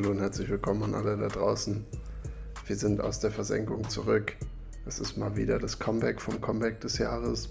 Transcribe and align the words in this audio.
Hallo 0.00 0.12
und 0.12 0.20
herzlich 0.20 0.48
willkommen 0.48 0.82
an 0.82 0.94
alle 0.94 1.14
da 1.18 1.28
draußen. 1.28 1.84
Wir 2.66 2.76
sind 2.76 3.02
aus 3.02 3.20
der 3.20 3.30
Versenkung 3.30 3.86
zurück. 3.90 4.34
Es 4.86 4.98
ist 4.98 5.18
mal 5.18 5.36
wieder 5.36 5.58
das 5.58 5.78
Comeback 5.78 6.22
vom 6.22 6.40
Comeback 6.40 6.80
des 6.80 6.96
Jahres. 6.96 7.50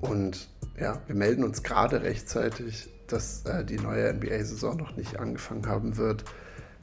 Und 0.00 0.48
ja, 0.80 1.02
wir 1.08 1.14
melden 1.14 1.44
uns 1.44 1.62
gerade 1.62 2.00
rechtzeitig, 2.00 2.88
dass 3.06 3.44
äh, 3.44 3.66
die 3.66 3.76
neue 3.76 4.10
NBA-Saison 4.14 4.78
noch 4.78 4.96
nicht 4.96 5.18
angefangen 5.18 5.66
haben 5.66 5.98
wird. 5.98 6.24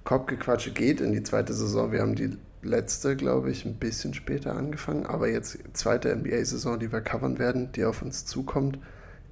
Kopfgequatsche 0.03 0.69
geht 0.69 1.01
in 1.01 1.13
die 1.13 1.23
zweite 1.23 1.54
Saison. 1.54 1.91
Wir 1.91 2.01
haben 2.01 2.13
die 2.13 2.38
letzte, 2.61 3.15
glaube 3.15 3.49
ich, 3.49 3.65
ein 3.65 3.79
bisschen 3.79 4.13
später 4.13 4.55
angefangen, 4.55 5.07
aber 5.07 5.29
jetzt 5.29 5.57
zweite 5.73 6.15
NBA-Saison, 6.15 6.77
die 6.77 6.91
wir 6.91 7.01
covern 7.01 7.40
werden, 7.40 7.71
die 7.71 7.85
auf 7.85 8.04
uns 8.04 8.27
zukommt. 8.27 8.77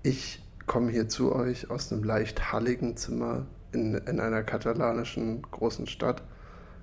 Ich 0.01 0.43
komme 0.65 0.91
hier 0.91 1.07
zu 1.07 1.35
euch 1.35 1.69
aus 1.69 1.93
einem 1.93 2.03
leicht 2.03 2.51
halligen 2.51 2.97
Zimmer 2.97 3.45
in, 3.75 3.93
in 3.93 4.19
einer 4.19 4.41
katalanischen 4.41 5.43
großen 5.43 5.85
Stadt. 5.85 6.23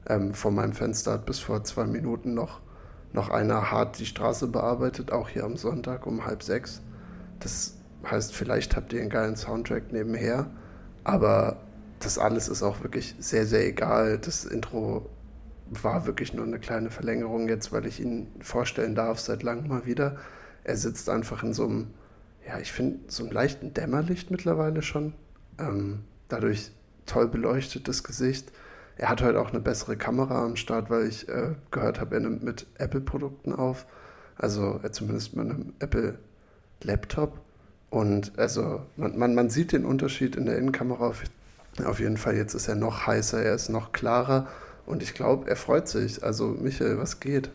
Ähm, 0.06 0.34
vor 0.34 0.50
meinem 0.50 0.72
Fenster 0.72 1.12
hat 1.12 1.26
bis 1.26 1.40
vor 1.40 1.64
zwei 1.64 1.86
Minuten 1.86 2.34
noch, 2.34 2.60
noch 3.12 3.30
einer 3.30 3.70
hart 3.70 3.98
die 3.98 4.06
Straße 4.06 4.46
bearbeitet, 4.46 5.10
auch 5.10 5.28
hier 5.28 5.44
am 5.44 5.56
Sonntag 5.56 6.06
um 6.06 6.24
halb 6.24 6.42
sechs. 6.42 6.82
Das 7.40 7.78
heißt, 8.08 8.34
vielleicht 8.34 8.76
habt 8.76 8.92
ihr 8.92 9.00
einen 9.00 9.10
geilen 9.10 9.36
Soundtrack 9.36 9.92
nebenher, 9.92 10.46
aber 11.04 11.56
das 11.98 12.18
alles 12.18 12.48
ist 12.48 12.62
auch 12.62 12.82
wirklich 12.82 13.14
sehr, 13.18 13.46
sehr 13.46 13.66
egal. 13.66 14.18
Das 14.18 14.44
Intro 14.44 15.08
war 15.70 16.06
wirklich 16.06 16.34
nur 16.34 16.44
eine 16.44 16.58
kleine 16.58 16.90
Verlängerung 16.90 17.48
jetzt, 17.48 17.72
weil 17.72 17.86
ich 17.86 18.00
ihn 18.00 18.28
vorstellen 18.40 18.94
darf 18.94 19.20
seit 19.20 19.42
langem 19.42 19.68
mal 19.68 19.86
wieder. 19.86 20.16
Er 20.64 20.76
sitzt 20.76 21.08
einfach 21.08 21.42
in 21.42 21.52
so 21.54 21.64
einem, 21.64 21.86
ja, 22.46 22.58
ich 22.58 22.72
finde, 22.72 22.98
so 23.08 23.22
einem 23.22 23.32
leichten 23.32 23.72
Dämmerlicht 23.72 24.30
mittlerweile 24.30 24.82
schon. 24.82 25.14
Ähm, 25.58 26.04
dadurch 26.28 26.72
toll 27.06 27.28
beleuchtetes 27.28 28.04
Gesicht. 28.04 28.52
Er 28.96 29.08
hat 29.08 29.22
heute 29.22 29.40
auch 29.40 29.50
eine 29.50 29.60
bessere 29.60 29.96
Kamera 29.96 30.44
am 30.44 30.56
Start, 30.56 30.90
weil 30.90 31.06
ich 31.06 31.28
äh, 31.28 31.54
gehört 31.70 32.00
habe, 32.00 32.14
er 32.16 32.20
nimmt 32.20 32.42
mit 32.42 32.66
Apple-Produkten 32.78 33.52
auf. 33.52 33.86
Also 34.36 34.80
er 34.82 34.92
zumindest 34.92 35.34
mit 35.34 35.46
einem 35.46 35.72
Apple-Laptop. 35.78 37.40
Und 37.90 38.38
also 38.38 38.82
man, 38.96 39.18
man, 39.18 39.34
man 39.34 39.50
sieht 39.50 39.72
den 39.72 39.84
Unterschied 39.84 40.36
in 40.36 40.46
der 40.46 40.58
Innenkamera 40.58 41.06
auf, 41.06 41.22
auf 41.84 42.00
jeden 42.00 42.16
Fall. 42.16 42.36
Jetzt 42.36 42.54
ist 42.54 42.68
er 42.68 42.74
noch 42.74 43.06
heißer, 43.06 43.42
er 43.42 43.54
ist 43.54 43.68
noch 43.68 43.92
klarer. 43.92 44.48
Und 44.86 45.02
ich 45.02 45.14
glaube, 45.14 45.48
er 45.48 45.56
freut 45.56 45.88
sich. 45.88 46.22
Also, 46.22 46.48
Michael, 46.48 46.98
was 46.98 47.20
geht? 47.20 47.50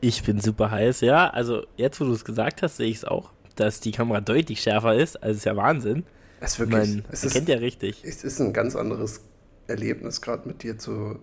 Ich 0.00 0.22
bin 0.22 0.40
super 0.40 0.70
heiß, 0.70 1.00
ja. 1.02 1.30
Also, 1.30 1.64
jetzt, 1.76 2.00
wo 2.00 2.04
du 2.04 2.12
es 2.12 2.24
gesagt 2.24 2.62
hast, 2.62 2.76
sehe 2.76 2.88
ich 2.88 2.98
es 2.98 3.04
auch, 3.04 3.30
dass 3.56 3.80
die 3.80 3.92
Kamera 3.92 4.20
deutlich 4.20 4.60
schärfer 4.60 4.94
ist. 4.94 5.22
Also, 5.22 5.36
ist 5.36 5.44
ja 5.44 5.56
Wahnsinn. 5.56 6.04
Es 6.40 6.52
ist 6.52 6.58
wirklich. 6.58 6.94
Man 6.96 7.04
es 7.10 7.24
ist, 7.24 7.32
kennt 7.32 7.48
ja 7.48 7.58
richtig. 7.58 8.02
Es 8.04 8.24
ist 8.24 8.40
ein 8.40 8.52
ganz 8.52 8.76
anderes 8.76 9.22
Erlebnis, 9.66 10.20
gerade 10.20 10.46
mit 10.48 10.62
dir 10.62 10.78
zu. 10.78 11.18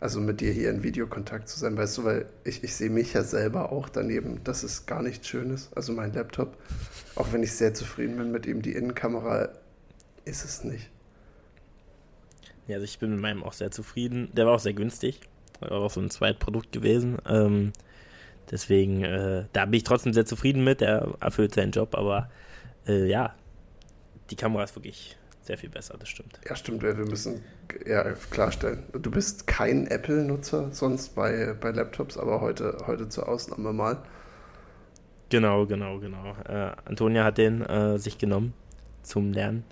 Also 0.00 0.18
mit 0.18 0.40
dir 0.40 0.50
hier 0.50 0.70
in 0.70 0.82
Videokontakt 0.82 1.48
zu 1.48 1.60
sein, 1.60 1.76
weißt 1.76 1.98
du, 1.98 2.04
weil 2.04 2.26
ich, 2.42 2.64
ich 2.64 2.74
sehe 2.74 2.90
mich 2.90 3.12
ja 3.12 3.22
selber 3.22 3.70
auch 3.70 3.88
daneben. 3.88 4.40
Das 4.42 4.64
ist 4.64 4.86
gar 4.86 5.00
nichts 5.00 5.28
Schönes. 5.28 5.70
Also 5.76 5.92
mein 5.92 6.12
Laptop, 6.12 6.56
auch 7.14 7.32
wenn 7.32 7.44
ich 7.44 7.52
sehr 7.52 7.72
zufrieden 7.72 8.16
bin 8.16 8.32
mit 8.32 8.44
ihm, 8.46 8.62
die 8.62 8.72
Innenkamera 8.72 9.50
ist 10.24 10.44
es 10.44 10.64
nicht. 10.64 10.90
Ja, 12.66 12.76
also 12.76 12.84
ich 12.84 12.98
bin 12.98 13.10
mit 13.10 13.20
meinem 13.20 13.44
auch 13.44 13.52
sehr 13.52 13.70
zufrieden. 13.70 14.28
Der 14.34 14.46
war 14.46 14.54
auch 14.54 14.60
sehr 14.60 14.72
günstig. 14.72 15.20
War 15.60 15.70
auch 15.70 15.90
so 15.90 16.00
ein 16.00 16.10
Zweitprodukt 16.10 16.72
gewesen. 16.72 17.18
Ähm, 17.24 17.72
deswegen, 18.50 19.04
äh, 19.04 19.44
da 19.52 19.66
bin 19.66 19.74
ich 19.74 19.84
trotzdem 19.84 20.12
sehr 20.12 20.26
zufrieden 20.26 20.64
mit. 20.64 20.82
Er 20.82 21.14
erfüllt 21.20 21.54
seinen 21.54 21.70
Job, 21.70 21.94
aber 21.94 22.28
äh, 22.88 23.06
ja, 23.06 23.36
die 24.32 24.36
Kamera 24.36 24.64
ist 24.64 24.74
wirklich 24.74 25.16
sehr 25.42 25.58
viel 25.58 25.68
besser, 25.68 25.96
das 25.98 26.08
stimmt. 26.08 26.40
Ja, 26.48 26.56
stimmt. 26.56 26.82
Wir 26.82 26.94
müssen 26.94 27.42
ja, 27.86 28.02
klarstellen. 28.30 28.82
Du 28.92 29.10
bist 29.10 29.46
kein 29.46 29.86
Apple-Nutzer 29.86 30.70
sonst 30.72 31.14
bei, 31.14 31.54
bei 31.60 31.70
Laptops, 31.70 32.16
aber 32.16 32.40
heute, 32.40 32.78
heute 32.86 33.08
zur 33.08 33.28
Ausnahme 33.28 33.72
mal. 33.72 33.98
Genau, 35.28 35.66
genau, 35.66 35.98
genau. 35.98 36.34
Äh, 36.48 36.72
Antonia 36.86 37.24
hat 37.24 37.36
den 37.38 37.60
äh, 37.62 37.98
sich 37.98 38.16
genommen 38.18 38.54
zum 39.02 39.32
Lernen. 39.32 39.64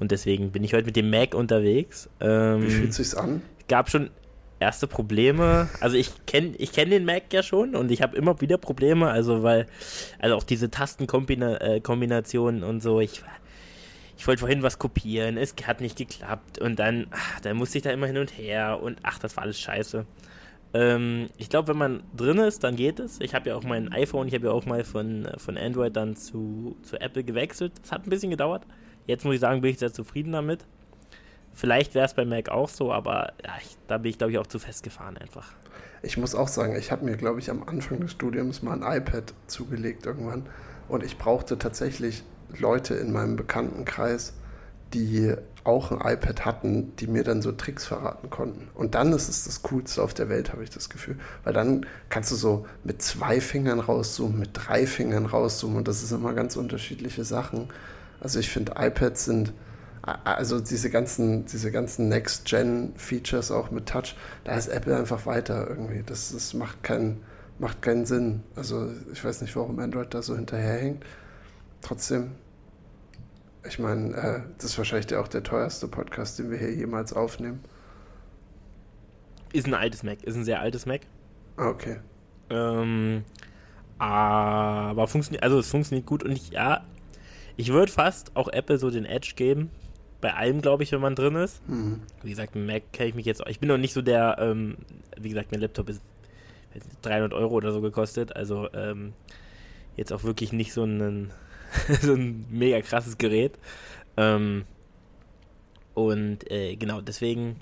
Und 0.00 0.10
deswegen 0.10 0.50
bin 0.50 0.64
ich 0.64 0.74
heute 0.74 0.86
mit 0.86 0.96
dem 0.96 1.10
Mac 1.10 1.34
unterwegs. 1.34 2.08
Ähm, 2.20 2.62
Wie 2.62 2.70
fühlt 2.70 2.94
sich's 2.94 3.14
an? 3.14 3.42
Gab 3.68 3.90
schon 3.90 4.10
erste 4.58 4.86
Probleme. 4.86 5.68
Also 5.80 5.96
ich 5.96 6.26
kenne 6.26 6.54
ich 6.58 6.72
kenn 6.72 6.90
den 6.90 7.04
Mac 7.04 7.32
ja 7.32 7.42
schon 7.42 7.74
und 7.76 7.90
ich 7.90 8.02
habe 8.02 8.16
immer 8.16 8.40
wieder 8.40 8.58
Probleme. 8.58 9.10
Also 9.10 9.42
weil, 9.42 9.66
also 10.18 10.36
auch 10.36 10.44
diese 10.44 10.70
Tastenkombinationen 10.70 12.62
und 12.62 12.80
so. 12.82 13.00
Ich, 13.00 13.22
ich 14.20 14.26
wollte 14.26 14.40
vorhin 14.40 14.62
was 14.62 14.78
kopieren, 14.78 15.38
es 15.38 15.54
hat 15.66 15.80
nicht 15.80 15.96
geklappt 15.96 16.58
und 16.58 16.78
dann, 16.78 17.06
ach, 17.10 17.40
dann 17.40 17.56
musste 17.56 17.78
ich 17.78 17.84
da 17.84 17.90
immer 17.90 18.06
hin 18.06 18.18
und 18.18 18.36
her 18.36 18.78
und 18.82 18.98
ach, 19.02 19.18
das 19.18 19.34
war 19.38 19.44
alles 19.44 19.58
scheiße. 19.58 20.04
Ähm, 20.74 21.30
ich 21.38 21.48
glaube, 21.48 21.68
wenn 21.68 21.78
man 21.78 22.02
drin 22.14 22.36
ist, 22.36 22.62
dann 22.62 22.76
geht 22.76 23.00
es. 23.00 23.18
Ich 23.22 23.34
habe 23.34 23.48
ja 23.48 23.56
auch 23.56 23.62
mein 23.62 23.90
iPhone, 23.94 24.28
ich 24.28 24.34
habe 24.34 24.48
ja 24.48 24.52
auch 24.52 24.66
mal 24.66 24.84
von, 24.84 25.26
von 25.38 25.56
Android 25.56 25.96
dann 25.96 26.16
zu, 26.16 26.76
zu 26.82 27.00
Apple 27.00 27.24
gewechselt. 27.24 27.72
Das 27.80 27.92
hat 27.92 28.06
ein 28.06 28.10
bisschen 28.10 28.28
gedauert. 28.28 28.66
Jetzt 29.06 29.24
muss 29.24 29.36
ich 29.36 29.40
sagen, 29.40 29.62
bin 29.62 29.70
ich 29.70 29.78
sehr 29.78 29.90
zufrieden 29.90 30.32
damit. 30.32 30.66
Vielleicht 31.54 31.94
wäre 31.94 32.04
es 32.04 32.12
bei 32.12 32.26
Mac 32.26 32.50
auch 32.50 32.68
so, 32.68 32.92
aber 32.92 33.32
ja, 33.42 33.54
ich, 33.62 33.78
da 33.86 33.96
bin 33.96 34.10
ich, 34.10 34.18
glaube 34.18 34.32
ich, 34.32 34.38
auch 34.38 34.46
zu 34.46 34.58
festgefahren 34.58 35.16
einfach. 35.16 35.50
Ich 36.02 36.18
muss 36.18 36.34
auch 36.34 36.48
sagen, 36.48 36.76
ich 36.76 36.92
habe 36.92 37.06
mir, 37.06 37.16
glaube 37.16 37.40
ich, 37.40 37.50
am 37.50 37.62
Anfang 37.62 38.00
des 38.00 38.10
Studiums 38.10 38.60
mal 38.60 38.82
ein 38.82 39.00
iPad 39.00 39.32
zugelegt 39.46 40.04
irgendwann 40.04 40.44
und 40.88 41.02
ich 41.02 41.16
brauchte 41.16 41.56
tatsächlich 41.56 42.22
Leute 42.58 42.94
in 42.94 43.12
meinem 43.12 43.36
Bekanntenkreis, 43.36 44.32
die 44.92 45.34
auch 45.64 45.92
ein 45.92 46.00
iPad 46.00 46.44
hatten, 46.44 46.96
die 46.96 47.06
mir 47.06 47.22
dann 47.22 47.42
so 47.42 47.52
Tricks 47.52 47.86
verraten 47.86 48.30
konnten. 48.30 48.68
Und 48.74 48.94
dann 48.94 49.12
ist 49.12 49.28
es 49.28 49.44
das 49.44 49.62
Coolste 49.62 50.02
auf 50.02 50.14
der 50.14 50.28
Welt, 50.28 50.52
habe 50.52 50.62
ich 50.64 50.70
das 50.70 50.88
Gefühl. 50.88 51.18
Weil 51.44 51.52
dann 51.52 51.86
kannst 52.08 52.30
du 52.30 52.36
so 52.36 52.66
mit 52.82 53.02
zwei 53.02 53.40
Fingern 53.40 53.80
rauszoomen, 53.80 54.38
mit 54.38 54.50
drei 54.54 54.86
Fingern 54.86 55.26
rauszoomen 55.26 55.78
und 55.78 55.88
das 55.88 56.02
ist 56.02 56.12
immer 56.12 56.32
ganz 56.32 56.56
unterschiedliche 56.56 57.24
Sachen. 57.24 57.68
Also 58.20 58.38
ich 58.38 58.48
finde, 58.48 58.72
iPads 58.78 59.26
sind, 59.26 59.52
also 60.02 60.60
diese 60.60 60.90
ganzen, 60.90 61.44
diese 61.44 61.70
ganzen 61.70 62.08
Next-Gen-Features 62.08 63.50
auch 63.50 63.70
mit 63.70 63.86
Touch, 63.86 64.16
da 64.44 64.56
ist 64.56 64.68
Apple 64.68 64.96
einfach 64.96 65.26
weiter 65.26 65.68
irgendwie. 65.68 66.02
Das, 66.04 66.32
das 66.32 66.54
macht, 66.54 66.82
keinen, 66.82 67.22
macht 67.58 67.82
keinen 67.82 68.06
Sinn. 68.06 68.42
Also 68.56 68.90
ich 69.12 69.22
weiß 69.22 69.42
nicht, 69.42 69.54
warum 69.56 69.78
Android 69.78 70.12
da 70.14 70.22
so 70.22 70.34
hinterherhängt. 70.36 71.04
Trotzdem, 71.82 72.32
ich 73.66 73.78
meine, 73.78 74.14
äh, 74.14 74.40
das 74.56 74.72
ist 74.72 74.78
wahrscheinlich 74.78 75.14
auch 75.16 75.28
der 75.28 75.42
teuerste 75.42 75.88
Podcast, 75.88 76.38
den 76.38 76.50
wir 76.50 76.58
hier 76.58 76.74
jemals 76.74 77.12
aufnehmen. 77.12 77.60
Ist 79.52 79.66
ein 79.66 79.74
altes 79.74 80.02
Mac, 80.02 80.22
ist 80.22 80.36
ein 80.36 80.44
sehr 80.44 80.60
altes 80.60 80.86
Mac. 80.86 81.02
Ah, 81.56 81.68
okay. 81.68 81.96
Ähm, 82.50 83.24
aber 83.98 85.08
funktioniert, 85.08 85.42
also 85.42 85.58
es 85.58 85.68
funktioniert 85.68 86.06
gut 86.06 86.22
und 86.22 86.32
ich, 86.32 86.50
ja, 86.50 86.84
ich 87.56 87.72
würde 87.72 87.92
fast 87.92 88.34
auch 88.36 88.48
Apple 88.48 88.78
so 88.78 88.90
den 88.90 89.04
Edge 89.04 89.32
geben. 89.36 89.70
Bei 90.20 90.34
allem, 90.34 90.60
glaube 90.60 90.82
ich, 90.82 90.92
wenn 90.92 91.00
man 91.00 91.14
drin 91.14 91.34
ist. 91.34 91.66
Mhm. 91.68 92.02
Wie 92.22 92.30
gesagt, 92.30 92.54
mit 92.54 92.66
Mac 92.66 92.92
kenne 92.92 93.08
ich 93.08 93.14
mich 93.14 93.26
jetzt 93.26 93.42
auch. 93.42 93.48
Ich 93.48 93.58
bin 93.58 93.68
noch 93.68 93.78
nicht 93.78 93.94
so 93.94 94.02
der, 94.02 94.36
ähm, 94.38 94.76
wie 95.18 95.30
gesagt, 95.30 95.50
mein 95.50 95.60
Laptop 95.60 95.88
ist 95.88 96.02
300 97.02 97.32
Euro 97.32 97.54
oder 97.54 97.72
so 97.72 97.80
gekostet. 97.80 98.36
Also 98.36 98.68
ähm, 98.72 99.12
jetzt 99.96 100.12
auch 100.12 100.24
wirklich 100.24 100.52
nicht 100.52 100.72
so 100.72 100.84
ein, 100.84 101.30
so 102.02 102.14
ein 102.14 102.46
mega 102.50 102.80
krasses 102.80 103.18
Gerät. 103.18 103.58
Ähm, 104.16 104.64
und 105.94 106.50
äh, 106.50 106.76
genau, 106.76 107.00
deswegen 107.00 107.60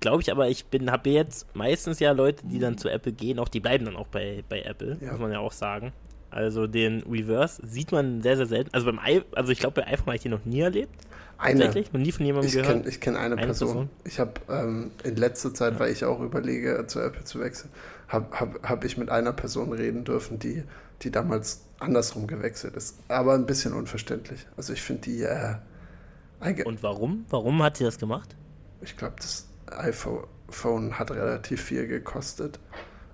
glaube 0.00 0.22
ich 0.22 0.30
aber, 0.30 0.48
ich 0.48 0.66
bin, 0.66 0.90
habe 0.90 1.10
jetzt 1.10 1.54
meistens 1.54 2.00
ja 2.00 2.12
Leute, 2.12 2.46
die 2.46 2.58
dann 2.58 2.78
zu 2.78 2.88
Apple 2.88 3.12
gehen, 3.12 3.38
auch 3.38 3.48
die 3.48 3.60
bleiben 3.60 3.84
dann 3.84 3.96
auch 3.96 4.08
bei, 4.08 4.44
bei 4.48 4.62
Apple, 4.62 4.98
ja. 5.00 5.12
muss 5.12 5.20
man 5.20 5.32
ja 5.32 5.38
auch 5.38 5.52
sagen. 5.52 5.92
Also 6.30 6.66
den 6.66 7.02
Reverse 7.10 7.62
sieht 7.66 7.92
man 7.92 8.20
sehr, 8.20 8.36
sehr 8.36 8.46
selten. 8.46 8.70
Also 8.74 8.86
beim 8.86 9.00
I 9.06 9.22
also 9.34 9.52
ich 9.52 9.58
glaube, 9.58 9.80
bei 9.80 9.86
iPhone 9.86 10.06
habe 10.06 10.16
ich 10.16 10.22
den 10.22 10.32
noch 10.32 10.44
nie 10.44 10.60
erlebt. 10.60 10.94
Eine. 11.38 11.64
Tatsächlich, 11.64 11.92
noch 11.92 12.00
nie 12.00 12.12
von 12.12 12.26
jemandem 12.26 12.48
ich 12.48 12.54
gehört. 12.54 12.82
Kenn, 12.82 12.88
ich 12.88 13.00
kenne 13.00 13.18
eine, 13.18 13.36
eine, 13.36 13.46
Person. 13.46 13.68
Person. 13.68 13.90
Ich 14.04 14.18
habe 14.18 14.32
ähm, 14.48 14.90
in 15.04 15.16
letzter 15.16 15.54
Zeit, 15.54 15.74
ja. 15.74 15.80
weil 15.80 15.92
ich 15.92 16.04
auch 16.04 16.20
überlege, 16.20 16.84
zu 16.86 17.00
Apple 17.00 17.24
zu 17.24 17.40
wechseln, 17.40 17.70
habe 18.08 18.26
hab, 18.38 18.68
hab 18.68 18.84
ich 18.84 18.96
mit 18.96 19.10
einer 19.10 19.32
Person 19.32 19.72
reden 19.72 20.04
dürfen, 20.04 20.38
die, 20.38 20.64
die 21.02 21.10
damals 21.10 21.62
andersrum 21.78 22.26
gewechselt 22.26 22.76
ist. 22.76 22.98
Aber 23.08 23.34
ein 23.34 23.46
bisschen 23.46 23.72
unverständlich. 23.72 24.46
Also 24.56 24.72
ich 24.72 24.82
finde 24.82 25.02
die. 25.02 25.22
Äh, 25.22 25.56
Und 26.64 26.82
warum? 26.82 27.24
Warum 27.30 27.62
hat 27.62 27.76
sie 27.76 27.84
das 27.84 27.98
gemacht? 27.98 28.36
Ich 28.80 28.96
glaube, 28.96 29.16
das 29.16 29.48
iPhone 29.66 30.98
hat 30.98 31.10
relativ 31.10 31.62
viel 31.62 31.86
gekostet 31.86 32.60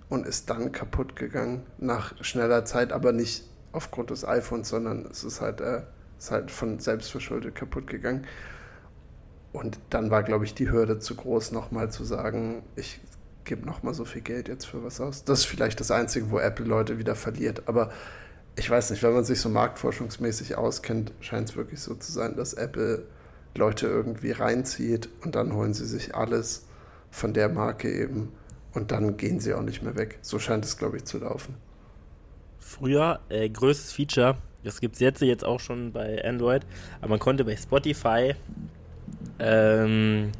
und 0.08 0.26
ist 0.26 0.50
dann 0.50 0.72
kaputt 0.72 1.16
gegangen 1.16 1.62
nach 1.78 2.14
schneller 2.22 2.64
Zeit, 2.64 2.92
aber 2.92 3.12
nicht 3.12 3.44
aufgrund 3.72 4.10
des 4.10 4.24
iPhones, 4.26 4.68
sondern 4.68 5.06
es 5.06 5.24
ist 5.24 5.40
halt, 5.40 5.60
äh, 5.60 5.82
ist 6.18 6.30
halt 6.30 6.50
von 6.50 6.78
selbstverschuldet 6.78 7.54
kaputt 7.54 7.86
gegangen. 7.86 8.26
Und 9.52 9.78
dann 9.90 10.10
war, 10.10 10.22
glaube 10.22 10.44
ich, 10.44 10.54
die 10.54 10.70
Hürde 10.70 10.98
zu 10.98 11.14
groß, 11.14 11.52
nochmal 11.52 11.90
zu 11.90 12.04
sagen, 12.04 12.62
ich 12.76 13.00
gebe 13.44 13.66
nochmal 13.66 13.94
so 13.94 14.04
viel 14.04 14.22
Geld 14.22 14.48
jetzt 14.48 14.66
für 14.66 14.84
was 14.84 15.00
aus. 15.00 15.24
Das 15.24 15.40
ist 15.40 15.44
vielleicht 15.46 15.80
das 15.80 15.90
Einzige, 15.90 16.30
wo 16.30 16.38
Apple 16.38 16.66
Leute 16.66 16.98
wieder 16.98 17.14
verliert. 17.14 17.62
Aber 17.66 17.90
ich 18.56 18.68
weiß 18.68 18.90
nicht, 18.90 19.02
wenn 19.02 19.14
man 19.14 19.24
sich 19.24 19.40
so 19.40 19.48
marktforschungsmäßig 19.48 20.56
auskennt, 20.56 21.12
scheint 21.20 21.50
es 21.50 21.56
wirklich 21.56 21.80
so 21.80 21.94
zu 21.94 22.12
sein, 22.12 22.36
dass 22.36 22.54
Apple 22.54 23.06
Leute 23.54 23.86
irgendwie 23.86 24.32
reinzieht 24.32 25.08
und 25.22 25.34
dann 25.34 25.54
holen 25.54 25.74
sie 25.74 25.86
sich 25.86 26.14
alles 26.14 26.66
von 27.10 27.34
der 27.34 27.48
Marke 27.48 27.92
eben 27.92 28.32
und 28.72 28.90
dann 28.90 29.16
gehen 29.16 29.40
sie 29.40 29.54
auch 29.54 29.62
nicht 29.62 29.82
mehr 29.82 29.96
weg. 29.96 30.18
So 30.22 30.38
scheint 30.38 30.64
es, 30.64 30.78
glaube 30.78 30.96
ich, 30.96 31.04
zu 31.04 31.18
laufen. 31.18 31.54
Früher, 32.58 33.20
äh, 33.28 33.48
größtes 33.48 33.92
Feature, 33.92 34.36
das 34.64 34.80
gibt 34.80 34.94
es 34.94 35.00
jetzt, 35.00 35.20
jetzt 35.20 35.44
auch 35.44 35.60
schon 35.60 35.92
bei 35.92 36.24
Android, 36.24 36.62
aber 37.00 37.10
man 37.10 37.18
konnte 37.18 37.44
bei 37.44 37.56
Spotify, 37.56 38.34
ähm, 39.38 40.32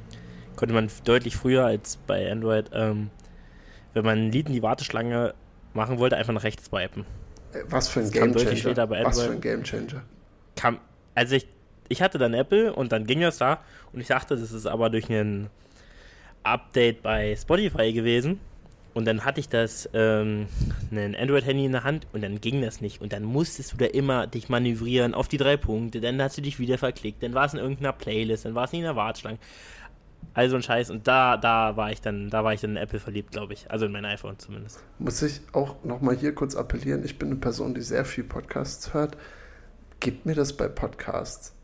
konnte 0.57 0.75
man 0.75 0.89
deutlich 1.05 1.37
früher 1.37 1.65
als 1.65 1.97
bei 2.07 2.31
Android, 2.31 2.71
ähm, 2.73 3.11
wenn 3.95 4.05
man 4.05 4.19
ein 4.19 4.33
Lied 4.33 4.49
in 4.49 4.55
die 4.55 4.63
Warteschlange 4.63 5.35
machen 5.75 5.99
wollte, 5.99 6.17
einfach 6.17 6.33
nach 6.33 6.45
rechts 6.45 6.67
swipen. 6.67 7.05
Äh, 7.53 7.61
was 7.69 7.89
für 7.89 8.01
ein 8.01 8.11
Game 8.11 8.35
Changer. 8.35 8.91
Was 8.91 9.23
für 9.23 9.33
ein 9.33 9.41
Game 9.41 9.63
Changer. 9.63 10.03
Kam, 10.57 10.79
also 11.15 11.35
ich, 11.35 11.47
ich 11.89 12.03
hatte 12.03 12.19
dann 12.19 12.35
Apple 12.35 12.73
und 12.73 12.93
dann 12.93 13.07
ging 13.07 13.21
das 13.21 13.39
da 13.39 13.61
und 13.93 14.01
ich 14.01 14.09
dachte, 14.09 14.37
das 14.37 14.53
ist 14.53 14.67
aber 14.67 14.91
durch 14.91 15.09
ein 15.11 15.51
Update 16.43 17.03
bei 17.03 17.37
Spotify 17.37 17.93
gewesen. 17.93 18.41
Und 18.95 19.07
dann 19.07 19.25
hatte 19.25 19.41
ich 19.41 19.49
das, 19.49 19.89
ähm, 19.95 20.49
ein 20.91 21.17
Android-Handy 21.17 21.65
in 21.65 21.73
der 21.73 21.85
Hand 21.85 22.07
und 22.13 22.23
dann 22.23 22.43
ging 22.43 22.61
das 22.61 22.83
nicht. 22.83 23.01
Und 23.01 23.15
dann 23.15 23.23
musstest 23.23 23.73
du 23.73 23.77
da 23.79 23.87
immer 23.87 24.27
dich 24.27 24.51
manövrieren 24.51 25.15
auf 25.15 25.29
die 25.29 25.39
drei 25.39 25.57
Punkte. 25.57 26.03
Dann 26.03 26.21
hast 26.21 26.37
du 26.37 26.43
dich 26.43 26.59
wieder 26.59 26.77
verklickt. 26.77 27.23
Dann 27.23 27.33
war 27.33 27.47
es 27.47 27.55
in 27.55 27.59
irgendeiner 27.59 27.93
Playlist. 27.93 28.45
Dann 28.45 28.55
war 28.55 28.65
es 28.65 28.73
nicht 28.73 28.81
in 28.81 28.87
der 28.87 28.97
Warteschlange. 28.97 29.39
Also 30.35 30.57
ein 30.57 30.63
Scheiß. 30.63 30.91
Und 30.91 31.07
da, 31.07 31.37
da 31.37 31.77
war 31.77 31.93
ich 31.93 32.01
dann, 32.01 32.31
da 32.31 32.45
war 32.45 32.55
ich 32.55 32.61
dann 32.61 32.73
in 32.73 32.77
Apple 32.77 32.99
verliebt, 32.99 33.33
glaube 33.33 33.53
ich. 33.53 33.71
Also 33.71 33.87
in 33.87 33.93
mein 33.93 34.05
iPhone 34.05 34.39
zumindest. 34.39 34.83
Muss 34.99 35.21
ich 35.23 35.41
auch 35.53 35.83
nochmal 35.85 36.17
hier 36.17 36.35
kurz 36.35 36.55
appellieren. 36.57 37.05
Ich 37.05 37.19
bin 37.19 37.29
eine 37.29 37.37
Person, 37.37 37.75
die 37.75 37.83
sehr 37.83 38.05
viel 38.05 38.25
Podcasts 38.25 38.95
hört. 38.95 39.17
Gib 40.01 40.27
mir 40.27 40.35
das 40.35 40.57
bei 40.57 40.69
Podcasts 40.69 41.55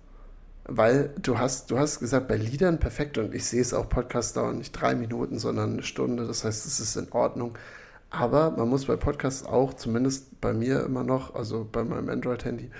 weil 0.68 1.10
du 1.20 1.38
hast, 1.38 1.70
du 1.70 1.78
hast 1.78 1.98
gesagt, 1.98 2.28
bei 2.28 2.36
Liedern 2.36 2.78
perfekt 2.78 3.16
und 3.16 3.34
ich 3.34 3.46
sehe 3.46 3.62
es 3.62 3.72
auch, 3.72 3.88
Podcasts 3.88 4.34
dauern 4.34 4.58
nicht 4.58 4.72
drei 4.72 4.94
Minuten, 4.94 5.38
sondern 5.38 5.72
eine 5.72 5.82
Stunde, 5.82 6.26
das 6.26 6.44
heißt, 6.44 6.66
es 6.66 6.78
ist 6.78 6.94
in 6.96 7.10
Ordnung. 7.10 7.56
Aber 8.10 8.50
man 8.50 8.68
muss 8.68 8.84
bei 8.84 8.96
Podcasts 8.96 9.44
auch, 9.44 9.74
zumindest 9.74 10.40
bei 10.40 10.52
mir 10.52 10.84
immer 10.84 11.04
noch, 11.04 11.34
also 11.34 11.66
bei 11.70 11.84
meinem 11.84 12.10
Android-Handy, 12.10 12.70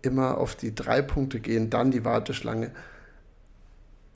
immer 0.00 0.38
auf 0.38 0.56
die 0.56 0.74
drei 0.74 1.02
Punkte 1.02 1.40
gehen, 1.40 1.68
dann 1.68 1.90
die 1.90 2.04
Warteschlange. 2.04 2.72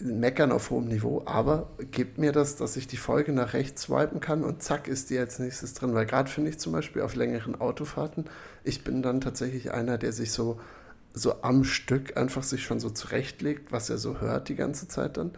Meckern 0.02 0.52
auf 0.52 0.70
hohem 0.70 0.88
Niveau, 0.88 1.22
aber 1.26 1.70
gibt 1.90 2.18
mir 2.18 2.32
das, 2.32 2.56
dass 2.56 2.76
ich 2.76 2.86
die 2.86 2.96
Folge 2.96 3.32
nach 3.32 3.52
rechts 3.52 3.82
swipen 3.82 4.20
kann 4.20 4.44
und 4.44 4.62
zack 4.62 4.88
ist 4.88 5.10
die 5.10 5.18
als 5.18 5.38
nächstes 5.38 5.74
drin. 5.74 5.94
Weil 5.94 6.06
gerade 6.06 6.30
finde 6.30 6.50
ich 6.50 6.58
zum 6.58 6.72
Beispiel 6.72 7.02
auf 7.02 7.14
längeren 7.14 7.60
Autofahrten, 7.60 8.24
ich 8.64 8.84
bin 8.84 9.02
dann 9.02 9.20
tatsächlich 9.20 9.72
einer, 9.72 9.98
der 9.98 10.12
sich 10.12 10.32
so 10.32 10.60
so 11.12 11.42
am 11.42 11.64
Stück 11.64 12.16
einfach 12.16 12.42
sich 12.42 12.62
schon 12.62 12.80
so 12.80 12.90
zurechtlegt, 12.90 13.72
was 13.72 13.90
er 13.90 13.98
so 13.98 14.20
hört 14.20 14.48
die 14.48 14.54
ganze 14.54 14.88
Zeit 14.88 15.16
dann. 15.16 15.32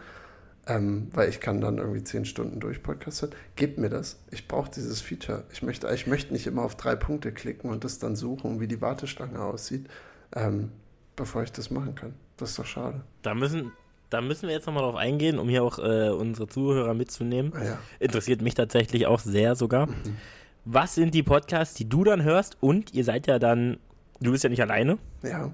Ähm, 0.65 1.09
weil 1.11 1.27
ich 1.27 1.41
kann 1.41 1.59
dann 1.59 1.77
irgendwie 1.77 2.05
zehn 2.05 2.23
Stunden 2.23 2.61
durch 2.61 2.81
Podcast 2.81 3.21
hören. 3.21 3.33
Gebt 3.57 3.79
mir 3.79 3.89
das. 3.89 4.17
Ich 4.31 4.47
brauche 4.47 4.71
dieses 4.71 5.01
Feature. 5.01 5.43
Ich 5.51 5.61
möchte, 5.61 5.93
ich 5.93 6.07
möchte 6.07 6.31
nicht 6.31 6.47
immer 6.47 6.61
auf 6.61 6.75
drei 6.75 6.95
Punkte 6.95 7.33
klicken 7.33 7.69
und 7.69 7.83
das 7.83 7.99
dann 7.99 8.15
suchen, 8.15 8.61
wie 8.61 8.67
die 8.67 8.79
Warteschlange 8.79 9.41
aussieht, 9.41 9.89
ähm, 10.33 10.71
bevor 11.17 11.43
ich 11.43 11.51
das 11.51 11.69
machen 11.69 11.95
kann. 11.95 12.13
Das 12.37 12.51
ist 12.51 12.59
doch 12.59 12.65
schade. 12.65 13.01
Da 13.23 13.35
müssen, 13.35 13.73
da 14.13 14.21
müssen 14.21 14.47
wir 14.47 14.53
jetzt 14.53 14.67
nochmal 14.67 14.83
drauf 14.83 14.95
eingehen, 14.95 15.39
um 15.39 15.49
hier 15.49 15.63
auch 15.63 15.79
äh, 15.79 16.09
unsere 16.09 16.47
Zuhörer 16.47 16.93
mitzunehmen. 16.93 17.51
Ah, 17.55 17.63
ja. 17.63 17.79
Interessiert 17.99 18.41
mich 18.41 18.53
tatsächlich 18.53 19.07
auch 19.07 19.19
sehr 19.19 19.55
sogar. 19.55 19.87
Mhm. 19.87 20.17
Was 20.65 20.95
sind 20.95 21.13
die 21.13 21.23
Podcasts, 21.23 21.73
die 21.73 21.89
du 21.89 22.03
dann 22.03 22.23
hörst? 22.23 22.57
Und 22.61 22.93
ihr 22.93 23.03
seid 23.03 23.27
ja 23.27 23.39
dann, 23.39 23.77
du 24.21 24.31
bist 24.31 24.43
ja 24.43 24.49
nicht 24.49 24.61
alleine. 24.61 24.99
Ja. 25.23 25.51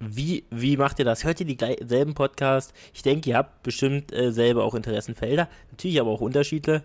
Wie, 0.00 0.44
wie 0.50 0.76
macht 0.76 0.98
ihr 0.98 1.04
das? 1.04 1.24
Hört 1.24 1.40
ihr 1.40 1.46
dieselben 1.46 2.14
Podcasts? 2.14 2.72
Ich 2.94 3.02
denke, 3.02 3.30
ihr 3.30 3.36
habt 3.36 3.62
bestimmt 3.62 4.12
äh, 4.12 4.32
selber 4.32 4.64
auch 4.64 4.74
Interessenfelder, 4.74 5.48
natürlich 5.70 6.00
aber 6.00 6.10
auch 6.10 6.20
Unterschiede, 6.20 6.84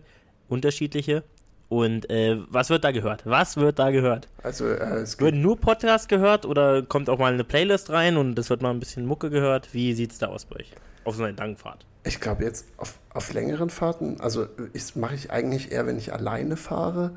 unterschiedliche. 0.49 1.23
Und 1.69 2.09
äh, 2.09 2.37
was 2.49 2.69
wird 2.69 2.83
da 2.83 2.91
gehört? 2.91 3.25
Was 3.25 3.57
wird 3.57 3.79
da 3.79 3.89
gehört? 3.91 4.27
Also 4.43 4.67
äh, 4.67 5.01
es 5.01 5.19
Wird 5.19 5.35
nur 5.35 5.59
Podcasts 5.59 6.07
gehört 6.07 6.45
oder 6.45 6.83
kommt 6.83 7.09
auch 7.09 7.17
mal 7.17 7.33
eine 7.33 7.43
Playlist 7.43 7.89
rein 7.89 8.17
und 8.17 8.37
es 8.37 8.49
wird 8.49 8.61
mal 8.61 8.69
ein 8.69 8.79
bisschen 8.79 9.05
Mucke 9.05 9.29
gehört? 9.29 9.73
Wie 9.73 9.93
sieht 9.93 10.11
es 10.11 10.19
da 10.19 10.27
aus 10.27 10.45
bei 10.45 10.57
euch? 10.57 10.71
Auf 11.03 11.15
so 11.15 11.23
einer 11.23 11.35
langen 11.35 11.57
Fahrt? 11.57 11.85
Ich 12.03 12.19
glaube 12.19 12.43
jetzt 12.43 12.67
auf, 12.77 12.99
auf 13.13 13.33
längeren 13.33 13.69
Fahrten, 13.69 14.19
also 14.19 14.47
mache 14.95 15.15
ich 15.15 15.31
eigentlich 15.31 15.71
eher, 15.71 15.87
wenn 15.87 15.97
ich 15.97 16.13
alleine 16.13 16.57
fahre, 16.57 17.11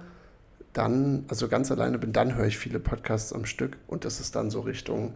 dann, 0.72 1.25
also 1.28 1.49
ganz 1.49 1.70
alleine 1.72 1.99
bin, 1.99 2.12
dann 2.12 2.37
höre 2.37 2.46
ich 2.46 2.56
viele 2.56 2.78
Podcasts 2.78 3.32
am 3.32 3.46
Stück 3.46 3.76
und 3.88 4.04
das 4.04 4.20
ist 4.20 4.37
dann 4.37 4.50
so 4.50 4.60
Richtung 4.60 5.14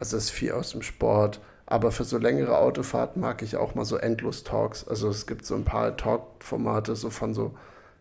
also 0.00 0.16
es 0.16 0.24
ist 0.24 0.30
viel 0.30 0.52
aus 0.52 0.70
dem 0.70 0.82
Sport. 0.82 1.40
Aber 1.66 1.92
für 1.92 2.02
so 2.02 2.18
längere 2.18 2.58
Autofahrten 2.58 3.20
mag 3.20 3.42
ich 3.42 3.56
auch 3.56 3.76
mal 3.76 3.84
so 3.84 3.96
endlos 3.96 4.42
Talks. 4.42 4.88
Also 4.88 5.08
es 5.08 5.26
gibt 5.26 5.46
so 5.46 5.54
ein 5.54 5.64
paar 5.64 5.96
Talk-Formate, 5.96 6.96
so 6.96 7.10
von 7.10 7.32
so 7.32 7.54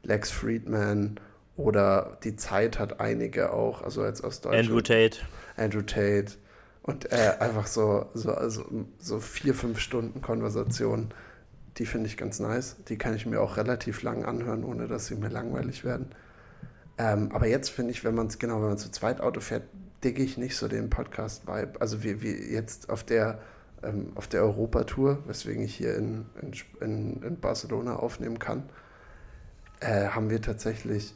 Lex 0.04 0.32
Friedman 0.32 1.20
oder 1.56 2.18
die 2.24 2.36
Zeit 2.36 2.80
hat 2.80 3.00
einige 3.02 3.52
auch, 3.52 3.82
also 3.82 4.06
jetzt 4.06 4.24
aus 4.24 4.42
Deutschland. 4.42 4.70
Andrew 4.70 4.82
Tate. 4.82 5.18
Andrew 5.58 5.82
Tate. 5.82 6.34
Und 6.84 7.12
äh, 7.12 7.34
einfach 7.40 7.68
so, 7.68 8.06
so, 8.14 8.34
also, 8.34 8.66
so 8.98 9.20
vier, 9.20 9.54
fünf 9.54 9.80
Stunden 9.80 10.22
Konversation, 10.22 11.10
die 11.78 11.86
finde 11.86 12.08
ich 12.08 12.18
ganz 12.18 12.40
nice. 12.40 12.78
Die 12.88 12.98
kann 12.98 13.16
ich 13.16 13.26
mir 13.26 13.42
auch 13.42 13.58
relativ 13.58 14.02
lang 14.04 14.26
anhören, 14.26 14.64
ohne 14.64 14.88
dass 14.88 15.08
sie 15.08 15.16
mir 15.16 15.30
langweilig 15.30 15.84
werden. 15.84 16.08
Ähm, 16.98 17.30
aber 17.34 17.48
jetzt 17.48 17.70
finde 17.70 17.92
ich, 17.92 18.04
wenn 18.04 18.16
man 18.16 18.28
es, 18.28 18.40
genau, 18.40 18.56
wenn 18.62 18.70
man 18.70 18.78
zu 18.78 18.92
zweit 18.92 19.22
Auto 19.22 19.40
fährt, 19.40 19.64
digge 20.04 20.24
ich 20.24 20.38
nicht 20.38 20.56
so 20.56 20.68
den 20.68 20.90
Podcast-Vibe. 20.90 21.80
Also 21.80 22.04
wie, 22.04 22.22
wie 22.22 22.54
jetzt 22.54 22.90
auf 22.90 23.04
der, 23.04 23.40
ähm, 23.84 24.12
auf 24.16 24.28
der 24.28 24.44
Europatour, 24.44 25.20
weswegen 25.28 25.64
ich 25.64 25.76
hier 25.76 25.96
in, 25.96 26.26
in, 26.82 27.22
in 27.22 27.40
Barcelona 27.40 27.98
aufnehmen 27.98 28.40
kann, 28.40 28.64
äh, 29.80 30.08
haben 30.08 30.30
wir 30.30 30.42
tatsächlich, 30.42 31.14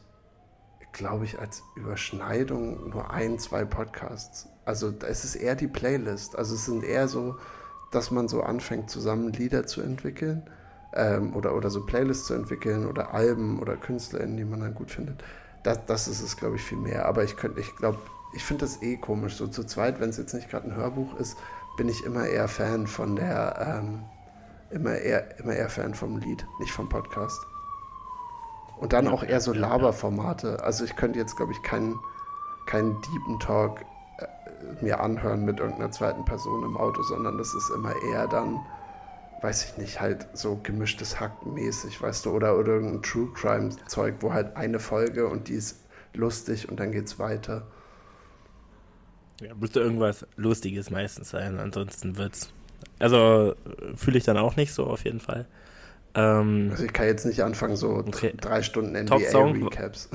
glaube 0.91 1.25
ich, 1.25 1.39
als 1.39 1.63
Überschneidung 1.75 2.89
nur 2.89 3.11
ein, 3.11 3.39
zwei 3.39 3.65
Podcasts. 3.65 4.47
Also 4.65 4.93
es 5.07 5.23
ist 5.25 5.35
eher 5.35 5.55
die 5.55 5.67
Playlist. 5.67 6.37
Also 6.37 6.55
es 6.55 6.65
sind 6.65 6.83
eher 6.83 7.07
so, 7.07 7.37
dass 7.91 8.11
man 8.11 8.27
so 8.27 8.41
anfängt, 8.41 8.89
zusammen 8.89 9.33
Lieder 9.33 9.65
zu 9.65 9.81
entwickeln 9.81 10.43
ähm, 10.93 11.35
oder, 11.35 11.55
oder 11.55 11.69
so 11.69 11.85
Playlists 11.85 12.27
zu 12.27 12.33
entwickeln 12.33 12.85
oder 12.87 13.13
Alben 13.13 13.59
oder 13.59 13.75
KünstlerInnen, 13.75 14.37
die 14.37 14.45
man 14.45 14.61
dann 14.61 14.75
gut 14.75 14.91
findet. 14.91 15.23
Das, 15.63 15.85
das 15.85 16.07
ist 16.07 16.21
es, 16.21 16.37
glaube 16.37 16.55
ich, 16.55 16.61
viel 16.61 16.77
mehr. 16.77 17.05
Aber 17.05 17.23
ich 17.23 17.35
könnte, 17.35 17.59
ich 17.59 17.75
glaube, 17.75 17.99
ich 18.33 18.43
finde 18.43 18.65
das 18.65 18.81
eh 18.81 18.97
komisch. 18.97 19.35
So 19.35 19.47
zu 19.47 19.63
zweit, 19.63 19.99
wenn 19.99 20.09
es 20.09 20.17
jetzt 20.17 20.33
nicht 20.33 20.49
gerade 20.49 20.67
ein 20.67 20.75
Hörbuch 20.75 21.17
ist, 21.19 21.37
bin 21.77 21.89
ich 21.89 22.03
immer 22.05 22.25
eher 22.25 22.47
Fan 22.47 22.87
von 22.87 23.15
der, 23.15 23.81
ähm, 23.81 24.03
immer 24.69 24.95
eher, 24.95 25.39
immer 25.39 25.53
eher 25.53 25.69
Fan 25.69 25.93
vom 25.93 26.17
Lied, 26.17 26.45
nicht 26.59 26.71
vom 26.71 26.89
Podcast. 26.89 27.39
Und 28.83 28.91
dann 28.91 29.07
auch 29.07 29.23
eher 29.23 29.39
so 29.39 29.53
Laberformate. 29.53 30.61
Also 30.61 30.83
ich 30.83 30.97
könnte 30.97 31.17
jetzt, 31.17 31.37
glaube 31.37 31.53
ich, 31.53 31.63
keinen 31.63 31.97
keinen 32.65 32.99
Deepen 32.99 33.39
Talk 33.39 33.79
äh, 34.17 34.25
mir 34.83 34.99
anhören 34.99 35.45
mit 35.45 35.61
irgendeiner 35.61 35.89
zweiten 35.89 36.25
Person 36.25 36.65
im 36.65 36.75
Auto, 36.75 37.01
sondern 37.01 37.37
das 37.37 37.53
ist 37.53 37.69
immer 37.73 37.93
eher 38.11 38.27
dann, 38.27 38.59
weiß 39.41 39.69
ich 39.69 39.77
nicht, 39.77 40.01
halt 40.01 40.27
so 40.33 40.59
gemischtes 40.61 41.17
Hack 41.21 41.45
mäßig, 41.45 42.01
weißt 42.01 42.25
du, 42.25 42.31
oder, 42.31 42.57
oder 42.57 42.73
irgendein 42.73 43.03
True 43.03 43.29
Crime 43.33 43.69
Zeug, 43.87 44.15
wo 44.19 44.33
halt 44.33 44.57
eine 44.57 44.79
Folge 44.81 45.29
und 45.29 45.47
die 45.47 45.53
ist 45.53 45.79
lustig 46.13 46.67
und 46.67 46.77
dann 46.77 46.91
geht's 46.91 47.17
weiter. 47.19 47.65
Ja, 49.39 49.55
müsste 49.55 49.79
irgendwas 49.79 50.27
Lustiges 50.35 50.89
meistens 50.89 51.29
sein, 51.29 51.57
ansonsten 51.57 52.17
wird's. 52.17 52.51
Also 52.99 53.55
fühle 53.95 54.17
ich 54.17 54.25
dann 54.25 54.37
auch 54.37 54.57
nicht 54.57 54.73
so 54.73 54.87
auf 54.87 55.05
jeden 55.05 55.21
Fall. 55.21 55.47
Ähm, 56.15 56.69
also 56.71 56.83
ich 56.83 56.93
kann 56.93 57.07
jetzt 57.07 57.25
nicht 57.25 57.41
anfangen, 57.41 57.75
so 57.75 57.89
okay. 57.89 58.33
drei 58.39 58.61
Stunden 58.61 58.95
NBA-Recaps. 58.95 60.09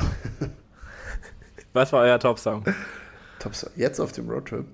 Was 1.73 1.93
war 1.93 2.03
euer 2.03 2.19
Top-Song? 2.19 2.65
Top 3.39 3.53
jetzt 3.77 4.01
auf 4.01 4.13
dem 4.13 4.29
Roadtrip. 4.29 4.67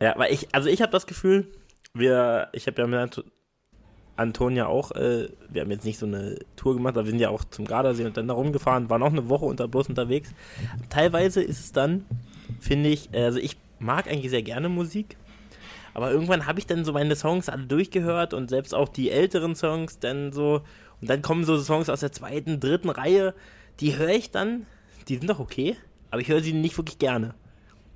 Ja, 0.00 0.14
weil 0.16 0.32
ich, 0.32 0.48
also 0.52 0.68
ich 0.68 0.82
habe 0.82 0.90
das 0.90 1.06
Gefühl, 1.06 1.46
wir, 1.94 2.48
ich 2.52 2.66
habe 2.66 2.80
ja 2.82 2.86
mit 2.88 3.24
Antonia 4.16 4.66
auch, 4.66 4.90
äh, 4.92 5.28
wir 5.48 5.62
haben 5.62 5.70
jetzt 5.70 5.84
nicht 5.84 5.98
so 5.98 6.06
eine 6.06 6.38
Tour 6.56 6.74
gemacht, 6.74 6.96
aber 6.96 7.04
wir 7.04 7.10
sind 7.10 7.20
ja 7.20 7.28
auch 7.28 7.44
zum 7.44 7.64
Gardasee 7.64 8.04
und 8.04 8.16
dann 8.16 8.28
da 8.28 8.34
rumgefahren, 8.34 8.90
waren 8.90 9.02
auch 9.02 9.12
eine 9.12 9.28
Woche 9.28 9.44
unter 9.44 9.68
Bus 9.68 9.88
unterwegs. 9.88 10.30
Teilweise 10.90 11.42
ist 11.42 11.60
es 11.60 11.72
dann 11.72 12.04
finde 12.60 12.88
ich, 12.88 13.10
also 13.12 13.38
ich 13.38 13.56
mag 13.78 14.06
eigentlich 14.06 14.30
sehr 14.30 14.42
gerne 14.42 14.68
Musik, 14.68 15.16
aber 15.94 16.10
irgendwann 16.10 16.46
habe 16.46 16.58
ich 16.58 16.66
dann 16.66 16.84
so 16.84 16.92
meine 16.92 17.16
Songs 17.16 17.48
alle 17.48 17.64
durchgehört 17.64 18.34
und 18.34 18.50
selbst 18.50 18.74
auch 18.74 18.88
die 18.88 19.10
älteren 19.10 19.54
Songs 19.54 19.98
dann 19.98 20.32
so, 20.32 20.62
und 21.00 21.10
dann 21.10 21.22
kommen 21.22 21.44
so 21.44 21.58
Songs 21.58 21.88
aus 21.88 22.00
der 22.00 22.12
zweiten, 22.12 22.60
dritten 22.60 22.90
Reihe, 22.90 23.34
die 23.80 23.96
höre 23.96 24.10
ich 24.10 24.30
dann, 24.30 24.66
die 25.08 25.16
sind 25.16 25.28
doch 25.28 25.40
okay, 25.40 25.76
aber 26.10 26.20
ich 26.20 26.28
höre 26.28 26.42
sie 26.42 26.52
nicht 26.52 26.76
wirklich 26.78 26.98
gerne. 26.98 27.34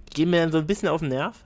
Die 0.09 0.15
gehen 0.15 0.31
mir 0.31 0.41
dann 0.41 0.53
so 0.53 0.59
ein 0.59 0.67
bisschen 0.67 0.89
auf 0.89 1.01
den 1.01 1.11
Nerv. 1.11 1.45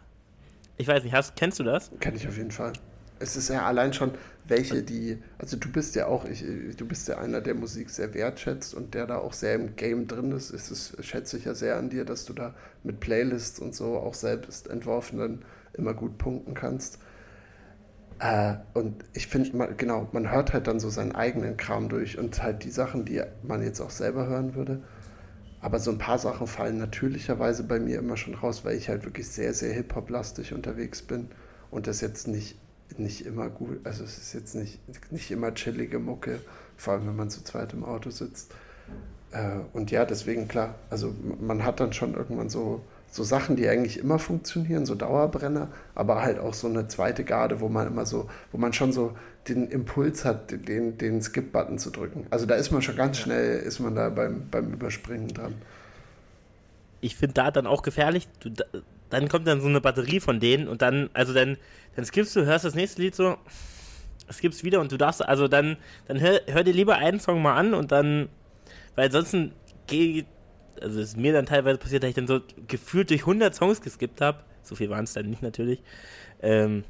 Ich 0.76 0.88
weiß 0.88 1.04
nicht, 1.04 1.12
hast, 1.12 1.36
kennst 1.36 1.58
du 1.58 1.62
das? 1.62 1.90
Kenn 2.00 2.14
ich 2.14 2.26
auf 2.26 2.36
jeden 2.36 2.50
Fall. 2.50 2.72
Es 3.18 3.36
ist 3.36 3.48
ja 3.48 3.66
allein 3.66 3.92
schon, 3.92 4.12
welche 4.50 4.82
die, 4.82 5.18
also 5.38 5.56
du 5.56 5.70
bist 5.70 5.94
ja 5.94 6.06
auch, 6.06 6.24
ich, 6.24 6.44
du 6.76 6.86
bist 6.86 7.08
ja 7.08 7.18
einer, 7.18 7.40
der 7.40 7.54
Musik 7.54 7.90
sehr 7.90 8.12
wertschätzt 8.14 8.74
und 8.74 8.94
der 8.94 9.06
da 9.06 9.18
auch 9.18 9.32
sehr 9.32 9.54
im 9.54 9.76
Game 9.76 10.06
drin 10.06 10.32
ist. 10.32 10.50
Es 10.50 10.70
ist, 10.70 11.02
schätze 11.04 11.38
ich 11.38 11.44
ja 11.44 11.54
sehr 11.54 11.76
an 11.76 11.88
dir, 11.88 12.04
dass 12.04 12.24
du 12.24 12.32
da 12.32 12.54
mit 12.82 13.00
Playlists 13.00 13.58
und 13.60 13.74
so 13.74 13.96
auch 13.96 14.14
selbst 14.14 14.68
entworfen 14.68 15.18
dann 15.18 15.44
immer 15.74 15.94
gut 15.94 16.18
punkten 16.18 16.54
kannst. 16.54 16.98
Äh, 18.18 18.56
und 18.74 19.04
ich 19.14 19.26
finde, 19.28 19.74
genau, 19.76 20.08
man 20.12 20.30
hört 20.30 20.52
halt 20.52 20.66
dann 20.66 20.78
so 20.78 20.90
seinen 20.90 21.12
eigenen 21.12 21.56
Kram 21.56 21.88
durch 21.88 22.18
und 22.18 22.42
halt 22.42 22.64
die 22.64 22.70
Sachen, 22.70 23.04
die 23.04 23.22
man 23.42 23.62
jetzt 23.62 23.80
auch 23.80 23.90
selber 23.90 24.26
hören 24.26 24.54
würde. 24.54 24.82
Aber 25.60 25.78
so 25.78 25.90
ein 25.90 25.98
paar 25.98 26.18
Sachen 26.18 26.46
fallen 26.46 26.78
natürlicherweise 26.78 27.64
bei 27.64 27.80
mir 27.80 27.98
immer 27.98 28.16
schon 28.16 28.34
raus, 28.34 28.64
weil 28.64 28.76
ich 28.76 28.88
halt 28.88 29.04
wirklich 29.04 29.28
sehr, 29.28 29.52
sehr 29.54 29.72
Hip-Hop-lastig 29.74 30.54
unterwegs 30.54 31.02
bin 31.02 31.28
und 31.70 31.86
das 31.86 32.00
jetzt 32.00 32.28
nicht, 32.28 32.58
nicht 32.98 33.26
immer 33.26 33.48
gut, 33.48 33.80
also 33.84 34.04
es 34.04 34.18
ist 34.18 34.32
jetzt 34.32 34.54
nicht, 34.54 34.78
nicht 35.12 35.30
immer 35.30 35.54
chillige 35.54 35.98
Mucke, 35.98 36.40
vor 36.76 36.94
allem 36.94 37.06
wenn 37.06 37.16
man 37.16 37.30
zu 37.30 37.44
zweit 37.44 37.72
im 37.72 37.84
Auto 37.84 38.10
sitzt. 38.10 38.52
Äh, 39.32 39.58
und 39.72 39.90
ja, 39.90 40.04
deswegen 40.04 40.48
klar, 40.48 40.74
also 40.90 41.14
man 41.40 41.64
hat 41.64 41.80
dann 41.80 41.92
schon 41.92 42.14
irgendwann 42.14 42.48
so, 42.48 42.82
so 43.10 43.22
Sachen, 43.24 43.56
die 43.56 43.68
eigentlich 43.68 43.98
immer 43.98 44.18
funktionieren, 44.18 44.86
so 44.86 44.94
Dauerbrenner, 44.94 45.68
aber 45.94 46.22
halt 46.22 46.38
auch 46.38 46.54
so 46.54 46.68
eine 46.68 46.88
zweite 46.88 47.24
Garde, 47.24 47.60
wo 47.60 47.68
man 47.68 47.86
immer 47.86 48.06
so, 48.06 48.28
wo 48.52 48.58
man 48.58 48.72
schon 48.72 48.92
so 48.92 49.16
den 49.48 49.68
Impuls 49.68 50.24
hat, 50.24 50.50
den, 50.68 50.98
den 50.98 51.22
Skip-Button 51.22 51.78
zu 51.78 51.90
drücken. 51.90 52.26
Also 52.30 52.46
da 52.46 52.54
ist 52.54 52.70
man 52.70 52.82
schon 52.82 52.96
ganz 52.96 53.18
schnell, 53.18 53.58
ist 53.60 53.80
man 53.80 53.94
da 53.94 54.08
beim, 54.10 54.48
beim 54.50 54.72
Überspringen 54.72 55.28
dran. 55.28 55.54
Ich 57.00 57.16
finde 57.16 57.34
da 57.34 57.50
dann 57.50 57.66
auch 57.66 57.82
gefährlich, 57.82 58.28
du, 58.40 58.50
dann 59.10 59.28
kommt 59.28 59.46
dann 59.46 59.60
so 59.60 59.68
eine 59.68 59.80
Batterie 59.80 60.20
von 60.20 60.40
denen 60.40 60.68
und 60.68 60.82
dann, 60.82 61.10
also 61.12 61.34
dann, 61.34 61.56
dann 61.96 62.04
skippst 62.04 62.34
du, 62.36 62.44
hörst 62.44 62.64
das 62.64 62.74
nächste 62.74 63.02
Lied 63.02 63.14
so, 63.14 63.36
skippst 64.32 64.64
wieder 64.64 64.80
und 64.80 64.92
du 64.92 64.96
darfst, 64.96 65.24
also 65.26 65.48
dann, 65.48 65.76
dann 66.06 66.20
hör, 66.20 66.40
hör 66.46 66.64
dir 66.64 66.72
lieber 66.72 66.96
einen 66.96 67.20
Song 67.20 67.42
mal 67.42 67.54
an 67.54 67.74
und 67.74 67.92
dann, 67.92 68.28
weil 68.94 69.06
ansonsten 69.06 69.52
geht, 69.86 70.26
also 70.80 71.00
es 71.00 71.10
ist 71.10 71.16
mir 71.16 71.32
dann 71.32 71.46
teilweise 71.46 71.78
passiert, 71.78 72.02
dass 72.02 72.10
ich 72.10 72.16
dann 72.16 72.28
so 72.28 72.40
gefühlt 72.68 73.10
durch 73.10 73.22
100 73.22 73.54
Songs 73.54 73.80
geskippt 73.80 74.20
habe, 74.20 74.38
so 74.62 74.76
viel 74.76 74.88
waren 74.88 75.04
es 75.04 75.12
dann 75.12 75.28
nicht 75.28 75.42
natürlich, 75.42 75.82
ähm, 76.40 76.84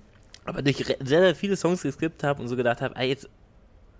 aber 0.44 0.62
durch 0.62 0.76
sehr, 0.76 0.96
sehr 1.00 1.34
viele 1.34 1.56
Songs 1.56 1.82
geskippt 1.82 2.22
habe 2.22 2.42
und 2.42 2.48
so 2.48 2.56
gedacht 2.56 2.80
habe, 2.80 3.00
jetzt 3.02 3.28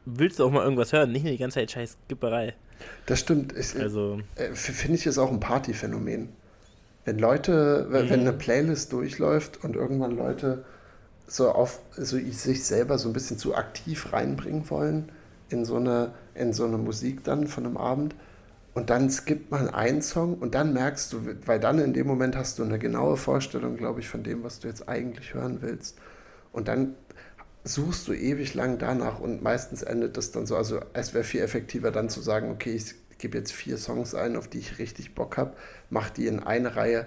willst 0.05 0.39
du 0.39 0.45
auch 0.45 0.51
mal 0.51 0.63
irgendwas 0.63 0.93
hören, 0.93 1.13
nicht 1.13 1.23
nur 1.23 1.33
die 1.33 1.39
ganze 1.39 1.61
Zeit 1.61 1.71
scheiß 1.71 1.97
Skipperei. 2.07 2.55
Das 3.07 3.21
stimmt. 3.21 3.55
Ich, 3.57 3.79
also, 3.79 4.21
äh, 4.37 4.55
Finde 4.55 4.97
ich, 4.97 5.07
ist 5.07 5.19
auch 5.19 5.31
ein 5.31 5.41
Partyphänomen. 5.41 6.31
Wenn 7.05 7.19
Leute, 7.19 7.87
mhm. 7.89 7.93
wenn 7.93 8.21
eine 8.21 8.33
Playlist 8.33 8.93
durchläuft 8.93 9.65
und 9.65 9.77
irgendwann 9.77 10.17
Leute 10.17 10.65
so 11.27 11.51
auf 11.51 11.81
so 11.97 12.19
sich 12.19 12.65
selber 12.65 12.99
so 12.99 13.09
ein 13.09 13.13
bisschen 13.13 13.39
zu 13.39 13.55
aktiv 13.55 14.13
reinbringen 14.13 14.69
wollen 14.69 15.13
in 15.49 15.65
so 15.65 15.77
eine, 15.77 16.13
in 16.35 16.53
so 16.53 16.65
eine 16.65 16.79
Musik 16.79 17.25
dann 17.25 17.47
von 17.47 17.67
einem 17.67 17.77
Abend, 17.77 18.15
und 18.73 18.91
dann 18.91 19.11
skippt 19.11 19.51
man 19.51 19.69
einen 19.69 20.01
Song 20.01 20.35
und 20.35 20.55
dann 20.55 20.73
merkst 20.73 21.13
du, 21.13 21.27
weil 21.45 21.59
dann 21.59 21.79
in 21.81 21.93
dem 21.93 22.07
Moment 22.07 22.37
hast 22.37 22.59
du 22.59 22.63
eine 22.63 22.79
genaue 22.79 23.17
Vorstellung, 23.17 23.77
glaube 23.77 24.01
ich, 24.01 24.09
von 24.09 24.23
dem, 24.23 24.45
was 24.45 24.61
du 24.61 24.69
jetzt 24.69 24.89
eigentlich 24.89 25.35
hören 25.35 25.59
willst. 25.61 25.99
Und 26.53 26.69
dann 26.69 26.95
suchst 27.65 28.07
du 28.07 28.13
ewig 28.13 28.55
lang 28.55 28.79
danach 28.79 29.19
und 29.21 29.43
meistens 29.43 29.83
endet 29.83 30.17
das 30.17 30.31
dann 30.31 30.47
so. 30.47 30.57
Also 30.57 30.81
es 30.93 31.15
wäre 31.15 31.25
viel 31.25 31.41
effektiver 31.41 31.91
dann 31.91 32.09
zu 32.09 32.21
sagen, 32.21 32.51
okay, 32.51 32.75
ich 32.75 32.95
gebe 33.21 33.39
jetzt 33.39 33.53
vier 33.53 33.79
Songs 33.79 34.15
ein, 34.15 34.37
auf 34.37 34.49
die 34.49 34.59
ich 34.59 34.79
richtig 34.79 35.15
Bock 35.15 35.37
habe, 35.37 35.57
mach 35.89 36.11
die 36.11 36.27
in 36.27 36.41
eine 36.41 36.77
Reihe. 36.77 37.07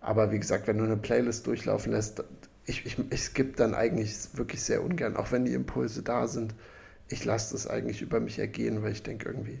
Aber 0.00 0.32
wie 0.32 0.38
gesagt, 0.38 0.66
wenn 0.66 0.78
du 0.78 0.84
eine 0.84 0.96
Playlist 0.96 1.46
durchlaufen 1.46 1.92
lässt, 1.92 2.22
ich, 2.64 2.86
ich, 2.86 2.96
ich 3.10 3.22
skippe 3.22 3.56
dann 3.56 3.74
eigentlich 3.74 4.14
wirklich 4.34 4.62
sehr 4.62 4.82
ungern, 4.82 5.16
auch 5.16 5.32
wenn 5.32 5.44
die 5.44 5.54
Impulse 5.54 6.02
da 6.02 6.28
sind. 6.28 6.54
Ich 7.08 7.24
lasse 7.24 7.54
das 7.54 7.66
eigentlich 7.66 8.02
über 8.02 8.20
mich 8.20 8.38
ergehen, 8.38 8.82
weil 8.82 8.92
ich 8.92 9.02
denke 9.02 9.28
irgendwie, 9.28 9.60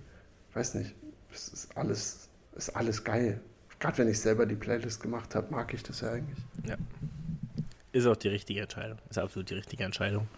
weiß 0.54 0.74
nicht, 0.74 0.94
es 1.32 1.48
ist 1.48 1.76
alles, 1.76 2.28
ist 2.54 2.70
alles 2.70 3.04
geil. 3.04 3.40
Gerade 3.80 3.98
wenn 3.98 4.08
ich 4.08 4.20
selber 4.20 4.44
die 4.44 4.56
Playlist 4.56 5.00
gemacht 5.00 5.34
habe, 5.34 5.50
mag 5.50 5.72
ich 5.72 5.82
das 5.82 6.00
ja 6.00 6.12
eigentlich. 6.12 6.38
Ja. 6.64 6.76
Ist 7.92 8.06
auch 8.06 8.16
die 8.16 8.28
richtige 8.28 8.60
Entscheidung. 8.60 8.98
Ist 9.08 9.18
absolut 9.18 9.48
die 9.50 9.54
richtige 9.54 9.84
Entscheidung. 9.84 10.28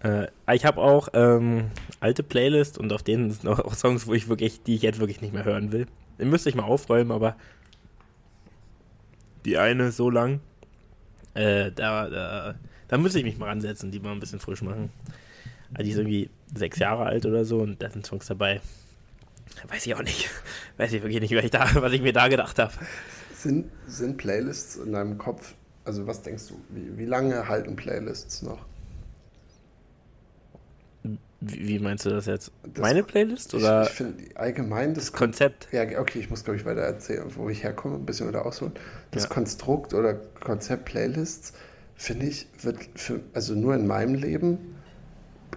Äh, 0.00 0.28
ich 0.52 0.64
habe 0.64 0.80
auch 0.80 1.08
ähm, 1.12 1.70
alte 2.00 2.22
Playlists 2.22 2.78
und 2.78 2.92
auf 2.92 3.02
denen 3.02 3.30
sind 3.30 3.48
auch 3.48 3.74
Songs, 3.74 4.06
wo 4.06 4.14
ich 4.14 4.28
wirklich, 4.28 4.62
die 4.62 4.74
ich 4.74 4.82
jetzt 4.82 5.00
wirklich 5.00 5.20
nicht 5.20 5.34
mehr 5.34 5.44
hören 5.44 5.72
will. 5.72 5.86
Den 6.18 6.30
müsste 6.30 6.48
ich 6.48 6.54
mal 6.54 6.64
aufräumen, 6.64 7.12
aber 7.12 7.36
die 9.44 9.58
eine 9.58 9.90
so 9.92 10.10
lang, 10.10 10.40
äh, 11.34 11.70
da, 11.72 12.08
da, 12.08 12.54
da 12.88 12.98
müsste 12.98 13.18
ich 13.18 13.24
mich 13.24 13.38
mal 13.38 13.48
ransetzen, 13.48 13.90
die 13.90 14.00
mal 14.00 14.12
ein 14.12 14.20
bisschen 14.20 14.40
frisch 14.40 14.62
machen. 14.62 14.90
Also 15.72 15.84
die 15.84 15.90
ist 15.90 15.98
irgendwie 15.98 16.30
sechs 16.54 16.78
Jahre 16.78 17.06
alt 17.06 17.24
oder 17.26 17.44
so 17.44 17.58
und 17.58 17.80
da 17.80 17.90
sind 17.90 18.06
Songs 18.06 18.26
dabei. 18.26 18.60
Weiß 19.68 19.86
ich 19.86 19.94
auch 19.94 20.02
nicht. 20.02 20.28
Weiß 20.76 20.92
ich 20.92 21.02
wirklich 21.02 21.20
nicht, 21.20 21.34
was 21.34 21.44
ich, 21.44 21.50
da, 21.50 21.68
was 21.74 21.92
ich 21.92 22.02
mir 22.02 22.12
da 22.12 22.28
gedacht 22.28 22.58
habe. 22.58 22.72
Sind, 23.34 23.70
sind 23.86 24.16
Playlists 24.16 24.76
in 24.76 24.92
deinem 24.92 25.16
Kopf 25.16 25.54
also 25.84 26.06
was 26.06 26.22
denkst 26.22 26.48
du, 26.48 26.60
wie, 26.70 26.98
wie 26.98 27.04
lange 27.04 27.48
halten 27.48 27.76
Playlists 27.76 28.42
noch? 28.42 28.64
Wie, 31.40 31.78
meinst 31.78 32.04
du 32.04 32.10
das 32.10 32.26
jetzt? 32.26 32.52
Das, 32.62 32.82
Meine 32.82 33.02
Playlist? 33.02 33.54
Oder 33.54 33.84
ich, 33.84 33.88
ich 33.88 33.94
finde 33.94 34.24
allgemein 34.34 34.92
das, 34.94 35.04
das 35.04 35.12
Konzept. 35.12 35.68
Ja, 35.72 35.82
okay, 35.98 36.18
ich 36.18 36.28
muss 36.28 36.44
glaube 36.44 36.58
ich 36.58 36.66
weiter 36.66 36.82
erzählen, 36.82 37.24
wo 37.34 37.48
ich 37.48 37.62
herkomme, 37.62 37.96
ein 37.96 38.04
bisschen 38.04 38.28
wieder 38.28 38.44
ausholen. 38.44 38.74
Das 39.10 39.24
ja. 39.24 39.28
Konstrukt 39.30 39.94
oder 39.94 40.14
Konzept 40.14 40.84
Playlists, 40.84 41.54
finde 41.94 42.26
ich, 42.26 42.46
wird 42.60 42.78
für, 42.94 43.20
also 43.32 43.54
nur 43.54 43.74
in 43.74 43.86
meinem 43.86 44.14
Leben 44.14 44.76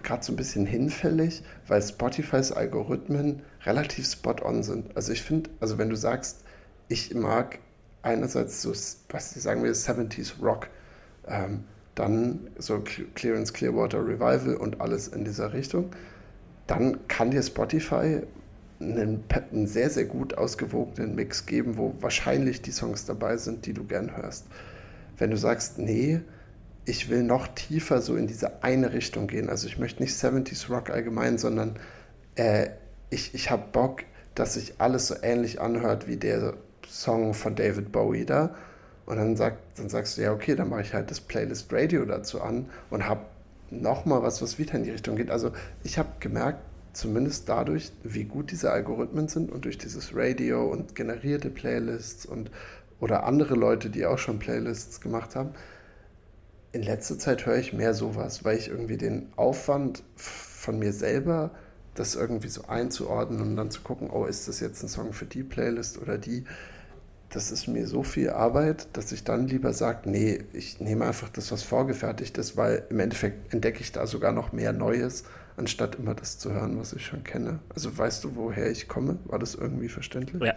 gerade 0.02 0.24
so 0.24 0.32
ein 0.32 0.36
bisschen 0.36 0.66
hinfällig, 0.66 1.42
weil 1.68 1.82
Spotifys 1.82 2.50
Algorithmen 2.50 3.42
relativ 3.64 4.06
spot 4.06 4.36
on 4.42 4.62
sind. 4.62 4.96
Also 4.96 5.12
ich 5.12 5.22
finde, 5.22 5.50
also 5.60 5.78
wenn 5.78 5.90
du 5.90 5.96
sagst, 5.96 6.44
ich 6.88 7.14
mag 7.14 7.58
einerseits 8.02 8.62
so, 8.62 8.70
was 8.70 9.34
sagen 9.34 9.62
wir, 9.62 9.74
70s 9.74 10.40
Rock, 10.42 10.68
ähm, 11.26 11.64
dann 11.94 12.48
so 12.58 12.82
Clearance 13.14 13.52
Clearwater 13.52 14.06
Revival 14.06 14.56
und 14.56 14.80
alles 14.80 15.08
in 15.08 15.24
dieser 15.24 15.52
Richtung, 15.52 15.90
dann 16.66 17.06
kann 17.08 17.30
dir 17.30 17.42
Spotify 17.42 18.22
einen, 18.80 19.24
einen, 19.30 19.66
sehr, 19.66 19.90
sehr 19.90 20.04
gut 20.04 20.34
ausgewogenen 20.36 21.14
Mix 21.14 21.46
geben, 21.46 21.76
wo 21.76 21.94
wahrscheinlich 22.00 22.62
die 22.62 22.72
Songs 22.72 23.06
dabei 23.06 23.36
sind, 23.36 23.66
die 23.66 23.72
du 23.72 23.84
gern 23.84 24.16
hörst. 24.16 24.46
Wenn 25.16 25.30
du 25.30 25.36
sagst, 25.36 25.78
nee, 25.78 26.20
ich 26.84 27.08
will 27.08 27.22
noch 27.22 27.48
tiefer 27.48 28.02
so 28.02 28.16
in 28.16 28.26
diese 28.26 28.62
eine 28.62 28.92
Richtung 28.92 29.26
gehen, 29.26 29.48
also 29.48 29.66
ich 29.66 29.78
möchte 29.78 30.02
nicht 30.02 30.14
70s 30.14 30.68
Rock 30.70 30.90
allgemein, 30.90 31.38
sondern 31.38 31.78
äh, 32.34 32.68
ich, 33.10 33.34
ich 33.34 33.50
habe 33.50 33.64
Bock, 33.72 34.02
dass 34.34 34.54
sich 34.54 34.74
alles 34.78 35.06
so 35.06 35.14
ähnlich 35.22 35.60
anhört 35.60 36.08
wie 36.08 36.16
der 36.16 36.54
Song 36.86 37.34
von 37.34 37.54
David 37.54 37.92
Bowie 37.92 38.24
da. 38.24 38.54
Und 39.06 39.16
dann, 39.16 39.36
sagt, 39.36 39.58
dann 39.78 39.88
sagst 39.88 40.16
du, 40.16 40.22
ja, 40.22 40.32
okay, 40.32 40.54
dann 40.54 40.70
mache 40.70 40.82
ich 40.82 40.94
halt 40.94 41.10
das 41.10 41.20
Playlist 41.20 41.72
Radio 41.72 42.04
dazu 42.04 42.40
an 42.40 42.70
und 42.90 43.06
habe 43.06 43.20
nochmal 43.70 44.22
was, 44.22 44.40
was 44.40 44.58
wieder 44.58 44.74
in 44.74 44.84
die 44.84 44.90
Richtung 44.90 45.16
geht. 45.16 45.30
Also 45.30 45.52
ich 45.82 45.98
habe 45.98 46.08
gemerkt, 46.20 46.60
zumindest 46.94 47.48
dadurch, 47.48 47.92
wie 48.02 48.24
gut 48.24 48.50
diese 48.50 48.70
Algorithmen 48.70 49.28
sind 49.28 49.50
und 49.50 49.64
durch 49.64 49.78
dieses 49.78 50.14
Radio 50.14 50.70
und 50.70 50.94
generierte 50.94 51.50
Playlists 51.50 52.24
und 52.24 52.50
oder 53.00 53.24
andere 53.24 53.54
Leute, 53.54 53.90
die 53.90 54.06
auch 54.06 54.18
schon 54.18 54.38
Playlists 54.38 55.00
gemacht 55.00 55.36
haben, 55.36 55.50
in 56.72 56.82
letzter 56.82 57.18
Zeit 57.18 57.44
höre 57.46 57.58
ich 57.58 57.72
mehr 57.72 57.94
sowas, 57.94 58.44
weil 58.44 58.56
ich 58.56 58.68
irgendwie 58.68 58.96
den 58.96 59.28
Aufwand 59.36 60.02
von 60.16 60.78
mir 60.78 60.92
selber, 60.92 61.50
das 61.94 62.16
irgendwie 62.16 62.48
so 62.48 62.64
einzuordnen 62.66 63.40
und 63.40 63.56
dann 63.56 63.70
zu 63.70 63.82
gucken, 63.82 64.10
oh, 64.10 64.24
ist 64.24 64.48
das 64.48 64.58
jetzt 64.60 64.82
ein 64.82 64.88
Song 64.88 65.12
für 65.12 65.26
die 65.26 65.42
Playlist 65.44 66.00
oder 66.00 66.18
die, 66.18 66.44
das 67.34 67.50
ist 67.50 67.66
mir 67.66 67.86
so 67.88 68.04
viel 68.04 68.30
Arbeit, 68.30 68.86
dass 68.92 69.10
ich 69.10 69.24
dann 69.24 69.48
lieber 69.48 69.72
sage, 69.72 70.08
nee, 70.08 70.44
ich 70.52 70.80
nehme 70.80 71.04
einfach 71.04 71.28
das, 71.28 71.50
was 71.50 71.64
vorgefertigt 71.64 72.38
ist, 72.38 72.56
weil 72.56 72.84
im 72.90 73.00
Endeffekt 73.00 73.52
entdecke 73.52 73.80
ich 73.80 73.90
da 73.90 74.06
sogar 74.06 74.30
noch 74.30 74.52
mehr 74.52 74.72
Neues, 74.72 75.24
anstatt 75.56 75.96
immer 75.96 76.14
das 76.14 76.38
zu 76.38 76.52
hören, 76.52 76.78
was 76.78 76.92
ich 76.92 77.04
schon 77.04 77.24
kenne. 77.24 77.58
Also 77.74 77.96
weißt 77.96 78.22
du, 78.22 78.36
woher 78.36 78.70
ich 78.70 78.86
komme? 78.86 79.18
War 79.24 79.40
das 79.40 79.56
irgendwie 79.56 79.88
verständlich? 79.88 80.42
Ja. 80.42 80.54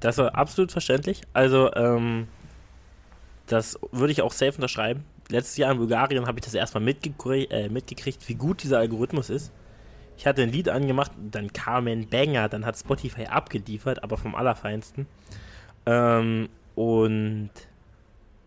Das 0.00 0.18
war 0.18 0.34
absolut 0.34 0.72
verständlich. 0.72 1.22
Also, 1.32 1.72
ähm, 1.74 2.26
das 3.46 3.78
würde 3.92 4.12
ich 4.12 4.22
auch 4.22 4.32
safe 4.32 4.56
unterschreiben. 4.56 5.04
Letztes 5.28 5.56
Jahr 5.58 5.70
in 5.70 5.78
Bulgarien 5.78 6.26
habe 6.26 6.40
ich 6.40 6.44
das 6.44 6.54
erstmal 6.54 6.82
mitgekriegt, 6.82 7.52
äh, 7.52 7.68
mitgekriegt, 7.68 8.28
wie 8.28 8.34
gut 8.34 8.64
dieser 8.64 8.78
Algorithmus 8.78 9.30
ist. 9.30 9.52
Ich 10.16 10.26
hatte 10.26 10.42
ein 10.42 10.50
Lied 10.50 10.68
angemacht, 10.68 11.12
dann 11.30 11.52
kam 11.52 11.86
ein 11.86 12.08
Banger, 12.08 12.48
dann 12.48 12.66
hat 12.66 12.76
Spotify 12.76 13.26
abgeliefert, 13.26 14.02
aber 14.02 14.16
vom 14.16 14.34
Allerfeinsten. 14.34 15.06
Ähm, 15.86 16.48
und 16.74 17.50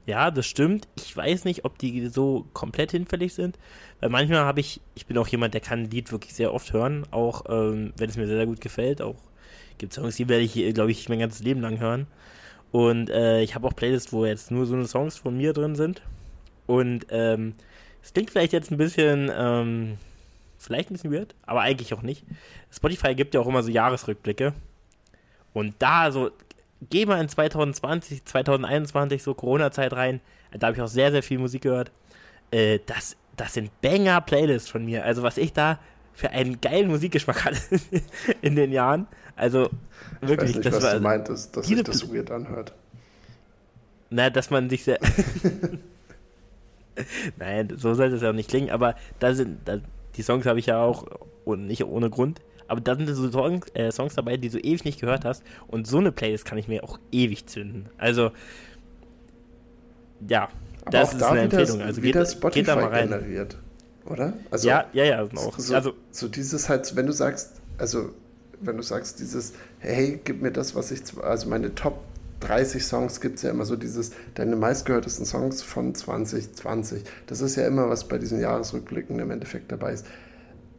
ja, 0.05 0.29
das 0.29 0.45
stimmt. 0.45 0.87
Ich 0.95 1.15
weiß 1.15 1.45
nicht, 1.45 1.65
ob 1.65 1.77
die 1.79 2.07
so 2.07 2.45
komplett 2.53 2.91
hinfällig 2.91 3.33
sind. 3.33 3.57
Weil 3.99 4.09
manchmal 4.09 4.45
habe 4.45 4.59
ich, 4.59 4.81
ich 4.93 5.05
bin 5.07 5.17
auch 5.17 5.27
jemand, 5.27 5.53
der 5.53 5.61
kann 5.61 5.83
ein 5.83 5.89
Lied 5.89 6.11
wirklich 6.11 6.33
sehr 6.33 6.53
oft 6.53 6.73
hören, 6.73 7.05
auch 7.11 7.45
ähm, 7.49 7.93
wenn 7.97 8.09
es 8.09 8.17
mir 8.17 8.27
sehr, 8.27 8.37
sehr 8.37 8.45
gut 8.45 8.61
gefällt. 8.61 9.01
Auch 9.01 9.15
gibt 9.77 9.93
es 9.93 9.95
Songs, 9.95 10.15
die 10.15 10.29
werde 10.29 10.43
ich, 10.43 10.53
glaube 10.73 10.91
ich, 10.91 11.09
mein 11.09 11.19
ganzes 11.19 11.43
Leben 11.43 11.61
lang 11.61 11.79
hören. 11.79 12.07
Und 12.71 13.09
äh, 13.09 13.41
ich 13.41 13.55
habe 13.55 13.67
auch 13.67 13.75
Playlists, 13.75 14.13
wo 14.13 14.25
jetzt 14.25 14.51
nur 14.51 14.65
so 14.65 14.75
eine 14.75 14.85
Songs 14.85 15.17
von 15.17 15.35
mir 15.37 15.53
drin 15.53 15.75
sind. 15.75 16.01
Und 16.67 17.07
ähm, 17.09 17.55
es 18.03 18.13
klingt 18.13 18.29
vielleicht 18.29 18.53
jetzt 18.53 18.71
ein 18.71 18.77
bisschen, 18.77 19.31
ähm, 19.35 19.97
vielleicht 20.57 20.91
ein 20.91 20.93
bisschen 20.93 21.11
weird, 21.11 21.33
aber 21.45 21.61
eigentlich 21.61 21.93
auch 21.93 22.01
nicht. 22.01 22.23
Spotify 22.71 23.15
gibt 23.15 23.33
ja 23.33 23.39
auch 23.39 23.47
immer 23.47 23.63
so 23.63 23.71
Jahresrückblicke. 23.71 24.53
Und 25.53 25.73
da 25.79 26.11
so 26.11 26.31
geh 26.89 27.05
mal 27.05 27.21
in 27.21 27.29
2020, 27.29 28.25
2021, 28.25 29.23
so 29.23 29.33
Corona-Zeit 29.33 29.93
rein. 29.93 30.21
Da 30.51 30.67
habe 30.67 30.77
ich 30.77 30.81
auch 30.81 30.87
sehr, 30.87 31.11
sehr 31.11 31.23
viel 31.23 31.39
Musik 31.39 31.63
gehört. 31.63 31.91
äh, 32.51 32.79
das, 32.85 33.17
das 33.37 33.53
sind 33.53 33.69
Banger-Playlists 33.81 34.69
von 34.69 34.85
mir. 34.85 35.03
Also 35.03 35.23
was 35.23 35.37
ich 35.37 35.53
da 35.53 35.79
für 36.13 36.29
einen 36.31 36.61
geilen 36.61 36.87
Musikgeschmack 36.87 37.45
hatte 37.45 37.59
in 38.41 38.55
den 38.55 38.71
Jahren. 38.71 39.07
Also 39.35 39.69
wirklich, 40.21 40.51
ich 40.51 40.57
weiß 40.57 40.63
nicht, 40.63 40.65
das 40.65 40.75
was 40.75 40.83
war 40.83 40.93
du 40.95 41.01
meintest, 41.01 41.57
dass 41.57 41.67
sich 41.67 41.83
das 41.83 42.11
weird 42.11 42.31
anhört. 42.31 42.73
Na, 44.09 44.29
dass 44.29 44.49
man 44.49 44.69
sich 44.69 44.83
sehr. 44.83 44.99
Nein, 47.37 47.73
so 47.75 47.93
sollte 47.93 48.15
es 48.15 48.21
ja 48.21 48.29
auch 48.29 48.33
nicht 48.33 48.49
klingen, 48.49 48.69
aber 48.69 48.95
da 49.19 49.33
sind, 49.33 49.67
da, 49.67 49.79
die 50.15 50.21
Songs 50.21 50.45
habe 50.45 50.59
ich 50.59 50.67
ja 50.67 50.79
auch 50.81 51.05
und 51.43 51.67
nicht 51.67 51.83
ohne 51.83 52.09
Grund. 52.09 52.39
Aber 52.67 52.81
da 52.81 52.95
sind 52.95 53.07
so 53.07 53.31
Songs, 53.31 53.67
äh, 53.73 53.91
Songs 53.91 54.15
dabei, 54.15 54.37
die 54.37 54.49
du 54.49 54.59
ewig 54.59 54.85
nicht 54.85 54.99
gehört 54.99 55.25
hast. 55.25 55.43
Und 55.67 55.87
so 55.87 55.97
eine 55.97 56.11
Playlist 56.11 56.45
kann 56.45 56.57
ich 56.57 56.67
mir 56.67 56.83
auch 56.83 56.99
ewig 57.11 57.45
zünden. 57.47 57.89
Also, 57.97 58.31
ja, 60.27 60.49
Aber 60.81 60.91
das 60.91 61.13
ist 61.13 61.21
da 61.21 61.31
eine 61.31 61.41
Empfehlung. 61.41 61.81
Also 61.81 62.01
geht, 62.01 62.15
Spotify 62.15 62.59
geht 62.59 62.67
da 62.67 62.75
mal 62.75 62.85
rein. 62.85 63.09
generiert, 63.09 63.57
oder? 64.05 64.33
Also, 64.51 64.67
ja, 64.67 64.85
ja, 64.93 65.03
ja. 65.03 65.23
Auch. 65.35 65.59
So, 65.59 65.75
also, 65.75 65.93
so 66.11 66.27
dieses 66.27 66.69
halt, 66.69 66.95
wenn 66.95 67.05
du 67.05 67.13
sagst, 67.13 67.61
also 67.77 68.11
wenn 68.61 68.77
du 68.77 68.83
sagst, 68.83 69.19
dieses, 69.19 69.53
hey, 69.79 70.19
gib 70.23 70.41
mir 70.41 70.51
das, 70.51 70.75
was 70.75 70.91
ich, 70.91 71.01
also 71.21 71.49
meine 71.49 71.75
Top 71.75 71.99
30 72.41 72.83
Songs 72.83 73.21
gibt 73.21 73.37
es 73.37 73.43
ja 73.43 73.49
immer 73.49 73.65
so 73.65 73.75
dieses, 73.75 74.11
deine 74.35 74.55
meistgehörtesten 74.55 75.25
Songs 75.25 75.61
von 75.61 75.95
2020. 75.95 77.03
Das 77.27 77.41
ist 77.41 77.55
ja 77.55 77.65
immer, 77.67 77.89
was 77.89 78.07
bei 78.07 78.17
diesen 78.17 78.39
Jahresrückblicken 78.39 79.19
im 79.19 79.31
Endeffekt 79.31 79.71
dabei 79.71 79.93
ist. 79.93 80.05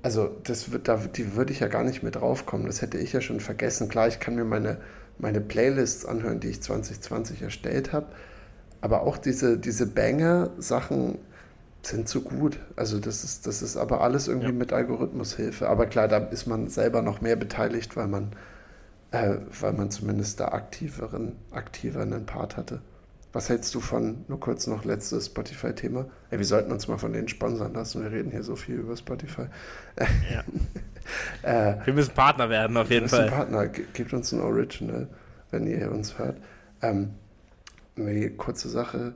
Also, 0.06 0.30
das 0.44 0.70
wird, 0.70 0.86
da, 0.86 0.98
die 0.98 1.34
würde 1.34 1.52
ich 1.52 1.58
ja 1.58 1.66
gar 1.66 1.82
nicht 1.82 2.04
mehr 2.04 2.12
draufkommen. 2.12 2.66
Das 2.68 2.80
hätte 2.80 2.96
ich 2.96 3.12
ja 3.12 3.20
schon 3.20 3.40
vergessen. 3.40 3.88
Klar, 3.88 4.06
ich 4.06 4.20
kann 4.20 4.36
mir 4.36 4.44
meine, 4.44 4.76
meine 5.18 5.40
Playlists 5.40 6.06
anhören, 6.06 6.38
die 6.38 6.46
ich 6.46 6.62
2020 6.62 7.42
erstellt 7.42 7.92
habe. 7.92 8.06
Aber 8.80 9.02
auch 9.02 9.18
diese, 9.18 9.58
diese 9.58 9.84
Banger-Sachen 9.88 11.18
sind 11.82 12.08
so 12.08 12.20
gut. 12.20 12.60
Also 12.76 13.00
das 13.00 13.25
ist, 13.25 13.48
das 13.48 13.62
ist 13.62 13.76
aber 13.76 14.00
alles 14.00 14.28
irgendwie 14.28 14.50
Ja. 14.50 14.52
mit 14.52 14.72
Algorithmushilfe. 14.72 15.68
Aber 15.68 15.86
klar, 15.86 16.06
da 16.06 16.18
ist 16.18 16.46
man 16.46 16.68
selber 16.68 17.02
noch 17.02 17.20
mehr 17.20 17.34
beteiligt, 17.34 17.96
weil 17.96 18.06
man, 18.06 18.30
äh, 19.10 19.38
weil 19.60 19.72
man 19.72 19.90
zumindest 19.90 20.38
da 20.38 20.50
aktiveren, 20.50 21.32
aktiveren 21.50 22.26
Part 22.26 22.56
hatte. 22.56 22.80
Was 23.33 23.49
hältst 23.50 23.75
du 23.75 23.80
von, 23.80 24.25
nur 24.28 24.40
kurz 24.40 24.66
noch 24.66 24.85
letztes 24.85 25.26
Spotify-Thema? 25.26 26.06
Ey, 26.30 26.38
wir 26.38 26.47
sollten 26.47 26.73
uns 26.73 26.88
mal 26.88 26.97
von 26.97 27.12
denen 27.12 27.28
sponsern 27.28 27.75
lassen. 27.75 28.02
Wir 28.02 28.11
reden 28.11 28.30
hier 28.30 28.42
so 28.42 28.56
viel 28.56 28.76
über 28.76 28.97
Spotify. 28.97 29.47
ja. 30.33 30.42
Äh, 31.42 31.76
Wir 31.87 31.92
müssen 31.95 32.14
Partner 32.14 32.50
werden, 32.50 32.76
auf 32.76 32.90
jeden 32.90 33.04
das 33.04 33.12
ist 33.12 33.18
ein 33.21 33.28
Fall. 33.28 33.38
Partner. 33.38 33.68
Ge- 33.68 33.85
Gebt 33.92 34.12
uns 34.12 34.33
ein 34.33 34.40
Original, 34.40 35.06
wenn 35.52 35.64
ihr 35.68 35.92
uns 35.92 36.18
hört. 36.18 36.37
Ähm, 36.83 37.11
nee, 37.95 38.28
kurze 38.30 38.68
Sache. 38.68 39.12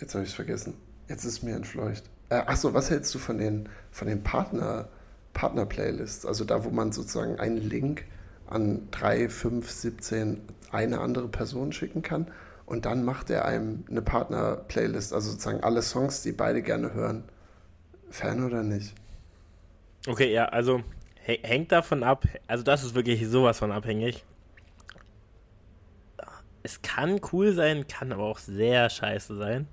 Jetzt 0.00 0.14
habe 0.14 0.24
ich 0.24 0.30
es 0.30 0.34
vergessen. 0.34 0.72
Jetzt 1.06 1.24
ist 1.26 1.42
mir 1.42 1.54
entfleucht. 1.54 2.04
Äh, 2.30 2.36
Achso, 2.46 2.72
was 2.72 2.88
hältst 2.90 3.14
du 3.14 3.18
von 3.18 3.36
den, 3.36 3.68
von 3.90 4.08
den 4.08 4.22
Partner, 4.22 4.88
Partner-Playlists? 5.34 6.24
Also 6.24 6.46
da, 6.46 6.64
wo 6.64 6.70
man 6.70 6.92
sozusagen 6.92 7.38
einen 7.38 7.58
Link 7.58 8.04
an 8.48 8.88
3, 8.92 9.28
5, 9.28 9.70
17 9.70 10.40
eine 10.72 10.98
andere 11.00 11.28
Person 11.28 11.72
schicken 11.72 12.00
kann 12.00 12.28
und 12.68 12.84
dann 12.84 13.04
macht 13.04 13.30
er 13.30 13.44
einem 13.46 13.84
eine 13.90 14.02
Partner-Playlist, 14.02 15.12
also 15.14 15.30
sozusagen 15.30 15.62
alle 15.62 15.82
Songs, 15.82 16.22
die 16.22 16.32
beide 16.32 16.62
gerne 16.62 16.92
hören. 16.92 17.24
Fan 18.10 18.44
oder 18.44 18.62
nicht? 18.62 18.94
Okay, 20.06 20.32
ja, 20.32 20.46
also 20.46 20.82
hä- 21.24 21.40
hängt 21.42 21.72
davon 21.72 22.02
ab. 22.02 22.24
Also, 22.46 22.64
das 22.64 22.84
ist 22.84 22.94
wirklich 22.94 23.26
sowas 23.28 23.58
von 23.58 23.72
abhängig. 23.72 24.24
Es 26.62 26.82
kann 26.82 27.20
cool 27.32 27.52
sein, 27.52 27.86
kann 27.86 28.12
aber 28.12 28.24
auch 28.24 28.38
sehr 28.38 28.90
scheiße 28.90 29.36
sein. 29.36 29.66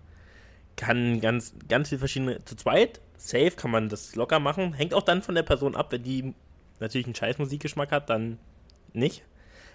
Kann 0.78 1.22
ganz, 1.22 1.54
ganz 1.70 1.90
viel 1.90 2.00
verschiedene. 2.00 2.44
Zu 2.46 2.56
zweit, 2.56 3.02
safe 3.18 3.52
kann 3.52 3.72
man 3.72 3.90
das 3.90 4.16
locker 4.16 4.40
machen. 4.40 4.74
Hängt 4.74 4.94
auch 4.94 5.04
dann 5.04 5.22
von 5.24 5.36
der 5.36 5.44
Person 5.44 5.76
ab, 5.76 5.92
wenn 5.92 6.04
die 6.04 6.36
natürlich 6.80 7.08
einen 7.08 7.16
scheiß 7.16 7.38
Musikgeschmack 7.40 7.92
hat, 7.92 8.10
dann 8.10 8.40
nicht. 8.94 9.24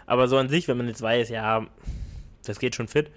Aber 0.07 0.29
so 0.29 0.39
an 0.39 0.49
sich, 0.49 0.69
wenn 0.69 0.77
man 0.79 0.89
jetzt 0.89 1.03
weiß, 1.03 1.31
ja, 1.31 1.67
das 2.45 2.59
geht 2.59 2.75
schon 2.75 2.89
fit, 2.89 3.11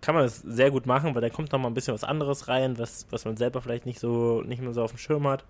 kann 0.00 0.14
man 0.14 0.24
das 0.24 0.38
sehr 0.38 0.70
gut 0.70 0.86
machen, 0.86 1.14
weil 1.14 1.20
da 1.20 1.28
kommt 1.28 1.52
noch 1.52 1.58
mal 1.58 1.68
ein 1.68 1.74
bisschen 1.74 1.94
was 1.94 2.04
anderes 2.04 2.48
rein, 2.48 2.78
was, 2.78 3.06
was 3.10 3.24
man 3.24 3.36
selber 3.36 3.60
vielleicht 3.60 3.86
nicht 3.86 4.00
so, 4.00 4.42
nicht 4.42 4.62
mehr 4.62 4.72
so 4.72 4.82
auf 4.82 4.92
dem 4.92 4.98
Schirm 4.98 5.26
hat. 5.26 5.44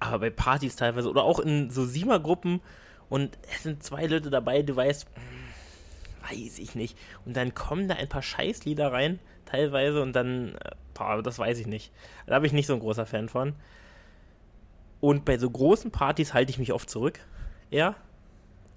Aber 0.00 0.18
bei 0.18 0.30
Partys 0.30 0.76
teilweise 0.76 1.08
oder 1.08 1.22
auch 1.22 1.38
in 1.38 1.70
so 1.70 1.86
Siemer-Gruppen 1.86 2.60
und 3.08 3.38
es 3.54 3.62
sind 3.62 3.82
zwei 3.82 4.06
Leute 4.06 4.30
dabei, 4.30 4.62
du 4.62 4.76
weißt, 4.76 5.06
hm, 5.14 6.30
weiß 6.30 6.58
ich 6.58 6.74
nicht. 6.74 6.96
Und 7.24 7.36
dann 7.36 7.54
kommen 7.54 7.88
da 7.88 7.94
ein 7.94 8.08
paar 8.08 8.22
Scheißlieder 8.22 8.92
rein, 8.92 9.18
teilweise, 9.46 10.02
und 10.02 10.14
dann, 10.14 10.54
äh, 10.56 10.70
boah, 10.94 11.22
das 11.22 11.38
weiß 11.38 11.58
ich 11.58 11.66
nicht. 11.66 11.92
Da 12.26 12.38
bin 12.38 12.46
ich 12.46 12.52
nicht 12.52 12.66
so 12.66 12.74
ein 12.74 12.80
großer 12.80 13.06
Fan 13.06 13.28
von. 13.28 13.54
Und 15.00 15.24
bei 15.24 15.38
so 15.38 15.50
großen 15.50 15.90
Partys 15.90 16.34
halte 16.34 16.50
ich 16.50 16.58
mich 16.58 16.72
oft 16.72 16.88
zurück, 16.88 17.20
eher. 17.70 17.94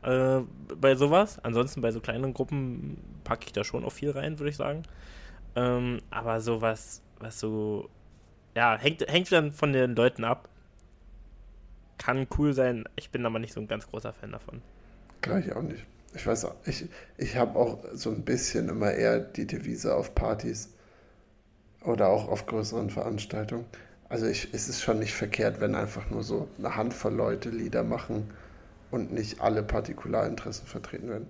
Äh, 0.07 0.43
bei 0.79 0.95
sowas. 0.95 1.37
Ansonsten 1.43 1.81
bei 1.81 1.91
so 1.91 1.99
kleineren 1.99 2.33
Gruppen 2.33 2.97
packe 3.25 3.47
ich 3.47 3.51
da 3.51 3.65
schon 3.65 3.83
auch 3.83 3.91
viel 3.91 4.11
rein, 4.11 4.39
würde 4.39 4.49
ich 4.49 4.55
sagen. 4.55 4.83
Ähm, 5.55 6.01
aber 6.09 6.39
sowas, 6.39 7.01
was 7.19 7.39
so, 7.39 7.89
ja, 8.55 8.77
hängt, 8.77 9.01
hängt 9.11 9.29
dann 9.33 9.51
von 9.51 9.73
den 9.73 9.95
Leuten 9.97 10.23
ab. 10.23 10.47
Kann 11.97 12.25
cool 12.37 12.53
sein, 12.53 12.85
ich 12.95 13.09
bin 13.09 13.25
aber 13.25 13.39
nicht 13.39 13.53
so 13.53 13.59
ein 13.59 13.67
ganz 13.67 13.85
großer 13.87 14.13
Fan 14.13 14.31
davon. 14.31 14.61
Gleich 15.21 15.53
auch 15.53 15.61
nicht. 15.61 15.83
Ich 16.15 16.25
weiß 16.25 16.45
auch, 16.45 16.55
ich, 16.65 16.85
ich 17.17 17.35
habe 17.35 17.59
auch 17.59 17.79
so 17.93 18.09
ein 18.09 18.23
bisschen 18.23 18.69
immer 18.69 18.91
eher 18.91 19.19
die 19.19 19.45
Devise 19.45 19.93
auf 19.93 20.15
Partys 20.15 20.73
oder 21.83 22.07
auch 22.07 22.29
auf 22.29 22.45
größeren 22.45 22.91
Veranstaltungen. 22.91 23.65
Also 24.07 24.25
ich, 24.25 24.53
es 24.53 24.69
ist 24.69 24.81
schon 24.81 24.99
nicht 24.99 25.13
verkehrt, 25.13 25.59
wenn 25.59 25.75
einfach 25.75 26.09
nur 26.09 26.23
so 26.23 26.47
eine 26.57 26.77
Handvoll 26.77 27.13
Leute 27.13 27.49
Lieder 27.49 27.83
machen 27.83 28.29
und 28.91 29.11
nicht 29.13 29.41
alle 29.41 29.63
Partikularinteressen 29.63 30.67
vertreten 30.67 31.09
werden. 31.09 31.27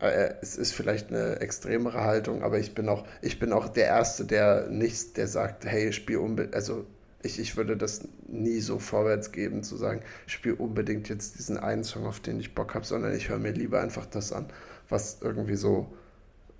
Äh, 0.00 0.34
Es 0.40 0.56
ist 0.56 0.72
vielleicht 0.72 1.08
eine 1.10 1.40
extremere 1.40 2.02
Haltung, 2.04 2.42
aber 2.42 2.58
ich 2.58 2.74
bin 2.74 2.88
auch, 2.88 3.06
ich 3.22 3.38
bin 3.38 3.52
auch 3.52 3.68
der 3.68 3.86
Erste, 3.86 4.24
der 4.24 4.68
nicht, 4.68 5.16
der 5.16 5.28
sagt, 5.28 5.64
hey, 5.66 5.92
spiel 5.92 6.18
unbedingt, 6.18 6.54
also 6.54 6.86
ich, 7.22 7.40
ich 7.40 7.56
würde 7.56 7.76
das 7.76 8.06
nie 8.28 8.60
so 8.60 8.78
vorwärts 8.78 9.32
geben, 9.32 9.62
zu 9.64 9.76
sagen, 9.76 10.02
ich 10.26 10.34
spiele 10.34 10.54
unbedingt 10.56 11.08
jetzt 11.08 11.38
diesen 11.38 11.58
einen 11.58 11.82
Song, 11.84 12.06
auf 12.06 12.20
den 12.20 12.38
ich 12.38 12.54
Bock 12.54 12.74
habe, 12.74 12.84
sondern 12.86 13.14
ich 13.14 13.28
höre 13.28 13.38
mir 13.38 13.52
lieber 13.52 13.80
einfach 13.80 14.06
das 14.06 14.32
an, 14.32 14.46
was 14.88 15.18
irgendwie 15.20 15.56
so, 15.56 15.92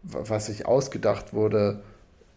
wa- 0.02 0.24
was 0.26 0.46
sich 0.46 0.66
ausgedacht 0.66 1.32
wurde. 1.32 1.82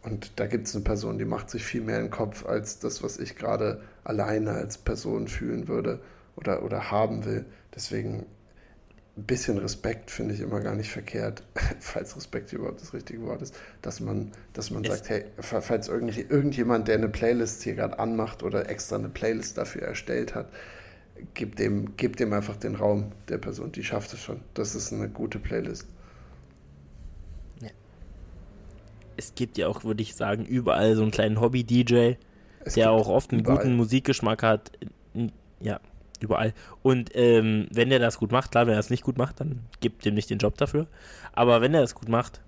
Und 0.04 0.40
da 0.40 0.48
gibt 0.48 0.68
es 0.68 0.76
eine 0.76 0.84
Person, 0.84 1.18
die 1.20 1.26
macht 1.26 1.50
sich 1.50 1.64
viel 1.64 1.82
mehr 1.82 1.98
in 1.98 2.06
den 2.06 2.12
Kopf 2.12 2.46
als 2.46 2.80
das, 2.80 3.04
was 3.04 3.18
ich 3.20 3.36
gerade 3.36 3.82
alleine 4.04 4.52
als 4.52 4.78
Person 4.78 5.28
fühlen 5.28 5.68
würde 5.68 6.00
oder, 6.36 6.64
oder 6.64 6.92
haben 6.92 7.26
will. 7.26 7.46
Deswegen 7.76 8.26
ein 9.18 9.24
bisschen 9.24 9.58
Respekt 9.58 10.10
finde 10.12 10.34
ich 10.36 10.42
immer 10.42 10.62
gar 10.62 10.76
nicht 10.76 10.90
verkehrt, 10.92 11.44
falls 11.80 12.16
Respekt 12.16 12.54
überhaupt 12.54 12.82
das 12.82 12.94
richtige 12.94 13.22
Wort 13.24 13.42
ist, 13.42 13.56
dass 13.82 14.00
man, 14.00 14.32
dass 14.54 14.72
man 14.72 14.86
sagt, 14.86 15.10
hey, 15.10 15.26
fa- 15.40 15.62
falls 15.62 15.88
irgend, 15.90 16.18
irgendjemand, 16.18 16.88
der 16.88 16.96
eine 16.96 17.10
Playlist 17.10 17.64
hier 17.64 17.76
gerade 17.76 18.00
anmacht 18.00 18.44
oder 18.44 18.70
extra 18.70 18.96
eine 18.98 19.10
Playlist 19.10 19.58
dafür 19.58 19.84
erstellt 19.84 20.36
hat, 20.36 20.50
gib 21.36 21.56
dem, 21.58 21.98
gib 21.98 22.18
dem 22.18 22.34
einfach 22.34 22.58
den 22.58 22.76
Raum 22.76 23.12
der 23.30 23.38
Person, 23.40 23.72
die 23.72 23.84
schafft 23.84 24.14
es 24.14 24.22
schon. 24.22 24.42
Das 24.54 24.76
ist 24.76 24.94
eine 24.94 25.10
gute 25.10 25.40
Playlist. 25.40 25.88
Es 29.18 29.36
gibt 29.36 29.58
ja 29.58 29.68
auch, 29.68 29.84
würde 29.84 30.02
ich 30.02 30.16
sagen, 30.16 30.46
überall 30.46 30.96
so 30.96 31.02
einen 31.04 31.12
kleinen 31.12 31.40
Hobby-DJ, 31.40 32.14
der 32.76 32.92
auch 32.92 33.08
oft 33.08 33.32
einen 33.32 33.42
überall. 33.42 33.58
guten 33.58 33.76
Musikgeschmack 33.76 34.44
hat. 34.44 34.72
Ja, 35.60 35.80
überall. 36.24 36.54
Und 36.82 37.12
ähm, 37.16 37.68
wenn 37.72 37.90
der 37.90 38.00
das 38.00 38.18
gut 38.18 38.32
macht, 38.32 38.52
klar, 38.52 38.68
wenn 38.68 38.74
er 38.74 38.78
das 38.78 38.90
nicht 38.90 39.04
gut 39.04 39.18
macht, 39.18 39.40
dann 39.40 39.60
gibt 39.80 40.06
dem 40.06 40.14
nicht 40.14 40.30
den 40.30 40.38
Job 40.38 40.58
dafür. 40.58 40.88
Aber 41.34 41.62
wenn 41.62 41.74
er 41.74 41.82
das 41.82 41.96
gut 41.96 42.10
macht, 42.10 42.42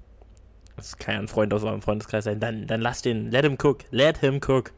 das 0.76 0.98
kann 0.98 1.16
ja 1.16 1.22
ein 1.22 1.28
Freund 1.28 1.54
aus 1.54 1.64
eurem 1.64 1.82
Freundeskreis 1.82 2.24
sein, 2.24 2.40
dann, 2.40 2.68
dann 2.68 2.82
lass 2.82 3.02
den, 3.02 3.32
let 3.32 3.46
him 3.46 3.58
cook, 3.62 3.80
let 3.92 4.18
him 4.18 4.40
cook. 4.46 4.72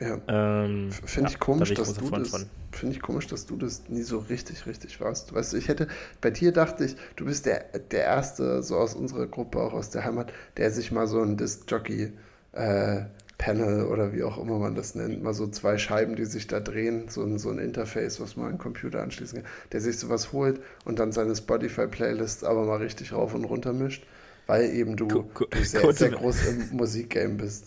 Ja. 0.00 0.18
Ähm, 0.26 0.90
Finde 0.90 1.30
ja, 1.30 1.34
ich 1.34 1.38
komisch, 1.38 1.68
da 1.68 1.74
bin 1.74 1.84
dass 1.84 1.94
du 1.94 2.06
Freund 2.06 2.26
das. 2.26 2.30
von. 2.30 2.46
Finde 2.72 2.96
ich 2.96 3.02
komisch, 3.02 3.26
dass 3.26 3.46
du 3.46 3.56
das 3.56 3.82
nie 3.88 4.02
so 4.02 4.18
richtig, 4.18 4.66
richtig 4.66 5.00
warst. 5.00 5.34
Weißt 5.34 5.52
du, 5.52 5.58
ich 5.58 5.68
hätte, 5.68 5.88
bei 6.22 6.30
dir 6.30 6.52
dachte 6.52 6.86
ich, 6.86 6.96
du 7.16 7.26
bist 7.26 7.44
der, 7.44 7.64
der 7.90 8.04
Erste, 8.04 8.62
so 8.62 8.78
aus 8.78 8.94
unserer 8.94 9.26
Gruppe, 9.26 9.60
auch 9.60 9.74
aus 9.74 9.90
der 9.90 10.04
Heimat, 10.04 10.32
der 10.56 10.70
sich 10.70 10.90
mal 10.90 11.06
so 11.06 11.20
ein 11.22 11.36
Disc-Jockey 11.36 12.12
äh, 12.52 13.02
Panel 13.38 13.86
oder 13.86 14.12
wie 14.12 14.22
auch 14.22 14.38
immer 14.38 14.58
man 14.58 14.74
das 14.74 14.94
nennt, 14.94 15.22
mal 15.22 15.34
so 15.34 15.46
zwei 15.48 15.76
Scheiben, 15.78 16.14
die 16.16 16.24
sich 16.26 16.46
da 16.46 16.60
drehen, 16.60 17.08
so 17.08 17.22
ein, 17.24 17.38
so 17.38 17.50
ein 17.50 17.58
Interface, 17.58 18.20
was 18.20 18.36
man 18.36 18.46
an 18.46 18.52
den 18.52 18.58
Computer 18.58 19.02
anschließen 19.02 19.42
kann, 19.42 19.50
der 19.72 19.80
sich 19.80 19.98
sowas 19.98 20.32
holt 20.32 20.60
und 20.84 20.98
dann 20.98 21.10
seine 21.12 21.34
Spotify-Playlist 21.34 22.44
aber 22.44 22.64
mal 22.64 22.76
richtig 22.78 23.12
rauf 23.12 23.34
und 23.34 23.44
runter 23.44 23.72
mischt, 23.72 24.04
weil 24.46 24.70
eben 24.70 24.96
du, 24.96 25.06
du 25.08 25.28
sehr, 25.64 25.92
sehr 25.92 26.10
groß 26.10 26.46
im 26.46 26.76
Musikgame 26.76 27.34
bist. 27.34 27.66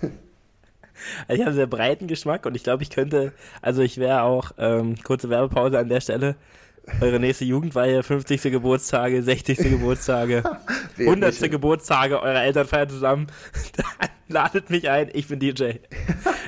Also 0.00 0.12
ich 1.28 1.40
habe 1.40 1.46
einen 1.48 1.54
sehr 1.56 1.66
breiten 1.66 2.06
Geschmack 2.06 2.46
und 2.46 2.54
ich 2.54 2.62
glaube, 2.62 2.82
ich 2.82 2.90
könnte, 2.90 3.32
also 3.60 3.82
ich 3.82 3.98
wäre 3.98 4.22
auch, 4.22 4.52
ähm, 4.58 4.94
kurze 5.02 5.28
Werbepause 5.28 5.78
an 5.78 5.88
der 5.88 6.00
Stelle, 6.00 6.36
eure 7.00 7.18
nächste 7.18 7.44
Jugendweihe, 7.46 8.02
50. 8.02 8.42
Geburtstage, 8.42 9.22
60. 9.22 9.58
Geburtstage, 9.58 10.42
Wählt 10.96 11.08
100. 11.08 11.40
mich- 11.40 11.50
Geburtstage 11.50 12.20
eurer 12.22 12.42
Eltern 12.42 12.66
feiern 12.66 12.88
zusammen, 12.90 13.26
ladet 14.34 14.68
mich 14.68 14.90
ein, 14.90 15.08
ich 15.14 15.28
bin 15.28 15.40
DJ. 15.40 15.76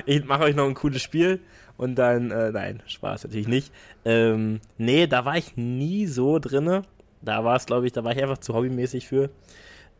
ich 0.05 0.25
mache 0.25 0.43
euch 0.43 0.55
noch 0.55 0.65
ein 0.65 0.75
cooles 0.75 1.01
Spiel 1.01 1.39
und 1.77 1.95
dann, 1.95 2.31
äh, 2.31 2.51
nein, 2.51 2.83
Spaß 2.85 3.23
natürlich 3.23 3.47
nicht. 3.47 3.71
Ähm, 4.05 4.59
nee, 4.77 5.07
da 5.07 5.25
war 5.25 5.37
ich 5.37 5.57
nie 5.57 6.05
so 6.05 6.37
drinne. 6.37 6.83
Da 7.21 7.43
war 7.43 7.55
es, 7.55 7.65
glaube 7.65 7.87
ich, 7.87 7.93
da 7.93 8.03
war 8.03 8.11
ich 8.11 8.21
einfach 8.21 8.37
zu 8.37 8.53
hobbymäßig 8.53 9.07
für. 9.07 9.29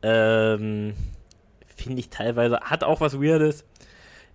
Ähm, 0.03 0.93
Finde 1.75 1.99
ich 1.99 2.09
teilweise, 2.09 2.59
hat 2.61 2.83
auch 2.83 3.01
was 3.01 3.19
Weirdes. 3.19 3.65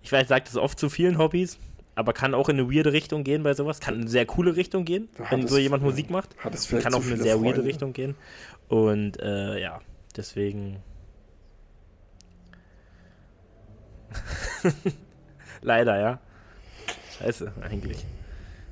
Ich 0.01 0.11
weiß, 0.11 0.23
ich 0.23 0.27
sage 0.27 0.43
das 0.45 0.57
oft 0.57 0.77
zu 0.77 0.89
vielen 0.89 1.17
Hobbys, 1.17 1.57
aber 1.95 2.13
kann 2.13 2.33
auch 2.33 2.49
in 2.49 2.59
eine 2.59 2.69
weirde 2.71 2.91
Richtung 2.91 3.23
gehen 3.23 3.43
bei 3.43 3.53
sowas. 3.53 3.79
Kann 3.79 3.95
in 3.95 4.01
eine 4.01 4.09
sehr 4.09 4.25
coole 4.25 4.55
Richtung 4.55 4.83
gehen, 4.83 5.09
hat 5.19 5.31
wenn 5.31 5.43
es, 5.43 5.51
so 5.51 5.57
jemand 5.57 5.83
Musik 5.83 6.09
macht. 6.09 6.35
Hat 6.43 6.53
es 6.53 6.67
kann 6.69 6.93
auch 6.93 7.03
in 7.03 7.13
eine 7.13 7.23
sehr 7.23 7.35
Freunde. 7.35 7.57
weirde 7.57 7.63
Richtung 7.63 7.93
gehen. 7.93 8.15
Und 8.67 9.19
äh, 9.21 9.61
ja, 9.61 9.79
deswegen. 10.15 10.77
Leider, 15.61 15.99
ja. 15.99 16.19
Scheiße, 17.17 17.53
eigentlich. 17.61 18.05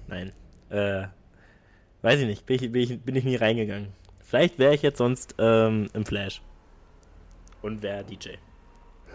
Nein. 0.07 0.31
Äh, 0.69 1.07
weiß 2.01 2.19
ich 2.19 2.27
nicht. 2.27 2.45
Bin 2.45 2.55
ich, 2.55 2.71
bin 2.71 2.81
ich, 2.81 3.01
bin 3.01 3.15
ich 3.15 3.23
nie 3.23 3.35
reingegangen. 3.35 3.89
Vielleicht 4.19 4.59
wäre 4.59 4.73
ich 4.73 4.81
jetzt 4.81 4.97
sonst 4.97 5.35
ähm, 5.37 5.89
im 5.93 6.05
Flash. 6.05 6.41
Und 7.61 7.81
wäre 7.81 8.03
DJ. 8.03 8.29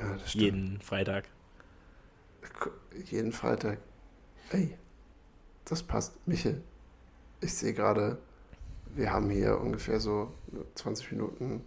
Ja, 0.01 0.13
das 0.15 0.31
stimmt. 0.31 0.43
Jeden 0.45 0.81
Freitag. 0.81 1.25
Jeden 3.11 3.33
Freitag. 3.33 3.79
Ey, 4.51 4.77
das 5.65 5.83
passt. 5.83 6.27
Michel, 6.27 6.63
ich 7.41 7.53
sehe 7.53 7.75
gerade, 7.75 8.19
wir 8.95 9.13
haben 9.13 9.31
hier 9.31 9.61
ungefähr 9.61 10.01
so 10.01 10.33
20 10.75 11.13
Minuten 11.13 11.65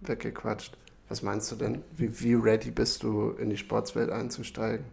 weggequatscht. 0.00 0.76
Was 1.10 1.22
meinst 1.22 1.50
du 1.50 1.56
denn? 1.56 1.82
Wie, 1.96 2.20
wie 2.20 2.34
ready 2.34 2.70
bist 2.70 3.02
du, 3.02 3.30
in 3.32 3.50
die 3.50 3.56
Sportswelt 3.56 4.10
einzusteigen? 4.10 4.86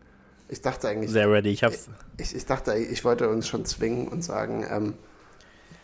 Ich 0.49 0.61
dachte 0.61 0.89
eigentlich. 0.89 1.11
Sehr 1.11 1.31
ready, 1.31 1.49
ich 1.49 1.63
hab's. 1.63 1.89
Ich, 2.17 2.35
ich 2.35 2.45
dachte, 2.45 2.75
ich 2.75 3.05
wollte 3.05 3.29
uns 3.29 3.47
schon 3.47 3.65
zwingen 3.65 4.07
und 4.07 4.23
sagen, 4.23 4.65
ähm, 4.67 4.95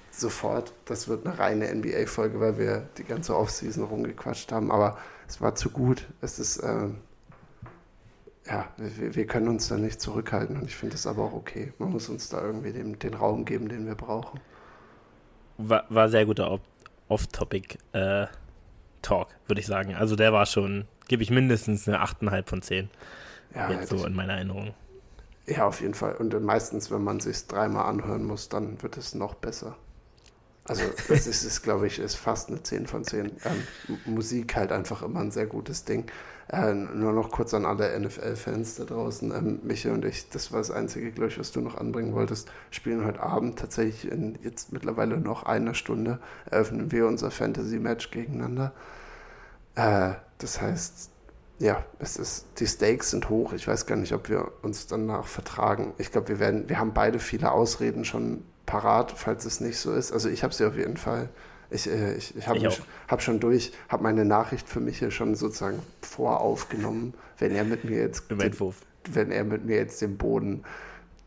sofort, 0.09 0.73
das 0.85 1.07
wird 1.07 1.27
eine 1.27 1.37
reine 1.37 1.73
NBA-Folge, 1.73 2.39
weil 2.39 2.57
wir 2.57 2.89
die 2.97 3.03
ganze 3.03 3.37
Offseason 3.37 3.83
rumgequatscht 3.83 4.51
haben, 4.51 4.71
aber 4.71 4.97
es 5.27 5.39
war 5.39 5.53
zu 5.53 5.69
gut. 5.69 6.07
Es 6.21 6.39
ist, 6.39 6.63
ähm, 6.63 6.97
ja, 8.47 8.67
wir, 8.77 9.13
wir, 9.13 9.27
können 9.27 9.47
uns 9.47 9.67
da 9.67 9.77
nicht 9.77 10.01
zurückhalten 10.01 10.57
und 10.57 10.65
ich 10.65 10.75
finde 10.75 10.93
das 10.93 11.05
aber 11.05 11.21
auch 11.21 11.33
okay. 11.33 11.73
Man 11.77 11.91
muss 11.91 12.09
uns 12.09 12.29
da 12.29 12.41
irgendwie 12.41 12.73
den, 12.73 12.97
den 12.97 13.13
Raum 13.13 13.45
geben, 13.45 13.69
den 13.69 13.85
wir 13.85 13.95
brauchen. 13.95 14.39
War, 15.59 15.85
war 15.89 16.09
sehr 16.09 16.25
guter 16.25 16.59
Off-Topic 17.07 17.77
äh, 17.91 18.25
Talk, 19.03 19.27
würde 19.47 19.61
ich 19.61 19.67
sagen. 19.67 19.93
Also 19.93 20.15
der 20.15 20.33
war 20.33 20.47
schon, 20.47 20.85
gebe 21.07 21.21
ich 21.21 21.29
mindestens 21.29 21.87
eine 21.87 22.03
8,5 22.03 22.47
von 22.47 22.61
10. 22.63 22.89
Ja, 23.53 23.69
Jetzt 23.69 23.89
so 23.89 24.03
in 24.05 24.15
meiner 24.15 24.33
Erinnerung. 24.33 24.73
Ja, 25.45 25.67
auf 25.67 25.81
jeden 25.81 25.93
Fall. 25.93 26.15
Und 26.15 26.41
meistens, 26.41 26.89
wenn 26.89 27.03
man 27.03 27.19
sich 27.19 27.45
dreimal 27.47 27.85
anhören 27.85 28.23
muss, 28.23 28.49
dann 28.49 28.81
wird 28.81 28.97
es 28.97 29.13
noch 29.13 29.35
besser. 29.35 29.75
Also 30.65 30.83
das 31.07 31.27
ist, 31.27 31.43
ist 31.43 31.61
glaube 31.61 31.87
ich, 31.87 31.99
ist 31.99 32.15
fast 32.15 32.49
eine 32.49 32.63
10 32.63 32.87
von 32.87 33.03
10. 33.03 33.25
Ähm, 33.45 33.67
Musik 34.05 34.55
halt 34.55 34.71
einfach 34.71 35.03
immer 35.03 35.19
ein 35.19 35.31
sehr 35.31 35.45
gutes 35.45 35.83
Ding. 35.85 36.09
Äh, 36.51 36.73
nur 36.73 37.13
noch 37.13 37.31
kurz 37.31 37.53
an 37.53 37.65
alle 37.65 37.97
NFL-Fans 37.99 38.75
da 38.75 38.83
draußen. 38.83 39.31
Ähm, 39.31 39.59
Michael 39.63 39.95
und 39.95 40.05
ich, 40.05 40.29
das 40.29 40.51
war 40.51 40.59
das 40.59 40.71
Einzige, 40.71 41.11
glaube 41.11 41.29
ich, 41.29 41.39
was 41.39 41.51
du 41.51 41.61
noch 41.61 41.77
anbringen 41.77 42.13
wolltest, 42.13 42.51
spielen 42.69 43.05
heute 43.05 43.21
Abend 43.21 43.57
tatsächlich 43.57 44.11
in 44.11 44.37
jetzt 44.43 44.73
mittlerweile 44.73 45.17
noch 45.17 45.43
einer 45.43 45.73
Stunde, 45.73 46.19
eröffnen 46.49 46.91
wir 46.91 47.07
unser 47.07 47.31
Fantasy-Match 47.31 48.11
gegeneinander. 48.11 48.73
Äh, 49.75 50.11
das 50.37 50.61
heißt, 50.61 51.11
ja, 51.59 51.83
es 51.99 52.17
ist, 52.17 52.47
die 52.59 52.67
Stakes 52.67 53.11
sind 53.11 53.29
hoch. 53.29 53.53
Ich 53.53 53.67
weiß 53.67 53.85
gar 53.85 53.95
nicht, 53.95 54.13
ob 54.13 54.27
wir 54.27 54.51
uns 54.63 54.87
danach 54.87 55.25
vertragen. 55.25 55.93
Ich 55.97 56.11
glaube, 56.11 56.27
wir 56.27 56.39
werden, 56.39 56.67
wir 56.67 56.79
haben 56.79 56.93
beide 56.93 57.19
viele 57.19 57.51
Ausreden 57.51 58.03
schon 58.03 58.43
parat, 58.65 59.11
falls 59.11 59.45
es 59.45 59.61
nicht 59.61 59.77
so 59.77 59.93
ist. 59.93 60.11
Also 60.11 60.29
ich 60.29 60.43
habe 60.43 60.53
sie 60.53 60.65
auf 60.65 60.75
jeden 60.75 60.97
Fall. 60.97 61.29
Ich, 61.73 61.89
äh, 61.89 62.15
ich, 62.15 62.35
ich 62.35 62.47
habe 62.47 62.69
hab 63.07 63.21
schon 63.21 63.39
durch, 63.39 63.73
habe 63.89 64.03
meine 64.03 64.25
Nachricht 64.25 64.69
für 64.69 64.79
mich 64.79 64.99
hier 64.99 65.11
schon 65.11 65.35
sozusagen 65.35 65.79
voraufgenommen, 66.01 67.13
wenn 67.39 67.55
er 67.55 67.63
mit 67.63 67.83
mir 67.83 67.97
jetzt, 67.97 68.29
Im 68.29 68.39
Entwurf. 68.39 68.77
wenn 69.11 69.31
er 69.31 69.43
mit 69.43 69.65
mir 69.65 69.77
jetzt 69.77 70.01
den 70.01 70.17
Boden, 70.17 70.63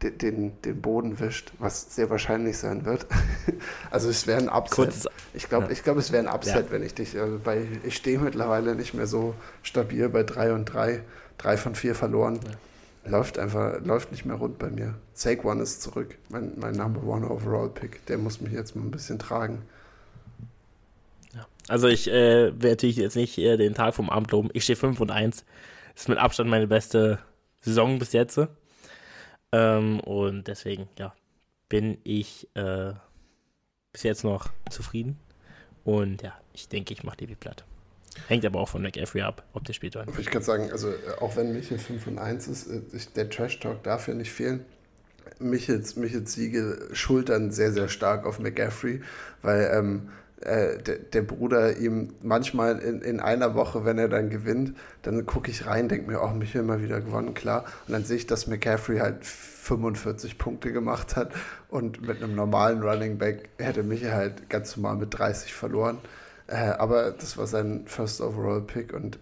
den, 0.02 0.18
den, 0.18 0.62
den 0.62 0.80
Boden 0.80 1.18
wischt, 1.20 1.52
was 1.58 1.94
sehr 1.94 2.10
wahrscheinlich 2.10 2.58
sein 2.58 2.84
wird. 2.84 3.06
also 3.90 4.08
es 4.08 4.26
wäre 4.26 4.38
ein 4.38 4.48
Upset. 4.48 4.74
Kurz, 4.76 5.06
ich 5.34 5.48
glaube, 5.48 5.66
ja. 5.66 5.72
Ich 5.72 5.82
glaub, 5.82 5.96
es 5.96 6.12
wäre 6.12 6.28
ein 6.28 6.34
Upset, 6.34 6.66
ja. 6.66 6.70
wenn 6.70 6.82
ich 6.82 6.94
dich, 6.94 7.18
also 7.18 7.38
bei, 7.42 7.66
ich 7.84 7.96
stehe 7.96 8.18
mittlerweile 8.18 8.74
nicht 8.74 8.94
mehr 8.94 9.06
so 9.06 9.34
stabil 9.62 10.08
bei 10.08 10.22
3 10.22 10.52
und 10.52 10.66
3, 10.66 11.02
3 11.38 11.56
von 11.56 11.74
4 11.74 11.94
verloren. 11.94 12.40
Ja 12.44 12.52
läuft 13.08 13.38
einfach, 13.38 13.80
läuft 13.84 14.10
nicht 14.10 14.24
mehr 14.24 14.36
rund 14.36 14.58
bei 14.58 14.70
mir. 14.70 14.94
Saquon 15.14 15.60
ist 15.60 15.82
zurück, 15.82 16.16
mein, 16.28 16.52
mein 16.56 16.74
Number 16.74 17.02
One 17.04 17.28
Overall 17.28 17.68
Pick. 17.68 18.04
Der 18.06 18.18
muss 18.18 18.40
mich 18.40 18.52
jetzt 18.52 18.76
mal 18.76 18.82
ein 18.82 18.90
bisschen 18.90 19.18
tragen. 19.18 19.62
Also 21.68 21.88
ich 21.88 22.08
äh, 22.08 22.52
werde 22.52 22.68
natürlich 22.68 22.96
jetzt 22.96 23.16
nicht 23.16 23.38
äh, 23.38 23.56
den 23.56 23.74
Tag 23.74 23.94
vom 23.94 24.10
Abend 24.10 24.30
loben. 24.30 24.50
Ich 24.52 24.64
stehe 24.64 24.76
5 24.76 25.00
und 25.00 25.10
1. 25.10 25.44
Das 25.94 26.02
ist 26.02 26.08
mit 26.08 26.18
Abstand 26.18 26.48
meine 26.48 26.66
beste 26.66 27.18
Saison 27.60 27.98
bis 27.98 28.12
jetzt. 28.12 28.40
Ähm, 29.52 30.00
und 30.00 30.46
deswegen, 30.46 30.88
ja, 30.98 31.14
bin 31.68 31.98
ich 32.04 32.48
äh, 32.54 32.92
bis 33.92 34.02
jetzt 34.02 34.24
noch 34.24 34.50
zufrieden. 34.70 35.18
Und 35.84 36.22
ja, 36.22 36.34
ich 36.52 36.68
denke, 36.68 36.92
ich 36.92 37.04
mache 37.04 37.16
die 37.18 37.28
wie 37.28 37.34
platt. 37.34 37.64
Hängt 38.28 38.44
aber 38.44 38.60
auch 38.60 38.68
von 38.68 38.82
McAfee 38.82 39.22
ab, 39.22 39.44
ob 39.52 39.64
der 39.64 39.72
spielt 39.72 39.94
oder 39.96 40.06
nicht. 40.06 40.18
Ich 40.18 40.26
kann 40.26 40.42
sagen, 40.42 40.70
also 40.72 40.90
äh, 40.90 40.94
auch 41.20 41.36
wenn 41.36 41.52
Michel 41.52 41.78
5 41.78 42.06
und 42.06 42.18
1 42.18 42.48
ist, 42.48 42.66
äh, 42.66 42.80
der 43.14 43.28
Trash-Talk 43.28 43.82
darf 43.82 44.08
ja 44.08 44.14
nicht 44.14 44.32
fehlen. 44.32 44.64
Michels, 45.38 45.96
Michels 45.96 46.32
Siege 46.32 46.88
schultern 46.92 47.50
sehr, 47.50 47.72
sehr 47.72 47.88
stark 47.88 48.24
auf 48.24 48.38
McAfee, 48.38 49.02
weil 49.42 49.70
ähm, 49.74 50.08
äh, 50.40 50.78
der, 50.78 50.96
der, 50.98 51.22
Bruder 51.22 51.78
ihm 51.78 52.14
manchmal 52.22 52.78
in, 52.78 53.00
in 53.00 53.20
einer 53.20 53.54
Woche, 53.54 53.84
wenn 53.84 53.98
er 53.98 54.08
dann 54.08 54.28
gewinnt, 54.28 54.76
dann 55.02 55.24
gucke 55.24 55.50
ich 55.50 55.66
rein, 55.66 55.88
denke 55.88 56.10
mir, 56.10 56.20
oh, 56.22 56.28
Michel 56.28 56.62
mal 56.62 56.82
wieder 56.82 57.00
gewonnen, 57.00 57.32
klar. 57.34 57.64
Und 57.86 57.94
dann 57.94 58.04
sehe 58.04 58.18
ich, 58.18 58.26
dass 58.26 58.46
McCaffrey 58.46 58.98
halt 58.98 59.24
45 59.24 60.36
Punkte 60.36 60.72
gemacht 60.72 61.16
hat 61.16 61.32
und 61.68 62.06
mit 62.06 62.22
einem 62.22 62.34
normalen 62.34 62.82
Running 62.82 63.18
Back 63.18 63.48
hätte 63.58 63.82
Michel 63.82 64.12
halt 64.12 64.50
ganz 64.50 64.76
normal 64.76 64.96
mit 64.96 65.18
30 65.18 65.54
verloren. 65.54 65.98
Äh, 66.46 66.56
aber 66.56 67.12
das 67.12 67.38
war 67.38 67.46
sein 67.46 67.84
First 67.86 68.20
Overall 68.20 68.60
Pick 68.60 68.92
und 68.92 69.18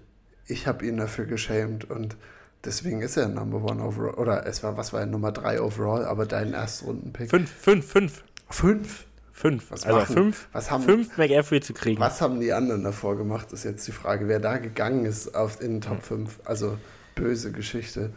ich 0.47 0.67
habe 0.67 0.85
ihn 0.85 0.97
dafür 0.97 1.25
geschämt 1.25 1.89
und 1.89 2.17
deswegen 2.65 3.01
ist 3.01 3.17
er 3.17 3.29
Number 3.29 3.63
One 3.63 3.83
Overall. 3.83 4.15
Oder 4.15 4.47
es 4.47 4.63
war, 4.63 4.77
was 4.77 4.93
war 4.93 5.01
er, 5.01 5.07
Nummer 5.07 5.33
3 5.33 5.61
Overall, 5.61 6.05
aber 6.05 6.27
dein 6.27 6.53
Erstrunden-Pick. 6.53 7.31
Fünf, 7.31 7.51
fünf, 7.51 7.87
fünf. 7.87 8.25
Fünf? 8.51 9.07
Fünf. 9.37 9.73
Was 9.73 9.85
also 9.85 9.99
machen, 9.99 10.15
fünf, 10.15 10.49
was 10.53 10.71
haben, 10.71 10.85
fünf 10.85 11.19
McAfee 11.19 11.61
zu 11.61 11.75
kriegen. 11.75 12.01
Was 12.01 12.21
haben 12.21 12.39
die 12.39 12.53
anderen 12.53 12.85
davor 12.85 13.17
gemacht, 13.17 13.53
ist 13.53 13.65
jetzt 13.65 13.87
die 13.89 13.93
Frage. 13.93 14.29
Wer 14.29 14.39
da 14.39 14.59
gegangen 14.59 15.05
ist 15.05 15.35
auf, 15.35 15.61
in 15.61 15.73
den 15.73 15.81
Top 15.81 16.03
5. 16.05 16.39
Also 16.45 16.79
böse 17.17 17.51
Geschichte. 17.51 18.11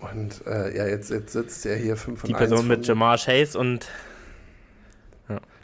Und 0.00 0.46
äh, 0.46 0.76
ja, 0.76 0.86
jetzt, 0.86 1.10
jetzt 1.10 1.32
sitzt 1.32 1.66
er 1.66 1.76
hier 1.76 1.96
5 1.96 2.20
von 2.20 2.28
Die 2.28 2.34
Person 2.34 2.68
mit 2.68 2.86
Jamar 2.86 3.18
Chase 3.18 3.58
und 3.58 3.88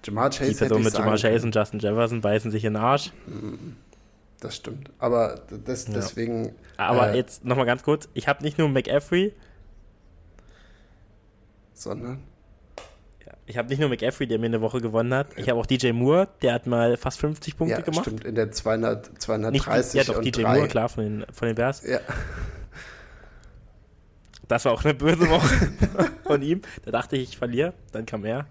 Jamar 0.04 0.30
Chase 0.30 0.50
Die 0.50 0.56
Person 0.56 0.82
mit 0.82 0.94
Jamar 0.94 1.16
Chase 1.16 1.46
und 1.46 1.54
Justin 1.54 1.78
Jefferson 1.78 2.20
beißen 2.20 2.50
sich 2.50 2.64
in 2.64 2.74
den 2.74 2.82
Arsch. 2.82 3.12
Das 4.40 4.56
stimmt. 4.56 4.90
Aber 4.98 5.42
das, 5.64 5.84
deswegen. 5.84 6.46
Ja. 6.46 6.88
Aber 6.88 7.12
äh, 7.12 7.16
jetzt 7.16 7.44
nochmal 7.44 7.66
ganz 7.66 7.84
kurz: 7.84 8.08
Ich 8.14 8.26
habe 8.26 8.42
nicht 8.42 8.58
nur 8.58 8.68
McAfee, 8.68 9.32
sondern. 11.72 12.18
Ich 13.46 13.56
habe 13.56 13.68
nicht 13.68 13.78
nur 13.78 13.88
McAfee, 13.88 14.26
der 14.26 14.38
mir 14.38 14.46
eine 14.46 14.60
Woche 14.60 14.80
gewonnen 14.80 15.14
hat. 15.14 15.28
Ich 15.36 15.48
habe 15.48 15.60
auch 15.60 15.66
DJ 15.66 15.92
Moore, 15.92 16.28
der 16.42 16.54
hat 16.54 16.66
mal 16.66 16.96
fast 16.96 17.20
50 17.20 17.56
Punkte 17.56 17.78
ja, 17.78 17.80
gemacht. 17.80 18.06
Stimmt, 18.06 18.24
in 18.24 18.34
der 18.34 18.50
200, 18.50 19.22
230 19.22 19.94
nicht, 19.94 19.94
ja, 19.94 20.12
doch, 20.12 20.20
DJ 20.20 20.42
3. 20.42 20.54
Moore, 20.54 20.68
klar, 20.68 20.88
von 20.88 21.04
den, 21.04 21.26
von 21.32 21.46
den 21.46 21.54
Bears. 21.54 21.86
Ja. 21.86 22.00
Das 24.48 24.64
war 24.64 24.72
auch 24.72 24.84
eine 24.84 24.94
böse 24.94 25.28
Woche 25.28 25.72
von 26.24 26.42
ihm. 26.42 26.62
Da 26.84 26.90
dachte 26.92 27.16
ich, 27.16 27.30
ich 27.30 27.38
verliere. 27.38 27.72
Dann 27.92 28.06
kam 28.06 28.24
er. 28.24 28.46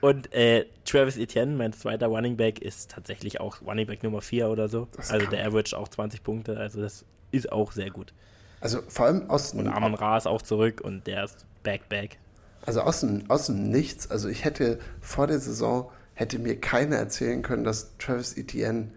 Und 0.00 0.32
äh, 0.34 0.66
Travis 0.84 1.16
Etienne, 1.16 1.56
mein 1.56 1.72
zweiter 1.72 2.06
Running 2.06 2.36
Back, 2.36 2.60
ist 2.60 2.90
tatsächlich 2.90 3.40
auch 3.40 3.60
Running 3.62 3.86
Back 3.86 4.02
Nummer 4.02 4.22
4 4.22 4.48
oder 4.48 4.68
so. 4.68 4.88
Das 4.96 5.10
also 5.10 5.26
der 5.26 5.46
Average 5.46 5.76
auch 5.76 5.88
20 5.88 6.22
Punkte. 6.22 6.56
Also 6.56 6.80
das 6.80 7.04
ist 7.32 7.52
auch 7.52 7.72
sehr 7.72 7.90
gut. 7.90 8.14
Also 8.60 8.80
vor 8.88 9.06
allem 9.06 9.28
aus. 9.28 9.52
Und 9.52 9.68
Amon 9.68 9.94
Ra 9.94 10.16
ist 10.16 10.26
auch 10.26 10.40
zurück 10.40 10.80
und 10.82 11.06
der 11.06 11.24
ist 11.24 11.44
back, 11.62 11.88
back. 11.88 12.18
Also 12.66 12.80
aus 12.80 13.00
dem, 13.00 13.30
aus 13.30 13.46
dem 13.46 13.70
Nichts. 13.70 14.10
Also 14.10 14.28
ich 14.28 14.44
hätte 14.44 14.78
vor 15.00 15.26
der 15.26 15.38
Saison, 15.38 15.90
hätte 16.14 16.38
mir 16.38 16.60
keiner 16.60 16.96
erzählen 16.96 17.42
können, 17.42 17.64
dass 17.64 17.96
Travis 17.98 18.36
Etienne 18.36 18.90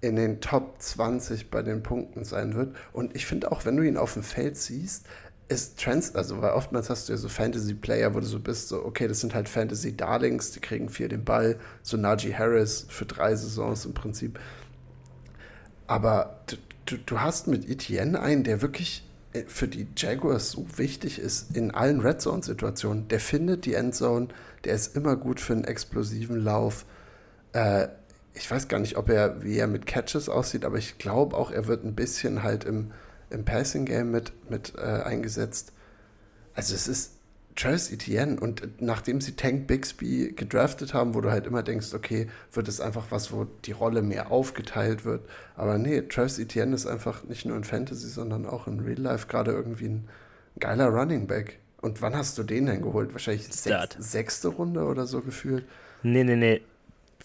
in 0.00 0.16
den 0.16 0.40
Top 0.40 0.82
20 0.82 1.50
bei 1.50 1.62
den 1.62 1.82
Punkten 1.82 2.24
sein 2.24 2.54
wird. 2.54 2.74
Und 2.92 3.14
ich 3.14 3.24
finde 3.24 3.52
auch, 3.52 3.64
wenn 3.64 3.76
du 3.76 3.84
ihn 3.84 3.96
auf 3.96 4.14
dem 4.14 4.24
Feld 4.24 4.56
siehst, 4.56 5.06
ist 5.48 5.78
Trans, 5.78 6.14
also 6.16 6.42
weil 6.42 6.52
oftmals 6.52 6.90
hast 6.90 7.08
du 7.08 7.12
ja 7.12 7.16
so 7.16 7.28
Fantasy-Player, 7.28 8.14
wo 8.14 8.20
du 8.20 8.26
so 8.26 8.40
bist, 8.40 8.68
so, 8.68 8.84
okay, 8.84 9.06
das 9.06 9.20
sind 9.20 9.34
halt 9.34 9.48
Fantasy-Darlings, 9.48 10.52
die 10.52 10.60
kriegen 10.60 10.88
viel 10.88 11.08
den 11.08 11.24
Ball, 11.24 11.58
so 11.82 11.96
Najee 11.96 12.34
Harris 12.34 12.86
für 12.88 13.04
drei 13.04 13.36
Saisons 13.36 13.84
im 13.84 13.94
Prinzip. 13.94 14.40
Aber 15.86 16.40
du, 16.86 16.96
du 16.96 17.20
hast 17.20 17.48
mit 17.48 17.68
Etienne 17.68 18.18
einen, 18.20 18.44
der 18.44 18.62
wirklich 18.62 19.04
für 19.46 19.68
die 19.68 19.86
Jaguars 19.96 20.50
so 20.50 20.66
wichtig 20.76 21.18
ist 21.18 21.56
in 21.56 21.70
allen 21.70 22.00
Red 22.00 22.20
Zone-Situationen. 22.20 23.08
Der 23.08 23.20
findet 23.20 23.64
die 23.64 23.74
Endzone, 23.74 24.28
der 24.64 24.74
ist 24.74 24.94
immer 24.96 25.16
gut 25.16 25.40
für 25.40 25.54
einen 25.54 25.64
explosiven 25.64 26.36
Lauf. 26.36 26.84
Äh, 27.52 27.88
ich 28.34 28.50
weiß 28.50 28.68
gar 28.68 28.78
nicht, 28.78 28.96
ob 28.96 29.08
er, 29.08 29.42
wie 29.42 29.56
er 29.56 29.66
mit 29.66 29.86
Catches 29.86 30.28
aussieht, 30.28 30.64
aber 30.64 30.78
ich 30.78 30.98
glaube 30.98 31.36
auch, 31.36 31.50
er 31.50 31.66
wird 31.66 31.84
ein 31.84 31.94
bisschen 31.94 32.42
halt 32.42 32.64
im, 32.64 32.92
im 33.30 33.44
Passing-Game 33.44 34.10
mit, 34.10 34.32
mit 34.50 34.74
äh, 34.76 34.80
eingesetzt. 34.80 35.72
Also 36.54 36.74
es 36.74 36.88
ist 36.88 37.12
Travis 37.56 37.92
Etienne 37.92 38.40
und 38.40 38.80
nachdem 38.80 39.20
sie 39.20 39.32
Tank 39.32 39.66
Bixby 39.66 40.32
gedraftet 40.34 40.94
haben, 40.94 41.14
wo 41.14 41.20
du 41.20 41.30
halt 41.30 41.46
immer 41.46 41.62
denkst, 41.62 41.92
okay, 41.94 42.28
wird 42.52 42.68
es 42.68 42.80
einfach 42.80 43.06
was, 43.10 43.32
wo 43.32 43.46
die 43.64 43.72
Rolle 43.72 44.02
mehr 44.02 44.30
aufgeteilt 44.30 45.04
wird. 45.04 45.28
Aber 45.56 45.78
nee, 45.78 46.02
Travis 46.02 46.38
Etienne 46.38 46.74
ist 46.74 46.86
einfach 46.86 47.24
nicht 47.24 47.44
nur 47.44 47.56
in 47.56 47.64
Fantasy, 47.64 48.08
sondern 48.08 48.46
auch 48.46 48.66
in 48.66 48.80
Real 48.80 48.98
Life 48.98 49.26
gerade 49.26 49.52
irgendwie 49.52 49.88
ein 49.88 50.08
geiler 50.58 50.88
Running 50.88 51.26
Back. 51.26 51.58
Und 51.80 52.00
wann 52.00 52.16
hast 52.16 52.38
du 52.38 52.42
den 52.42 52.66
denn 52.66 52.80
geholt? 52.80 53.12
Wahrscheinlich 53.12 53.48
sech, 53.48 53.74
sechste 53.98 54.48
Runde 54.48 54.84
oder 54.84 55.06
so 55.06 55.20
gefühlt? 55.20 55.64
Nee, 56.02 56.24
nee, 56.24 56.36
nee. 56.36 56.62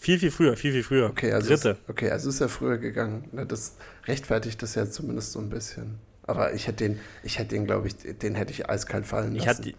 Viel, 0.00 0.18
viel 0.18 0.30
früher, 0.30 0.56
viel, 0.56 0.72
viel 0.72 0.82
früher. 0.82 1.10
Okay, 1.10 1.32
also 1.32 1.48
Dritte. 1.48 1.70
Ist, 1.70 1.88
okay, 1.88 2.10
also 2.10 2.28
ist 2.28 2.40
er 2.40 2.48
früher 2.48 2.78
gegangen. 2.78 3.28
Das 3.48 3.76
rechtfertigt 4.06 4.62
das 4.62 4.74
ja 4.74 4.88
zumindest 4.88 5.32
so 5.32 5.40
ein 5.40 5.48
bisschen. 5.48 5.98
Aber 6.22 6.52
ich 6.52 6.66
hätte 6.66 6.88
den, 6.88 7.00
ich 7.22 7.38
hätte 7.38 7.50
den, 7.50 7.64
glaube 7.64 7.88
ich, 7.88 7.96
den 7.96 8.34
hätte 8.34 8.52
ich 8.52 8.68
eiskalt 8.68 9.06
fallen 9.06 9.34
lassen. 9.34 9.42
Ich 9.42 9.48
hatte, 9.48 9.72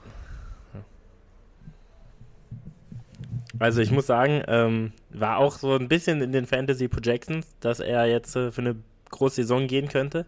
Also 3.57 3.81
ich 3.81 3.91
muss 3.91 4.05
sagen, 4.05 4.43
ähm, 4.47 4.93
war 5.09 5.37
auch 5.37 5.57
so 5.57 5.75
ein 5.75 5.87
bisschen 5.87 6.21
in 6.21 6.31
den 6.31 6.45
Fantasy 6.45 6.87
Projections, 6.87 7.47
dass 7.59 7.79
er 7.79 8.05
jetzt 8.05 8.35
äh, 8.35 8.51
für 8.51 8.61
eine 8.61 8.75
große 9.09 9.37
Saison 9.37 9.67
gehen 9.67 9.89
könnte. 9.89 10.25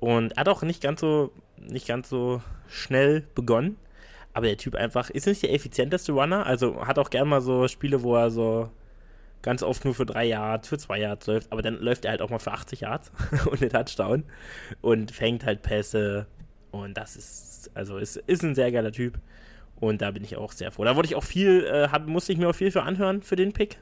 Und 0.00 0.36
hat 0.36 0.48
auch 0.48 0.62
nicht 0.62 0.82
ganz 0.82 1.00
so, 1.00 1.32
nicht 1.58 1.86
ganz 1.86 2.08
so 2.08 2.42
schnell 2.68 3.24
begonnen. 3.34 3.76
Aber 4.32 4.46
der 4.46 4.56
Typ 4.56 4.74
einfach 4.74 5.10
ist 5.10 5.26
nicht 5.26 5.42
der 5.42 5.52
effizienteste 5.52 6.12
Runner. 6.12 6.46
Also 6.46 6.86
hat 6.86 6.98
auch 6.98 7.10
gerne 7.10 7.28
mal 7.28 7.40
so 7.40 7.68
Spiele, 7.68 8.02
wo 8.02 8.16
er 8.16 8.30
so 8.30 8.70
ganz 9.42 9.62
oft 9.62 9.84
nur 9.84 9.94
für 9.94 10.06
drei 10.06 10.26
Yards, 10.26 10.68
für 10.68 10.78
zwei 10.78 10.98
Yards 10.98 11.26
läuft. 11.26 11.52
Aber 11.52 11.62
dann 11.62 11.78
läuft 11.78 12.04
er 12.04 12.12
halt 12.12 12.22
auch 12.22 12.30
mal 12.30 12.38
für 12.38 12.52
80 12.52 12.80
Yards 12.80 13.12
und 13.50 13.60
den 13.60 13.70
Touchdown. 13.70 14.24
Und 14.80 15.10
fängt 15.10 15.44
halt 15.44 15.62
Pässe. 15.62 16.26
Und 16.70 16.96
das 16.96 17.16
ist, 17.16 17.70
also 17.74 17.98
ist, 17.98 18.16
ist 18.16 18.42
ein 18.42 18.54
sehr 18.54 18.72
geiler 18.72 18.92
Typ. 18.92 19.18
Und 19.78 20.00
da 20.00 20.10
bin 20.10 20.24
ich 20.24 20.36
auch 20.36 20.52
sehr 20.52 20.72
froh. 20.72 20.84
Da 20.84 20.96
wurde 20.96 21.06
ich 21.06 21.14
auch 21.14 21.24
viel, 21.24 21.64
äh, 21.64 21.88
hab, 21.88 22.06
musste 22.06 22.32
ich 22.32 22.38
mir 22.38 22.48
auch 22.48 22.54
viel 22.54 22.70
für 22.70 22.82
anhören 22.82 23.22
für 23.22 23.36
den 23.36 23.52
Pick. 23.52 23.78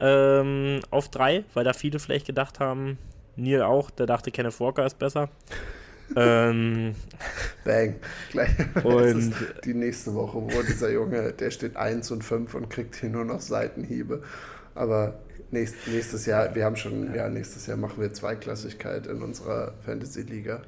Ähm, 0.00 0.80
auf 0.90 1.08
drei, 1.08 1.44
weil 1.54 1.64
da 1.64 1.72
viele 1.72 1.98
vielleicht 1.98 2.26
gedacht 2.26 2.60
haben, 2.60 2.98
Neil 3.36 3.62
auch, 3.62 3.90
der 3.90 4.06
dachte, 4.06 4.30
Kenneth 4.30 4.60
Walker 4.60 4.86
ist 4.86 4.98
besser. 4.98 5.28
ähm, 6.16 6.94
Bang. 7.64 7.96
Gleich. 8.30 8.50
Und 8.84 9.32
die 9.64 9.74
nächste 9.74 10.14
Woche, 10.14 10.38
wo 10.38 10.62
dieser 10.62 10.90
Junge, 10.90 11.32
der 11.32 11.50
steht 11.50 11.76
1 11.76 12.10
und 12.10 12.22
5 12.22 12.54
und 12.54 12.68
kriegt 12.68 12.96
hier 12.96 13.08
nur 13.08 13.24
noch 13.24 13.40
Seitenhiebe. 13.40 14.22
Aber 14.74 15.18
nächst, 15.50 15.76
nächstes 15.86 16.26
Jahr, 16.26 16.54
wir 16.54 16.64
haben 16.64 16.76
schon, 16.76 17.14
ja, 17.14 17.28
nächstes 17.28 17.66
Jahr 17.66 17.76
machen 17.76 18.00
wir 18.00 18.12
Zweiklassigkeit 18.12 19.06
in 19.06 19.22
unserer 19.22 19.74
Fantasy-Liga. 19.84 20.62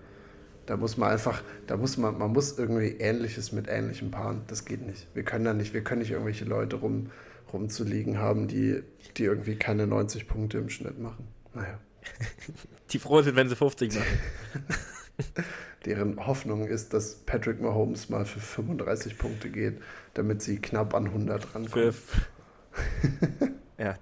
Da 0.66 0.76
muss 0.76 0.96
man 0.96 1.11
einfach, 1.11 1.42
da 1.66 1.76
muss 1.76 1.96
man, 1.96 2.18
man 2.18 2.33
muss 2.33 2.59
irgendwie 2.59 2.96
Ähnliches 2.98 3.52
mit 3.52 3.68
ähnlichem 3.68 4.11
paaren. 4.11 4.42
Das 4.48 4.64
geht 4.64 4.85
nicht. 4.85 5.07
Wir 5.14 5.22
können 5.22 5.44
da 5.44 5.55
nicht, 5.55 5.74
wir 5.74 5.83
können 5.83 6.00
nicht 6.00 6.11
irgendwelche 6.11 6.44
Leute 6.44 6.76
rum, 6.76 7.11
rumzuliegen 7.52 8.18
haben, 8.18 8.48
die, 8.48 8.83
die 9.16 9.24
irgendwie 9.24 9.57
keine 9.57 9.87
90 9.87 10.26
Punkte 10.26 10.59
im 10.59 10.68
Schnitt 10.68 10.98
machen. 10.98 11.29
Naja. 11.55 11.79
Die 12.90 13.00
froh 13.00 13.20
sind, 13.22 13.35
wenn 13.35 13.48
sie 13.48 13.57
50 13.57 13.94
machen. 13.94 14.07
Deren 15.87 16.24
Hoffnung 16.24 16.66
ist, 16.66 16.92
dass 16.92 17.14
Patrick 17.14 17.61
Mahomes 17.61 18.11
mal 18.11 18.24
für 18.24 18.40
35 18.40 19.18
Punkte 19.18 19.50
geht, 19.50 19.81
damit 20.14 20.42
sie 20.42 20.59
knapp 20.59 20.94
an 20.94 21.07
100 21.07 21.55
rankommen. 21.55 21.94
Ja, 23.79 23.95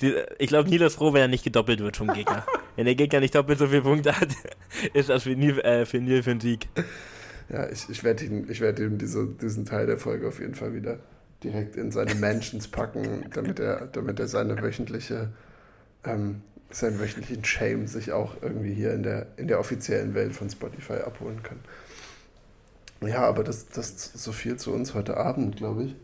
die, 0.00 0.14
ich 0.38 0.46
glaube, 0.46 0.70
Neil 0.70 0.82
ist 0.82 0.94
froh, 0.94 1.12
wenn 1.12 1.22
er 1.22 1.28
nicht 1.28 1.42
gedoppelt 1.42 1.80
wird 1.80 1.96
vom 1.96 2.12
Gegner. 2.12 2.46
wenn 2.76 2.84
der 2.84 2.94
Gegner 2.94 3.20
nicht 3.20 3.34
doppelt 3.34 3.58
so 3.58 3.66
viele 3.66 3.82
Punkte 3.82 4.18
hat, 4.18 4.28
ist 4.94 5.08
das 5.08 5.24
für 5.24 5.34
Neil, 5.34 5.58
äh, 5.60 5.84
für, 5.84 5.98
Neil 5.98 6.22
für 6.22 6.30
einen 6.30 6.40
Sieg. 6.40 6.68
Ja, 7.48 7.68
ich, 7.68 7.88
ich 7.88 8.04
werde 8.04 8.24
ihm, 8.24 8.48
ich 8.48 8.60
werd 8.60 8.78
ihm 8.78 8.98
diese, 8.98 9.26
diesen 9.26 9.64
Teil 9.64 9.86
der 9.86 9.98
Folge 9.98 10.28
auf 10.28 10.38
jeden 10.38 10.54
Fall 10.54 10.74
wieder 10.74 10.98
direkt 11.42 11.76
in 11.76 11.90
seine 11.90 12.14
Mansions 12.14 12.68
packen, 12.68 13.26
damit 13.32 13.58
er, 13.58 13.86
damit 13.86 14.20
er 14.20 14.28
seine 14.28 14.60
wöchentliche, 14.62 15.30
ähm, 16.04 16.42
seinen 16.70 17.00
wöchentlichen 17.00 17.44
Shame 17.44 17.86
sich 17.88 18.12
auch 18.12 18.36
irgendwie 18.42 18.74
hier 18.74 18.94
in 18.94 19.02
der, 19.02 19.26
in 19.36 19.48
der 19.48 19.58
offiziellen 19.58 20.14
Welt 20.14 20.34
von 20.34 20.48
Spotify 20.50 20.94
abholen 21.04 21.42
kann. 21.42 21.58
Ja, 23.06 23.22
aber 23.22 23.44
das, 23.44 23.68
das 23.68 24.12
so 24.14 24.32
viel 24.32 24.56
zu 24.56 24.72
uns 24.72 24.94
heute 24.94 25.16
Abend, 25.16 25.56
glaube 25.56 25.84
ich. 25.84 25.96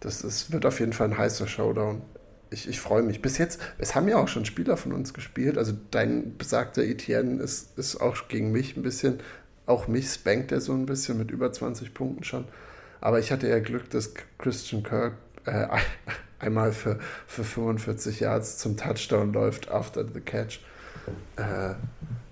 Das, 0.00 0.22
das 0.22 0.50
wird 0.50 0.66
auf 0.66 0.80
jeden 0.80 0.92
Fall 0.92 1.08
ein 1.08 1.18
heißer 1.18 1.46
Showdown 1.46 2.02
ich, 2.50 2.68
ich 2.68 2.80
freue 2.80 3.02
mich. 3.02 3.22
Bis 3.22 3.38
jetzt, 3.38 3.60
es 3.78 3.94
haben 3.94 4.08
ja 4.08 4.16
auch 4.18 4.28
schon 4.28 4.44
Spieler 4.44 4.76
von 4.76 4.92
uns 4.92 5.14
gespielt. 5.14 5.56
Also 5.56 5.72
dein 5.90 6.36
besagter 6.36 6.82
Etienne 6.82 7.42
ist, 7.42 7.78
ist 7.78 8.00
auch 8.00 8.28
gegen 8.28 8.52
mich 8.52 8.76
ein 8.76 8.82
bisschen, 8.82 9.20
auch 9.66 9.88
mich 9.88 10.10
spankt 10.10 10.52
er 10.52 10.60
so 10.60 10.72
ein 10.72 10.86
bisschen 10.86 11.18
mit 11.18 11.30
über 11.30 11.52
20 11.52 11.94
Punkten 11.94 12.24
schon. 12.24 12.46
Aber 13.00 13.18
ich 13.18 13.32
hatte 13.32 13.48
ja 13.48 13.60
Glück, 13.60 13.88
dass 13.90 14.12
Christian 14.38 14.82
Kirk 14.82 15.14
äh, 15.46 15.66
einmal 16.38 16.72
für, 16.72 16.98
für 17.26 17.44
45 17.44 18.20
Yards 18.20 18.58
zum 18.58 18.76
Touchdown 18.76 19.32
läuft 19.32 19.70
after 19.70 20.04
the 20.04 20.20
catch. 20.20 20.60
Äh, 21.36 21.74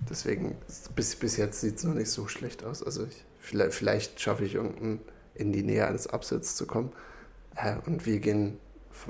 deswegen, 0.09 0.55
bis, 0.95 1.15
bis 1.15 1.37
jetzt 1.37 1.61
sieht 1.61 1.77
es 1.77 1.83
noch 1.83 1.95
nicht 1.95 2.09
so 2.09 2.27
schlecht 2.27 2.63
aus. 2.63 2.83
Also 2.83 3.05
ich, 3.05 3.23
vielleicht, 3.39 3.73
vielleicht 3.73 4.19
schaffe 4.19 4.45
ich 4.45 4.55
irgendeinen 4.55 4.99
in 5.33 5.53
die 5.53 5.63
Nähe 5.63 5.87
eines 5.87 6.07
Absitz 6.07 6.55
zu 6.55 6.67
kommen. 6.67 6.91
Äh, 7.55 7.75
und 7.85 8.05
wir 8.05 8.19
gehen 8.19 8.57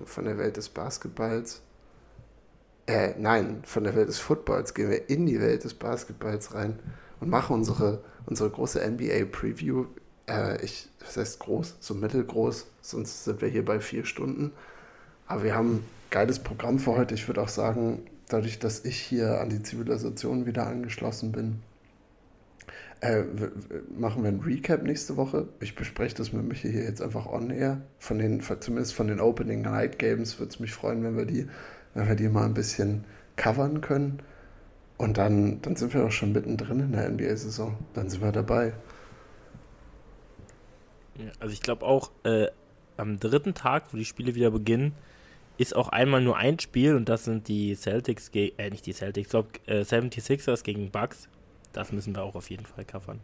von 0.06 0.25
der 0.25 0.38
Welt 0.38 0.58
des 0.58 0.69
Basketballs. 0.69 1.62
Äh, 2.88 3.13
nein, 3.17 3.62
von 3.65 3.84
der 3.84 3.95
Welt 3.95 4.08
des 4.08 4.19
Footballs 4.19 4.73
gehen 4.73 4.89
wir 4.89 5.10
in 5.10 5.25
die 5.25 5.39
Welt 5.39 5.63
des 5.63 5.73
Basketballs 5.73 6.54
rein 6.54 6.80
und 7.19 7.30
machen 7.30 7.54
unsere, 7.54 8.04
unsere 8.25 8.49
große 8.49 8.80
NBA-Preview. 8.80 9.86
Äh, 10.28 10.63
ich, 10.63 10.89
das 10.99 11.17
heißt 11.17 11.39
groß, 11.39 11.75
so 11.80 11.93
mittelgroß, 11.93 12.67
sonst 12.82 13.25
sind 13.25 13.41
wir 13.41 13.49
hier 13.49 13.65
bei 13.65 13.80
vier 13.80 14.06
Stunden. 14.06 14.52
Aber 15.28 15.43
wir 15.43 15.56
haben 15.56 15.75
ein 15.75 15.84
geiles 16.10 16.39
Programm 16.39 16.80
für 16.80 16.97
heute. 16.97 17.13
Ich 17.13 17.28
würde 17.28 17.41
auch 17.41 17.49
sagen, 17.49 18.02
dadurch, 18.28 18.58
dass 18.60 18.86
ich 18.86 18.99
hier 18.99 19.39
an 19.39 19.49
die 19.49 19.62
Zivilisation 19.62 20.45
wieder 20.45 20.65
angeschlossen 20.65 21.32
bin, 21.32 21.62
äh, 23.01 23.23
machen 23.97 24.23
wir 24.23 24.29
ein 24.29 24.41
Recap 24.41 24.83
nächste 24.83 25.15
Woche. 25.15 25.47
Ich 25.62 25.75
bespreche 25.75 26.15
das 26.15 26.33
mit 26.33 26.43
Michi 26.43 26.71
hier 26.71 26.83
jetzt 26.83 27.01
einfach 27.01 27.27
on 27.27 27.49
air. 27.49 27.81
Von 27.97 28.19
den, 28.19 28.41
zumindest 28.41 28.93
von 28.93 29.07
den 29.07 29.19
Opening 29.19 29.62
Night 29.62 29.99
Games 29.99 30.38
würde 30.39 30.49
es 30.49 30.59
mich 30.59 30.73
freuen, 30.73 31.03
wenn 31.03 31.15
wir 31.15 31.25
die, 31.25 31.47
wenn 31.93 32.07
wir 32.07 32.15
die 32.15 32.27
mal 32.27 32.45
ein 32.45 32.53
bisschen 32.53 33.05
covern 33.38 33.81
können. 33.81 34.19
Und 34.97 35.17
dann, 35.17 35.62
dann 35.62 35.77
sind 35.77 35.93
wir 35.93 36.03
auch 36.03 36.12
schon 36.12 36.33
mittendrin 36.33 36.81
in 36.81 36.91
der 36.91 37.09
NBA-Saison. 37.09 37.77
Dann 37.93 38.09
sind 38.09 38.21
wir 38.21 38.33
dabei. 38.33 38.73
Also 41.39 41.53
ich 41.53 41.62
glaube 41.62 41.85
auch, 41.85 42.12
äh, 42.23 42.47
am 42.97 43.17
dritten 43.17 43.53
Tag, 43.53 43.93
wo 43.93 43.97
die 43.97 44.05
Spiele 44.05 44.35
wieder 44.35 44.51
beginnen, 44.51 44.93
ist 45.57 45.75
auch 45.75 45.89
einmal 45.89 46.21
nur 46.21 46.38
ein 46.38 46.59
Spiel 46.59 46.95
und 46.95 47.07
das 47.07 47.25
sind 47.25 47.47
die 47.47 47.75
Celtics 47.75 48.29
äh, 48.33 48.69
nicht 48.69 48.85
die 48.85 48.93
Celtics, 48.93 49.27
ich 49.27 49.29
glaube 49.29 49.49
äh, 49.67 49.81
76ers 49.81 50.63
gegen 50.63 50.89
Bucks 50.89 51.27
das 51.73 51.91
müssen 51.91 52.15
wir 52.15 52.23
auch 52.23 52.36
auf 52.36 52.49
jeden 52.49 52.65
Fall 52.65 52.86
covern. 52.86 53.19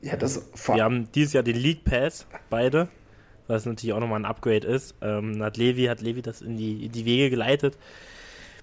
Ja, 0.00 0.16
das 0.16 0.50
Wir 0.66 0.82
haben 0.82 1.10
dieses 1.12 1.32
Jahr 1.32 1.44
den 1.44 1.56
League 1.56 1.84
Pass, 1.84 2.26
beide, 2.50 2.88
was 3.46 3.66
natürlich 3.66 3.92
auch 3.92 4.00
nochmal 4.00 4.20
ein 4.20 4.24
Upgrade 4.24 4.66
ist. 4.66 4.94
Ähm, 5.00 5.42
hat 5.42 5.56
Levi, 5.56 5.84
hat 5.84 6.00
Levi 6.00 6.22
das 6.22 6.42
in 6.42 6.56
die, 6.56 6.86
in 6.86 6.92
die 6.92 7.04
Wege 7.04 7.30
geleitet. 7.30 7.78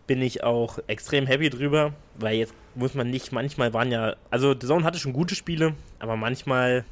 Bin 0.05 0.21
ich 0.21 0.43
auch 0.43 0.79
extrem 0.87 1.27
happy 1.27 1.49
drüber, 1.49 1.93
weil 2.15 2.35
jetzt 2.35 2.53
muss 2.75 2.93
man 2.93 3.09
nicht, 3.09 3.31
manchmal 3.31 3.73
waren 3.73 3.91
ja, 3.91 4.15
also 4.29 4.53
The 4.53 4.67
Zone 4.67 4.83
hatte 4.83 4.99
schon 4.99 5.13
gute 5.13 5.35
Spiele, 5.35 5.75
aber 5.99 6.17
manchmal 6.17 6.83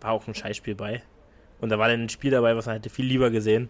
war 0.00 0.12
auch 0.12 0.26
ein 0.26 0.34
Scheißspiel 0.34 0.76
bei. 0.76 1.02
Und 1.60 1.68
da 1.68 1.78
war 1.78 1.88
dann 1.88 2.04
ein 2.04 2.08
Spiel 2.08 2.30
dabei, 2.30 2.56
was 2.56 2.66
man 2.66 2.76
hätte 2.76 2.88
viel 2.88 3.04
lieber 3.04 3.30
gesehen. 3.30 3.68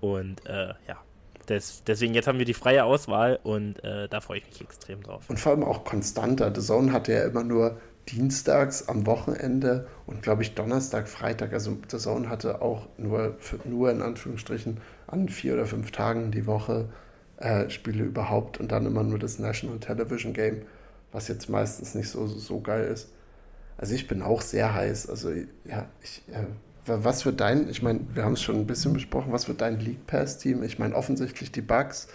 Und 0.00 0.46
äh, 0.46 0.74
ja, 0.88 1.02
das, 1.46 1.82
deswegen, 1.86 2.14
jetzt 2.14 2.26
haben 2.26 2.38
wir 2.38 2.44
die 2.44 2.54
freie 2.54 2.84
Auswahl 2.84 3.38
und 3.42 3.82
äh, 3.84 4.08
da 4.08 4.20
freue 4.20 4.38
ich 4.38 4.46
mich 4.46 4.60
extrem 4.60 5.02
drauf. 5.02 5.24
Und 5.28 5.40
vor 5.40 5.52
allem 5.52 5.64
auch 5.64 5.84
konstanter. 5.84 6.52
The 6.54 6.60
Zone 6.60 6.92
hatte 6.92 7.12
ja 7.12 7.24
immer 7.24 7.44
nur 7.44 7.78
dienstags 8.08 8.88
am 8.88 9.06
Wochenende 9.06 9.86
und 10.06 10.22
glaube 10.22 10.42
ich 10.42 10.54
Donnerstag, 10.54 11.08
Freitag. 11.08 11.52
Also 11.52 11.76
The 11.90 11.98
Zone 11.98 12.28
hatte 12.28 12.62
auch 12.62 12.86
nur, 12.98 13.36
nur 13.64 13.90
in 13.90 14.02
Anführungsstrichen 14.02 14.78
an 15.06 15.28
vier 15.28 15.54
oder 15.54 15.66
fünf 15.66 15.90
Tagen 15.90 16.30
die 16.30 16.46
Woche 16.46 16.88
äh, 17.38 17.68
Spiele 17.70 18.04
überhaupt 18.04 18.58
und 18.58 18.72
dann 18.72 18.86
immer 18.86 19.02
nur 19.02 19.18
das 19.18 19.38
National 19.38 19.78
Television 19.78 20.32
Game, 20.32 20.62
was 21.12 21.28
jetzt 21.28 21.48
meistens 21.48 21.94
nicht 21.94 22.08
so, 22.08 22.26
so 22.26 22.60
geil 22.60 22.84
ist. 22.84 23.12
Also 23.78 23.94
ich 23.94 24.08
bin 24.08 24.22
auch 24.22 24.40
sehr 24.40 24.72
heiß. 24.72 25.08
Also 25.10 25.30
ja, 25.64 25.86
ich 26.02 26.22
äh, 26.32 26.46
was 26.86 27.26
wird 27.26 27.40
dein, 27.40 27.68
ich 27.68 27.82
meine, 27.82 28.00
wir 28.14 28.24
haben 28.24 28.34
es 28.34 28.42
schon 28.42 28.56
ein 28.56 28.66
bisschen 28.66 28.92
besprochen, 28.92 29.32
was 29.32 29.48
wird 29.48 29.60
dein 29.60 29.80
League 29.80 30.06
Pass 30.06 30.38
Team? 30.38 30.62
Ich 30.62 30.78
meine, 30.78 30.94
offensichtlich 30.94 31.52
die 31.52 31.62
Bugs, 31.62 32.08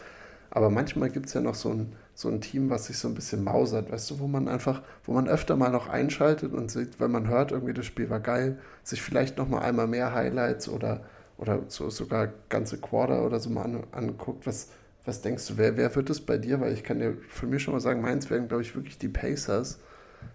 Aber 0.52 0.70
manchmal 0.70 1.10
gibt 1.10 1.28
es 1.28 1.34
ja 1.34 1.42
noch 1.42 1.56
so 1.56 1.70
ein, 1.70 1.94
so 2.14 2.30
ein 2.30 2.42
Team, 2.42 2.70
was 2.70 2.88
sich 2.88 2.98
so 2.98 3.08
ein 3.08 3.16
bisschen 3.16 3.44
mausert, 3.44 3.92
weißt 3.92 4.12
du, 4.12 4.20
wo 4.20 4.28
man 4.28 4.48
einfach, 4.50 4.82
wo 5.06 5.14
man 5.14 5.28
öfter 5.28 5.56
mal 5.56 5.72
noch 5.72 5.88
einschaltet 5.88 6.54
und 6.54 6.70
sieht, 6.70 7.00
wenn 7.00 7.12
man 7.12 7.28
hört, 7.30 7.52
irgendwie 7.52 7.74
das 7.74 7.86
Spiel 7.86 8.10
war 8.10 8.20
geil, 8.20 8.60
sich 8.84 9.02
vielleicht 9.02 9.38
noch 9.38 9.48
mal 9.48 9.60
einmal 9.60 9.88
mehr 9.88 10.14
Highlights 10.14 10.68
oder, 10.70 11.02
oder 11.38 11.64
so, 11.70 11.90
sogar 11.90 12.30
ganze 12.50 12.78
Quarter 12.78 13.26
oder 13.26 13.40
so 13.40 13.50
mal 13.50 13.64
an, 13.64 13.84
anguckt. 13.92 14.46
Was, 14.46 14.70
was 15.06 15.22
denkst 15.22 15.48
du, 15.48 15.58
wer, 15.58 15.78
wer 15.78 15.96
wird 15.96 16.10
es 16.10 16.22
bei 16.22 16.38
dir? 16.38 16.60
Weil 16.60 16.74
ich 16.74 16.84
kann 16.84 17.00
dir 17.00 17.18
für 17.30 17.48
mich 17.48 17.64
schon 17.64 17.74
mal 17.74 17.80
sagen, 17.80 18.02
meins 18.02 18.30
werden, 18.30 18.48
glaube 18.50 18.64
ich, 18.64 18.76
wirklich 18.76 18.98
die 18.98 19.10
Pacers. 19.10 19.80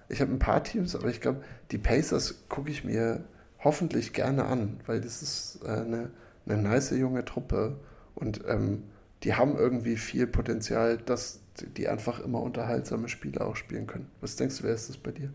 Ich 0.08 0.20
habe 0.20 0.32
ein 0.32 0.38
paar 0.38 0.64
Teams, 0.64 0.96
aber 0.96 1.08
ich 1.08 1.20
glaube, 1.20 1.42
die 1.70 1.78
Pacers 1.78 2.36
gucke 2.48 2.70
ich 2.70 2.84
mir 2.84 3.24
hoffentlich 3.66 4.12
gerne 4.12 4.44
an, 4.44 4.78
weil 4.86 5.00
das 5.00 5.22
ist 5.22 5.58
äh, 5.64 5.70
eine, 5.70 6.10
eine 6.46 6.62
nice 6.62 6.92
junge 6.92 7.24
Truppe 7.24 7.76
und 8.14 8.42
ähm, 8.46 8.84
die 9.24 9.34
haben 9.34 9.56
irgendwie 9.56 9.96
viel 9.96 10.28
Potenzial, 10.28 10.98
dass 10.98 11.40
die 11.76 11.88
einfach 11.88 12.20
immer 12.20 12.40
unterhaltsame 12.40 13.08
Spiele 13.08 13.40
auch 13.40 13.56
spielen 13.56 13.88
können. 13.88 14.08
Was 14.20 14.36
denkst 14.36 14.58
du, 14.58 14.64
wer 14.64 14.74
ist 14.74 14.88
das 14.88 14.98
bei 14.98 15.10
dir? 15.10 15.32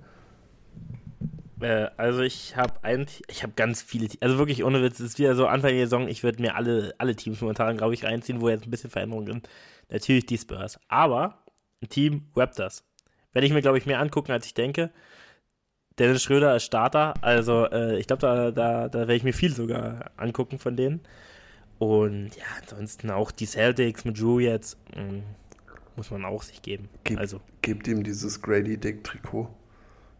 Äh, 1.59 1.89
also 1.97 2.21
ich 2.21 2.55
habe 2.55 2.81
ein, 2.83 3.05
ich 3.27 3.43
habe 3.43 3.51
ganz 3.57 3.81
viele, 3.81 4.07
also 4.21 4.37
wirklich 4.37 4.63
ohne 4.63 4.81
Witz, 4.81 5.01
es 5.01 5.11
ist 5.11 5.19
wieder 5.19 5.35
so 5.35 5.47
Anfang 5.47 5.71
der 5.71 5.85
Saison, 5.85 6.07
ich 6.07 6.23
würde 6.23 6.41
mir 6.41 6.55
alle, 6.55 6.95
alle 6.99 7.17
Teams 7.17 7.41
momentan, 7.41 7.75
glaube 7.75 7.93
ich, 7.93 8.05
reinziehen, 8.05 8.39
wo 8.39 8.47
jetzt 8.47 8.65
ein 8.65 8.71
bisschen 8.71 8.91
Veränderungen 8.91 9.27
sind. 9.27 9.49
Natürlich 9.89 10.25
die 10.25 10.37
Spurs, 10.37 10.79
aber 10.87 11.43
ein 11.81 11.89
Team 11.89 12.29
Raptors. 12.33 12.85
Werde 13.33 13.45
ich 13.45 13.53
mir, 13.53 13.61
glaube 13.61 13.77
ich, 13.77 13.85
mehr 13.85 13.99
angucken, 13.99 14.31
als 14.31 14.45
ich 14.45 14.53
denke. 14.53 14.89
Dennis 15.99 16.23
Schröder 16.23 16.51
als 16.51 16.63
Starter, 16.63 17.13
also 17.21 17.65
äh, 17.65 17.99
ich 17.99 18.07
glaube, 18.07 18.21
da, 18.21 18.51
da, 18.51 18.87
da 18.89 18.99
werde 18.99 19.15
ich 19.15 19.23
mir 19.23 19.33
viel 19.33 19.53
sogar 19.53 20.11
angucken 20.17 20.57
von 20.57 20.75
denen. 20.75 21.01
Und 21.79 22.35
ja, 22.35 22.43
ansonsten 22.61 23.09
auch 23.09 23.31
die 23.31 23.45
Celtics 23.47 24.05
mit 24.05 24.19
Drew 24.19 24.39
jetzt 24.39 24.77
mh, 24.95 25.01
mm, 25.03 25.23
muss 25.95 26.11
man 26.11 26.25
auch 26.25 26.43
sich 26.43 26.61
geben. 26.61 26.89
Gib, 27.03 27.19
also. 27.19 27.41
Gebt 27.61 27.87
ihm 27.87 28.03
dieses 28.03 28.41
Grady 28.41 28.77
Dick 28.77 29.03
Trikot. 29.03 29.49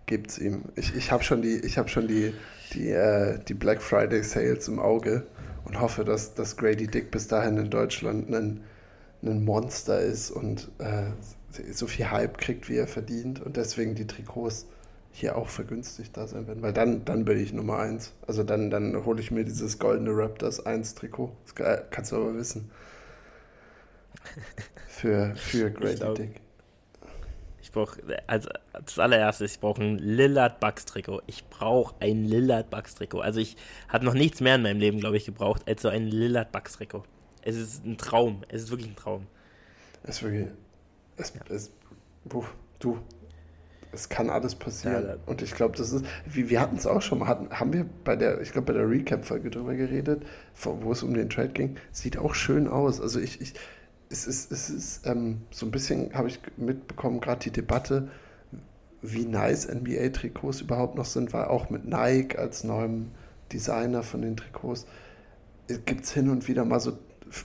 Gebt's 0.06 0.38
ihm. 0.38 0.66
Ich, 0.76 0.96
ich 0.96 1.12
habe 1.12 1.24
schon 1.24 1.42
die, 1.42 1.58
ich 1.60 1.78
hab 1.78 1.90
schon 1.90 2.08
die, 2.08 2.34
die, 2.74 2.90
äh, 2.90 3.40
die 3.48 3.54
Black 3.54 3.82
Friday 3.82 4.24
Sales 4.24 4.68
im 4.68 4.80
Auge 4.80 5.26
und 5.64 5.80
hoffe, 5.80 6.04
dass, 6.04 6.34
dass 6.34 6.58
Grady 6.58 6.88
Dick 6.88 7.12
bis 7.12 7.28
dahin 7.28 7.58
in 7.58 7.70
Deutschland 7.70 8.34
ein, 8.34 8.62
ein 9.24 9.46
Monster 9.46 10.00
ist 10.02 10.32
und 10.32 10.70
äh, 10.80 11.12
so 11.72 11.88
viel 11.88 12.10
Hype 12.10 12.38
kriegt, 12.38 12.70
wie 12.70 12.78
er 12.78 12.88
verdient 12.88 13.42
und 13.42 13.58
deswegen 13.58 13.96
die 13.96 14.08
Trikots 14.08 14.68
hier 15.12 15.36
auch 15.36 15.50
vergünstigt 15.50 16.16
da 16.16 16.28
sein 16.28 16.48
werden, 16.48 16.62
weil 16.62 16.74
dann, 16.74 17.06
dann 17.06 17.26
bin 17.26 17.40
ich 17.40 17.54
Nummer 17.54 17.80
1. 17.80 18.14
Also 18.28 18.44
dann, 18.44 18.70
dann 18.70 19.06
hole 19.06 19.20
ich 19.20 19.32
mir 19.32 19.44
dieses 19.44 19.78
goldene 19.78 20.12
Raptors 20.12 20.66
1 20.66 20.96
Trikot. 20.96 21.36
Das 21.56 21.84
kannst 21.90 22.12
du 22.12 22.16
aber 22.18 22.36
wissen. 22.36 22.72
Für, 24.88 25.36
für 25.36 25.72
Grady 25.72 26.14
Dick. 26.14 26.42
Ich 27.62 27.72
brauche, 27.72 28.02
als, 28.28 28.48
als 28.74 29.00
allererstes, 29.00 29.54
ich 29.54 29.60
brauche 29.60 29.82
ein 29.82 29.98
Lillard 29.98 30.60
Bucks 30.60 30.86
Trikot. 30.86 31.22
Ich 31.26 31.48
brauche 31.50 31.96
ein 32.00 32.26
Lillard 32.26 32.70
Bucks 32.70 32.96
Trikot. 32.96 33.22
Also 33.22 33.40
ich 33.40 33.56
habe 33.88 34.06
noch 34.06 34.14
nichts 34.14 34.42
mehr 34.42 34.56
in 34.56 34.62
meinem 34.62 34.80
Leben, 34.80 35.00
glaube 35.00 35.18
ich, 35.18 35.26
gebraucht, 35.26 35.64
als 35.68 35.82
so 35.82 35.88
ein 35.88 36.08
Lillard 36.08 36.52
Bucks 36.52 36.74
Trikot. 36.74 37.04
Es 37.42 37.56
ist 37.56 37.86
ein 37.86 37.98
Traum. 37.98 38.44
Es 38.50 38.64
ist 38.64 38.72
wirklich 38.72 38.90
ein 38.90 38.96
Traum. 38.96 39.28
Es 40.04 40.18
ist 40.18 40.24
wirklich, 40.24 40.48
es, 41.18 41.34
ja. 41.34 41.56
es, 41.56 41.72
du, 42.80 42.98
es 43.92 44.10
kann 44.10 44.30
alles 44.30 44.56
passieren. 44.56 45.06
Ja, 45.06 45.16
und 45.26 45.42
ich 45.42 45.54
glaube, 45.54 45.78
das 45.78 45.92
ist, 45.92 46.06
wie, 46.26 46.50
wir 46.50 46.62
hatten 46.62 46.78
es 46.78 46.88
auch 46.88 47.02
schon 47.02 47.20
mal, 47.20 47.28
hatten, 47.28 47.50
haben 47.50 47.74
wir 47.74 47.86
bei 48.04 48.16
der, 48.16 48.42
ich 48.42 48.52
glaube, 48.52 48.74
bei 48.74 48.80
der 48.80 48.90
Recap-Folge 48.90 49.50
drüber 49.50 49.76
geredet, 49.76 50.24
wo 50.64 50.92
es 50.92 51.04
um 51.04 51.14
den 51.14 51.30
Trade 51.30 51.50
ging. 51.50 51.76
Sieht 51.92 52.18
auch 52.18 52.34
schön 52.34 52.68
aus. 52.68 53.02
Also 53.02 53.20
ich, 53.20 53.42
ich 53.42 53.54
es 54.10 54.28
ist, 54.28 54.52
es 54.52 54.70
ist 54.70 55.08
ähm, 55.08 55.42
so 55.52 55.66
ein 55.66 55.72
bisschen, 55.72 56.14
habe 56.14 56.28
ich 56.28 56.40
mitbekommen, 56.58 57.22
gerade 57.22 57.40
die 57.40 57.52
Debatte, 57.52 58.10
wie 59.02 59.26
nice 59.26 59.68
NBA-Trikots 59.68 60.62
überhaupt 60.62 60.96
noch 60.96 61.06
sind, 61.06 61.34
weil 61.34 61.46
auch 61.46 61.70
mit 61.70 61.86
Nike 61.86 62.38
als 62.38 62.64
neuem 62.64 63.12
Designer 63.52 64.04
von 64.04 64.22
den 64.22 64.38
Trikots 64.38 64.86
gibt 65.86 66.04
es 66.04 66.12
hin 66.12 66.30
und 66.30 66.48
wieder 66.48 66.66
mal 66.66 66.80
so, 66.80 66.98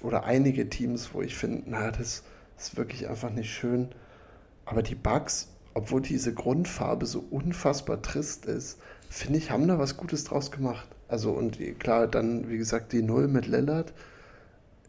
oder 0.03 0.25
einige 0.25 0.69
Teams, 0.69 1.11
wo 1.15 1.23
ich 1.23 1.37
finde, 1.37 1.63
na, 1.67 1.91
das 1.91 2.25
ist 2.59 2.77
wirklich 2.77 3.09
einfach 3.09 3.31
nicht 3.31 3.51
schön. 3.51 3.89
Aber 4.65 4.83
die 4.83 4.97
Bugs 4.97 5.49
obwohl 5.77 6.01
diese 6.01 6.33
Grundfarbe 6.33 7.05
so 7.05 7.23
unfassbar 7.31 8.01
trist 8.01 8.47
ist, 8.47 8.79
finde 9.11 9.39
ich, 9.39 9.51
haben 9.51 9.69
da 9.69 9.79
was 9.79 9.99
Gutes 9.99 10.25
draus 10.25 10.51
gemacht. 10.51 10.89
Also 11.07 11.33
und 11.33 11.59
klar, 11.79 12.07
dann, 12.09 12.49
wie 12.49 12.57
gesagt, 12.57 12.95
die 12.95 13.03
Null 13.03 13.29
mit 13.29 13.47
Lillard 13.47 13.93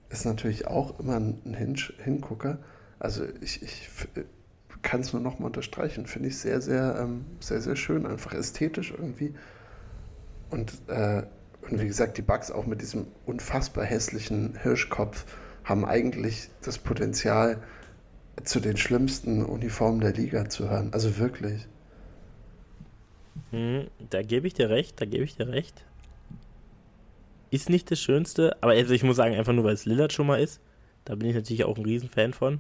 ist 0.10 0.26
natürlich 0.26 0.66
auch 0.66 0.98
immer 1.02 1.18
ein 1.18 1.56
Hinsch 1.58 1.94
Hingucker. 2.02 2.60
Also 3.00 3.26
ich, 3.42 3.62
ich 3.62 3.90
kann 4.82 5.02
es 5.02 5.12
nur 5.12 5.22
nochmal 5.22 5.48
unterstreichen. 5.48 6.06
Finde 6.06 6.30
ich 6.30 6.38
sehr, 6.38 6.62
sehr, 6.62 6.98
ähm, 7.02 7.26
sehr, 7.42 7.60
sehr 7.60 7.76
schön, 7.76 8.06
einfach 8.06 8.34
ästhetisch 8.34 8.92
irgendwie. 8.98 9.34
Und, 10.50 10.72
äh, 10.88 11.24
und 11.70 11.82
wie 11.82 11.88
gesagt, 11.88 12.18
die 12.18 12.22
Bugs 12.22 12.50
auch 12.50 12.66
mit 12.66 12.82
diesem 12.82 13.08
unfassbar 13.26 13.84
hässlichen 13.84 14.58
Hirschkopf 14.64 15.26
haben 15.66 15.84
eigentlich 15.84 16.50
das 16.62 16.78
Potenzial, 16.78 17.62
zu 18.44 18.60
den 18.60 18.78
schlimmsten 18.78 19.44
Uniformen 19.44 20.00
der 20.00 20.14
Liga 20.14 20.50
zu 20.50 20.70
hören. 20.70 20.90
Also 20.94 21.18
wirklich. 21.18 21.68
Hm, 23.52 23.88
da 24.10 24.22
gebe 24.22 24.48
ich 24.48 24.54
dir 24.54 24.70
recht, 24.70 25.00
da 25.02 25.06
gebe 25.06 25.24
ich 25.24 25.36
dir 25.36 25.48
recht. 25.48 25.86
Ist 27.50 27.70
nicht 27.70 27.90
das 27.92 28.00
Schönste, 28.00 28.58
aber 28.62 28.74
also 28.74 28.94
ich 28.94 29.04
muss 29.04 29.16
sagen, 29.16 29.36
einfach 29.36 29.54
nur 29.54 29.64
weil 29.64 29.74
es 29.74 29.86
Lillard 29.86 30.12
schon 30.12 30.28
mal 30.28 30.42
ist. 30.42 30.60
Da 31.06 31.16
bin 31.16 31.30
ich 31.30 31.36
natürlich 31.36 31.64
auch 31.64 31.78
ein 31.78 31.86
Riesenfan 31.86 32.34
von. 32.34 32.60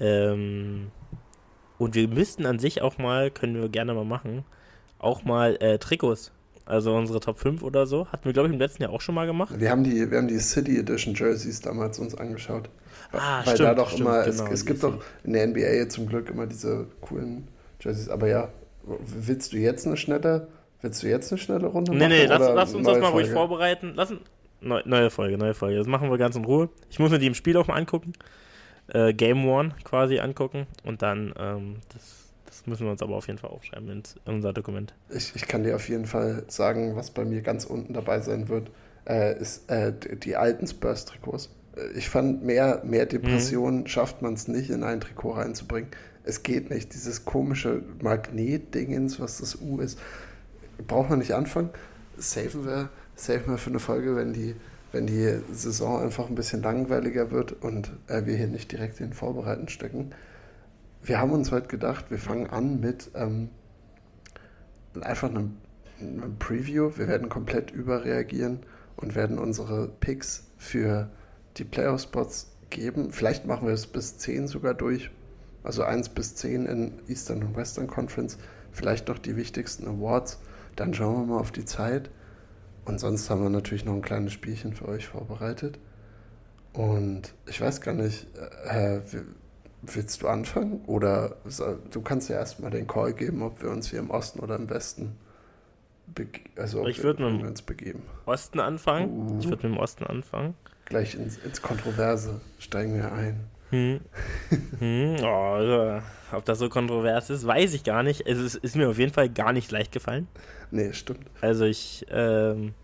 Ähm, 0.00 0.90
und 1.78 1.94
wir 1.94 2.08
müssten 2.08 2.46
an 2.46 2.58
sich 2.58 2.80
auch 2.80 2.96
mal, 2.96 3.30
können 3.30 3.60
wir 3.60 3.68
gerne 3.68 3.92
mal 3.92 4.04
machen, 4.04 4.44
auch 4.98 5.24
mal 5.24 5.56
äh, 5.60 5.78
Trikots. 5.78 6.32
Also 6.64 6.96
unsere 6.96 7.20
Top 7.20 7.38
5 7.38 7.62
oder 7.62 7.86
so. 7.86 8.08
Hatten 8.08 8.24
wir, 8.24 8.32
glaube 8.32 8.48
ich, 8.48 8.54
im 8.54 8.58
letzten 8.58 8.82
Jahr 8.82 8.92
auch 8.92 9.00
schon 9.00 9.14
mal 9.14 9.26
gemacht. 9.26 9.54
Wir 9.56 9.70
haben 9.70 9.84
die, 9.84 10.10
wir 10.10 10.18
haben 10.18 10.26
die 10.26 10.38
City 10.38 10.78
Edition 10.78 11.14
Jerseys 11.14 11.60
damals 11.60 11.98
uns 12.00 12.14
angeschaut. 12.16 12.68
Ah, 13.12 13.42
Weil 13.44 13.54
stimmt, 13.54 13.68
da 13.68 13.74
doch 13.74 13.88
stimmt, 13.88 14.02
immer, 14.02 14.24
genau, 14.24 14.44
es, 14.44 14.50
es 14.50 14.66
gibt 14.66 14.82
doch 14.82 15.02
in 15.24 15.32
der 15.32 15.46
NBA 15.46 15.60
jetzt 15.60 15.94
zum 15.94 16.08
Glück 16.08 16.30
immer 16.30 16.46
diese 16.46 16.86
coolen 17.00 17.48
Jerseys. 17.80 18.08
Aber 18.08 18.28
ja, 18.28 18.48
willst 18.84 19.52
du 19.52 19.56
jetzt 19.56 19.86
eine 19.86 19.96
schnelle, 19.96 20.48
willst 20.80 21.02
du 21.02 21.08
jetzt 21.08 21.32
eine 21.32 21.38
schnelle 21.38 21.66
Runde 21.66 21.92
machen? 21.92 21.98
Nee, 21.98 22.08
nee, 22.08 22.26
lass, 22.26 22.40
lass 22.54 22.74
uns 22.74 22.86
das 22.86 22.98
mal 22.98 23.10
Folge? 23.10 23.26
ruhig 23.26 23.30
vorbereiten. 23.30 23.92
Lass, 23.94 24.12
neu, 24.60 24.82
neue 24.84 25.10
Folge, 25.10 25.38
neue 25.38 25.54
Folge. 25.54 25.78
Das 25.78 25.86
machen 25.86 26.10
wir 26.10 26.18
ganz 26.18 26.36
in 26.36 26.44
Ruhe. 26.44 26.68
Ich 26.90 26.98
muss 26.98 27.10
mir 27.10 27.18
die 27.18 27.26
im 27.26 27.34
Spiel 27.34 27.56
auch 27.56 27.66
mal 27.66 27.74
angucken. 27.74 28.12
Äh, 28.88 29.14
Game 29.14 29.46
One 29.48 29.74
quasi 29.84 30.18
angucken. 30.18 30.66
Und 30.84 31.02
dann, 31.02 31.34
ähm, 31.38 31.76
das, 31.92 32.32
das 32.46 32.66
müssen 32.66 32.84
wir 32.84 32.92
uns 32.92 33.02
aber 33.02 33.16
auf 33.16 33.26
jeden 33.26 33.38
Fall 33.38 33.50
aufschreiben 33.50 33.88
in 33.88 34.02
unser 34.24 34.52
Dokument. 34.52 34.94
Ich, 35.10 35.34
ich 35.34 35.46
kann 35.46 35.64
dir 35.64 35.74
auf 35.76 35.88
jeden 35.88 36.06
Fall 36.06 36.44
sagen, 36.48 36.96
was 36.96 37.10
bei 37.10 37.24
mir 37.24 37.42
ganz 37.42 37.64
unten 37.64 37.94
dabei 37.94 38.20
sein 38.20 38.48
wird, 38.48 38.70
äh, 39.08 39.38
ist 39.38 39.70
äh, 39.70 39.92
die 39.92 40.36
alten 40.36 40.66
Spurs-Trikots 40.66 41.50
ich 41.94 42.08
fand, 42.08 42.42
mehr, 42.42 42.82
mehr 42.84 43.06
Depressionen 43.06 43.80
mhm. 43.80 43.86
schafft 43.86 44.22
man 44.22 44.34
es 44.34 44.48
nicht, 44.48 44.70
in 44.70 44.82
ein 44.82 45.00
Trikot 45.00 45.32
reinzubringen. 45.32 45.90
Es 46.24 46.42
geht 46.42 46.70
nicht. 46.70 46.94
Dieses 46.94 47.24
komische 47.24 47.82
Magnetdingens, 48.02 49.20
was 49.20 49.38
das 49.38 49.60
U 49.60 49.78
ist, 49.80 49.98
braucht 50.86 51.10
man 51.10 51.18
nicht 51.18 51.34
anfangen. 51.34 51.70
Safen 52.16 52.64
wir, 52.64 52.88
safen 53.14 53.52
wir 53.52 53.58
für 53.58 53.70
eine 53.70 53.78
Folge, 53.78 54.16
wenn 54.16 54.32
die, 54.32 54.56
wenn 54.92 55.06
die 55.06 55.38
Saison 55.52 56.02
einfach 56.02 56.28
ein 56.28 56.34
bisschen 56.34 56.62
langweiliger 56.62 57.30
wird 57.30 57.52
und 57.62 57.92
äh, 58.08 58.24
wir 58.24 58.36
hier 58.36 58.48
nicht 58.48 58.72
direkt 58.72 59.00
in 59.00 59.12
Vorbereiten 59.12 59.68
stecken. 59.68 60.12
Wir 61.02 61.20
haben 61.20 61.30
uns 61.30 61.52
heute 61.52 61.68
gedacht, 61.68 62.06
wir 62.10 62.18
fangen 62.18 62.48
an 62.48 62.80
mit 62.80 63.10
ähm, 63.14 63.50
einfach 65.00 65.28
einem, 65.28 65.58
einem 66.00 66.36
Preview. 66.38 66.90
Wir 66.96 67.06
werden 67.06 67.28
komplett 67.28 67.70
überreagieren 67.70 68.60
und 68.96 69.14
werden 69.14 69.38
unsere 69.38 69.88
Picks 70.00 70.44
für 70.56 71.10
die 71.56 71.64
Playoff-Spots 71.64 72.56
geben. 72.70 73.10
Vielleicht 73.10 73.46
machen 73.46 73.66
wir 73.66 73.74
es 73.74 73.86
bis 73.86 74.18
10 74.18 74.48
sogar 74.48 74.74
durch. 74.74 75.10
Also 75.62 75.82
1 75.82 76.10
bis 76.10 76.34
10 76.36 76.66
in 76.66 76.92
Eastern 77.08 77.42
und 77.42 77.56
Western 77.56 77.86
Conference. 77.86 78.38
Vielleicht 78.72 79.08
noch 79.08 79.18
die 79.18 79.36
wichtigsten 79.36 79.86
Awards. 79.88 80.40
Dann 80.76 80.94
schauen 80.94 81.26
wir 81.26 81.34
mal 81.34 81.40
auf 81.40 81.52
die 81.52 81.64
Zeit. 81.64 82.10
Und 82.84 83.00
sonst 83.00 83.30
haben 83.30 83.42
wir 83.42 83.50
natürlich 83.50 83.84
noch 83.84 83.94
ein 83.94 84.02
kleines 84.02 84.32
Spielchen 84.32 84.74
für 84.74 84.86
euch 84.86 85.06
vorbereitet. 85.06 85.78
Und 86.72 87.34
ich 87.46 87.60
weiß 87.60 87.80
gar 87.80 87.94
nicht, 87.94 88.26
äh, 88.66 89.00
willst 89.82 90.22
du 90.22 90.28
anfangen? 90.28 90.82
Oder 90.86 91.36
du 91.90 92.00
kannst 92.02 92.28
ja 92.28 92.36
erstmal 92.36 92.70
den 92.70 92.86
Call 92.86 93.14
geben, 93.14 93.42
ob 93.42 93.62
wir 93.62 93.70
uns 93.70 93.90
hier 93.90 93.98
im 93.98 94.10
Osten 94.10 94.40
oder 94.40 94.56
im 94.56 94.70
Westen 94.70 95.16
also 96.54 96.86
ich 96.86 97.02
würde 97.02 97.28
mit 97.28 97.42
dem 97.58 97.66
begeben. 97.66 98.02
Osten 98.26 98.60
anfangen. 98.60 99.10
Uh. 99.10 99.38
Ich 99.40 99.48
würde 99.48 99.68
mit 99.68 99.76
dem 99.76 99.78
Osten 99.78 100.04
anfangen 100.04 100.54
gleich 100.86 101.14
ins, 101.14 101.36
ins 101.38 101.62
Kontroverse 101.62 102.40
steigen 102.58 102.96
wir 102.96 103.12
ein. 103.12 103.40
Hm. 103.70 104.00
hm. 104.78 105.16
Oh, 105.22 105.26
also, 105.26 106.02
ob 106.32 106.44
das 106.44 106.58
so 106.58 106.68
kontrovers 106.68 107.30
ist, 107.30 107.46
weiß 107.46 107.74
ich 107.74 107.84
gar 107.84 108.02
nicht. 108.02 108.26
Es 108.26 108.38
ist, 108.38 108.54
ist, 108.56 108.76
mir 108.76 108.88
auf 108.88 108.98
jeden 108.98 109.12
Fall 109.12 109.28
gar 109.28 109.52
nicht 109.52 109.70
leicht 109.70 109.92
gefallen. 109.92 110.28
Nee, 110.70 110.92
stimmt. 110.92 111.26
Also 111.40 111.64
ich 111.64 112.06
ähm, 112.10 112.74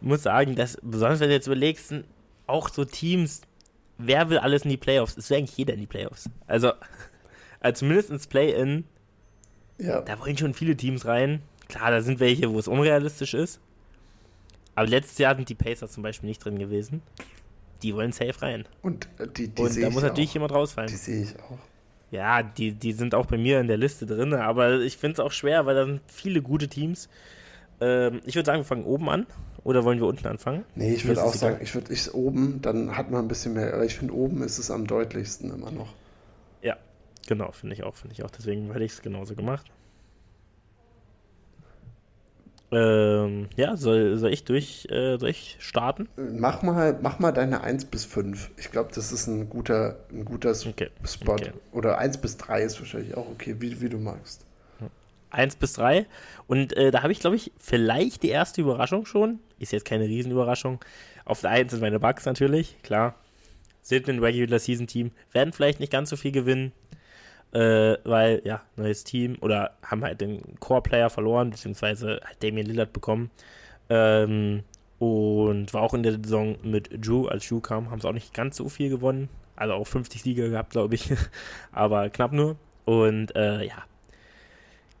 muss 0.00 0.22
sagen, 0.22 0.54
dass, 0.54 0.78
besonders 0.82 1.20
wenn 1.20 1.28
du 1.28 1.34
jetzt 1.34 1.46
überlegst, 1.46 1.94
auch 2.46 2.68
so 2.68 2.84
Teams 2.84 3.42
wer 3.98 4.30
will 4.30 4.38
alles 4.38 4.62
in 4.62 4.70
die 4.70 4.76
Playoffs? 4.76 5.16
Es 5.16 5.30
will 5.30 5.38
eigentlich 5.38 5.56
jeder 5.56 5.74
in 5.74 5.80
die 5.80 5.86
Playoffs. 5.86 6.28
Also, 6.46 6.72
also 7.60 7.80
zumindest 7.80 8.10
ins 8.10 8.26
Play-In. 8.26 8.84
Ja. 9.78 10.00
Da 10.02 10.18
wollen 10.20 10.38
schon 10.38 10.54
viele 10.54 10.76
Teams 10.76 11.06
rein. 11.06 11.42
Klar, 11.68 11.90
da 11.90 12.00
sind 12.00 12.20
welche, 12.20 12.52
wo 12.52 12.58
es 12.58 12.68
unrealistisch 12.68 13.34
ist. 13.34 13.60
Aber 14.74 14.86
letztes 14.86 15.18
Jahr 15.18 15.36
sind 15.36 15.48
die 15.48 15.54
Pacers 15.54 15.92
zum 15.92 16.02
Beispiel 16.02 16.28
nicht 16.28 16.44
drin 16.44 16.58
gewesen. 16.58 17.02
Die 17.82 17.94
wollen 17.94 18.12
safe 18.12 18.40
rein. 18.42 18.64
Und 18.82 19.08
äh, 19.18 19.28
die, 19.28 19.48
die 19.48 19.62
Und 19.62 19.80
da 19.82 19.90
muss 19.90 20.02
natürlich 20.02 20.30
auch. 20.30 20.34
jemand 20.34 20.52
rausfallen. 20.52 20.88
Die 20.90 20.96
sehe 20.96 21.22
ich 21.22 21.38
auch. 21.40 21.58
Ja, 22.10 22.42
die, 22.42 22.72
die 22.72 22.92
sind 22.92 23.14
auch 23.14 23.26
bei 23.26 23.36
mir 23.38 23.60
in 23.60 23.66
der 23.66 23.76
Liste 23.76 24.06
drin, 24.06 24.34
aber 24.34 24.80
ich 24.80 24.96
finde 24.96 25.14
es 25.14 25.20
auch 25.20 25.32
schwer, 25.32 25.66
weil 25.66 25.74
da 25.74 25.84
sind 25.84 26.00
viele 26.06 26.42
gute 26.42 26.68
Teams. 26.68 27.08
Ähm, 27.80 28.20
ich 28.24 28.36
würde 28.36 28.46
sagen, 28.46 28.60
wir 28.60 28.64
fangen 28.64 28.84
oben 28.84 29.08
an. 29.08 29.26
Oder 29.64 29.82
wollen 29.84 29.98
wir 29.98 30.06
unten 30.06 30.26
anfangen? 30.26 30.64
Nee, 30.74 30.92
ich 30.92 31.06
würde 31.06 31.24
auch 31.24 31.32
sagen, 31.32 31.58
ich 31.62 31.74
würde 31.74 31.90
ich 31.92 32.12
oben, 32.12 32.60
dann 32.60 32.98
hat 32.98 33.10
man 33.10 33.24
ein 33.24 33.28
bisschen 33.28 33.54
mehr, 33.54 33.72
aber 33.72 33.84
ich 33.86 33.94
finde 33.96 34.12
oben 34.14 34.42
ist 34.42 34.58
es 34.58 34.70
am 34.70 34.86
deutlichsten 34.86 35.50
immer 35.50 35.70
noch. 35.70 35.94
Ja, 36.60 36.76
genau, 37.26 37.50
finde 37.52 37.74
ich 37.74 37.82
auch, 37.82 37.94
finde 37.96 38.12
ich 38.12 38.22
auch. 38.22 38.30
Deswegen 38.30 38.70
hätte 38.72 38.84
ich 38.84 38.92
es 38.92 39.00
genauso 39.02 39.34
gemacht. 39.34 39.66
Ähm, 42.74 43.48
ja, 43.56 43.76
soll, 43.76 44.16
soll 44.16 44.32
ich 44.32 44.44
durch, 44.44 44.86
äh, 44.90 45.16
soll 45.18 45.30
ich 45.30 45.56
starten? 45.60 46.08
Mach 46.16 46.62
mal, 46.62 46.98
mach 47.00 47.18
mal 47.18 47.32
deine 47.32 47.62
1 47.62 47.86
bis 47.86 48.04
5. 48.04 48.50
Ich 48.56 48.70
glaube, 48.70 48.90
das 48.94 49.12
ist 49.12 49.26
ein 49.26 49.48
guter, 49.48 49.96
ein 50.12 50.24
guter 50.24 50.50
okay. 50.66 50.90
Spot. 51.04 51.32
Okay. 51.32 51.52
Oder 51.72 51.98
1 51.98 52.18
bis 52.18 52.36
3 52.36 52.62
ist 52.62 52.80
wahrscheinlich 52.80 53.16
auch 53.16 53.28
okay, 53.28 53.56
wie, 53.58 53.80
wie 53.80 53.88
du 53.88 53.98
magst. 53.98 54.44
1 55.34 55.56
bis 55.56 55.74
3. 55.74 56.06
Und 56.46 56.76
äh, 56.76 56.90
da 56.90 57.02
habe 57.02 57.12
ich, 57.12 57.20
glaube 57.20 57.36
ich, 57.36 57.52
vielleicht 57.58 58.22
die 58.22 58.28
erste 58.28 58.60
Überraschung 58.60 59.04
schon. 59.04 59.40
Ist 59.58 59.72
jetzt 59.72 59.84
keine 59.84 60.04
Riesenüberraschung. 60.04 60.80
Auf 61.24 61.40
der 61.40 61.50
1 61.50 61.72
sind 61.72 61.80
meine 61.80 62.00
Bugs 62.00 62.24
natürlich, 62.24 62.80
klar. 62.82 63.14
Sind 63.82 64.08
ein 64.08 64.18
Regular 64.18 64.58
Season 64.58 64.86
Team, 64.86 65.10
werden 65.32 65.52
vielleicht 65.52 65.80
nicht 65.80 65.92
ganz 65.92 66.08
so 66.08 66.16
viel 66.16 66.32
gewinnen, 66.32 66.72
äh, 67.54 67.96
weil, 68.04 68.42
ja, 68.44 68.62
neues 68.76 69.04
Team 69.04 69.36
oder 69.40 69.76
haben 69.82 70.04
halt 70.04 70.20
den 70.20 70.58
Core-Player 70.60 71.08
verloren, 71.08 71.50
beziehungsweise 71.50 72.20
hat 72.24 72.42
Damian 72.42 72.66
Lillard 72.66 72.92
bekommen. 72.92 73.30
Ähm, 73.88 74.64
und 74.98 75.74
war 75.74 75.82
auch 75.82 75.94
in 75.94 76.02
der 76.02 76.12
Saison 76.12 76.56
mit 76.62 76.88
Drew, 77.06 77.26
als 77.26 77.48
Drew 77.48 77.60
kam, 77.60 77.90
haben 77.90 78.00
sie 78.00 78.08
auch 78.08 78.12
nicht 78.12 78.32
ganz 78.32 78.56
so 78.56 78.68
viel 78.68 78.88
gewonnen. 78.88 79.28
Also 79.56 79.74
auch 79.74 79.86
50 79.86 80.22
Siege 80.22 80.50
gehabt, 80.50 80.70
glaube 80.70 80.94
ich. 80.94 81.12
Aber 81.72 82.08
knapp 82.10 82.32
nur. 82.32 82.56
Und 82.84 83.34
äh, 83.36 83.64
ja, 83.64 83.84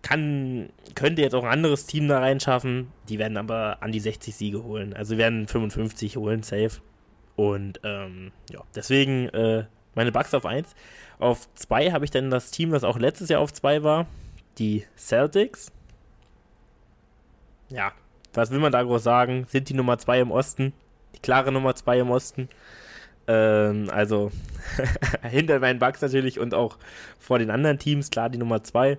kann, 0.02 0.68
könnte 0.94 1.22
jetzt 1.22 1.34
auch 1.34 1.44
ein 1.44 1.50
anderes 1.50 1.86
Team 1.86 2.06
da 2.08 2.20
reinschaffen. 2.20 2.92
Die 3.08 3.18
werden 3.18 3.36
aber 3.36 3.78
an 3.82 3.90
die 3.90 4.00
60 4.00 4.34
Siege 4.34 4.62
holen. 4.62 4.94
Also 4.94 5.18
werden 5.18 5.48
55 5.48 6.16
holen, 6.16 6.42
safe. 6.42 6.80
Und 7.36 7.80
ähm, 7.84 8.30
ja, 8.50 8.60
deswegen 8.74 9.28
äh, 9.30 9.64
meine 9.94 10.12
Bugs 10.12 10.32
auf 10.34 10.46
1. 10.46 10.74
Auf 11.18 11.52
2 11.54 11.92
habe 11.92 12.04
ich 12.04 12.10
dann 12.10 12.30
das 12.30 12.50
Team, 12.50 12.70
das 12.70 12.84
auch 12.84 12.98
letztes 12.98 13.28
Jahr 13.28 13.40
auf 13.40 13.52
2 13.52 13.82
war, 13.82 14.06
die 14.58 14.84
Celtics. 14.96 15.70
Ja, 17.68 17.92
was 18.34 18.50
will 18.50 18.58
man 18.58 18.72
da 18.72 18.82
groß 18.82 19.02
sagen? 19.02 19.46
Sind 19.48 19.68
die 19.68 19.74
Nummer 19.74 19.96
2 19.96 20.20
im 20.20 20.30
Osten. 20.30 20.72
Die 21.14 21.20
klare 21.20 21.52
Nummer 21.52 21.74
2 21.74 22.00
im 22.00 22.10
Osten. 22.10 22.48
Ähm, 23.26 23.88
also 23.90 24.32
hinter 25.22 25.60
meinen 25.60 25.78
Bugs 25.78 26.02
natürlich 26.02 26.38
und 26.40 26.52
auch 26.52 26.76
vor 27.18 27.38
den 27.38 27.50
anderen 27.50 27.78
Teams, 27.78 28.10
klar 28.10 28.28
die 28.28 28.38
Nummer 28.38 28.62
2. 28.62 28.98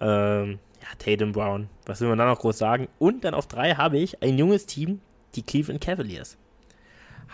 Ähm, 0.00 0.58
ja, 0.80 0.88
Tatum 0.98 1.32
Brown. 1.32 1.68
Was 1.86 2.00
will 2.00 2.08
man 2.08 2.18
da 2.18 2.26
noch 2.26 2.38
groß 2.38 2.56
sagen? 2.56 2.88
Und 2.98 3.24
dann 3.24 3.34
auf 3.34 3.46
drei 3.46 3.74
habe 3.74 3.98
ich 3.98 4.22
ein 4.22 4.38
junges 4.38 4.66
Team, 4.66 5.00
die 5.34 5.42
Cleveland 5.42 5.80
Cavaliers. 5.80 6.38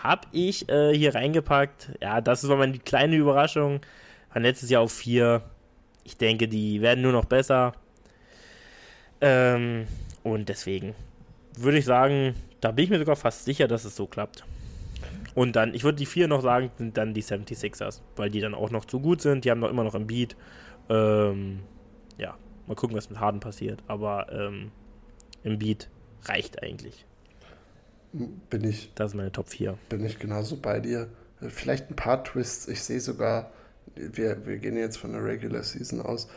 Habe 0.03 0.27
ich 0.31 0.69
äh, 0.69 0.93
hier 0.95 1.15
reingepackt. 1.15 1.91
Ja, 2.01 2.21
das 2.21 2.43
ist 2.43 2.49
mal 2.49 2.71
die 2.71 2.79
kleine 2.79 3.15
Überraschung. 3.15 3.81
War 4.33 4.41
letztes 4.41 4.69
Jahr 4.69 4.81
auf 4.81 4.91
vier. 4.91 5.41
Ich 6.03 6.17
denke, 6.17 6.47
die 6.47 6.81
werden 6.81 7.01
nur 7.01 7.11
noch 7.11 7.25
besser. 7.25 7.73
Ähm, 9.21 9.87
und 10.23 10.49
deswegen 10.49 10.95
würde 11.57 11.77
ich 11.77 11.85
sagen, 11.85 12.35
da 12.61 12.71
bin 12.71 12.85
ich 12.85 12.89
mir 12.89 12.99
sogar 12.99 13.15
fast 13.15 13.45
sicher, 13.45 13.67
dass 13.67 13.83
es 13.83 13.95
so 13.95 14.07
klappt. 14.07 14.45
Und 15.35 15.55
dann, 15.55 15.73
ich 15.73 15.83
würde 15.83 15.97
die 15.97 16.05
vier 16.05 16.27
noch 16.27 16.41
sagen, 16.41 16.71
sind 16.77 16.97
dann 16.97 17.13
die 17.13 17.23
76ers, 17.23 18.01
weil 18.15 18.29
die 18.29 18.39
dann 18.39 18.55
auch 18.55 18.71
noch 18.71 18.85
zu 18.85 18.99
gut 18.99 19.21
sind. 19.21 19.45
Die 19.45 19.51
haben 19.51 19.59
noch 19.59 19.69
immer 19.69 19.83
noch 19.83 19.95
im 19.95 20.07
Beat. 20.07 20.35
Ähm, 20.89 21.59
ja, 22.17 22.35
Mal 22.69 22.75
gucken, 22.75 22.95
was 22.95 23.09
mit 23.09 23.19
Harden 23.19 23.39
passiert. 23.39 23.81
Aber 23.87 24.31
ähm, 24.31 24.71
im 25.43 25.57
Beat 25.57 25.89
reicht 26.25 26.61
eigentlich. 26.61 27.07
Bin 28.11 28.63
ich. 28.63 28.91
Das 28.95 29.11
ist 29.11 29.15
meine 29.15 29.31
Top 29.31 29.49
4. 29.49 29.77
Bin 29.89 30.05
ich 30.05 30.19
genauso 30.19 30.57
bei 30.57 30.79
dir. 30.79 31.07
Vielleicht 31.41 31.89
ein 31.89 31.95
paar 31.95 32.23
Twists. 32.23 32.67
Ich 32.67 32.81
sehe 32.83 32.99
sogar, 32.99 33.51
wir, 33.95 34.45
wir 34.45 34.57
gehen 34.57 34.77
jetzt 34.77 34.97
von 34.97 35.13
der 35.13 35.23
Regular 35.23 35.63
Season 35.63 36.01
aus. 36.01 36.27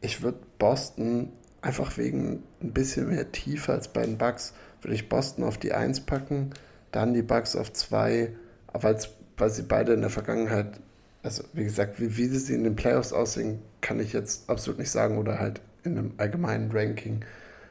Ich 0.00 0.22
würde 0.22 0.38
Boston 0.58 1.30
einfach 1.62 1.98
wegen 1.98 2.42
ein 2.62 2.72
bisschen 2.72 3.08
mehr 3.08 3.30
Tiefe 3.32 3.72
als 3.72 3.88
bei 3.88 4.02
den 4.02 4.16
Bucks, 4.16 4.54
würde 4.80 4.94
ich 4.94 5.10
Boston 5.10 5.44
auf 5.44 5.58
die 5.58 5.72
1 5.72 6.00
packen, 6.00 6.50
dann 6.90 7.12
die 7.12 7.20
Bucks 7.20 7.54
auf 7.54 7.70
2, 7.70 8.32
weil 8.72 9.50
sie 9.50 9.62
beide 9.62 9.92
in 9.92 10.00
der 10.00 10.08
Vergangenheit 10.08 10.80
also 11.22 11.44
wie 11.52 11.64
gesagt, 11.64 12.00
wie, 12.00 12.16
wie 12.16 12.26
sie 12.26 12.54
in 12.54 12.64
den 12.64 12.76
Playoffs 12.76 13.12
aussehen, 13.12 13.60
kann 13.80 14.00
ich 14.00 14.12
jetzt 14.12 14.48
absolut 14.48 14.78
nicht 14.78 14.90
sagen 14.90 15.18
oder 15.18 15.38
halt 15.38 15.60
in 15.84 15.98
einem 15.98 16.12
allgemeinen 16.16 16.70
Ranking. 16.72 17.24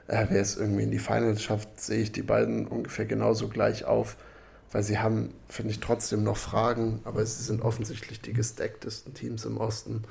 Äh, 0.10 0.26
wer 0.30 0.42
es 0.42 0.58
irgendwie 0.58 0.84
in 0.84 0.92
die 0.92 0.98
Finals 1.00 1.44
schafft, 1.44 1.80
sehe 1.80 2.02
ich 2.02 2.12
die 2.12 2.24
beiden 2.24 2.66
ungefähr 2.66 3.06
genauso 3.06 3.48
gleich 3.48 3.86
auf, 3.86 4.18
weil 4.72 4.82
sie 4.82 4.98
haben, 4.98 5.36
finde 5.48 5.72
ich, 5.72 5.80
trotzdem 5.80 6.24
noch 6.24 6.38
Fragen, 6.38 7.00
aber 7.04 7.24
sie 7.24 7.44
sind 7.44 7.62
offensichtlich 7.62 8.20
die 8.20 8.34
gestacktesten 8.34 9.14
Teams 9.14 9.46
im 9.46 9.58
Osten 9.58 10.04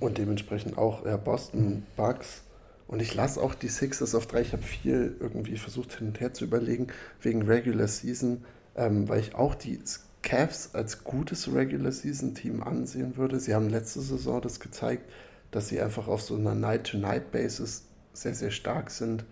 und 0.00 0.18
dementsprechend 0.18 0.76
auch 0.76 1.06
ja, 1.06 1.16
Boston, 1.16 1.86
Bucks. 1.96 2.42
Und 2.88 3.00
ich 3.00 3.14
lasse 3.14 3.40
auch 3.40 3.54
die 3.54 3.68
Sixers 3.68 4.16
auf 4.16 4.26
drei. 4.26 4.40
Ich 4.40 4.52
habe 4.52 4.62
viel 4.62 5.14
irgendwie 5.20 5.56
versucht 5.56 5.96
hin 5.96 6.08
und 6.08 6.20
her 6.20 6.34
zu 6.34 6.44
überlegen, 6.44 6.88
wegen 7.22 7.42
Regular 7.42 7.86
Season, 7.86 8.44
ähm, 8.74 9.08
weil 9.08 9.20
ich 9.20 9.36
auch 9.36 9.54
die 9.54 9.78
Cavs 10.22 10.74
als 10.74 11.04
gutes 11.04 11.52
Regular 11.54 11.92
Season 11.92 12.34
Team 12.34 12.60
ansehen 12.60 13.16
würde. 13.16 13.38
Sie 13.38 13.54
haben 13.54 13.68
letzte 13.68 14.00
Saison 14.00 14.40
das 14.40 14.58
gezeigt, 14.58 15.08
dass 15.52 15.68
sie 15.68 15.80
einfach 15.80 16.08
auf 16.08 16.22
so 16.22 16.34
einer 16.34 16.56
Night-to-Night-Basis 16.56 17.84
sehr, 18.12 18.34
sehr 18.34 18.50
stark 18.50 18.90
sind. 18.90 19.24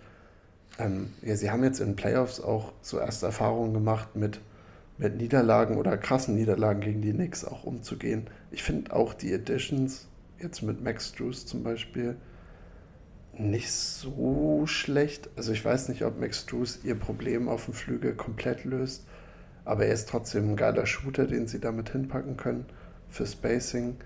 Ähm, 0.78 1.12
ja, 1.22 1.36
sie 1.36 1.50
haben 1.50 1.64
jetzt 1.64 1.80
in 1.80 1.96
Playoffs 1.96 2.40
auch 2.40 2.72
so 2.82 2.98
erste 2.98 3.26
Erfahrungen 3.26 3.72
gemacht, 3.74 4.14
mit, 4.14 4.40
mit 4.98 5.16
Niederlagen 5.16 5.76
oder 5.76 5.96
krassen 5.96 6.34
Niederlagen 6.34 6.80
gegen 6.80 7.02
die 7.02 7.12
Knicks 7.12 7.44
auch 7.44 7.64
umzugehen. 7.64 8.28
Ich 8.50 8.62
finde 8.62 8.94
auch 8.94 9.14
die 9.14 9.32
Additions, 9.32 10.06
jetzt 10.38 10.62
mit 10.62 10.82
Max 10.82 11.12
Drews 11.12 11.46
zum 11.46 11.62
Beispiel, 11.62 12.16
nicht 13.38 13.70
so 13.70 14.66
schlecht. 14.66 15.28
Also 15.36 15.52
ich 15.52 15.64
weiß 15.64 15.88
nicht, 15.88 16.04
ob 16.04 16.18
Max 16.18 16.46
Drews 16.46 16.80
ihr 16.84 16.94
Problem 16.94 17.48
auf 17.48 17.66
dem 17.66 17.74
Flügel 17.74 18.14
komplett 18.14 18.64
löst. 18.64 19.06
Aber 19.64 19.86
er 19.86 19.94
ist 19.94 20.08
trotzdem 20.08 20.50
ein 20.50 20.56
geiler 20.56 20.86
Shooter, 20.86 21.26
den 21.26 21.48
sie 21.48 21.60
damit 21.60 21.90
hinpacken 21.90 22.36
können 22.36 22.66
für 23.08 23.26
Spacing. 23.26 23.96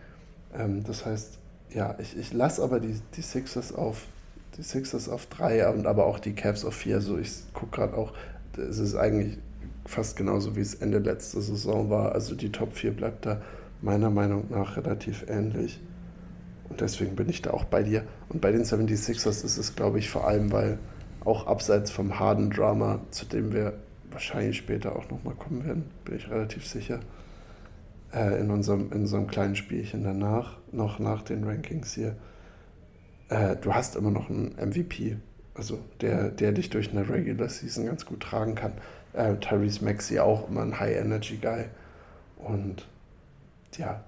Ähm, 0.57 0.83
das 0.85 1.05
heißt, 1.05 1.39
ja, 1.71 1.97
ich, 1.99 2.17
ich 2.17 2.33
lasse 2.33 2.63
aber 2.63 2.81
die, 2.81 3.01
die 3.17 3.23
Sixers 3.23 3.73
auf 3.73 4.07
die 4.57 4.63
Sixers 4.63 5.09
auf 5.09 5.27
drei 5.27 5.69
und 5.69 5.87
aber 5.87 6.07
auch 6.07 6.19
die 6.19 6.35
Cavs 6.35 6.65
auf 6.65 6.75
vier. 6.75 6.97
Also 6.97 7.19
ich 7.19 7.31
gucke 7.53 7.77
gerade 7.77 7.97
auch, 7.97 8.13
es 8.57 8.79
ist 8.79 8.95
eigentlich 8.95 9.39
fast 9.87 10.17
genauso 10.17 10.57
wie 10.57 10.61
es 10.61 10.75
Ende 10.75 10.99
letzter 10.99 11.41
Saison 11.41 11.91
war. 11.91 12.13
Also 12.13 12.35
die 12.35 12.53
Top 12.53 12.75
4 12.75 12.93
bleibt 12.93 13.27
da 13.27 13.41
meiner 13.83 14.11
Meinung 14.11 14.47
nach 14.51 14.77
relativ 14.77 15.25
ähnlich. 15.29 15.81
Und 16.69 16.81
deswegen 16.81 17.17
bin 17.17 17.29
ich 17.29 17.43
da 17.43 17.51
auch 17.51 17.65
bei 17.65 17.83
dir. 17.83 18.05
Und 18.29 18.41
bei 18.41 18.53
den 18.53 18.63
76ers 18.63 19.45
ist 19.45 19.59
es, 19.59 19.75
glaube 19.75 19.99
ich, 19.99 20.09
vor 20.09 20.27
allem, 20.27 20.53
weil 20.53 20.79
auch 21.25 21.47
abseits 21.47 21.91
vom 21.91 22.19
harden 22.19 22.51
Drama, 22.51 23.01
zu 23.11 23.27
dem 23.27 23.53
wir 23.53 23.75
wahrscheinlich 24.11 24.57
später 24.57 24.97
auch 24.97 25.11
nochmal 25.11 25.35
kommen 25.35 25.65
werden, 25.65 25.85
bin 26.05 26.17
ich 26.17 26.31
relativ 26.31 26.67
sicher. 26.67 27.01
Äh, 28.13 28.41
in, 28.41 28.51
unserem, 28.51 28.93
in 28.93 29.03
unserem 29.03 29.27
kleinen 29.27 29.57
Spielchen 29.57 30.05
danach, 30.05 30.59
noch 30.73 30.99
nach 30.99 31.23
den 31.23 31.45
Rankings 31.45 31.95
hier. 31.95 32.17
Äh, 33.31 33.57
du 33.57 33.73
hast 33.73 33.97
immer 33.97 34.11
noch 34.11 34.29
einen 34.29 34.57
MVP, 34.57 35.17
also 35.55 35.79
der, 36.01 36.31
der 36.31 36.53
dich 36.53 36.69
durch 36.69 36.91
eine 36.91 37.09
Regular 37.09 37.49
Season 37.49 37.87
ganz 37.87 38.05
gut 38.05 38.21
tragen 38.21 38.57
kann. 38.57 38.73
Äh, 39.13 39.37
Tyrese 39.37 39.85
Maxey 39.85 40.19
auch 40.19 40.49
immer 40.49 40.63
ein 40.63 40.79
High-Energy-Guy. 40.79 41.67
Und 42.39 42.87
ja, 43.79 44.05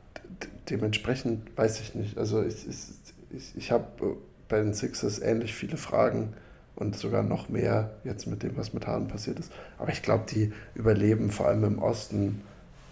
dementsprechend 0.68 1.56
weiß 1.56 1.80
ich 1.80 1.94
nicht. 1.94 2.18
Also 2.18 2.42
ich, 2.42 2.66
ich, 2.66 3.56
ich, 3.56 3.70
habe 3.70 4.16
bei 4.48 4.60
den 4.60 4.74
Sixers 4.74 5.20
ähnlich 5.20 5.54
viele 5.54 5.76
Fragen 5.76 6.34
und 6.74 6.96
sogar 6.96 7.22
noch 7.22 7.48
mehr 7.48 7.90
jetzt 8.02 8.26
mit 8.26 8.42
dem, 8.42 8.56
was 8.56 8.72
mit 8.72 8.86
Hahn 8.88 9.06
passiert 9.06 9.38
ist. 9.38 9.52
Aber 9.78 9.92
ich 9.92 10.02
glaube, 10.02 10.24
die 10.28 10.52
überleben 10.74 11.30
vor 11.30 11.46
allem 11.46 11.64
im 11.64 11.78
Osten 11.78 12.42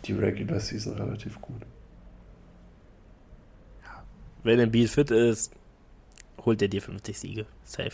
die 0.05 0.12
Regular 0.12 0.61
Season 0.61 0.95
relativ 0.95 1.41
gut. 1.41 1.62
Wenn 4.43 4.70
Beat 4.70 4.89
fit 4.89 5.11
ist, 5.11 5.53
holt 6.45 6.62
er 6.62 6.68
dir 6.68 6.82
50 6.82 7.18
Siege. 7.18 7.47
Safe. 7.64 7.93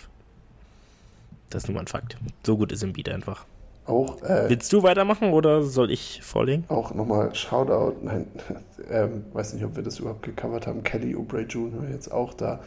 Das 1.51 1.65
ist 1.65 1.69
nun 1.69 1.77
mal 1.77 1.83
ein 1.83 1.87
Fakt. 1.87 2.17
So 2.45 2.57
gut 2.57 2.73
ist 2.73 2.83
Embiid 2.83 3.09
einfach. 3.09 3.47
Auch, 3.87 4.21
äh, 4.23 4.49
Willst 4.49 4.73
du 4.73 4.83
weitermachen 4.83 5.33
oder 5.33 5.63
soll 5.63 5.93
ich 5.93 6.21
vorlegen? 6.23 6.65
Auch 6.69 6.93
nochmal 6.93 7.33
Shoutout, 7.35 7.95
nein, 8.03 8.27
ähm, 8.91 9.25
weiß 9.33 9.55
nicht, 9.55 9.65
ob 9.65 9.77
wir 9.77 9.85
das 9.85 10.01
überhaupt 10.01 10.23
gecovert 10.23 10.67
haben. 10.67 10.83
Kelly 10.83 11.15
Oubre 11.15 11.43
Jr. 11.43 11.89
jetzt 11.91 12.11
auch 12.11 12.35
da. 12.35 12.61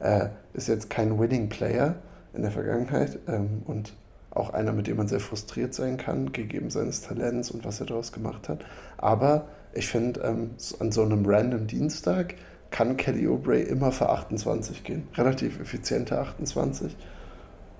Äh, 0.00 0.28
ist 0.52 0.68
jetzt 0.68 0.90
kein 0.90 1.18
Winning 1.18 1.48
Player 1.48 1.94
in 2.34 2.42
der 2.42 2.50
Vergangenheit 2.50 3.18
ähm, 3.26 3.62
und 3.64 3.94
auch 4.30 4.50
einer, 4.50 4.72
mit 4.72 4.86
dem 4.86 4.98
man 4.98 5.08
sehr 5.08 5.20
frustriert 5.20 5.72
sein 5.72 5.96
kann, 5.96 6.32
gegeben 6.32 6.68
seines 6.68 7.00
Talents 7.00 7.50
und 7.50 7.64
was 7.64 7.80
er 7.80 7.86
daraus 7.86 8.12
gemacht 8.12 8.50
hat. 8.50 8.64
Aber 8.98 9.48
ich 9.72 9.88
finde, 9.88 10.20
ähm, 10.20 10.50
an 10.78 10.92
so 10.92 11.02
einem 11.02 11.24
random 11.24 11.66
Dienstag 11.66 12.34
kann 12.70 12.96
Kelly 12.96 13.26
Oubre 13.28 13.60
immer 13.60 13.92
für 13.92 14.08
28 14.08 14.84
gehen. 14.84 15.08
Relativ 15.14 15.60
effiziente 15.60 16.18
28. 16.18 16.96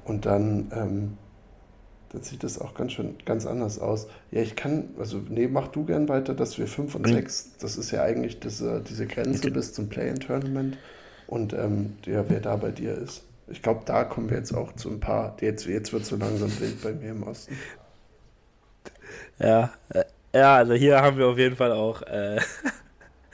Und 0.04 0.26
dann 0.26 0.70
ähm, 0.72 1.18
dann 2.16 2.22
sieht 2.22 2.44
das 2.44 2.60
auch 2.60 2.74
ganz 2.74 2.92
schön 2.92 3.16
ganz 3.24 3.46
anders 3.46 3.78
aus. 3.78 4.06
Ja, 4.30 4.40
ich 4.40 4.56
kann, 4.56 4.90
also 4.98 5.20
nee, 5.28 5.48
mach 5.48 5.68
du 5.68 5.84
gern 5.84 6.08
weiter, 6.08 6.34
dass 6.34 6.58
wir 6.58 6.66
5 6.66 6.94
und 6.94 7.08
6, 7.08 7.58
das 7.58 7.76
ist 7.76 7.90
ja 7.90 8.02
eigentlich 8.02 8.40
diese, 8.40 8.80
diese 8.80 9.06
Grenze 9.06 9.50
bis 9.50 9.72
zum 9.72 9.88
Play-in-Tournament 9.88 10.78
und 11.26 11.52
ähm, 11.52 11.96
ja, 12.06 12.24
wer 12.28 12.40
da 12.40 12.56
bei 12.56 12.70
dir 12.70 12.94
ist. 12.94 13.24
Ich 13.48 13.62
glaube, 13.62 13.82
da 13.84 14.04
kommen 14.04 14.30
wir 14.30 14.38
jetzt 14.38 14.54
auch 14.54 14.72
zu 14.72 14.88
ein 14.88 15.00
paar, 15.00 15.36
jetzt, 15.40 15.66
jetzt 15.66 15.92
wird 15.92 16.02
es 16.02 16.08
so 16.08 16.16
langsam 16.16 16.50
wild 16.58 16.82
bei 16.82 16.92
mir 16.92 17.10
im 17.10 17.22
Osten. 17.24 17.56
Ja, 19.38 19.72
äh, 19.90 20.04
ja, 20.34 20.56
also 20.56 20.74
hier 20.74 21.00
haben 21.00 21.18
wir 21.18 21.28
auf 21.28 21.38
jeden 21.38 21.56
Fall 21.56 21.72
auch 21.72 22.02
äh, 22.02 22.40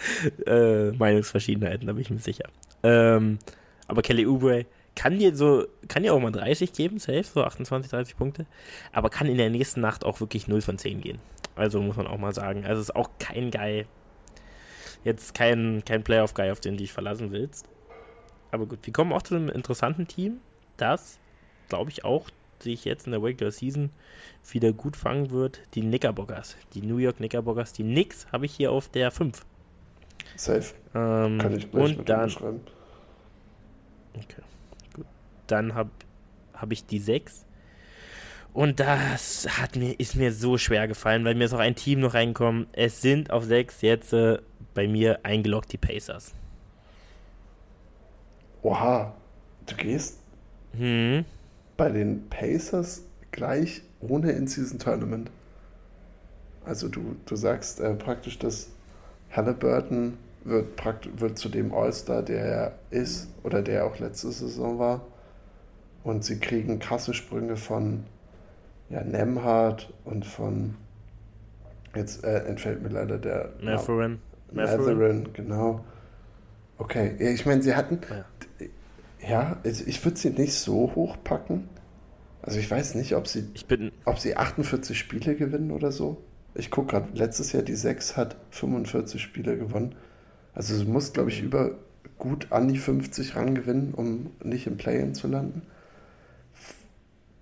äh, 0.46 0.90
Meinungsverschiedenheiten, 0.92 1.86
da 1.86 1.92
bin 1.92 2.03
ich 2.03 2.11
mir 2.11 2.18
sicher. 2.18 2.44
Ähm, 2.82 3.38
aber 3.86 4.03
Kelly 4.03 4.26
Oubre, 4.26 4.66
kann 4.94 5.18
dir 5.18 5.34
so, 5.34 5.66
kann 5.88 6.03
dir 6.03 6.12
auch 6.14 6.20
mal 6.20 6.32
30 6.32 6.72
geben, 6.72 6.98
safe, 6.98 7.24
so 7.24 7.42
28, 7.42 7.90
30 7.90 8.16
Punkte, 8.16 8.46
aber 8.92 9.09
kann 9.09 9.26
in 9.26 9.38
der 9.38 9.50
nächsten 9.50 9.80
Nacht 9.80 10.05
auch 10.05 10.20
wirklich 10.20 10.48
0 10.48 10.61
von 10.61 10.78
10 10.78 11.00
gehen. 11.00 11.18
Also 11.55 11.80
muss 11.80 11.96
man 11.96 12.07
auch 12.07 12.18
mal 12.18 12.34
sagen. 12.34 12.64
Also 12.64 12.80
ist 12.80 12.96
auch 12.96 13.11
kein 13.18 13.50
Guy, 13.50 13.86
jetzt 15.05 15.34
kein, 15.34 15.82
kein 15.84 16.03
Playoff-Guy, 16.03 16.50
auf 16.50 16.61
den 16.61 16.74
du 16.74 16.78
dich 16.78 16.92
verlassen 16.92 17.30
willst. 17.30 17.68
Aber 18.50 18.66
gut, 18.66 18.80
wir 18.82 18.92
kommen 18.92 19.12
auch 19.12 19.22
zu 19.22 19.34
einem 19.34 19.48
interessanten 19.48 20.07
Team, 20.07 20.40
das, 20.76 21.18
glaube 21.68 21.90
ich, 21.90 22.05
auch 22.05 22.28
sich 22.61 22.84
jetzt 22.84 23.07
in 23.07 23.12
der 23.12 23.22
Regular 23.22 23.50
Season 23.50 23.90
wieder 24.50 24.72
gut 24.72 24.96
fangen 24.96 25.30
wird. 25.30 25.61
Die 25.74 25.80
Knickerbockers, 25.80 26.57
die 26.74 26.82
New 26.82 26.98
York 26.98 27.16
Knickerbockers, 27.16 27.72
die 27.72 27.82
Knicks 27.82 28.26
habe 28.30 28.46
ich 28.46 28.55
hier 28.55 28.70
auf 28.70 28.88
der 28.88 29.11
5. 29.11 29.44
Safe. 30.36 30.74
Ähm, 30.94 31.38
Kann 31.38 31.56
ich 31.56 31.70
gleich 31.70 31.98
und 31.98 32.08
dann, 32.08 32.30
schreiben. 32.30 32.60
Okay 34.16 34.42
dann 35.52 35.74
habe 35.74 35.90
hab 36.54 36.72
ich 36.72 36.86
die 36.86 36.98
6. 36.98 37.44
Und 38.54 38.80
das 38.80 39.46
hat 39.58 39.76
mir, 39.76 39.98
ist 39.98 40.16
mir 40.16 40.32
so 40.32 40.58
schwer 40.58 40.88
gefallen, 40.88 41.24
weil 41.24 41.34
mir 41.34 41.44
ist 41.44 41.54
auch 41.54 41.58
ein 41.58 41.74
Team 41.74 42.00
noch 42.00 42.14
reingekommen. 42.14 42.66
Es 42.72 43.00
sind 43.00 43.30
auf 43.30 43.44
6 43.44 43.80
jetzt 43.82 44.12
äh, 44.12 44.38
bei 44.74 44.88
mir 44.88 45.20
eingeloggt 45.22 45.72
die 45.72 45.78
Pacers. 45.78 46.34
Oha, 48.62 49.14
du 49.66 49.74
gehst 49.76 50.20
hm. 50.76 51.24
bei 51.76 51.90
den 51.90 52.28
Pacers 52.28 53.02
gleich 53.30 53.82
ohne 54.00 54.32
In-Season-Tournament. 54.32 55.30
Also 56.64 56.88
du, 56.88 57.16
du 57.24 57.36
sagst 57.36 57.80
äh, 57.80 57.94
praktisch, 57.94 58.38
dass 58.38 58.70
Halliburton 59.32 60.18
wird, 60.44 61.20
wird 61.20 61.38
zu 61.38 61.48
dem 61.48 61.74
All-Star, 61.74 62.22
der 62.22 62.44
er 62.44 62.78
ist 62.90 63.28
oder 63.42 63.62
der 63.62 63.86
auch 63.86 63.98
letzte 63.98 64.30
Saison 64.30 64.78
war. 64.78 65.06
Und 66.04 66.24
sie 66.24 66.38
kriegen 66.38 66.78
krasse 66.78 67.14
Sprünge 67.14 67.56
von 67.56 68.04
ja, 68.90 69.02
Nemhard 69.02 69.92
und 70.04 70.26
von, 70.26 70.74
jetzt 71.94 72.24
äh, 72.24 72.44
entfällt 72.44 72.82
mir 72.82 72.90
leider 72.90 73.18
der. 73.18 73.52
Matherin. 73.62 74.18
Matherin, 74.52 75.28
genau. 75.32 75.84
Okay, 76.78 77.14
ja, 77.18 77.30
ich 77.30 77.46
meine, 77.46 77.62
sie 77.62 77.74
hatten. 77.74 78.00
Ja, 78.10 78.66
ja 79.28 79.56
also 79.64 79.84
ich 79.86 80.04
würde 80.04 80.18
sie 80.18 80.30
nicht 80.30 80.54
so 80.54 80.92
hoch 80.94 81.16
packen. 81.22 81.68
Also 82.42 82.58
ich 82.58 82.68
weiß 82.68 82.96
nicht, 82.96 83.14
ob 83.14 83.28
sie, 83.28 83.48
ich 83.54 83.66
bin, 83.66 83.92
ob 84.04 84.18
sie 84.18 84.36
48 84.36 84.98
Spiele 84.98 85.36
gewinnen 85.36 85.70
oder 85.70 85.92
so. 85.92 86.18
Ich 86.55 86.70
gucke 86.70 86.92
gerade, 86.92 87.09
letztes 87.14 87.53
Jahr 87.53 87.62
die 87.62 87.74
6 87.74 88.16
hat 88.16 88.36
45 88.50 89.20
Spiele 89.20 89.57
gewonnen. 89.57 89.94
Also 90.55 90.76
sie 90.76 90.84
muss, 90.84 91.12
glaube 91.12 91.30
ich, 91.30 91.40
über 91.42 91.78
gut 92.18 92.53
an 92.53 92.68
die 92.68 92.78
50 92.78 93.36
rangewinnen, 93.36 93.94
um 93.94 94.30
nicht 94.42 94.66
im 94.66 94.76
Play-In 94.76 95.14
zu 95.14 95.28
landen. 95.28 95.62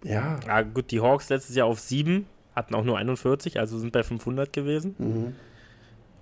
Ja. 0.04 0.38
Ja, 0.46 0.62
gut, 0.62 0.90
die 0.90 1.00
Hawks 1.00 1.28
letztes 1.28 1.56
Jahr 1.56 1.66
auf 1.66 1.80
7, 1.80 2.26
hatten 2.54 2.74
auch 2.74 2.84
nur 2.84 2.98
41, 2.98 3.58
also 3.58 3.78
sind 3.78 3.92
bei 3.92 4.02
500 4.02 4.52
gewesen. 4.52 4.94
Mhm. 4.98 5.34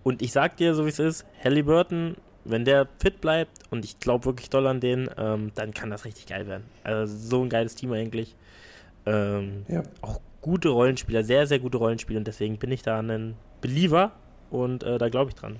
Und 0.03 0.22
ich 0.22 0.32
sag 0.32 0.57
dir, 0.57 0.74
so 0.74 0.86
wie 0.86 0.89
es 0.89 0.99
ist, 0.99 1.26
Halliburton, 1.45 2.16
wenn 2.45 2.64
der 2.64 2.89
fit 2.99 3.20
bleibt, 3.20 3.51
und 3.70 3.84
ich 3.84 4.01
glaube 4.01 4.24
wirklich 4.24 4.49
doll 4.51 4.66
an 4.66 4.80
den, 4.80 5.11
ähm, 5.18 5.53
dann 5.55 5.74
kann 5.74 5.91
das 5.91 6.05
richtig 6.05 6.26
geil 6.26 6.47
werden. 6.47 6.64
Also 6.82 7.14
so 7.16 7.43
ein 7.43 7.51
geiles 7.51 7.74
Team 7.74 7.93
eigentlich. 7.93 8.34
Ähm, 9.07 9.66
ja. 9.68 9.82
Auch 10.01 10.20
gute 10.41 10.68
Rollenspieler, 10.68 11.24
sehr, 11.24 11.47
sehr 11.47 11.59
gute 11.59 11.78
Rollenspieler, 11.78 12.18
und 12.18 12.26
deswegen 12.26 12.59
bin 12.59 12.70
ich 12.70 12.82
da 12.82 12.99
ein 13.01 13.34
Believer 13.61 14.12
und 14.51 14.82
äh, 14.82 14.99
da 14.99 15.09
glaube 15.09 15.30
ich 15.30 15.34
dran. 15.34 15.57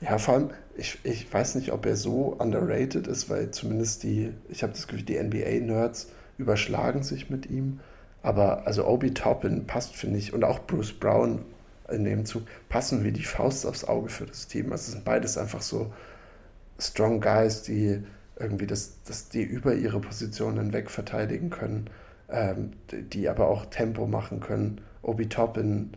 Ja, 0.00 0.18
vor 0.18 0.34
allem, 0.34 0.50
ich, 0.76 0.98
ich 1.02 1.32
weiß 1.32 1.56
nicht, 1.56 1.72
ob 1.72 1.84
er 1.86 1.96
so 1.96 2.36
underrated 2.38 3.06
ist, 3.06 3.28
weil 3.28 3.50
zumindest 3.50 4.04
die, 4.04 4.32
ich 4.48 4.62
habe 4.62 4.72
das 4.72 4.86
Gefühl, 4.86 5.04
die 5.04 5.20
NBA-Nerds 5.20 6.12
überschlagen 6.38 7.02
sich 7.02 7.30
mit 7.30 7.50
ihm. 7.50 7.80
Aber 8.22 8.66
also 8.66 8.86
Obi 8.86 9.12
Toppin 9.12 9.66
passt, 9.66 9.96
finde 9.96 10.18
ich, 10.18 10.32
und 10.32 10.44
auch 10.44 10.60
Bruce 10.60 10.92
Brown 10.92 11.44
in 11.88 12.04
dem 12.04 12.24
Zug 12.26 12.42
passen 12.68 13.02
wie 13.04 13.12
die 13.12 13.24
Faust 13.24 13.66
aufs 13.66 13.84
Auge 13.84 14.08
für 14.08 14.26
das 14.26 14.46
Team. 14.46 14.70
Also 14.72 14.92
sind 14.92 15.04
beides 15.04 15.38
einfach 15.38 15.62
so 15.62 15.92
strong 16.78 17.20
guys, 17.20 17.62
die 17.62 18.02
irgendwie 18.38 18.66
das, 18.66 19.02
das 19.02 19.28
die 19.28 19.42
über 19.42 19.74
ihre 19.74 20.00
Position 20.00 20.58
hinweg 20.58 20.90
verteidigen 20.90 21.50
können, 21.50 21.90
ähm, 22.30 22.72
die 22.90 23.28
aber 23.28 23.48
auch 23.48 23.66
Tempo 23.66 24.06
machen 24.06 24.40
können. 24.40 24.80
Obi 25.02 25.28
Toppin, 25.28 25.92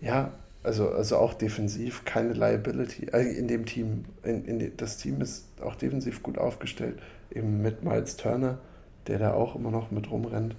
ja, 0.00 0.32
also, 0.62 0.90
also 0.90 1.16
auch 1.16 1.34
defensiv 1.34 2.04
keine 2.04 2.32
Liability. 2.32 3.06
Äh, 3.12 3.36
in 3.36 3.48
dem 3.48 3.66
Team, 3.66 4.04
in, 4.22 4.44
in 4.44 4.76
das 4.76 4.96
Team 4.98 5.20
ist 5.20 5.46
auch 5.62 5.76
defensiv 5.76 6.22
gut 6.22 6.38
aufgestellt, 6.38 6.98
eben 7.30 7.62
mit 7.62 7.82
Miles 7.82 8.16
Turner 8.16 8.58
der 9.06 9.18
da 9.18 9.34
auch 9.34 9.56
immer 9.56 9.70
noch 9.70 9.90
mit 9.90 10.10
rumrennt. 10.10 10.56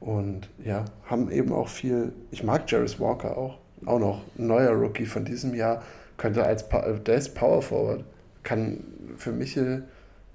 Und 0.00 0.48
ja, 0.62 0.84
haben 1.04 1.30
eben 1.30 1.52
auch 1.52 1.68
viel. 1.68 2.12
Ich 2.30 2.44
mag 2.44 2.70
Jarvis 2.70 3.00
Walker 3.00 3.36
auch. 3.36 3.58
Auch 3.84 3.98
noch 3.98 4.22
ein 4.38 4.46
neuer 4.46 4.70
Rookie 4.70 5.06
von 5.06 5.24
diesem 5.24 5.54
Jahr. 5.54 5.82
Könnte 6.16 6.44
als. 6.44 6.64
Der 7.06 7.16
ist 7.16 7.34
Power 7.34 7.62
Forward. 7.62 8.04
Kann 8.42 8.84
für 9.16 9.32
Michel, 9.32 9.84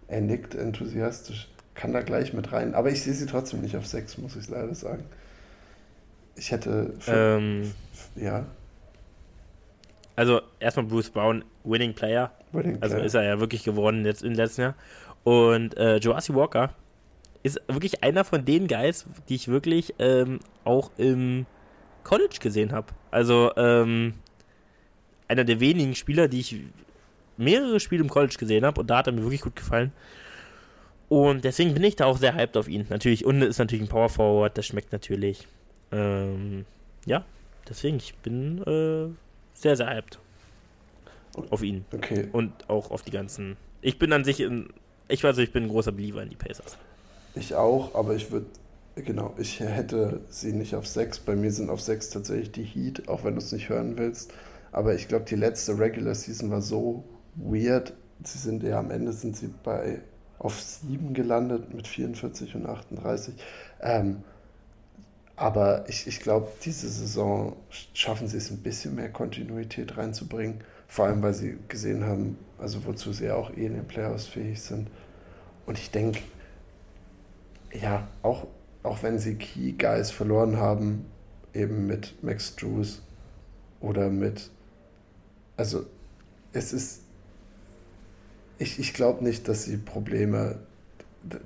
er 0.08 0.22
nickt 0.22 0.56
enthusiastisch, 0.56 1.50
kann 1.74 1.94
da 1.94 2.02
gleich 2.02 2.34
mit 2.34 2.52
rein. 2.52 2.74
Aber 2.74 2.90
ich 2.90 3.04
sehe 3.04 3.14
sie 3.14 3.26
trotzdem 3.26 3.62
nicht 3.62 3.76
auf 3.76 3.86
6, 3.86 4.18
muss 4.18 4.36
ich 4.36 4.50
leider 4.50 4.74
sagen. 4.76 5.04
Ich 6.36 6.52
hätte. 6.52 6.94
Für, 7.00 7.38
ähm, 7.38 7.72
ja. 8.16 8.46
Also 10.16 10.42
erstmal 10.60 10.86
Bruce 10.86 11.10
Brown, 11.10 11.44
Winning 11.64 11.94
Player. 11.94 12.32
Winning 12.52 12.78
also 12.82 12.96
Player. 12.96 13.06
ist 13.06 13.14
er 13.14 13.24
ja 13.24 13.40
wirklich 13.40 13.64
geworden 13.64 14.06
jetzt 14.06 14.24
im 14.24 14.34
letzten 14.34 14.62
Jahr. 14.62 14.76
Und 15.24 15.78
äh, 15.78 15.98
Joasi 15.98 16.34
Walker 16.34 16.74
ist 17.44 17.60
wirklich 17.68 18.04
einer 18.04 18.24
von 18.24 18.46
den 18.46 18.68
Guys, 18.68 19.06
die 19.30 19.36
ich 19.36 19.48
wirklich 19.48 19.96
ähm, 20.00 20.40
auch 20.64 20.92
im 20.98 21.46
College 22.04 22.38
gesehen 22.40 22.72
habe. 22.72 22.88
Also 23.10 23.52
ähm, 23.56 24.14
einer 25.28 25.44
der 25.44 25.60
wenigen 25.60 25.96
Spieler, 25.96 26.28
die 26.28 26.40
ich 26.40 26.56
mehrere 27.38 27.80
Spiele 27.80 28.04
im 28.04 28.10
College 28.10 28.36
gesehen 28.38 28.66
habe 28.66 28.82
und 28.82 28.90
da 28.90 28.98
hat 28.98 29.08
er 29.08 29.14
mir 29.14 29.24
wirklich 29.24 29.42
gut 29.42 29.56
gefallen. 29.56 29.92
Und 31.12 31.44
deswegen 31.44 31.74
bin 31.74 31.84
ich 31.84 31.98
da 31.98 32.06
auch 32.06 32.18
sehr 32.18 32.36
hyped 32.36 32.56
auf 32.56 32.70
ihn. 32.70 32.86
Natürlich, 32.88 33.26
und 33.26 33.42
ist 33.42 33.60
natürlich 33.60 33.84
ein 33.84 33.90
Power 33.90 34.08
Forward, 34.08 34.58
das 34.58 34.66
schmeckt 34.66 34.94
natürlich. 34.94 35.46
Ähm, 35.92 36.64
ja, 37.06 37.26
deswegen, 37.68 37.98
ich 37.98 38.16
bin 38.16 38.60
äh, 38.60 39.14
sehr, 39.54 39.76
sehr 39.76 39.90
hyped 39.90 40.20
auf 41.50 41.64
ihn. 41.64 41.84
Okay. 41.94 42.30
Und 42.32 42.70
auch 42.70 42.92
auf 42.92 43.02
die 43.02 43.12
ganzen. 43.12 43.58
Ich 43.82 44.00
bin 44.00 44.14
an 44.14 44.24
sich, 44.24 44.40
in, 44.40 44.70
ich 45.10 45.22
weiß, 45.22 45.38
ich 45.40 45.52
bin 45.52 45.64
ein 45.64 45.70
großer 45.70 45.92
Believer 45.92 46.24
in 46.24 46.30
die 46.30 46.38
Pacers. 46.38 46.78
Ich 47.36 47.56
auch, 47.56 47.94
aber 47.94 48.16
ich 48.16 48.32
würde, 48.32 48.46
genau, 48.96 49.36
ich 49.38 49.60
hätte 49.60 50.22
sie 50.30 50.54
nicht 50.54 50.76
auf 50.76 50.88
6. 50.88 51.20
Bei 51.20 51.36
mir 51.36 51.52
sind 51.52 51.70
auf 51.70 51.82
6 51.82 52.12
tatsächlich 52.12 52.54
die 52.54 52.64
Heat, 52.64 53.10
auch 53.10 53.26
wenn 53.26 53.34
du 53.34 53.40
es 53.40 53.52
nicht 53.52 53.68
hören 53.68 53.98
willst. 53.98 54.32
Aber 54.72 54.96
ich 54.96 55.10
glaube, 55.10 55.26
die 55.26 55.36
letzte 55.36 55.78
Regular 55.78 56.16
Season 56.16 56.50
war 56.52 56.62
so 56.62 57.04
weird. 57.36 57.92
Sie 58.24 58.38
sind 58.38 58.64
ja 58.64 58.80
am 58.80 58.92
Ende 58.92 59.12
sind 59.12 59.36
sie 59.36 59.54
bei 59.62 60.00
auf 60.42 60.60
7 60.60 61.14
gelandet 61.14 61.74
mit 61.74 61.88
44 61.88 62.56
und 62.56 62.66
38. 62.66 63.36
Ähm, 63.82 64.24
aber 65.36 65.88
ich, 65.88 66.08
ich 66.08 66.20
glaube, 66.20 66.48
diese 66.64 66.90
Saison 66.90 67.56
schaffen 67.94 68.28
sie 68.28 68.38
es 68.38 68.50
ein 68.50 68.58
bisschen 68.58 68.96
mehr 68.96 69.10
Kontinuität 69.10 69.98
reinzubringen. 69.98 70.64
Vor 70.88 71.06
allem, 71.06 71.22
weil 71.22 71.36
sie 71.36 71.58
gesehen 71.68 72.06
haben, 72.06 72.38
also 72.58 72.86
wozu 72.86 73.14
sie 73.14 73.30
auch 73.32 73.52
eh 73.52 73.68
in 73.68 73.76
den 73.76 73.88
Playoffs 73.88 74.26
fähig 74.28 74.62
sind. 74.62 74.90
Und 75.68 75.78
ich 75.78 75.92
denke, 75.92 76.22
ja, 77.80 78.08
auch, 78.24 78.48
auch 78.82 79.04
wenn 79.04 79.20
sie 79.20 79.36
Key 79.36 79.74
Guys 79.74 80.10
verloren 80.10 80.58
haben, 80.58 81.06
eben 81.54 81.86
mit 81.86 82.22
Max 82.24 82.56
Drews 82.56 83.02
oder 83.80 84.10
mit. 84.10 84.50
Also, 85.56 85.86
es 86.52 86.74
ist. 86.74 87.02
Ich, 88.62 88.78
ich 88.78 88.94
glaube 88.94 89.24
nicht, 89.24 89.48
dass 89.48 89.64
sie 89.64 89.78
Probleme 89.78 90.60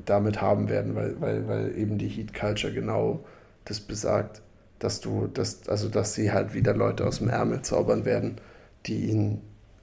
damit 0.03 0.41
haben 0.41 0.68
werden, 0.68 0.95
weil, 0.95 1.20
weil, 1.22 1.47
weil 1.47 1.78
eben 1.78 1.97
die 1.97 2.09
Heat 2.09 2.34
Culture 2.34 2.74
genau 2.74 3.24
das 3.63 3.80
besagt, 3.80 4.41
dass 4.80 4.99
du, 4.99 5.28
das, 5.34 5.70
also 5.70 5.88
dass 5.88 6.13
sie 6.13 6.34
halt 6.34 6.53
wieder 6.53 6.74
Leute 6.74 7.07
aus 7.07 7.20
dem 7.20 7.30
Ärmel 7.30 7.61
zaubern 7.61 8.03
werden, 8.03 8.41
die 8.86 9.09
ihnen, 9.09 9.41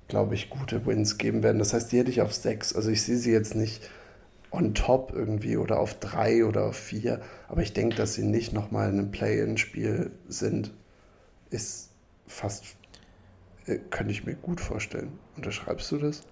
glaube 0.08 0.34
ich, 0.34 0.50
gute 0.50 0.84
Wins 0.84 1.16
geben 1.16 1.42
werden. 1.42 1.58
Das 1.58 1.72
heißt, 1.72 1.90
die 1.90 2.00
hätte 2.00 2.10
ich 2.10 2.20
auf 2.20 2.34
sechs. 2.34 2.74
Also 2.76 2.90
ich 2.90 3.02
sehe 3.02 3.16
sie 3.16 3.32
jetzt 3.32 3.54
nicht 3.54 3.88
on 4.50 4.74
top 4.74 5.14
irgendwie 5.14 5.56
oder 5.56 5.80
auf 5.80 5.98
drei 5.98 6.44
oder 6.44 6.66
auf 6.66 6.76
vier, 6.76 7.22
aber 7.48 7.62
ich 7.62 7.72
denke, 7.72 7.96
dass 7.96 8.12
sie 8.12 8.24
nicht 8.24 8.52
nochmal 8.52 8.90
in 8.90 8.98
einem 8.98 9.10
Play-in-Spiel 9.10 10.10
sind, 10.28 10.70
ist 11.48 11.88
fast, 12.26 12.64
äh, 13.64 13.78
könnte 13.88 14.12
ich 14.12 14.26
mir 14.26 14.34
gut 14.34 14.60
vorstellen. 14.60 15.18
Unterschreibst 15.34 15.90
du 15.92 15.96
das? 15.96 16.22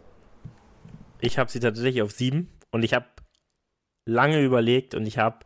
Ich 1.21 1.39
habe 1.39 1.51
sie 1.51 1.61
tatsächlich 1.61 2.03
auf 2.03 2.13
sieben 2.13 2.51
und 2.71 2.83
ich 2.83 2.95
habe 2.95 3.07
lange 4.07 4.41
überlegt 4.41 4.95
und 4.95 5.07
ich 5.07 5.19
habe 5.19 5.45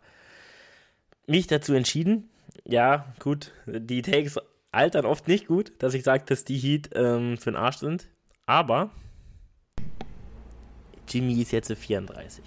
mich 1.26 1.46
dazu 1.46 1.74
entschieden. 1.74 2.30
Ja, 2.64 3.12
gut, 3.18 3.52
die 3.66 4.02
Takes 4.02 4.38
altern 4.72 5.06
oft 5.06 5.28
nicht 5.28 5.46
gut, 5.46 5.72
dass 5.78 5.94
ich 5.94 6.02
sage, 6.02 6.24
dass 6.26 6.44
die 6.44 6.58
Heat 6.58 6.90
ähm, 6.94 7.36
für 7.38 7.50
den 7.50 7.56
Arsch 7.56 7.78
sind. 7.78 8.08
Aber 8.46 8.90
Jimmy 11.08 11.40
ist 11.40 11.52
jetzt 11.52 11.72
34. 11.72 12.44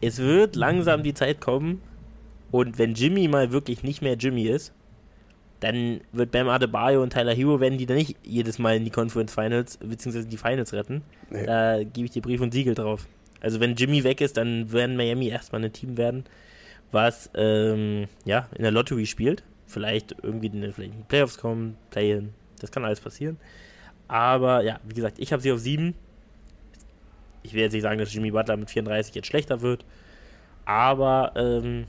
Es 0.00 0.18
wird 0.18 0.54
langsam 0.54 1.02
die 1.02 1.14
Zeit 1.14 1.40
kommen 1.40 1.82
und 2.50 2.78
wenn 2.78 2.94
Jimmy 2.94 3.28
mal 3.28 3.50
wirklich 3.50 3.82
nicht 3.82 4.00
mehr 4.02 4.14
Jimmy 4.14 4.44
ist, 4.44 4.72
dann 5.60 6.00
wird 6.12 6.30
Bam 6.30 6.48
Adebayo 6.48 7.02
und 7.02 7.12
Tyler 7.12 7.34
Hero 7.34 7.60
werden 7.60 7.78
die 7.78 7.86
dann 7.86 7.96
nicht 7.96 8.16
jedes 8.22 8.58
Mal 8.58 8.76
in 8.76 8.84
die 8.84 8.90
Conference 8.90 9.34
Finals 9.34 9.78
bzw. 9.78 10.24
die 10.24 10.36
Finals 10.36 10.72
retten. 10.72 11.02
Nee. 11.30 11.46
Da 11.46 11.82
gebe 11.82 12.06
ich 12.06 12.12
dir 12.12 12.22
Brief 12.22 12.40
und 12.40 12.52
Siegel 12.52 12.74
drauf. 12.74 13.06
Also 13.40 13.60
wenn 13.60 13.74
Jimmy 13.74 14.04
weg 14.04 14.20
ist, 14.20 14.36
dann 14.36 14.70
werden 14.72 14.96
Miami 14.96 15.28
erstmal 15.28 15.64
ein 15.64 15.72
Team 15.72 15.96
werden, 15.96 16.24
was 16.92 17.30
ähm, 17.34 18.06
ja 18.24 18.48
in 18.54 18.62
der 18.62 18.70
Lottery 18.70 19.06
spielt. 19.06 19.42
Vielleicht 19.66 20.14
irgendwie 20.22 20.46
in 20.46 20.60
den, 20.60 20.72
vielleicht 20.72 20.92
in 20.92 20.98
die 20.98 21.08
Playoffs 21.08 21.38
kommen, 21.38 21.76
Play-in. 21.90 22.32
Das 22.60 22.70
kann 22.70 22.84
alles 22.84 23.00
passieren. 23.00 23.36
Aber 24.08 24.62
ja, 24.62 24.80
wie 24.84 24.94
gesagt, 24.94 25.18
ich 25.18 25.32
habe 25.32 25.42
sie 25.42 25.52
auf 25.52 25.58
7. 25.58 25.94
Ich 27.42 27.52
will 27.52 27.60
jetzt 27.60 27.72
nicht 27.72 27.82
sagen, 27.82 27.98
dass 27.98 28.12
Jimmy 28.12 28.30
Butler 28.30 28.56
mit 28.56 28.70
34 28.70 29.14
jetzt 29.14 29.26
schlechter 29.26 29.60
wird. 29.60 29.84
Aber 30.64 31.32
ähm, 31.36 31.84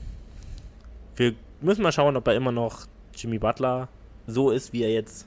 wir 1.16 1.34
müssen 1.60 1.82
mal 1.82 1.92
schauen, 1.92 2.16
ob 2.16 2.26
er 2.28 2.34
immer 2.34 2.52
noch 2.52 2.86
Jimmy 3.22 3.38
Butler 3.38 3.88
so 4.26 4.50
ist, 4.50 4.72
wie 4.72 4.82
er 4.82 4.92
jetzt 4.92 5.26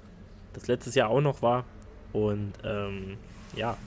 das 0.54 0.68
letztes 0.68 0.96
Jahr 0.96 1.10
auch 1.10 1.22
noch 1.22 1.42
war. 1.42 1.66
Und 2.12 2.54
ähm, 2.64 3.18
ja, 3.56 3.78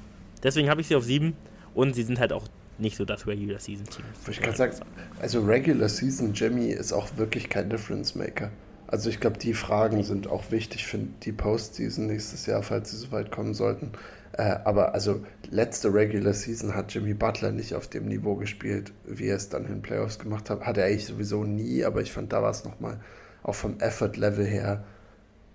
deswegen 0.43 0.69
habe 0.69 0.81
ich 0.81 0.89
sie 0.89 0.97
auf 0.97 1.05
7. 1.05 1.35
Und 1.75 1.95
sie 1.95 2.03
sind 2.03 2.19
halt 2.19 2.33
auch 2.33 2.49
nicht 2.79 2.97
so 2.97 3.05
das 3.05 3.27
Regular 3.27 3.59
Season 3.59 3.87
Team. 3.87 4.05
Ich 4.31 4.41
kann 4.41 4.55
sagen, 4.55 4.75
also 5.21 5.43
Regular 5.43 5.89
Season 5.89 6.33
Jimmy 6.33 6.71
ist 6.71 6.93
auch 6.93 7.09
wirklich 7.17 7.49
kein 7.49 7.71
Difference 7.71 8.15
Maker. 8.15 8.51
Also 8.87 9.11
ich 9.11 9.21
glaube, 9.21 9.39
die 9.39 9.55
Fragen 9.55 10.03
sind 10.05 10.29
auch 10.29 10.51
wichtig 10.51 10.87
für 10.87 10.99
die 10.99 11.33
Postseason 11.33 12.07
nächstes 12.07 12.47
Jahr, 12.47 12.63
falls 12.63 12.91
sie 12.91 12.97
so 12.97 13.11
weit 13.13 13.31
kommen 13.33 13.53
sollten. 13.53 13.91
Äh, 14.33 14.57
aber 14.65 14.95
also 14.95 15.25
letzte 15.51 15.93
Regular 15.93 16.33
Season 16.33 16.75
hat 16.75 16.95
Jimmy 16.95 17.15
Butler 17.15 17.51
nicht 17.51 17.75
auf 17.75 17.89
dem 17.89 18.07
Niveau 18.07 18.37
gespielt, 18.37 18.93
wie 19.07 19.29
er 19.29 19.37
es 19.37 19.49
dann 19.49 19.65
in 19.65 19.73
den 19.73 19.83
Playoffs 19.83 20.19
gemacht 20.19 20.51
hat. 20.51 20.61
Hat 20.61 20.77
er 20.77 20.87
eigentlich 20.87 21.07
sowieso 21.07 21.45
nie, 21.45 21.85
aber 21.85 22.03
ich 22.03 22.13
fand, 22.13 22.33
da 22.33 22.43
war 22.43 22.51
es 22.51 22.65
nochmal 22.65 23.01
auch 23.47 23.55
vom 23.55 23.79
Effort-Level 23.79 24.45
her 24.45 24.85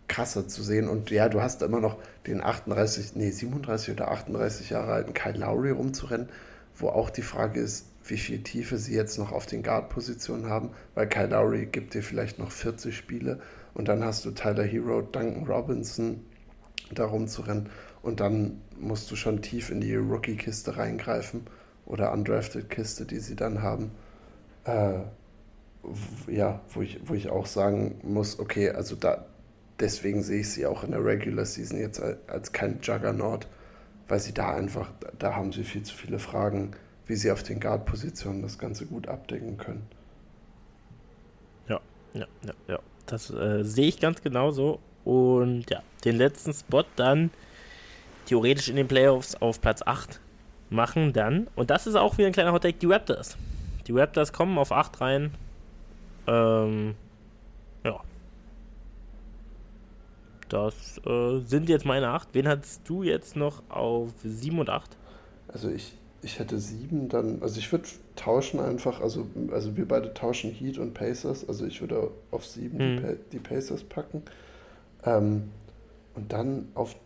krasser 0.07 0.47
zu 0.47 0.63
sehen. 0.63 0.87
Und 0.87 1.11
ja, 1.11 1.27
du 1.27 1.41
hast 1.41 1.61
immer 1.61 1.81
noch 1.81 1.97
den 2.25 2.41
38, 2.41 3.15
nee, 3.15 3.31
37 3.31 3.93
oder 3.93 4.11
38 4.11 4.69
Jahre 4.69 4.93
alten 4.93 5.13
Kyle 5.13 5.37
Lowry 5.37 5.71
rumzurennen, 5.71 6.29
wo 6.75 6.87
auch 6.87 7.09
die 7.09 7.21
Frage 7.21 7.59
ist, 7.59 7.87
wie 8.05 8.17
viel 8.17 8.41
Tiefe 8.43 8.77
sie 8.77 8.95
jetzt 8.95 9.19
noch 9.19 9.31
auf 9.31 9.45
den 9.45 9.61
Guard-Positionen 9.61 10.49
haben, 10.49 10.71
weil 10.95 11.07
Kyle 11.07 11.27
Lowry 11.27 11.65
gibt 11.65 11.93
dir 11.93 12.01
vielleicht 12.01 12.39
noch 12.39 12.51
40 12.51 12.95
Spiele 12.95 13.39
und 13.73 13.87
dann 13.89 14.03
hast 14.03 14.25
du 14.25 14.31
Tyler 14.31 14.63
Hero, 14.63 15.01
Duncan 15.01 15.45
Robinson 15.45 16.25
da 16.93 17.05
rumzurennen 17.05 17.69
und 18.01 18.21
dann 18.21 18.61
musst 18.79 19.11
du 19.11 19.15
schon 19.15 19.41
tief 19.41 19.69
in 19.69 19.81
die 19.81 19.95
Rookie-Kiste 19.95 20.77
reingreifen 20.77 21.45
oder 21.85 22.11
Undrafted-Kiste, 22.13 23.05
die 23.05 23.19
sie 23.19 23.35
dann 23.35 23.61
haben. 23.61 23.91
Äh, 24.63 24.99
ja, 26.27 26.61
wo 26.69 26.81
ich, 26.81 26.99
wo 27.05 27.13
ich 27.13 27.29
auch 27.29 27.45
sagen 27.45 27.99
muss, 28.03 28.39
okay, 28.39 28.69
also 28.69 28.95
da, 28.95 29.25
deswegen 29.79 30.23
sehe 30.23 30.41
ich 30.41 30.49
sie 30.49 30.65
auch 30.65 30.83
in 30.83 30.91
der 30.91 31.03
Regular 31.03 31.45
Season 31.45 31.79
jetzt 31.79 32.01
als 32.27 32.51
kein 32.51 32.79
Juggernaut, 32.81 33.47
weil 34.07 34.19
sie 34.19 34.33
da 34.33 34.53
einfach, 34.53 34.89
da 35.17 35.35
haben 35.35 35.51
sie 35.51 35.63
viel 35.63 35.83
zu 35.83 35.95
viele 35.95 36.19
Fragen, 36.19 36.71
wie 37.07 37.15
sie 37.15 37.31
auf 37.31 37.43
den 37.43 37.59
Guard-Positionen 37.59 38.41
das 38.41 38.57
Ganze 38.57 38.85
gut 38.85 39.07
abdecken 39.07 39.57
können. 39.57 39.85
Ja, 41.67 41.79
ja, 42.13 42.27
ja, 42.45 42.53
ja. 42.67 42.79
Das 43.05 43.29
äh, 43.31 43.63
sehe 43.63 43.87
ich 43.87 43.99
ganz 43.99 44.21
genauso. 44.21 44.79
Und 45.03 45.69
ja, 45.69 45.81
den 46.05 46.15
letzten 46.15 46.53
Spot 46.53 46.85
dann 46.95 47.31
theoretisch 48.25 48.69
in 48.69 48.75
den 48.75 48.87
Playoffs 48.87 49.35
auf 49.35 49.59
Platz 49.59 49.81
8 49.83 50.19
machen 50.69 51.11
dann. 51.11 51.47
Und 51.55 51.69
das 51.69 51.87
ist 51.87 51.95
auch 51.95 52.17
wieder 52.17 52.27
ein 52.27 52.33
kleiner 52.33 52.53
Hottake, 52.53 52.77
die 52.77 52.85
Raptors. 52.85 53.35
Die 53.87 53.91
Raptors 53.91 54.31
kommen 54.31 54.57
auf 54.57 54.71
8 54.71 55.01
rein. 55.01 55.31
Ähm, 56.27 56.95
ja, 57.83 58.01
das 60.51 60.99
äh, 61.05 61.39
sind 61.39 61.69
jetzt 61.69 61.85
meine 61.85 62.09
8. 62.09 62.29
Wen 62.33 62.45
hattest 62.45 62.81
du 62.89 63.03
jetzt 63.03 63.37
noch 63.37 63.63
auf 63.69 64.09
7 64.21 64.59
und 64.59 64.69
8? 64.69 64.97
Also 65.47 65.69
ich, 65.69 65.93
ich 66.21 66.39
hätte 66.39 66.59
7 66.59 67.07
dann, 67.07 67.41
also 67.41 67.57
ich 67.57 67.71
würde 67.71 67.85
tauschen 68.17 68.59
einfach, 68.59 68.99
also, 68.99 69.27
also 69.51 69.77
wir 69.77 69.87
beide 69.87 70.13
tauschen 70.13 70.51
Heat 70.51 70.77
und 70.77 70.93
Pacers, 70.93 71.47
also 71.47 71.65
ich 71.65 71.79
würde 71.79 72.11
auf 72.31 72.45
7 72.45 72.77
hm. 72.77 72.97
die, 72.97 73.17
die, 73.31 73.39
Pacers 73.39 73.83
packen. 73.85 74.23
Ähm, 75.05 75.43
und 76.15 76.33
dann 76.33 76.67
auf, 76.75 76.97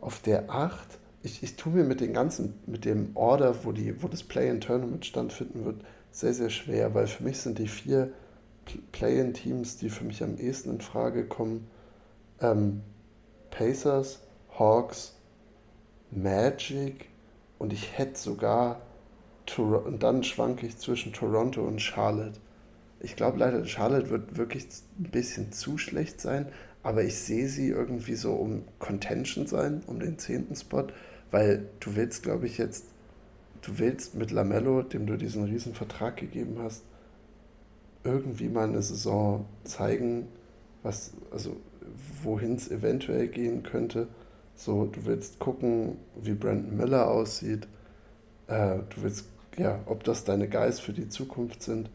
auf 0.00 0.20
der 0.20 0.50
8, 0.50 0.98
ich, 1.22 1.44
ich 1.44 1.54
tue 1.54 1.72
mir 1.72 1.84
mit 1.84 2.00
den 2.00 2.12
ganzen, 2.12 2.54
mit 2.66 2.84
dem 2.84 3.10
Order, 3.14 3.64
wo, 3.64 3.70
die, 3.70 4.02
wo 4.02 4.08
das 4.08 4.24
Play-in-Tournament 4.24 5.06
stattfinden 5.06 5.64
wird, 5.64 5.76
sehr, 6.14 6.32
sehr 6.32 6.50
schwer, 6.50 6.94
weil 6.94 7.08
für 7.08 7.24
mich 7.24 7.38
sind 7.38 7.58
die 7.58 7.66
vier 7.66 8.12
Play-in-Teams, 8.92 9.78
die 9.78 9.90
für 9.90 10.04
mich 10.04 10.22
am 10.22 10.38
ehesten 10.38 10.70
in 10.70 10.80
Frage 10.80 11.26
kommen, 11.26 11.68
ähm, 12.40 12.82
Pacers, 13.50 14.20
Hawks, 14.56 15.16
Magic 16.12 17.06
und 17.58 17.72
ich 17.72 17.98
hätte 17.98 18.16
sogar 18.18 18.80
Tor 19.44 19.84
und 19.84 20.04
dann 20.04 20.22
schwanke 20.22 20.66
ich 20.66 20.78
zwischen 20.78 21.12
Toronto 21.12 21.62
und 21.62 21.82
Charlotte. 21.82 22.38
Ich 23.00 23.16
glaube 23.16 23.38
leider, 23.38 23.66
Charlotte 23.66 24.08
wird 24.08 24.36
wirklich 24.36 24.68
ein 24.98 25.10
bisschen 25.10 25.50
zu 25.50 25.78
schlecht 25.78 26.20
sein, 26.20 26.46
aber 26.84 27.02
ich 27.02 27.18
sehe 27.18 27.48
sie 27.48 27.68
irgendwie 27.68 28.14
so 28.14 28.34
um 28.34 28.62
Contention 28.78 29.48
sein, 29.48 29.82
um 29.88 29.98
den 29.98 30.18
zehnten 30.18 30.54
Spot, 30.54 30.86
weil 31.32 31.66
du 31.80 31.96
willst, 31.96 32.22
glaube 32.22 32.46
ich, 32.46 32.56
jetzt, 32.56 32.86
du 33.64 33.78
willst 33.78 34.14
mit 34.14 34.30
Lamello, 34.30 34.82
dem 34.82 35.06
du 35.06 35.16
diesen 35.16 35.44
riesen 35.44 35.74
Vertrag 35.74 36.16
gegeben 36.16 36.58
hast, 36.62 36.84
irgendwie 38.04 38.48
mal 38.48 38.68
eine 38.68 38.82
Saison 38.82 39.46
zeigen, 39.64 40.28
was, 40.82 41.12
also 41.30 41.56
wohin 42.22 42.56
es 42.56 42.70
eventuell 42.70 43.28
gehen 43.28 43.62
könnte. 43.62 44.08
So, 44.54 44.84
du 44.84 45.06
willst 45.06 45.38
gucken, 45.38 45.96
wie 46.20 46.34
Brandon 46.34 46.76
Miller 46.76 47.10
aussieht. 47.10 47.66
Äh, 48.46 48.78
du 48.90 49.02
willst, 49.02 49.26
ja, 49.56 49.80
ob 49.86 50.04
das 50.04 50.24
deine 50.24 50.48
Guys 50.48 50.78
für 50.78 50.92
die 50.92 51.08
Zukunft 51.08 51.62
sind. 51.62 51.90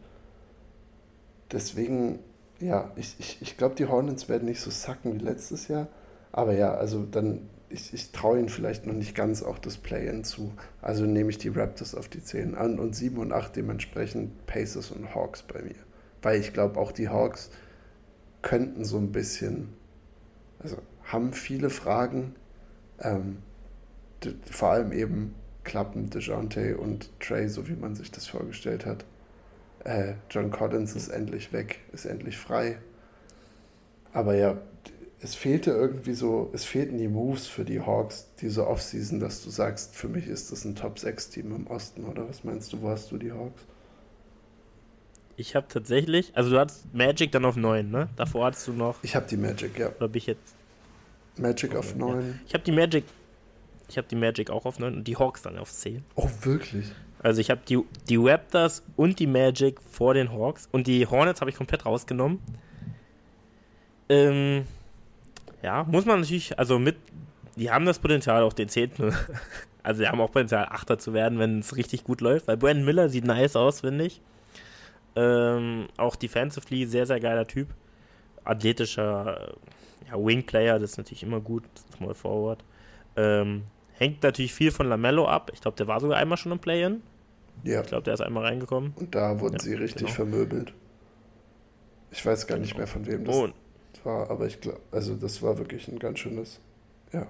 Deswegen, 1.52 2.18
ja, 2.58 2.90
ich, 2.96 3.14
ich, 3.18 3.38
ich 3.40 3.56
glaube, 3.56 3.76
die 3.76 3.86
Hornets 3.86 4.28
werden 4.28 4.46
nicht 4.46 4.60
so 4.60 4.70
sacken 4.70 5.14
wie 5.14 5.24
letztes 5.24 5.68
Jahr. 5.68 5.88
Aber 6.32 6.52
ja, 6.52 6.74
also 6.74 7.04
dann, 7.04 7.48
ich, 7.70 7.94
ich 7.94 8.12
traue 8.12 8.38
ihnen 8.38 8.48
vielleicht 8.48 8.86
noch 8.86 8.94
nicht 8.94 9.14
ganz 9.14 9.42
auch 9.42 9.58
das 9.58 9.78
Play-In 9.78 10.24
zu. 10.24 10.52
Also 10.82 11.06
nehme 11.06 11.30
ich 11.30 11.38
die 11.38 11.48
Raptors 11.48 11.94
auf 11.94 12.08
die 12.08 12.22
10 12.22 12.54
an 12.54 12.78
und 12.78 12.94
7 12.94 13.16
und 13.18 13.32
8 13.32 13.56
dementsprechend 13.56 14.46
Pacers 14.46 14.90
und 14.90 15.14
Hawks 15.14 15.42
bei 15.42 15.62
mir. 15.62 15.76
Weil 16.22 16.40
ich 16.40 16.52
glaube, 16.52 16.78
auch 16.78 16.92
die 16.92 17.08
Hawks 17.08 17.50
könnten 18.42 18.84
so 18.84 18.98
ein 18.98 19.12
bisschen 19.12 19.68
also 20.62 20.78
haben 21.04 21.32
viele 21.32 21.70
Fragen. 21.70 22.34
Ähm, 23.00 23.38
vor 24.50 24.70
allem 24.70 24.92
eben 24.92 25.34
klappen 25.64 26.10
DeJounte 26.10 26.76
und 26.76 27.10
Trey, 27.20 27.48
so 27.48 27.66
wie 27.68 27.74
man 27.74 27.94
sich 27.94 28.10
das 28.10 28.26
vorgestellt 28.26 28.84
hat. 28.84 29.04
Äh, 29.84 30.14
John 30.30 30.50
Collins 30.50 30.94
ist 30.94 31.08
endlich 31.08 31.52
weg, 31.52 31.80
ist 31.92 32.04
endlich 32.04 32.36
frei. 32.36 32.78
Aber 34.12 34.34
ja, 34.34 34.58
es 35.22 35.34
fehlte 35.34 35.70
irgendwie 35.70 36.14
so, 36.14 36.50
es 36.54 36.64
fehlten 36.64 36.96
die 36.96 37.08
Moves 37.08 37.46
für 37.46 37.64
die 37.64 37.80
Hawks 37.80 38.28
diese 38.40 38.66
Offseason, 38.66 39.20
dass 39.20 39.44
du 39.44 39.50
sagst, 39.50 39.94
für 39.94 40.08
mich 40.08 40.26
ist 40.26 40.50
das 40.50 40.64
ein 40.64 40.74
Top-6-Team 40.74 41.54
im 41.54 41.66
Osten, 41.66 42.04
oder 42.04 42.28
was 42.28 42.42
meinst 42.42 42.72
du, 42.72 42.80
wo 42.80 42.88
hast 42.88 43.12
du 43.12 43.18
die 43.18 43.32
Hawks? 43.32 43.62
Ich 45.36 45.54
habe 45.54 45.66
tatsächlich, 45.68 46.32
also 46.34 46.50
du 46.50 46.58
hattest 46.58 46.92
Magic 46.94 47.32
dann 47.32 47.44
auf 47.44 47.56
9, 47.56 47.90
ne? 47.90 48.08
Davor 48.16 48.46
hattest 48.46 48.68
du 48.68 48.72
noch. 48.72 48.96
Ich 49.02 49.14
habe 49.16 49.26
die 49.26 49.36
Magic, 49.36 49.78
ja. 49.78 49.88
Oder 49.96 50.08
bin 50.08 50.18
ich 50.18 50.26
jetzt. 50.26 50.54
Magic 51.38 51.74
auf 51.74 51.94
9. 51.94 52.20
Ja. 52.20 52.34
Ich 52.46 52.54
habe 52.54 52.64
die 52.64 52.72
Magic. 52.72 53.04
Ich 53.88 53.96
habe 53.96 54.06
die 54.08 54.16
Magic 54.16 54.50
auch 54.50 54.66
auf 54.66 54.78
9 54.78 54.96
und 54.96 55.04
die 55.04 55.16
Hawks 55.16 55.42
dann 55.42 55.58
auf 55.58 55.70
10. 55.70 56.04
Oh, 56.14 56.28
wirklich? 56.42 56.92
Also 57.22 57.40
ich 57.40 57.50
habe 57.50 57.60
die, 57.66 57.78
die 58.08 58.16
Raptors 58.16 58.82
und 58.96 59.18
die 59.18 59.26
Magic 59.26 59.80
vor 59.90 60.14
den 60.14 60.32
Hawks 60.32 60.68
und 60.72 60.86
die 60.86 61.06
Hornets 61.06 61.40
habe 61.40 61.50
ich 61.50 61.56
komplett 61.56 61.86
rausgenommen. 61.86 62.38
Ähm, 64.08 64.64
ja, 65.62 65.84
muss 65.84 66.06
man 66.06 66.20
natürlich, 66.20 66.58
also 66.58 66.78
mit, 66.78 66.96
die 67.56 67.70
haben 67.70 67.84
das 67.86 67.98
Potenzial, 67.98 68.42
auch 68.42 68.52
den 68.52 68.68
10. 68.68 68.92
Also, 69.82 70.02
die 70.02 70.08
haben 70.08 70.20
auch 70.20 70.30
Potenzial, 70.30 70.66
Achter 70.66 70.98
zu 70.98 71.14
werden, 71.14 71.38
wenn 71.38 71.60
es 71.60 71.74
richtig 71.74 72.04
gut 72.04 72.20
läuft. 72.20 72.48
Weil 72.48 72.58
Brandon 72.58 72.84
Miller 72.84 73.08
sieht 73.08 73.24
nice 73.24 73.56
aus, 73.56 73.80
finde 73.80 74.04
ich. 74.04 74.20
Ähm, 75.16 75.88
auch 75.96 76.16
defensively 76.16 76.84
sehr, 76.84 77.06
sehr 77.06 77.18
geiler 77.18 77.46
Typ. 77.46 77.68
Athletischer 78.44 79.54
ja, 80.06 80.18
Wing-Player, 80.18 80.78
das 80.78 80.92
ist 80.92 80.96
natürlich 80.98 81.22
immer 81.22 81.40
gut. 81.40 81.64
Small 81.96 82.14
Forward. 82.14 82.62
Ähm, 83.16 83.62
hängt 83.94 84.22
natürlich 84.22 84.52
viel 84.52 84.70
von 84.70 84.86
Lamello 84.86 85.26
ab. 85.26 85.50
Ich 85.54 85.60
glaube, 85.60 85.76
der 85.76 85.86
war 85.86 86.00
sogar 86.00 86.18
einmal 86.18 86.36
schon 86.36 86.52
im 86.52 86.58
Play-In. 86.58 87.02
Ja. 87.64 87.80
Ich 87.80 87.86
glaube, 87.86 88.02
der 88.02 88.14
ist 88.14 88.20
einmal 88.20 88.44
reingekommen. 88.44 88.92
Und 88.96 89.14
da 89.14 89.40
wurden 89.40 89.54
ja, 89.54 89.60
sie 89.60 89.74
richtig 89.74 90.02
genau. 90.02 90.12
vermöbelt. 90.12 90.74
Ich 92.10 92.24
weiß 92.24 92.46
gar 92.46 92.58
nicht 92.58 92.76
mehr, 92.76 92.86
von 92.86 93.06
wem 93.06 93.24
das 93.24 93.34
oh. 93.34 93.48
War, 94.04 94.30
aber 94.30 94.46
ich 94.46 94.60
glaube, 94.60 94.80
also 94.90 95.14
das 95.14 95.42
war 95.42 95.58
wirklich 95.58 95.88
ein 95.88 95.98
ganz 95.98 96.18
schönes, 96.18 96.60
ja. 97.12 97.26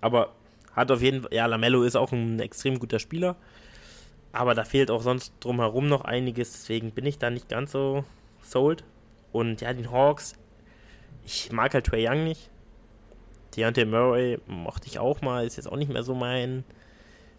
Aber 0.00 0.32
hat 0.74 0.90
auf 0.90 1.02
jeden 1.02 1.22
Fall, 1.22 1.32
ja, 1.32 1.46
Lamello 1.46 1.82
ist 1.82 1.96
auch 1.96 2.12
ein 2.12 2.40
extrem 2.40 2.78
guter 2.78 2.98
Spieler. 2.98 3.36
Aber 4.32 4.54
da 4.54 4.64
fehlt 4.64 4.90
auch 4.90 5.02
sonst 5.02 5.34
drumherum 5.40 5.88
noch 5.88 6.04
einiges, 6.04 6.52
deswegen 6.52 6.92
bin 6.92 7.04
ich 7.04 7.18
da 7.18 7.28
nicht 7.28 7.48
ganz 7.48 7.72
so 7.72 8.04
sold. 8.42 8.84
Und 9.30 9.60
ja, 9.60 9.72
den 9.72 9.90
Hawks, 9.90 10.34
ich 11.24 11.52
mag 11.52 11.74
halt 11.74 11.86
Trey 11.86 12.08
Young 12.08 12.24
nicht. 12.24 12.50
Deontay 13.56 13.84
Murray 13.84 14.38
mochte 14.46 14.86
ich 14.86 14.98
auch 14.98 15.20
mal, 15.20 15.46
ist 15.46 15.56
jetzt 15.56 15.70
auch 15.70 15.76
nicht 15.76 15.92
mehr 15.92 16.02
so 16.02 16.14
mein, 16.14 16.64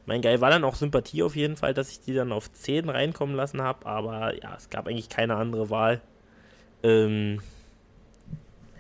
mein 0.06 0.22
Geil. 0.22 0.41
War 0.41 0.51
dann 0.51 0.64
auch 0.64 0.76
Sympathie 0.76 1.24
auf 1.24 1.36
jeden 1.36 1.58
Fall, 1.58 1.74
dass 1.74 1.89
ich 1.89 2.01
die 2.01 2.14
dann 2.14 2.32
auf 2.32 2.51
10 2.51 2.89
reinkommen 2.89 3.36
lassen 3.36 3.62
habe, 3.62 3.88
aber 3.88 4.36
ja, 4.39 4.56
es 4.56 4.70
gab 4.70 4.88
eigentlich 4.88 5.10
keine 5.10 5.36
andere 5.36 5.72
Wahl. 5.72 6.01
Ähm, 6.84 7.39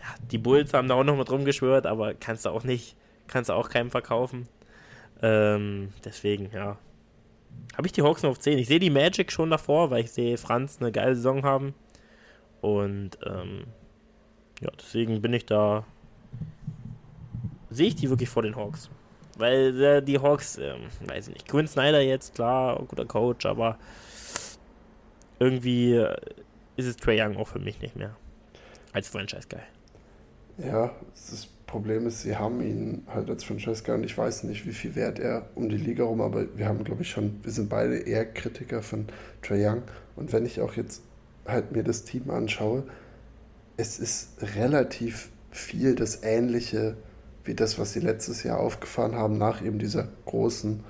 ja, 0.03 0.15
die 0.31 0.37
Bulls 0.37 0.73
haben 0.73 0.89
da 0.89 0.95
auch 0.95 1.03
noch 1.03 1.17
mit 1.17 1.31
rumgeschwört, 1.31 1.85
aber 1.85 2.13
kannst 2.13 2.45
du 2.45 2.49
auch 2.49 2.65
nicht, 2.65 2.97
kannst 3.27 3.49
du 3.49 3.53
auch 3.53 3.69
keinem 3.69 3.89
verkaufen. 3.89 4.49
Ähm, 5.21 5.93
deswegen, 6.03 6.51
ja, 6.51 6.77
habe 7.77 7.87
ich 7.87 7.93
die 7.93 8.01
Hawks 8.01 8.21
nur 8.21 8.31
auf 8.31 8.39
10. 8.39 8.57
Ich 8.57 8.67
sehe 8.67 8.79
die 8.79 8.89
Magic 8.89 9.31
schon 9.31 9.49
davor, 9.49 9.89
weil 9.89 10.03
ich 10.03 10.11
sehe 10.11 10.37
Franz 10.37 10.77
eine 10.79 10.91
geile 10.91 11.15
Saison 11.15 11.43
haben. 11.43 11.73
Und 12.61 13.17
ähm, 13.25 13.63
ja, 14.61 14.69
deswegen 14.77 15.21
bin 15.21 15.33
ich 15.33 15.45
da. 15.45 15.85
Sehe 17.69 17.87
ich 17.87 17.95
die 17.95 18.09
wirklich 18.09 18.29
vor 18.29 18.43
den 18.43 18.55
Hawks. 18.55 18.89
Weil 19.37 19.81
äh, 19.81 20.01
die 20.01 20.19
Hawks, 20.19 20.57
ähm, 20.57 20.87
weiß 21.07 21.29
ich 21.29 21.33
nicht, 21.33 21.47
Quinn 21.47 21.67
Snyder 21.67 22.01
jetzt, 22.01 22.35
klar, 22.35 22.77
guter 22.87 23.05
Coach, 23.05 23.45
aber 23.45 23.79
irgendwie 25.39 25.93
äh, 25.93 26.15
ist 26.75 26.85
es 26.85 26.97
Trey 26.97 27.19
Young 27.19 27.37
auch 27.37 27.47
für 27.47 27.59
mich 27.59 27.81
nicht 27.81 27.95
mehr. 27.95 28.15
Als 28.91 29.07
Franchise-Guy. 29.07 29.61
Ja, 30.57 30.91
ist 31.15 31.49
Problem 31.73 32.05
ist, 32.05 32.21
sie 32.21 32.37
haben 32.37 32.61
ihn 32.61 33.01
halt 33.07 33.31
als 33.31 33.43
Francesca 33.43 33.95
und 33.95 34.03
ich 34.03 34.15
weiß 34.15 34.43
nicht, 34.43 34.67
wie 34.67 34.73
viel 34.73 34.93
wert 34.93 35.17
er 35.17 35.49
um 35.55 35.69
die 35.69 35.77
Liga 35.77 36.03
rum, 36.03 36.21
aber 36.21 36.55
wir 36.55 36.67
haben, 36.67 36.83
glaube 36.83 37.01
ich, 37.01 37.09
schon, 37.09 37.39
wir 37.41 37.51
sind 37.51 37.67
beide 37.67 37.97
eher 37.97 38.31
Kritiker 38.31 38.83
von 38.83 39.07
Trae 39.41 39.67
Young. 39.67 39.81
Und 40.15 40.31
wenn 40.33 40.45
ich 40.45 40.61
auch 40.61 40.75
jetzt 40.75 41.01
halt 41.47 41.71
mir 41.71 41.83
das 41.83 42.03
Team 42.03 42.29
anschaue, 42.29 42.83
es 43.75 43.97
ist 43.97 44.33
relativ 44.55 45.29
viel 45.49 45.95
das 45.95 46.21
Ähnliche 46.21 46.95
wie 47.43 47.55
das, 47.55 47.79
was 47.79 47.93
sie 47.93 48.01
letztes 48.01 48.43
Jahr 48.43 48.59
aufgefahren 48.59 49.15
haben, 49.15 49.39
nach 49.39 49.65
eben 49.65 49.79
dieser 49.79 50.07
großen 50.25 50.83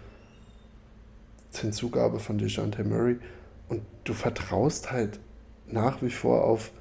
Hinzugabe 1.56 2.20
von 2.20 2.38
DeJounte 2.38 2.84
Murray. 2.84 3.20
Und 3.70 3.84
du 4.04 4.14
vertraust 4.14 4.92
halt 4.92 5.22
nach 5.66 6.02
wie 6.02 6.10
vor 6.10 6.44
auf, 6.44 6.72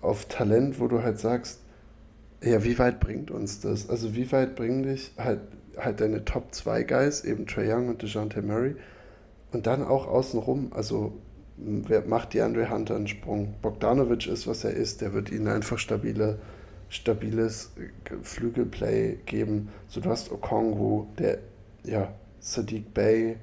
auf 0.00 0.26
Talent, 0.26 0.78
wo 0.78 0.86
du 0.86 1.02
halt 1.02 1.18
sagst, 1.18 1.61
ja, 2.42 2.64
wie 2.64 2.78
weit 2.78 3.00
bringt 3.00 3.30
uns 3.30 3.60
das? 3.60 3.88
Also 3.88 4.14
wie 4.14 4.30
weit 4.32 4.56
bringen 4.56 4.82
dich 4.82 5.12
halt, 5.16 5.40
halt 5.76 6.00
deine 6.00 6.24
Top 6.24 6.54
2 6.54 6.82
Guys, 6.82 7.24
eben 7.24 7.46
Trae 7.46 7.72
Young 7.72 7.88
und 7.88 8.02
DeJounte 8.02 8.42
Murray, 8.42 8.76
und 9.52 9.66
dann 9.66 9.84
auch 9.84 10.06
außenrum, 10.06 10.72
also 10.72 11.12
wer 11.56 12.02
macht 12.06 12.32
die 12.32 12.40
Andre 12.40 12.70
Hunter 12.70 12.96
einen 12.96 13.06
Sprung? 13.06 13.54
Bogdanovic 13.62 14.26
ist, 14.26 14.46
was 14.46 14.64
er 14.64 14.72
ist, 14.72 15.00
der 15.00 15.12
wird 15.12 15.30
ihnen 15.30 15.48
einfach 15.48 15.78
stabile, 15.78 16.38
stabiles 16.88 17.72
Flügelplay 18.22 19.18
geben. 19.26 19.68
So, 19.88 20.00
du 20.00 20.10
hast 20.10 20.32
Okongwu, 20.32 21.06
der, 21.18 21.38
ja, 21.84 22.12
Sadiq 22.40 22.92
Bay. 22.92 23.36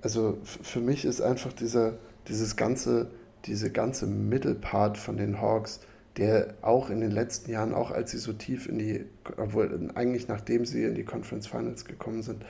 Also 0.00 0.38
für 0.42 0.80
mich 0.80 1.04
ist 1.04 1.20
einfach 1.20 1.52
dieser, 1.52 1.94
dieses 2.28 2.56
ganze, 2.56 3.10
diese 3.46 3.70
ganze 3.70 4.06
Mittelpart 4.06 4.96
von 4.96 5.16
den 5.16 5.40
Hawks, 5.40 5.80
der 6.16 6.54
auch 6.62 6.90
in 6.90 7.00
den 7.00 7.10
letzten 7.10 7.50
Jahren, 7.50 7.74
auch 7.74 7.90
als 7.90 8.12
sie 8.12 8.18
so 8.18 8.32
tief 8.32 8.68
in 8.68 8.78
die, 8.78 9.04
obwohl 9.36 9.90
eigentlich 9.94 10.28
nachdem 10.28 10.64
sie 10.64 10.84
in 10.84 10.94
die 10.94 11.04
Conference 11.04 11.46
Finals 11.46 11.84
gekommen 11.84 12.22
sind, 12.22 12.44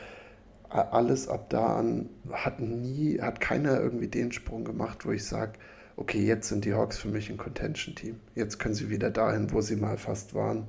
alles 0.68 1.28
ab 1.28 1.50
da 1.50 1.76
an 1.76 2.08
hat 2.32 2.60
nie, 2.60 3.20
hat 3.20 3.40
keiner 3.40 3.80
irgendwie 3.80 4.08
den 4.08 4.32
Sprung 4.32 4.64
gemacht, 4.64 5.06
wo 5.06 5.12
ich 5.12 5.24
sage, 5.24 5.52
okay, 5.96 6.24
jetzt 6.24 6.48
sind 6.48 6.64
die 6.64 6.74
Hawks 6.74 6.98
für 6.98 7.08
mich 7.08 7.30
ein 7.30 7.36
Contention-Team. 7.36 8.18
Jetzt 8.34 8.58
können 8.58 8.74
sie 8.74 8.90
wieder 8.90 9.10
dahin, 9.10 9.52
wo 9.52 9.60
sie 9.60 9.76
mal 9.76 9.96
fast 9.96 10.34
waren. 10.34 10.66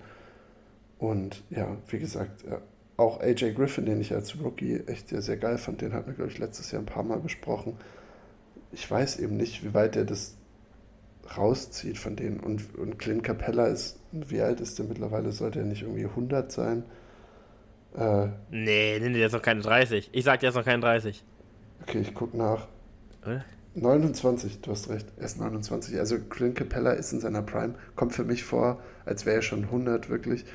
Und 0.99 1.43
ja, 1.49 1.77
wie 1.87 1.97
gesagt, 1.97 2.45
auch 2.97 3.19
AJ 3.19 3.53
Griffin, 3.53 3.85
den 3.85 3.99
ich 3.99 4.13
als 4.13 4.39
Rookie 4.39 4.81
echt 4.85 5.09
sehr 5.09 5.37
geil 5.37 5.57
fand, 5.57 5.81
den 5.81 5.93
hatten 5.93 6.07
wir, 6.07 6.13
glaube 6.13 6.31
ich, 6.31 6.37
letztes 6.37 6.71
Jahr 6.71 6.81
ein 6.81 6.85
paar 6.85 7.03
Mal 7.03 7.19
besprochen. 7.19 7.77
Ich 8.71 8.89
weiß 8.89 9.19
eben 9.19 9.37
nicht, 9.37 9.63
wie 9.63 9.73
weit 9.73 9.95
er 9.95 10.05
das 10.05 10.34
rauszieht 11.37 11.97
von 11.97 12.15
denen. 12.15 12.39
Und, 12.39 12.75
und 12.77 12.99
Clint 12.99 13.23
Capella 13.23 13.67
ist, 13.67 13.99
wie 14.11 14.41
alt 14.41 14.61
ist 14.61 14.79
der 14.79 14.85
mittlerweile? 14.85 15.31
Sollte 15.31 15.59
er 15.59 15.65
nicht 15.65 15.83
irgendwie 15.83 16.05
100 16.05 16.51
sein? 16.51 16.83
Äh, 17.95 18.27
nee, 18.49 18.99
nee, 18.99 19.13
der 19.13 19.27
ist 19.27 19.33
noch 19.33 19.41
keine 19.41 19.61
30. 19.61 20.09
Ich 20.11 20.23
sag, 20.23 20.39
der 20.41 20.49
ist 20.49 20.55
noch 20.55 20.65
keine 20.65 20.81
30. 20.81 21.23
Okay, 21.81 21.99
ich 22.01 22.13
guck 22.13 22.33
nach. 22.33 22.67
Äh? 23.25 23.39
29, 23.75 24.61
du 24.61 24.71
hast 24.71 24.89
recht, 24.89 25.07
er 25.17 25.25
ist 25.25 25.39
29. 25.39 25.99
Also 25.99 26.17
Clint 26.19 26.55
Capella 26.55 26.91
ist 26.91 27.11
in 27.11 27.19
seiner 27.19 27.41
Prime, 27.41 27.75
kommt 27.95 28.13
für 28.13 28.23
mich 28.23 28.43
vor, 28.43 28.79
als 29.05 29.25
wäre 29.25 29.37
er 29.37 29.41
schon 29.41 29.63
100 29.63 30.09
wirklich. 30.09 30.45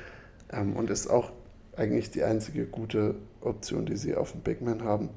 Ähm, 0.51 0.75
und 0.75 0.89
ist 0.89 1.07
auch 1.07 1.31
eigentlich 1.75 2.11
die 2.11 2.23
einzige 2.23 2.65
gute 2.65 3.15
Option, 3.41 3.85
die 3.85 3.95
sie 3.95 4.15
auf 4.15 4.31
dem 4.31 4.41
Big 4.41 4.61
Man 4.61 4.83
haben. 4.83 5.09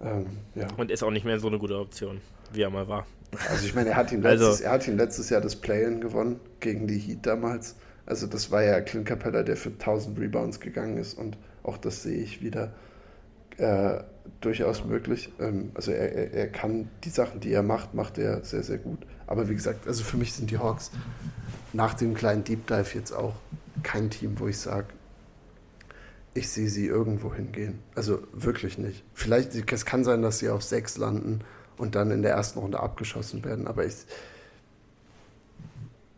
Ähm, 0.00 0.26
ja. 0.54 0.68
Und 0.76 0.90
ist 0.90 1.02
auch 1.02 1.10
nicht 1.10 1.24
mehr 1.24 1.40
so 1.40 1.48
eine 1.48 1.58
gute 1.58 1.78
Option, 1.78 2.20
wie 2.52 2.62
er 2.62 2.70
mal 2.70 2.86
war. 2.88 3.06
Also 3.50 3.66
ich 3.66 3.74
meine, 3.74 3.90
er 3.90 3.96
hat 3.96 4.12
ihn 4.12 4.24
also 4.24 4.46
letztes, 4.46 4.48
also, 4.48 4.64
er 4.64 4.70
hat 4.72 4.88
ihn 4.88 4.96
letztes 4.96 5.30
Jahr 5.30 5.40
das 5.40 5.56
Play-In 5.56 6.00
gewonnen 6.00 6.40
gegen 6.60 6.86
die 6.86 6.98
Heat 6.98 7.26
damals. 7.26 7.76
Also 8.06 8.26
das 8.26 8.50
war 8.50 8.62
ja 8.62 8.80
Clint 8.80 9.06
Capella, 9.06 9.42
der 9.42 9.56
für 9.56 9.68
1000 9.70 10.18
Rebounds 10.18 10.60
gegangen 10.60 10.96
ist 10.96 11.14
und 11.14 11.36
auch 11.62 11.76
das 11.76 12.02
sehe 12.02 12.16
ich 12.16 12.42
wieder 12.42 12.72
äh, 13.58 14.00
durchaus 14.40 14.84
möglich. 14.84 15.30
Ähm, 15.38 15.72
also 15.74 15.90
er, 15.90 16.12
er, 16.12 16.32
er, 16.32 16.48
kann 16.48 16.88
die 17.04 17.10
Sachen, 17.10 17.40
die 17.40 17.52
er 17.52 17.62
macht, 17.62 17.94
macht 17.94 18.16
er 18.16 18.44
sehr, 18.44 18.62
sehr 18.62 18.78
gut. 18.78 19.00
Aber 19.26 19.48
wie 19.48 19.54
gesagt, 19.54 19.86
also 19.86 20.04
für 20.04 20.16
mich 20.16 20.32
sind 20.32 20.50
die 20.50 20.58
Hawks 20.58 20.90
nach 21.72 21.94
dem 21.94 22.14
kleinen 22.14 22.44
Deep 22.44 22.66
Dive 22.66 22.94
jetzt 22.94 23.12
auch 23.12 23.34
kein 23.82 24.08
Team, 24.10 24.38
wo 24.38 24.48
ich 24.48 24.58
sage, 24.58 24.86
ich 26.34 26.48
sehe 26.48 26.68
sie 26.68 26.86
irgendwo 26.86 27.34
hingehen. 27.34 27.80
Also 27.94 28.20
wirklich 28.32 28.78
nicht. 28.78 29.04
Vielleicht, 29.12 29.54
es 29.70 29.84
kann 29.84 30.04
sein, 30.04 30.22
dass 30.22 30.38
sie 30.38 30.48
auf 30.48 30.62
sechs 30.62 30.96
landen 30.96 31.40
und 31.78 31.94
dann 31.94 32.10
in 32.10 32.22
der 32.22 32.32
ersten 32.32 32.58
Runde 32.58 32.80
abgeschossen 32.80 33.44
werden. 33.44 33.66
Aber 33.66 33.86
ich 33.86 33.94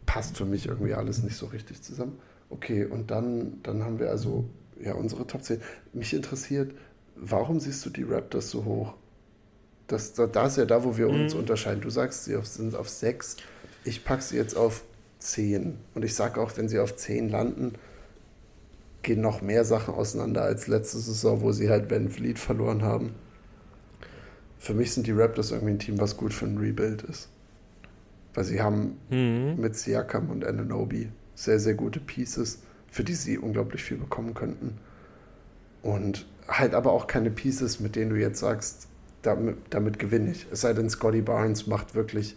passt 0.07 0.37
für 0.37 0.45
mich 0.45 0.67
irgendwie 0.67 0.95
alles 0.95 1.23
nicht 1.23 1.37
so 1.37 1.47
richtig 1.47 1.83
zusammen. 1.83 2.19
Okay, 2.49 2.85
und 2.85 3.13
dann, 3.13 3.61
dann 3.63 3.85
haben 3.85 4.01
wir 4.01 4.11
also 4.11 4.45
ja 4.83 4.95
unsere 4.95 5.27
Top 5.27 5.45
10. 5.45 5.61
Mich 5.93 6.13
interessiert, 6.13 6.73
warum 7.15 7.61
siehst 7.61 7.87
du 7.87 7.91
die 7.91 8.03
Raptors 8.03 8.51
so 8.51 8.65
hoch? 8.65 8.95
Das, 9.87 10.15
da 10.15 10.47
ist 10.47 10.57
ja 10.57 10.65
da, 10.65 10.83
wo 10.83 10.97
wir 10.97 11.09
mhm. 11.09 11.23
uns 11.23 11.35
unterscheiden. 11.35 11.81
Du 11.81 11.91
sagst, 11.91 12.25
sie 12.25 12.37
sind 12.43 12.75
auf 12.75 12.89
6. 12.89 13.37
Ich 13.85 14.05
packe 14.05 14.23
sie 14.23 14.37
jetzt 14.37 14.57
auf 14.57 14.83
10. 15.21 15.79
Und 15.95 16.05
ich 16.05 16.15
sage 16.15 16.41
auch, 16.41 16.57
wenn 16.57 16.69
sie 16.69 16.81
auf 16.81 16.97
10 16.97 17.29
landen, 17.29 17.75
gehen 19.03 19.21
noch 19.21 19.43
mehr 19.43 19.65
Sachen 19.65 19.95
auseinander 19.95 20.43
als 20.43 20.67
letzte 20.67 20.99
Saison, 20.99 21.41
wo 21.41 21.53
sie 21.53 21.71
halt 21.71 21.91
Van 21.91 22.09
Fleet 22.09 22.39
verloren 22.39 22.83
haben 22.83 23.15
für 24.61 24.75
mich 24.75 24.93
sind 24.93 25.07
die 25.07 25.13
Raptors 25.13 25.51
irgendwie 25.51 25.73
ein 25.73 25.79
Team, 25.79 25.99
was 25.99 26.19
gut 26.19 26.35
für 26.35 26.45
ein 26.45 26.59
Rebuild 26.59 27.03
ist. 27.03 27.31
Weil 28.35 28.45
sie 28.45 28.61
haben 28.61 28.99
mhm. 29.09 29.57
mit 29.59 29.75
Siakam 29.75 30.31
und 30.31 30.45
Ananobi 30.45 31.09
sehr, 31.35 31.59
sehr 31.59 31.75
gute 31.75 31.99
Pieces, 31.99 32.63
für 32.89 33.03
die 33.03 33.15
sie 33.15 33.39
unglaublich 33.39 33.83
viel 33.83 33.97
bekommen 33.97 34.35
könnten. 34.35 34.79
Und 35.83 36.27
halt 36.47 36.75
aber 36.75 36.93
auch 36.93 37.07
keine 37.07 37.31
Pieces, 37.31 37.81
mit 37.81 37.97
denen 37.97 38.11
du 38.11 38.17
jetzt 38.17 38.41
sagst, 38.41 38.87
damit, 39.23 39.57
damit 39.71 39.99
gewinne 39.99 40.33
ich. 40.33 40.47
Es 40.53 40.61
sei 40.61 40.75
denn, 40.75 40.91
Scotty 40.91 41.23
Barnes 41.23 41.67
macht 41.67 41.95
wirklich 41.95 42.37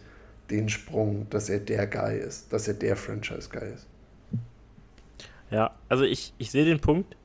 den 0.50 0.70
Sprung, 0.70 1.28
dass 1.30 1.50
er 1.50 1.60
der 1.60 1.88
Guy 1.88 2.18
ist, 2.18 2.54
dass 2.54 2.70
er 2.70 2.74
der 2.74 2.96
Franchise-Guy 2.96 3.74
ist. 3.74 3.88
Ja, 5.52 5.76
also 5.90 6.06
ich, 6.06 6.34
ich 6.38 6.52
sehe 6.52 6.64
den 6.64 6.80
Punkt 6.80 7.18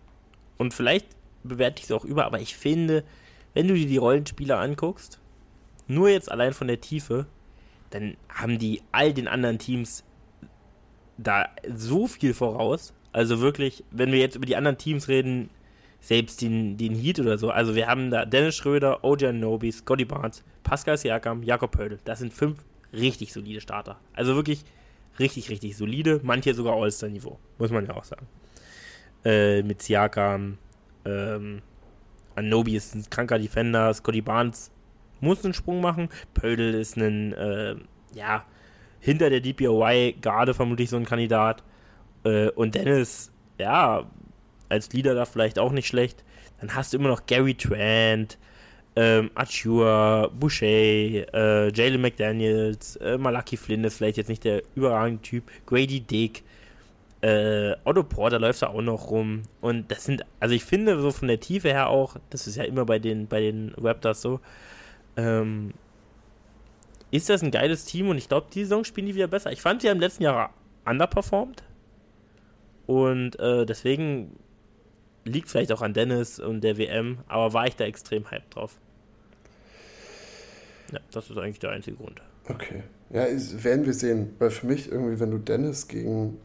und 0.57 0.75
vielleicht 0.75 1.07
bewerte 1.45 1.79
ich 1.79 1.85
es 1.85 1.93
auch 1.93 2.05
über, 2.05 2.25
aber 2.25 2.41
ich 2.41 2.57
finde, 2.57 3.05
wenn 3.55 3.69
du 3.69 3.75
dir 3.75 3.87
die 3.87 3.97
Rollenspieler 3.97 4.59
anguckst, 4.59 5.21
nur 5.87 6.09
jetzt 6.09 6.31
allein 6.31 6.53
von 6.53 6.69
der 6.69 6.81
Tiefe, 6.81 7.27
dann 7.91 8.17
haben 8.29 8.59
die 8.59 8.83
all 8.93 9.13
den 9.13 9.29
anderen 9.29 9.59
Teams 9.59 10.05
da 11.17 11.49
so 11.75 12.07
viel 12.07 12.35
voraus. 12.35 12.93
Also 13.13 13.41
wirklich, 13.41 13.85
wenn 13.91 14.13
wir 14.13 14.19
jetzt 14.19 14.37
über 14.37 14.47
die 14.47 14.57
anderen 14.57 14.79
Teams 14.79 15.09
reden, 15.09 15.51
selbst 16.01 16.43
den, 16.43 16.77
den 16.77 16.95
Heat 16.95 17.19
oder 17.19 17.39
so. 17.39 17.51
Also 17.51 17.75
wir 17.75 17.87
haben 17.89 18.11
da 18.11 18.25
Dennis 18.25 18.57
Schröder, 18.57 19.03
OJ 19.03 19.33
Nobi, 19.33 19.73
Scotty 19.73 20.05
Barnes, 20.05 20.45
Pascal 20.63 20.97
Siakam, 20.97 21.43
Jakob 21.43 21.73
Pödel. 21.73 21.99
Das 22.05 22.21
sind 22.21 22.33
fünf 22.33 22.65
richtig 22.93 23.33
solide 23.33 23.61
Starter. 23.61 23.99
Also 24.15 24.37
wirklich 24.37 24.65
richtig, 25.19 25.51
richtig 25.51 25.77
solide. 25.77 26.21
Manche 26.23 26.55
sogar 26.55 26.75
All-Star-Niveau, 26.75 27.39
muss 27.59 27.71
man 27.71 27.87
ja 27.87 27.95
auch 27.95 28.05
sagen. 28.05 28.27
Äh, 29.25 29.63
mit 29.63 29.83
Siakam, 29.83 30.59
ähm, 31.05 31.63
Anobi 32.39 32.77
ist 32.77 32.95
ein 32.95 33.05
kranker 33.11 33.39
Defender, 33.39 33.93
Scotty 33.93 34.23
Barnes 34.23 34.71
muss 35.21 35.45
einen 35.45 35.55
Sprung 35.55 35.81
machen, 35.81 36.09
Pödel 36.35 36.75
ist 36.75 36.97
ein, 36.97 37.33
äh, 37.33 37.77
ja, 38.15 38.45
hinter 39.01 39.31
der 39.31 39.41
DPOY 39.41 40.17
gerade 40.21 40.55
vermutlich 40.55 40.91
so 40.91 40.97
ein 40.97 41.05
Kandidat. 41.05 41.63
Äh, 42.25 42.51
und 42.51 42.75
Dennis, 42.75 43.33
ja, 43.59 44.07
als 44.69 44.93
Leader 44.93 45.15
da 45.15 45.25
vielleicht 45.25 45.59
auch 45.59 45.73
nicht 45.73 45.87
schlecht. 45.87 46.25
Dann 46.61 46.75
hast 46.75 46.93
du 46.93 46.99
immer 46.99 47.09
noch 47.09 47.27
Gary 47.27 47.55
Trent, 47.55 48.39
ähm, 48.97 49.31
Achua, 49.35 50.29
Boucher, 50.29 50.67
äh, 50.67 51.73
Jalen 51.73 52.01
McDaniels, 52.01 52.97
äh, 52.97 53.17
Malaki 53.17 53.57
Flynn 53.57 53.85
ist 53.85 53.99
vielleicht 53.99 54.17
jetzt 54.17 54.29
nicht 54.29 54.45
der 54.45 54.63
überragende 54.75 55.23
Typ, 55.23 55.45
Grady 55.67 56.01
Dick, 56.01 56.43
äh, 57.21 57.75
Otto 57.85 58.05
Porter 58.05 58.39
läuft 58.39 58.63
da 58.63 58.69
auch 58.69 58.81
noch 58.81 59.11
rum. 59.11 59.43
Und 59.61 59.91
das 59.91 60.05
sind, 60.05 60.25
also 60.41 60.55
ich 60.55 60.65
finde 60.65 61.01
so 61.01 61.11
von 61.11 61.29
der 61.29 61.41
Tiefe 61.41 61.69
her 61.69 61.89
auch, 61.89 62.17
das 62.31 62.47
ist 62.47 62.57
ja 62.57 62.65
immer 62.65 62.85
bei 62.85 62.99
den, 62.99 63.27
bei 63.27 63.41
den 63.41 63.75
Raptors 63.77 64.23
so, 64.23 64.41
ähm, 65.17 65.73
ist 67.11 67.29
das 67.29 67.43
ein 67.43 67.51
geiles 67.51 67.85
Team 67.85 68.09
und 68.09 68.19
ich 68.19 68.29
glaube, 68.29 68.49
die 68.53 68.63
Saison 68.63 68.85
spielen 68.85 69.07
die 69.07 69.15
wieder 69.15 69.29
besser. 69.29 69.51
Ich 69.51 69.63
fand, 69.63 69.83
sie 69.83 69.89
im 69.89 70.01
letzten 70.01 70.23
Jahr 70.23 70.53
underperformed. 70.85 71.63
Und 72.87 73.39
äh, 73.39 73.67
deswegen 73.67 74.39
liegt 75.25 75.49
vielleicht 75.49 75.73
auch 75.73 75.83
an 75.83 75.93
Dennis 75.93 76.39
und 76.39 76.63
der 76.63 76.79
WM, 76.79 77.19
aber 77.29 77.53
war 77.53 77.67
ich 77.67 77.77
da 77.77 77.85
extrem 77.85 78.31
hyped 78.31 78.55
drauf. 78.55 78.79
Ja, 80.93 81.01
das 81.11 81.29
ist 81.29 81.37
eigentlich 81.37 81.59
der 81.59 81.71
einzige 81.71 81.97
Grund. 81.97 82.23
Okay. 82.49 82.83
Ja, 83.11 83.27
werden 83.27 83.85
wir 83.85 83.93
sehen. 83.93 84.35
Weil 84.39 84.51
für 84.51 84.67
mich 84.67 84.91
irgendwie, 84.91 85.21
wenn 85.21 85.31
du 85.31 85.39
Dennis 85.39 85.89
gegen, 85.89 86.39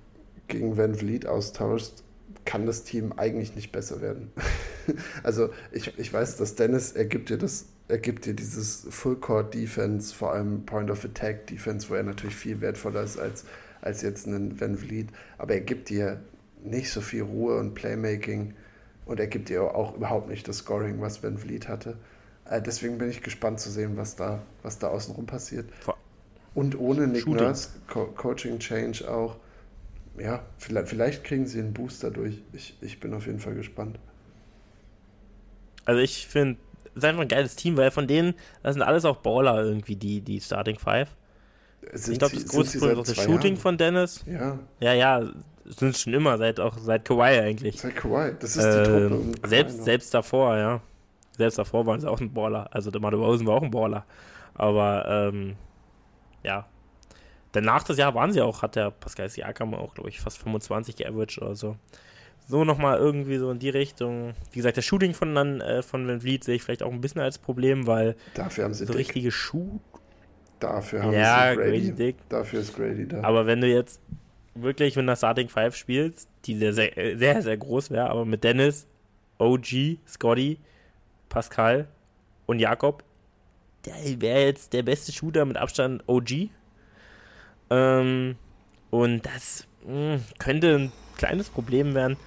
gegen 0.47 0.77
Van 0.77 0.95
Vliet 0.95 1.25
austauschst, 1.25 2.03
kann 2.45 2.65
das 2.65 2.83
Team 2.83 3.13
eigentlich 3.13 3.55
nicht 3.55 3.71
besser 3.71 4.01
werden. 4.01 4.31
also 5.23 5.49
ich, 5.71 5.97
ich 5.97 6.11
weiß, 6.11 6.37
dass 6.37 6.55
Dennis, 6.55 6.91
er 6.91 7.05
gibt 7.05 7.29
dir 7.29 7.37
das, 7.37 7.65
er 7.87 7.97
gibt 7.97 8.25
dir 8.25 8.33
dieses 8.33 8.85
Full-Court-Defense, 8.89 10.13
vor 10.13 10.33
allem 10.33 10.65
Point-of-Attack-Defense, 10.65 11.89
wo 11.89 11.95
er 11.95 12.03
natürlich 12.03 12.35
viel 12.35 12.61
wertvoller 12.61 13.03
ist 13.03 13.17
als, 13.17 13.45
als 13.81 14.01
jetzt 14.01 14.27
ein 14.27 14.59
Van 14.59 14.77
Vliet, 14.77 15.09
aber 15.37 15.53
er 15.53 15.61
gibt 15.61 15.89
dir 15.89 16.21
nicht 16.63 16.91
so 16.91 17.01
viel 17.01 17.23
Ruhe 17.23 17.57
und 17.59 17.73
Playmaking 17.73 18.53
und 19.05 19.19
er 19.19 19.27
gibt 19.27 19.49
dir 19.49 19.63
auch 19.75 19.95
überhaupt 19.95 20.29
nicht 20.29 20.47
das 20.47 20.59
Scoring, 20.59 21.01
was 21.01 21.23
Van 21.23 21.37
Vliet 21.37 21.67
hatte. 21.67 21.97
Äh, 22.45 22.61
deswegen 22.61 22.97
bin 22.97 23.09
ich 23.09 23.21
gespannt 23.21 23.59
zu 23.59 23.69
sehen, 23.69 23.97
was 23.97 24.15
da, 24.15 24.41
was 24.61 24.79
da 24.79 24.87
außenrum 24.87 25.25
passiert. 25.25 25.69
Und 26.53 26.79
ohne 26.79 27.07
Nick 27.07 27.23
Shooting. 27.23 27.45
Nurse, 27.45 27.69
Co 27.87 28.05
Coaching 28.05 28.59
Change 28.59 29.09
auch. 29.09 29.37
Ja, 30.18 30.45
vielleicht, 30.57 30.89
vielleicht, 30.89 31.24
kriegen 31.24 31.45
sie 31.47 31.59
einen 31.59 31.74
Booster 31.74 32.11
durch. 32.11 32.41
Ich, 32.53 32.78
ich 32.82 32.99
bin 32.99 33.14
auf 33.14 33.26
jeden 33.26 33.39
Fall 33.39 33.55
gespannt. 33.55 33.97
Also 35.86 36.01
ich 36.01 36.28
finde, 36.28 36.59
es 36.86 36.97
ist 36.97 37.05
einfach 37.05 37.24
ein 37.24 37.28
geiles 37.28 37.55
Team, 37.55 37.78
weil 37.78 37.91
von 37.91 38.07
denen, 38.07 38.36
das 38.61 38.74
sind 38.74 38.84
alles 38.84 39.05
auch 39.05 39.18
Baller 39.18 39.64
irgendwie, 39.64 39.95
die, 39.95 40.22
die 40.22 40.39
Starting 40.39 40.78
Five. 40.78 41.09
Sind 41.93 42.14
ich 42.14 42.20
glaube, 42.20 42.36
das 42.36 42.47
größte 42.47 42.80
Problem 42.80 42.99
ist 42.99 43.18
das 43.18 43.24
Shooting 43.24 43.53
Jahren? 43.53 43.57
von 43.57 43.78
Dennis. 43.78 44.24
Ja. 44.26 44.59
Ja, 44.80 44.93
ja, 44.93 45.30
sind 45.66 45.97
schon 45.97 46.14
immer, 46.14 46.38
seit 46.38 46.59
auch 46.59 46.78
seit 46.78 47.05
Kawhi 47.05 47.39
eigentlich. 47.39 47.80
Seit 47.80 47.95
Kawhi, 47.95 48.34
das 48.39 48.55
ist 48.55 48.64
die 48.64 48.70
ähm, 48.70 49.09
Truppe. 49.09 49.16
Um 49.16 49.49
selbst, 49.49 49.84
selbst 49.84 50.14
davor, 50.14 50.57
ja. 50.57 50.82
Selbst 51.38 51.57
davor 51.57 51.86
waren 51.86 51.99
sie 51.99 52.09
auch 52.09 52.22
ein 52.22 52.32
Baller. 52.32 52.68
Also 52.72 52.91
der 52.91 53.01
Mario 53.01 53.26
Rosen 53.26 53.47
war 53.47 53.55
auch 53.55 53.64
ein 53.64 53.72
Baller. 53.72 54.05
Aber 54.53 55.32
ähm, 55.34 55.55
ja. 56.43 56.68
Danach 57.54 57.84
das 57.84 57.97
Jahr 57.97 58.14
waren 58.16 58.34
sie 58.34 58.41
auch, 58.41 58.62
hat 58.62 58.76
der 58.76 58.91
Pascal 58.91 59.30
Siakam 59.30 59.74
auch, 59.74 59.93
glaube 59.93 60.10
ich, 60.10 60.20
fast 60.20 60.39
25 60.39 60.95
geaveraged 60.95 61.41
oder 61.41 61.56
so. 61.56 61.78
So 62.47 62.66
nochmal 62.66 62.97
irgendwie 62.97 63.38
so 63.38 63.49
in 63.51 63.60
die 63.60 63.70
Richtung. 63.70 64.34
Wie 64.51 64.58
gesagt, 64.58 64.76
das 64.76 64.84
Shooting 64.84 65.14
von, 65.14 65.34
dann, 65.34 65.62
äh, 65.62 65.82
von 65.82 66.08
Van 66.08 66.20
Vliet 66.20 66.43
sehe 66.43 66.56
ich 66.56 66.64
vielleicht 66.64 66.84
auch 66.84 66.91
ein 66.91 66.99
bisschen 66.99 67.22
als 67.22 67.38
Problem, 67.38 67.88
weil 67.88 68.16
Dafür 68.34 68.66
haben 68.66 68.74
sie 68.74 68.86
so 68.86 68.93
richtige 68.93 69.32
Schuh. 69.32 69.80
Dafür 70.60 71.04
haben 71.04 71.14
ja, 71.14 71.51
sie 71.51 71.58
Grady. 71.58 71.70
Grady 71.70 71.91
Dick. 71.91 72.16
Dafür 72.28 72.60
ist 72.60 72.76
Grady 72.76 73.08
da. 73.08 73.22
Aber 73.22 73.45
wenn 73.45 73.62
du 73.62 73.68
jetzt 73.68 74.01
wirklich 74.56 74.95
mit 74.95 75.04
einer 75.04 75.16
Starting 75.16 75.47
Five 75.47 75.76
spielst, 75.76 76.28
die 76.45 76.58
sehr, 76.58 76.74
sehr, 76.74 77.18
sehr, 77.18 77.41
sehr 77.41 77.58
groß 77.58 77.91
wäre, 77.91 78.10
aber 78.10 78.26
mit 78.26 78.43
Dennis, 78.43 78.88
OG, 79.38 79.99
Scotty, 80.08 80.60
Pascal 81.30 81.88
und 82.45 82.60
Jakob, 82.60 83.04
der 83.86 84.22
wäre 84.22 84.45
jetzt 84.45 84.74
der 84.74 84.84
beste 84.84 85.12
Shooter 85.12 85.45
mit 85.45 85.58
Abstand 85.58 86.04
OG. 86.08 86.49
Ähm, 87.74 88.36
und 88.91 89.26
das 89.26 89.65
mh, 89.86 90.15
hm, 90.15 90.24
könnte 90.38 90.76
ein 90.76 90.91
kleines 91.17 91.49
Problem 91.49 91.95
werden. 91.95 92.17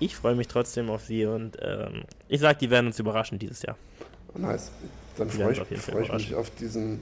Ich 0.00 0.16
freue 0.16 0.34
mich 0.34 0.48
trotzdem 0.48 0.90
auf 0.90 1.04
sie 1.04 1.26
und 1.26 1.58
ähm, 1.60 2.04
ich 2.28 2.40
sage, 2.40 2.58
die 2.58 2.70
werden 2.70 2.86
uns 2.86 2.98
überraschen 2.98 3.38
dieses 3.38 3.62
Jahr. 3.62 3.76
Nice. 4.34 4.70
Dann 5.16 5.28
freue 5.28 5.52
ich, 5.52 5.80
freu 5.80 6.00
ich 6.00 6.12
mich 6.12 6.34
auf 6.34 6.50
diesen, 6.50 7.00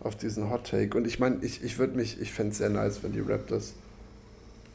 auf 0.00 0.16
diesen 0.16 0.50
Hot 0.50 0.68
Take. 0.68 0.96
Und 0.96 1.06
ich 1.06 1.20
meine, 1.20 1.36
ich, 1.42 1.62
ich 1.62 1.78
würde 1.78 1.94
mich, 1.94 2.20
ich 2.20 2.32
fände 2.32 2.52
es 2.52 2.58
sehr 2.58 2.70
nice, 2.70 3.02
wenn 3.02 3.12
die 3.12 3.20
Raptors 3.20 3.74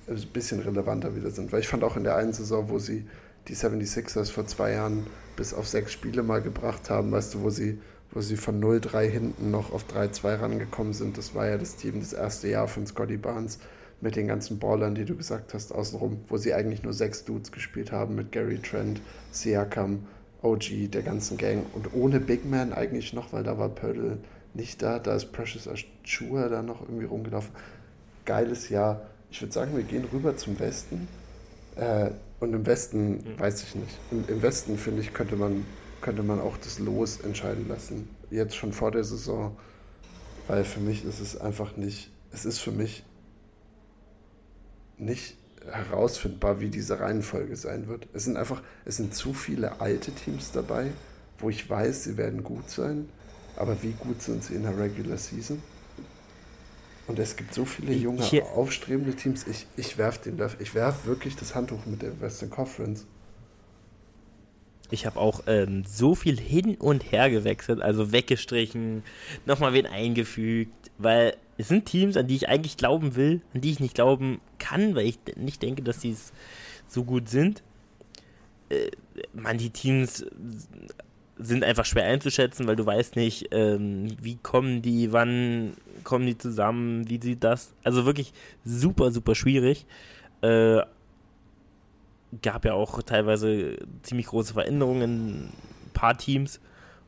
ein 0.08 0.16
bisschen 0.32 0.62
relevanter 0.62 1.16
wieder 1.16 1.32
sind. 1.32 1.52
Weil 1.52 1.60
ich 1.60 1.68
fand 1.68 1.84
auch 1.84 1.98
in 1.98 2.04
der 2.04 2.16
einen 2.16 2.32
Saison, 2.32 2.70
wo 2.70 2.80
sie 2.80 3.06
die 3.48 3.56
76ers 3.56 4.32
vor 4.32 4.48
zwei 4.48 4.72
Jahren 4.72 5.06
bis 5.36 5.54
auf 5.54 5.68
sechs 5.68 5.92
Spiele 5.92 6.24
mal 6.24 6.42
gebracht 6.42 6.90
haben, 6.90 7.12
weißt 7.12 7.34
du, 7.34 7.42
wo 7.42 7.50
sie, 7.50 7.80
wo 8.16 8.22
sie 8.22 8.38
von 8.38 8.60
0-3 8.60 9.08
hinten 9.08 9.52
noch 9.52 9.72
auf 9.72 9.86
3-2 9.86 10.42
rangekommen 10.42 10.94
sind. 10.94 11.20
Das 11.20 11.36
war 11.36 11.48
ja 11.48 11.60
das 11.60 11.76
Team 11.76 12.00
das 12.00 12.14
erste 12.14 12.48
Jahr 12.48 12.68
von 12.68 12.88
Scotty 12.88 13.18
Barnes 13.18 13.60
mit 14.02 14.16
den 14.16 14.28
ganzen 14.28 14.58
Ballern, 14.58 14.96
die 14.96 15.06
du 15.06 15.16
gesagt 15.16 15.54
hast, 15.54 15.72
außenrum, 15.72 16.22
wo 16.28 16.38
sie 16.38 16.56
eigentlich 16.56 16.82
nur 16.82 16.94
sechs 16.94 17.24
Dudes 17.24 17.52
gespielt 17.52 17.92
haben 17.92 18.16
mit 18.16 18.32
Gary 18.32 18.58
Trent, 18.58 19.02
Siakam, 19.32 20.08
OG, 20.42 20.90
der 20.92 21.04
ganzen 21.04 21.38
Gang 21.38 21.66
und 21.74 21.94
ohne 21.94 22.20
Big 22.20 22.50
Man 22.50 22.74
eigentlich 22.74 23.14
noch, 23.14 23.32
weil 23.34 23.44
da 23.44 23.60
war 23.60 23.70
Pödel 23.70 24.18
nicht 24.56 24.82
da, 24.82 24.98
da 24.98 25.16
ist 25.16 25.32
Precious 25.32 25.68
Ashua 25.68 26.50
da 26.50 26.64
noch 26.64 26.82
irgendwie 26.82 27.06
rumgelaufen. 27.06 27.52
Geiles 28.26 28.70
Jahr 28.70 29.02
ich 29.36 29.42
würde 29.42 29.54
sagen, 29.54 29.76
wir 29.76 29.84
gehen 29.84 30.06
rüber 30.14 30.38
zum 30.38 30.58
Westen. 30.60 31.10
Äh, 31.76 32.12
und 32.40 32.54
im 32.54 32.66
Westen 32.66 33.18
mhm. 33.18 33.38
weiß 33.38 33.64
ich 33.64 33.76
nicht. 33.76 33.98
Im, 34.10 34.24
Im, 34.30 34.42
Westen, 34.42 34.78
finde 34.78 35.02
ich, 35.02 35.14
könnte 35.14 35.36
man, 35.36 35.66
könnte 36.06 36.22
man 36.22 36.40
auch 36.40 36.58
das 36.58 36.78
Los 36.78 37.20
entscheiden 37.22 37.68
lassen. 37.68 38.08
Jetzt 38.30 38.56
schon 38.56 38.74
vor 38.74 38.92
der 38.92 39.04
Saison. 39.04 39.58
Weil 40.48 40.64
für 40.64 40.80
mich 40.80 41.04
ist 41.04 41.20
es 41.20 41.36
einfach 41.36 41.78
nicht, 41.78 42.12
es 42.32 42.46
ist 42.46 42.60
für 42.60 42.72
mich 42.72 43.04
nicht 45.00 45.36
herausfindbar, 45.68 46.60
wie 46.60 46.70
diese 46.70 47.00
Reihenfolge 47.00 47.56
sein 47.56 47.88
wird. 47.88 48.08
Es 48.14 48.26
sind 48.26 48.38
einfach, 48.38 48.62
es 48.86 48.98
sind 48.98 49.16
zu 49.16 49.34
viele 49.34 49.82
alte 49.82 50.12
Teams 50.12 50.52
dabei, 50.52 50.92
wo 51.40 51.50
ich 51.50 51.68
weiß, 51.68 52.04
sie 52.04 52.18
werden 52.18 52.44
gut 52.44 52.70
sein. 52.70 53.10
Aber 53.56 53.82
wie 53.82 53.94
gut 53.94 54.22
sind 54.22 54.44
sie 54.44 54.54
in 54.54 54.62
der 54.62 54.78
Regular 54.78 55.18
Season? 55.18 55.60
Und 57.08 57.18
es 57.18 57.36
gibt 57.36 57.52
so 57.52 57.66
viele 57.66 57.94
junge, 57.94 58.22
Hier. 58.22 58.46
aufstrebende 58.46 59.16
Teams. 59.16 59.48
Ich, 59.48 59.66
ich 59.76 59.98
werfe 59.98 60.30
den 60.30 60.40
ich 60.60 60.76
werf 60.76 61.08
wirklich 61.08 61.36
das 61.36 61.56
Handtuch 61.56 61.88
mit 61.88 62.04
der 62.04 62.22
Western 62.22 62.52
Conference. 62.52 63.08
Ich 64.92 65.06
habe 65.06 65.20
auch 65.20 65.44
ähm, 65.48 65.84
so 65.86 66.16
viel 66.16 66.40
hin 66.40 66.76
und 66.76 67.12
her 67.12 67.30
gewechselt, 67.30 67.82
also 67.82 68.12
weggestrichen, 68.12 69.04
nochmal 69.46 69.74
wen 69.74 69.88
eingefügt, 69.88 70.92
weil 70.98 71.36
es 71.58 71.70
sind 71.70 71.86
Teams, 71.86 72.18
an 72.18 72.28
die 72.28 72.36
ich 72.36 72.50
eigentlich 72.50 72.78
glauben 72.78 73.16
will, 73.16 73.42
an 73.54 73.62
die 73.62 73.72
ich 73.72 73.80
nicht 73.80 73.96
glauben 73.96 74.40
kann, 74.60 74.96
weil 74.96 75.08
ich 75.08 75.20
nicht 75.36 75.64
denke, 75.64 75.82
dass 75.82 76.02
sie 76.02 76.16
so 76.88 77.04
gut 77.04 77.30
sind. 77.30 77.64
Äh, 78.70 78.92
man, 79.34 79.58
die 79.58 79.70
Teams 79.70 80.26
sind 81.38 81.64
einfach 81.64 81.86
schwer 81.86 82.06
einzuschätzen, 82.06 82.68
weil 82.68 82.76
du 82.76 82.86
weißt 82.86 83.16
nicht, 83.16 83.50
ähm, 83.52 84.16
wie 84.22 84.38
kommen 84.38 84.82
die, 84.82 85.12
wann 85.12 85.74
kommen 86.04 86.26
die 86.26 86.38
zusammen, 86.38 87.10
wie 87.10 87.20
sieht 87.22 87.44
das. 87.44 87.74
Also 87.84 88.06
wirklich 88.06 88.34
super, 88.64 89.12
super 89.12 89.36
schwierig. 89.36 89.86
Äh, 90.42 90.82
gab 92.42 92.66
ja 92.66 92.74
auch 92.74 93.02
teilweise 93.04 93.78
ziemlich 94.04 94.28
große 94.28 94.54
Veränderungen 94.54 95.02
in 95.02 95.36
ein 95.46 95.54
paar 95.94 96.18
Teams. 96.18 96.60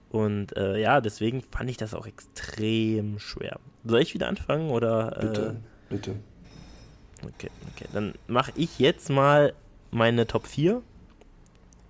Und 0.09 0.55
äh, 0.55 0.79
ja, 0.79 1.01
deswegen 1.01 1.41
fand 1.41 1.69
ich 1.69 1.77
das 1.77 1.93
auch 1.93 2.07
extrem 2.07 3.19
schwer. 3.19 3.59
Soll 3.83 4.01
ich 4.01 4.13
wieder 4.13 4.27
anfangen 4.27 4.69
oder? 4.69 5.17
Äh, 5.17 5.25
bitte, 5.25 5.55
bitte. 5.89 6.15
Okay, 7.23 7.49
okay. 7.73 7.87
Dann 7.93 8.13
mache 8.27 8.51
ich 8.55 8.79
jetzt 8.79 9.09
mal 9.09 9.53
meine 9.91 10.27
Top 10.27 10.47
4, 10.47 10.81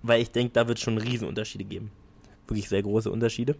weil 0.02 0.22
ich 0.22 0.30
denke, 0.30 0.52
da 0.52 0.66
wird 0.68 0.78
es 0.78 0.84
schon 0.84 0.98
Riesenunterschiede 0.98 1.64
geben. 1.64 1.90
Wirklich 2.46 2.68
sehr 2.68 2.82
große 2.82 3.10
Unterschiede. 3.10 3.56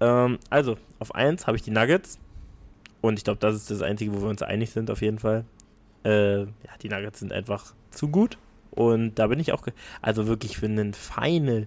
Ähm, 0.00 0.38
also, 0.50 0.76
auf 0.98 1.14
1 1.14 1.46
habe 1.46 1.56
ich 1.56 1.62
die 1.62 1.70
Nuggets. 1.70 2.18
Und 3.00 3.18
ich 3.18 3.24
glaube, 3.24 3.38
das 3.38 3.54
ist 3.54 3.70
das 3.70 3.82
Einzige, 3.82 4.12
wo 4.14 4.22
wir 4.22 4.28
uns 4.28 4.42
einig 4.42 4.70
sind, 4.70 4.90
auf 4.90 5.00
jeden 5.00 5.18
Fall. 5.18 5.44
Äh, 6.04 6.40
ja, 6.40 6.46
die 6.82 6.88
Nuggets 6.88 7.20
sind 7.20 7.32
einfach 7.32 7.74
zu 7.90 8.08
gut. 8.08 8.38
Und 8.76 9.16
da 9.16 9.26
bin 9.26 9.40
ich 9.40 9.52
auch, 9.52 9.66
also 10.02 10.28
wirklich 10.28 10.58
für 10.58 10.66
einen 10.66 10.94
Final 10.94 11.66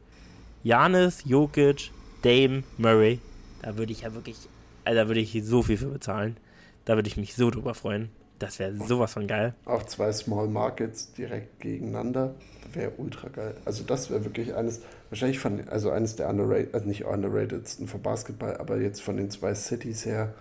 Janis, 0.63 1.23
Jokic, 1.25 1.91
Dame, 2.21 2.63
Murray, 2.77 3.19
da 3.61 3.77
würde 3.77 3.91
ich 3.91 4.01
ja 4.01 4.13
wirklich, 4.13 4.37
also 4.85 5.01
da 5.01 5.07
würde 5.07 5.19
ich 5.19 5.37
so 5.43 5.63
viel 5.63 5.77
für 5.77 5.87
bezahlen. 5.87 6.37
Da 6.85 6.95
würde 6.95 7.07
ich 7.07 7.17
mich 7.17 7.35
so 7.35 7.49
drüber 7.49 7.73
freuen. 7.73 8.09
Das 8.39 8.57
wäre 8.57 8.73
sowas 8.75 9.13
von 9.13 9.27
geil. 9.27 9.53
Auch 9.65 9.83
zwei 9.83 10.11
Small 10.13 10.47
Markets 10.47 11.13
direkt 11.13 11.59
gegeneinander. 11.59 12.35
Wäre 12.71 12.93
ultra 12.97 13.27
geil. 13.27 13.55
Also 13.65 13.83
das 13.83 14.09
wäre 14.09 14.23
wirklich 14.23 14.55
eines, 14.55 14.81
wahrscheinlich 15.09 15.39
von, 15.39 15.67
also 15.67 15.91
eines 15.91 16.15
der 16.15 16.29
underrated, 16.29 16.73
also 16.73 16.87
nicht 16.87 17.03
underratedsten 17.05 17.87
für 17.87 17.97
Basketball, 17.97 18.57
aber 18.57 18.79
jetzt 18.79 19.01
von 19.01 19.17
den 19.17 19.29
zwei 19.29 19.53
Cities 19.55 20.05
her 20.05 20.33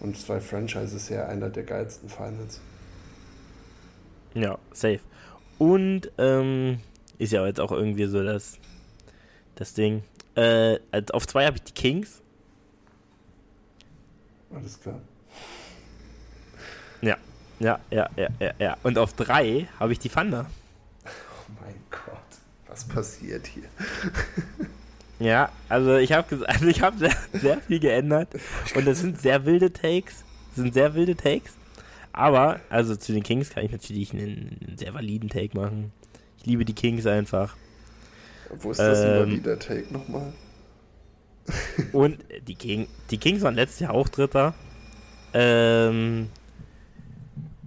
und 0.00 0.18
zwei 0.18 0.40
Franchises 0.40 1.10
her 1.10 1.28
einer 1.28 1.50
der 1.50 1.64
geilsten 1.64 2.08
Finals. 2.08 2.60
Ja, 4.34 4.58
safe. 4.72 5.00
Und 5.64 6.10
ähm, 6.18 6.78
ist 7.16 7.32
ja 7.32 7.46
jetzt 7.46 7.58
auch 7.58 7.72
irgendwie 7.72 8.04
so 8.04 8.22
das, 8.22 8.58
das 9.54 9.72
Ding. 9.72 10.02
Äh, 10.34 10.78
auf 11.10 11.26
zwei 11.26 11.46
habe 11.46 11.56
ich 11.56 11.62
die 11.62 11.72
Kings. 11.72 12.20
Alles 14.54 14.78
klar. 14.78 15.00
Ja, 17.00 17.16
ja, 17.60 17.80
ja, 17.90 18.10
ja, 18.14 18.28
ja, 18.40 18.52
ja. 18.58 18.76
Und 18.82 18.98
auf 18.98 19.14
drei 19.14 19.66
habe 19.80 19.94
ich 19.94 19.98
die 19.98 20.10
Thunder. 20.10 20.44
Oh 21.06 21.52
mein 21.62 21.80
Gott, 21.90 22.18
was 22.68 22.84
passiert 22.84 23.46
hier? 23.46 23.64
ja, 25.18 25.50
also 25.70 25.96
ich 25.96 26.12
habe 26.12 26.46
also 26.46 26.66
ich 26.66 26.82
habe 26.82 26.98
sehr, 26.98 27.16
sehr 27.32 27.58
viel 27.62 27.80
geändert 27.80 28.28
und 28.74 28.86
das 28.86 29.00
sind 29.00 29.18
sehr 29.18 29.46
wilde 29.46 29.72
Takes, 29.72 30.24
das 30.48 30.56
sind 30.56 30.74
sehr 30.74 30.92
wilde 30.92 31.16
Takes. 31.16 31.54
Aber 32.14 32.60
also 32.70 32.94
zu 32.94 33.12
den 33.12 33.24
Kings 33.24 33.50
kann 33.50 33.64
ich 33.64 33.72
natürlich 33.72 34.12
einen, 34.12 34.56
einen 34.64 34.78
sehr 34.78 34.94
validen 34.94 35.28
Take 35.28 35.58
machen. 35.58 35.92
Ich 36.38 36.46
liebe 36.46 36.64
die 36.64 36.72
Kings 36.72 37.06
einfach. 37.06 37.56
Wo 38.50 38.70
ist 38.70 38.78
das 38.78 39.00
ähm, 39.00 39.06
ein 39.06 39.18
valider 39.18 39.58
Take 39.58 39.92
nochmal? 39.92 40.32
und 41.92 42.18
die, 42.46 42.54
King, 42.54 42.86
die 43.10 43.18
Kings 43.18 43.42
waren 43.42 43.56
letztes 43.56 43.80
Jahr 43.80 43.94
auch 43.94 44.08
Dritter. 44.08 44.54
Ähm, 45.32 46.28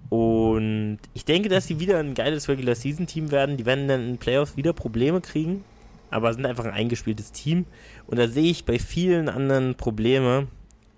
und 0.08 0.98
ich 1.12 1.26
denke, 1.26 1.50
dass 1.50 1.66
sie 1.66 1.78
wieder 1.78 1.98
ein 1.98 2.14
geiles 2.14 2.48
Regular 2.48 2.74
Season 2.74 3.06
Team 3.06 3.30
werden. 3.30 3.58
Die 3.58 3.66
werden 3.66 3.86
dann 3.86 4.08
in 4.08 4.16
Playoffs 4.16 4.56
wieder 4.56 4.72
Probleme 4.72 5.20
kriegen, 5.20 5.62
aber 6.10 6.32
sind 6.32 6.46
einfach 6.46 6.64
ein 6.64 6.72
eingespieltes 6.72 7.32
Team. 7.32 7.66
Und 8.06 8.18
da 8.18 8.28
sehe 8.28 8.50
ich 8.50 8.64
bei 8.64 8.78
vielen 8.78 9.28
anderen 9.28 9.74
Probleme, 9.74 10.46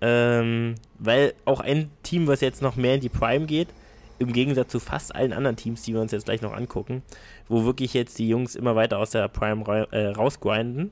ähm, 0.01 0.75
weil 0.99 1.33
auch 1.45 1.59
ein 1.59 1.89
Team, 2.03 2.27
was 2.27 2.41
jetzt 2.41 2.61
noch 2.61 2.75
mehr 2.75 2.95
in 2.95 3.01
die 3.01 3.09
Prime 3.09 3.45
geht, 3.45 3.69
im 4.19 4.33
Gegensatz 4.33 4.71
zu 4.71 4.79
fast 4.79 5.15
allen 5.15 5.33
anderen 5.33 5.55
Teams, 5.55 5.81
die 5.83 5.93
wir 5.93 6.01
uns 6.01 6.11
jetzt 6.11 6.25
gleich 6.25 6.41
noch 6.41 6.53
angucken, 6.53 7.01
wo 7.47 7.65
wirklich 7.65 7.93
jetzt 7.93 8.19
die 8.19 8.29
Jungs 8.29 8.55
immer 8.55 8.75
weiter 8.75 8.99
aus 8.99 9.11
der 9.11 9.27
Prime 9.27 9.67
ra 9.67 9.83
äh, 9.91 10.07
rausgrinden. 10.09 10.91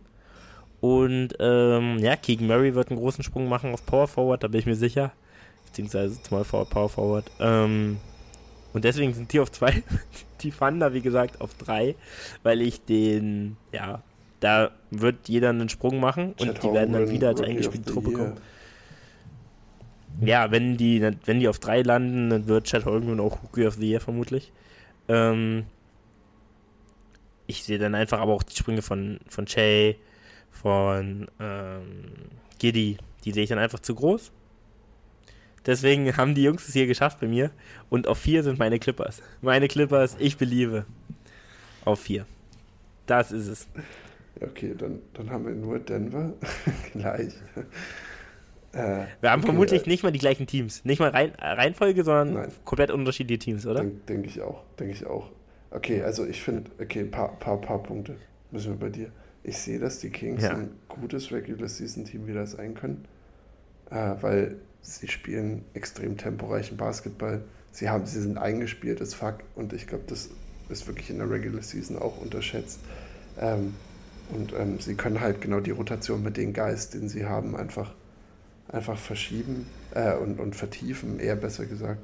Und 0.81 1.29
ähm, 1.39 1.99
ja, 1.99 2.15
Keegan 2.15 2.47
Murray 2.47 2.73
wird 2.73 2.89
einen 2.89 2.99
großen 2.99 3.23
Sprung 3.23 3.49
machen 3.49 3.73
auf 3.73 3.85
Power 3.85 4.07
Forward, 4.07 4.43
da 4.43 4.47
bin 4.47 4.59
ich 4.59 4.65
mir 4.65 4.75
sicher. 4.75 5.11
Beziehungsweise 5.65 6.15
Small 6.23 6.43
Forward, 6.43 6.69
Power 6.69 6.89
Forward. 6.89 7.31
Ähm, 7.39 7.97
und 8.73 8.83
deswegen 8.83 9.13
sind 9.13 9.31
die 9.33 9.39
auf 9.39 9.51
zwei, 9.51 9.83
die 10.41 10.51
Thunder, 10.51 10.93
wie 10.93 11.01
gesagt, 11.01 11.41
auf 11.41 11.53
drei, 11.55 11.95
weil 12.43 12.61
ich 12.61 12.83
den, 12.85 13.57
ja, 13.71 14.01
da 14.39 14.71
wird 14.89 15.27
jeder 15.27 15.49
einen 15.49 15.69
Sprung 15.69 15.99
machen 15.99 16.33
und 16.39 16.45
Chat 16.45 16.63
die 16.63 16.73
werden 16.73 16.93
dann 16.93 17.09
wieder 17.09 17.27
als 17.27 17.41
eingespielte 17.41 17.91
Truppe 17.91 18.11
kommen. 18.11 18.37
Ja, 20.21 20.51
wenn 20.51 20.77
die, 20.77 21.01
wenn 21.25 21.39
die 21.39 21.47
auf 21.47 21.59
drei 21.59 21.81
landen, 21.81 22.29
dann 22.29 22.47
wird 22.47 22.67
Chad 22.67 22.85
Holmgren 22.85 23.19
auch 23.19 23.41
Rookie 23.43 23.65
of 23.65 23.75
the 23.75 23.89
Year 23.89 24.01
vermutlich. 24.01 24.51
Ähm, 25.07 25.65
ich 27.47 27.63
sehe 27.63 27.79
dann 27.79 27.95
einfach 27.95 28.19
aber 28.19 28.33
auch 28.33 28.43
die 28.43 28.55
Sprünge 28.55 28.81
von, 28.81 29.19
von 29.27 29.45
Che, 29.45 29.97
von 30.51 31.27
ähm, 31.39 32.11
Giddy, 32.59 32.97
die 33.23 33.31
sehe 33.31 33.43
ich 33.43 33.49
dann 33.49 33.59
einfach 33.59 33.79
zu 33.79 33.95
groß. 33.95 34.31
Deswegen 35.65 36.15
haben 36.17 36.35
die 36.35 36.43
Jungs 36.43 36.67
es 36.67 36.73
hier 36.73 36.87
geschafft 36.87 37.19
bei 37.19 37.27
mir. 37.27 37.51
Und 37.89 38.07
auf 38.07 38.19
vier 38.19 38.43
sind 38.43 38.59
meine 38.59 38.79
Clippers. 38.79 39.21
Meine 39.41 39.67
Clippers, 39.67 40.15
ich 40.19 40.37
beliebe. 40.37 40.85
Auf 41.85 42.01
vier. 42.01 42.25
Das 43.05 43.31
ist 43.31 43.47
es. 43.47 43.67
Okay, 44.41 44.75
dann, 44.77 44.99
dann 45.13 45.29
haben 45.29 45.45
wir 45.45 45.55
nur 45.55 45.79
Denver 45.79 46.33
gleich. 46.93 47.33
Äh, 48.73 49.05
wir 49.21 49.31
haben 49.31 49.41
vermutlich 49.41 49.85
äh, 49.85 49.89
nicht 49.89 50.03
mal 50.03 50.11
die 50.11 50.19
gleichen 50.19 50.47
Teams. 50.47 50.85
Nicht 50.85 50.99
mal 50.99 51.09
Rein, 51.09 51.33
Reihenfolge, 51.39 52.03
sondern 52.03 52.33
nein. 52.33 52.51
komplett 52.65 52.91
unterschiedliche 52.91 53.39
Teams, 53.39 53.65
oder? 53.65 53.81
Denke 53.81 53.99
denk 54.07 54.25
ich 54.27 54.41
auch. 54.41 54.63
Denke 54.79 54.93
ich 54.93 55.05
auch. 55.05 55.29
Okay, 55.71 56.01
also 56.01 56.25
ich 56.25 56.41
finde, 56.41 56.71
okay, 56.79 56.99
ein 56.99 57.11
paar, 57.11 57.37
paar, 57.39 57.59
paar 57.61 57.81
Punkte 57.81 58.15
müssen 58.51 58.71
wir 58.71 58.79
bei 58.79 58.89
dir. 58.89 59.11
Ich 59.43 59.57
sehe, 59.57 59.79
dass 59.79 59.99
die 59.99 60.09
Kings 60.09 60.43
ja. 60.43 60.51
ein 60.51 60.71
gutes 60.87 61.31
Regular 61.31 61.69
Season 61.69 62.05
Team 62.05 62.27
wieder 62.27 62.45
sein 62.45 62.73
können, 62.73 63.05
äh, 63.89 64.13
weil 64.21 64.57
sie 64.81 65.07
spielen 65.07 65.63
extrem 65.73 66.17
temporeichen 66.17 66.77
Basketball. 66.77 67.43
Sie, 67.71 67.89
haben, 67.89 68.05
sie 68.05 68.19
sind 68.19 68.37
eingespielt 68.37 69.01
as 69.01 69.13
fuck 69.13 69.35
und 69.55 69.73
ich 69.73 69.87
glaube, 69.87 70.03
das 70.07 70.29
ist 70.69 70.87
wirklich 70.87 71.09
in 71.09 71.19
der 71.19 71.29
Regular 71.29 71.61
Season 71.61 71.97
auch 71.97 72.19
unterschätzt. 72.19 72.79
Ähm, 73.39 73.75
und 74.31 74.53
ähm, 74.53 74.79
sie 74.79 74.95
können 74.95 75.19
halt 75.19 75.41
genau 75.41 75.59
die 75.59 75.71
Rotation 75.71 76.21
mit 76.21 76.37
dem 76.37 76.53
Geist, 76.53 76.93
den 76.93 77.09
sie 77.09 77.25
haben, 77.25 77.55
einfach 77.55 77.93
einfach 78.69 78.97
verschieben 78.97 79.67
äh, 79.93 80.15
und, 80.15 80.39
und 80.39 80.55
vertiefen, 80.55 81.19
eher 81.19 81.35
besser 81.35 81.65
gesagt. 81.65 82.01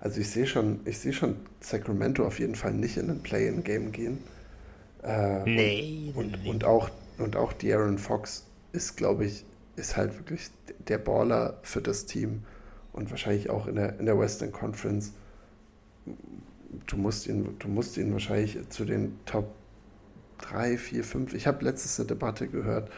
Also 0.00 0.20
ich 0.20 0.28
sehe 0.28 0.46
schon, 0.46 0.80
ich 0.84 0.98
sehe 0.98 1.12
schon 1.12 1.36
Sacramento 1.60 2.26
auf 2.26 2.38
jeden 2.38 2.54
Fall 2.54 2.74
nicht 2.74 2.96
in 2.96 3.10
ein 3.10 3.22
Play-in-Game 3.22 3.92
gehen. 3.92 4.18
Äh, 5.02 5.44
nee, 5.44 6.12
und, 6.14 6.46
und 6.46 6.64
auch 6.64 6.90
und 7.18 7.36
auch 7.36 7.52
De'Aaron 7.52 7.98
Fox 7.98 8.44
ist, 8.72 8.96
glaube 8.96 9.24
ich, 9.24 9.44
ist 9.76 9.96
halt 9.96 10.16
wirklich 10.18 10.50
der 10.88 10.98
Baller 10.98 11.58
für 11.62 11.80
das 11.80 12.06
Team 12.06 12.42
und 12.92 13.10
wahrscheinlich 13.10 13.50
auch 13.50 13.66
in 13.66 13.76
der, 13.76 13.98
in 13.98 14.06
der 14.06 14.18
Western 14.18 14.52
Conference. 14.52 15.12
Du 16.86 16.96
musst 16.96 17.26
ihn, 17.26 17.56
du 17.58 17.68
musst 17.68 17.96
ihn 17.96 18.12
wahrscheinlich 18.12 18.58
zu 18.68 18.84
den 18.84 19.18
Top 19.26 19.54
3, 20.38 20.76
4, 20.76 21.04
5. 21.04 21.34
Ich 21.34 21.46
habe 21.46 21.64
letztes 21.64 21.98
eine 21.98 22.08
Debatte 22.08 22.48
gehört, 22.48 22.90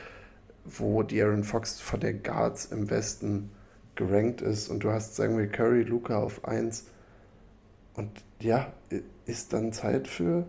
wo 0.67 1.03
De'Aaron 1.03 1.45
Fox 1.45 1.81
von 1.81 2.01
der 2.01 2.15
Guards 2.15 2.67
im 2.67 2.91
Westen 2.91 3.51
gerankt 3.95 4.43
ist 4.43 4.69
und 4.69 4.85
du 4.85 4.91
hast, 4.91 5.17
sagen 5.17 5.39
wir, 5.39 5.49
Curry, 5.49 5.83
Luca 5.83 6.19
auf 6.19 6.45
1 6.45 6.87
und 7.95 8.11
ja, 8.41 8.73
ist 9.25 9.53
dann 9.53 9.73
Zeit 9.73 10.09
für 10.09 10.47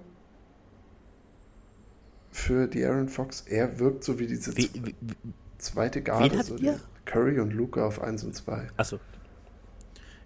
für 2.31 2.65
De'Aaron 2.65 3.07
Fox. 3.07 3.41
Er 3.47 3.79
wirkt 3.79 4.03
so 4.03 4.19
wie 4.19 4.27
diese 4.27 4.55
wie, 4.57 4.69
wie, 4.73 4.95
zweite 5.57 6.01
Garde, 6.01 6.43
so 6.43 6.57
Curry 7.05 7.39
und 7.39 7.53
Luca 7.53 7.85
auf 7.85 8.01
1 8.01 8.23
und 8.25 8.35
2. 8.35 8.67
Achso. 8.77 8.99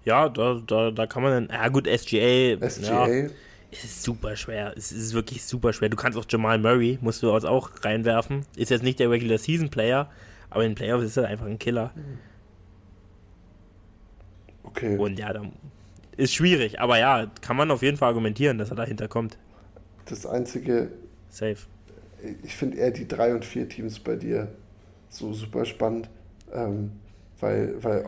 Ja, 0.03 0.27
da, 0.29 0.59
da, 0.65 0.89
da 0.91 1.05
kann 1.05 1.21
man 1.21 1.47
dann, 1.47 1.55
ja 1.55 1.69
gut, 1.69 1.85
SGA. 1.87 2.57
SGA. 2.67 3.07
Ja 3.07 3.29
ist 3.71 4.03
super 4.03 4.35
schwer. 4.35 4.73
Es 4.75 4.91
ist 4.91 5.13
wirklich 5.13 5.43
super 5.43 5.73
schwer. 5.73 5.89
Du 5.89 5.97
kannst 5.97 6.17
auch 6.17 6.25
Jamal 6.27 6.59
Murray, 6.59 6.99
musst 7.01 7.23
du 7.23 7.31
auch 7.31 7.69
reinwerfen. 7.83 8.45
Ist 8.55 8.69
jetzt 8.69 8.83
nicht 8.83 8.99
der 8.99 9.09
Regular 9.09 9.37
Season 9.37 9.69
Player, 9.69 10.09
aber 10.49 10.65
in 10.65 10.75
Playoffs 10.75 11.05
ist 11.05 11.17
er 11.17 11.27
einfach 11.27 11.45
ein 11.45 11.59
Killer. 11.59 11.91
Okay. 14.63 14.97
Und 14.97 15.17
ja, 15.17 15.33
dann 15.33 15.53
ist 16.17 16.33
schwierig, 16.33 16.79
aber 16.79 16.99
ja, 16.99 17.27
kann 17.41 17.57
man 17.57 17.71
auf 17.71 17.81
jeden 17.81 17.97
Fall 17.97 18.09
argumentieren, 18.09 18.57
dass 18.57 18.69
er 18.69 18.75
dahinter 18.75 19.07
kommt. 19.07 19.37
Das 20.05 20.25
einzige. 20.25 20.91
Safe. 21.29 21.57
Ich 22.43 22.55
finde 22.55 22.77
eher 22.77 22.91
die 22.91 23.07
drei 23.07 23.33
und 23.33 23.45
vier 23.45 23.67
Teams 23.67 23.99
bei 23.99 24.15
dir 24.15 24.49
so 25.09 25.33
super 25.33 25.65
spannend, 25.65 26.09
ähm, 26.53 26.91
weil, 27.41 27.83
weil 27.83 28.05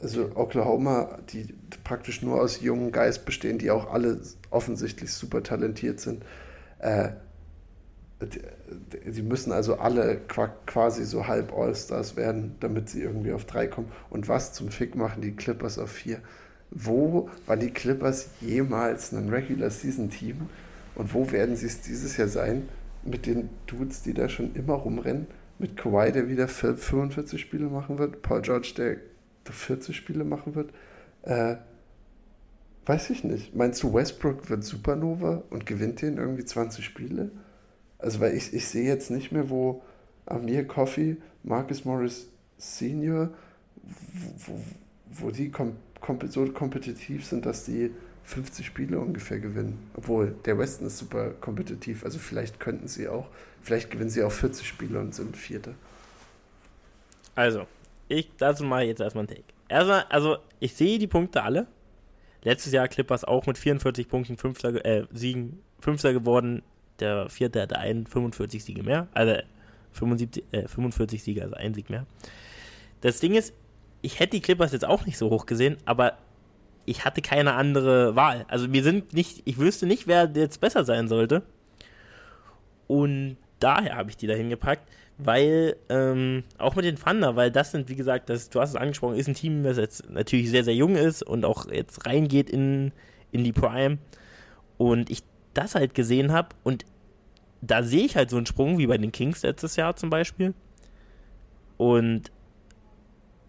also 0.00 0.30
Oklahoma, 0.34 1.18
die 1.30 1.54
praktisch 1.82 2.22
nur 2.22 2.40
aus 2.40 2.60
jungen 2.60 2.92
Geist 2.92 3.24
bestehen, 3.24 3.58
die 3.58 3.70
auch 3.70 3.92
alle 3.92 4.20
offensichtlich 4.50 5.12
super 5.12 5.42
talentiert 5.42 6.00
sind. 6.00 6.22
Äh, 6.78 7.10
sie 9.10 9.22
müssen 9.22 9.52
also 9.52 9.76
alle 9.76 10.20
quasi 10.66 11.04
so 11.04 11.26
halb 11.26 11.52
All-Stars 11.52 12.16
werden, 12.16 12.56
damit 12.60 12.88
sie 12.88 13.02
irgendwie 13.02 13.32
auf 13.32 13.44
drei 13.44 13.66
kommen. 13.66 13.90
Und 14.10 14.28
was 14.28 14.52
zum 14.52 14.68
Fick 14.68 14.94
machen 14.94 15.22
die 15.22 15.32
Clippers 15.32 15.78
auf 15.78 15.90
vier? 15.90 16.20
Wo 16.70 17.28
waren 17.46 17.60
die 17.60 17.70
Clippers 17.70 18.28
jemals 18.40 19.12
ein 19.12 19.28
Regular 19.28 19.70
Season 19.70 20.10
Team? 20.10 20.48
Und 20.94 21.12
wo 21.12 21.30
werden 21.30 21.56
sie 21.56 21.66
es 21.66 21.80
dieses 21.80 22.16
Jahr 22.16 22.28
sein 22.28 22.68
mit 23.04 23.26
den 23.26 23.50
Dudes, 23.66 24.02
die 24.02 24.14
da 24.14 24.28
schon 24.28 24.54
immer 24.54 24.74
rumrennen? 24.74 25.26
Mit 25.58 25.76
Kawhi, 25.76 26.12
der 26.12 26.28
wieder 26.28 26.48
45 26.48 27.40
Spiele 27.40 27.66
machen 27.66 27.98
wird, 27.98 28.22
Paul 28.22 28.42
George, 28.42 28.72
der 28.76 28.96
40 29.44 29.96
Spiele 29.96 30.24
machen 30.24 30.54
wird. 30.54 30.72
Äh, 31.22 31.56
weiß 32.86 33.10
ich 33.10 33.24
nicht. 33.24 33.54
Meinst 33.54 33.82
du, 33.82 33.94
Westbrook 33.94 34.50
wird 34.50 34.64
Supernova 34.64 35.42
und 35.50 35.66
gewinnt 35.66 36.02
den 36.02 36.18
irgendwie 36.18 36.44
20 36.44 36.84
Spiele? 36.84 37.30
Also, 37.98 38.20
weil 38.20 38.36
ich, 38.36 38.52
ich 38.52 38.68
sehe 38.68 38.86
jetzt 38.86 39.10
nicht 39.10 39.32
mehr, 39.32 39.48
wo 39.48 39.82
Amir 40.26 40.66
Coffey, 40.66 41.16
Marcus 41.42 41.84
Morris 41.84 42.28
Senior, 42.58 43.30
wo, 44.46 44.60
wo 45.10 45.30
die 45.30 45.50
kom 45.50 45.76
kom 46.04 46.18
so 46.28 46.44
kompetitiv 46.52 47.24
sind, 47.24 47.46
dass 47.46 47.64
die 47.64 47.90
50 48.24 48.66
Spiele 48.66 48.98
ungefähr 48.98 49.38
gewinnen. 49.38 49.90
Obwohl, 49.94 50.34
der 50.44 50.58
Westen 50.58 50.86
ist 50.86 50.98
super 50.98 51.30
kompetitiv. 51.30 52.04
Also 52.04 52.18
vielleicht 52.18 52.58
könnten 52.58 52.88
sie 52.88 53.08
auch, 53.08 53.28
vielleicht 53.62 53.90
gewinnen 53.90 54.10
sie 54.10 54.22
auch 54.22 54.32
40 54.32 54.66
Spiele 54.66 54.98
und 54.98 55.14
sind 55.14 55.36
Vierte. 55.36 55.74
Also, 57.34 57.66
ich 58.08 58.30
dazu 58.38 58.64
mal 58.64 58.84
jetzt 58.84 59.00
erstmal 59.00 59.24
ein 59.24 59.28
Take. 59.28 59.44
Erstmal, 59.68 60.04
also 60.08 60.38
ich 60.60 60.74
sehe 60.74 60.98
die 60.98 61.06
Punkte 61.06 61.42
alle. 61.42 61.66
Letztes 62.42 62.72
Jahr 62.72 62.88
Clippers 62.88 63.24
auch 63.24 63.46
mit 63.46 63.58
44 63.58 64.08
Punkten 64.08 64.36
Fünfter, 64.36 64.84
äh, 64.84 65.06
Siegen 65.12 65.62
Fünfter 65.80 66.12
geworden. 66.12 66.62
Der 67.00 67.28
Vierte 67.28 67.60
hatte 67.62 67.78
einen 67.78 68.06
45 68.06 68.64
Siege 68.64 68.82
mehr. 68.82 69.08
Also 69.14 69.34
75, 69.92 70.44
äh, 70.52 70.68
45 70.68 71.22
Siege, 71.22 71.42
also 71.42 71.54
ein 71.54 71.74
Sieg 71.74 71.90
mehr. 71.90 72.06
Das 73.00 73.20
Ding 73.20 73.34
ist, 73.34 73.52
ich 74.02 74.20
hätte 74.20 74.36
die 74.36 74.40
Clippers 74.40 74.72
jetzt 74.72 74.84
auch 74.84 75.06
nicht 75.06 75.18
so 75.18 75.30
hoch 75.30 75.46
gesehen, 75.46 75.76
aber 75.84 76.18
ich 76.86 77.04
hatte 77.04 77.22
keine 77.22 77.54
andere 77.54 78.16
Wahl. 78.16 78.44
Also 78.48 78.72
wir 78.72 78.82
sind 78.82 79.12
nicht, 79.12 79.42
ich 79.44 79.58
wüsste 79.58 79.86
nicht, 79.86 80.06
wer 80.06 80.30
jetzt 80.34 80.60
besser 80.60 80.84
sein 80.84 81.08
sollte. 81.08 81.42
Und 82.86 83.36
daher 83.60 83.96
habe 83.96 84.10
ich 84.10 84.16
die 84.16 84.26
da 84.26 84.34
hingepackt, 84.34 84.88
weil 85.18 85.76
ähm, 85.88 86.44
auch 86.58 86.76
mit 86.76 86.84
den 86.84 86.96
Thunder, 86.96 87.36
weil 87.36 87.50
das 87.50 87.70
sind, 87.70 87.88
wie 87.88 87.94
gesagt, 87.94 88.28
das, 88.28 88.50
du 88.50 88.60
hast 88.60 88.70
es 88.70 88.76
angesprochen, 88.76 89.16
ist 89.16 89.28
ein 89.28 89.34
Team, 89.34 89.62
das 89.62 89.78
jetzt 89.78 90.10
natürlich 90.10 90.50
sehr, 90.50 90.64
sehr 90.64 90.74
jung 90.74 90.96
ist 90.96 91.22
und 91.22 91.44
auch 91.44 91.70
jetzt 91.70 92.06
reingeht 92.06 92.50
in, 92.50 92.92
in 93.32 93.44
die 93.44 93.52
Prime. 93.52 93.98
Und 94.76 95.10
ich 95.10 95.22
das 95.54 95.74
halt 95.74 95.94
gesehen 95.94 96.32
habe 96.32 96.48
und 96.64 96.84
da 97.62 97.82
sehe 97.82 98.04
ich 98.04 98.16
halt 98.16 98.28
so 98.28 98.36
einen 98.36 98.46
Sprung 98.46 98.78
wie 98.78 98.86
bei 98.86 98.98
den 98.98 99.12
Kings 99.12 99.42
letztes 99.42 99.76
Jahr 99.76 99.96
zum 99.96 100.10
Beispiel. 100.10 100.52
Und 101.78 102.30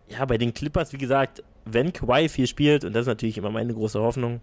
ja, 0.08 0.24
bei 0.26 0.38
den 0.38 0.54
Clippers, 0.54 0.94
wie 0.94 0.98
gesagt, 0.98 1.44
wenn 1.66 1.94
Kawhi 1.94 2.30
viel 2.30 2.48
spielt, 2.48 2.86
und 2.86 2.94
das 2.94 3.02
ist 3.02 3.08
natürlich 3.08 3.38
immer 3.38 3.52
meine 3.52 3.74
große 3.74 4.00
Hoffnung, 4.00 4.42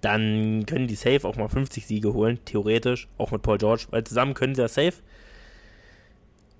dann 0.00 0.66
können 0.66 0.88
die 0.88 0.96
safe 0.96 1.26
auch 1.26 1.36
mal 1.36 1.48
50 1.48 1.86
Siege 1.86 2.12
holen, 2.12 2.40
theoretisch, 2.44 3.08
auch 3.18 3.30
mit 3.30 3.42
Paul 3.42 3.58
George, 3.58 3.86
weil 3.90 4.02
zusammen 4.04 4.34
können 4.34 4.54
sie 4.54 4.62
das 4.62 4.74
safe. 4.74 4.94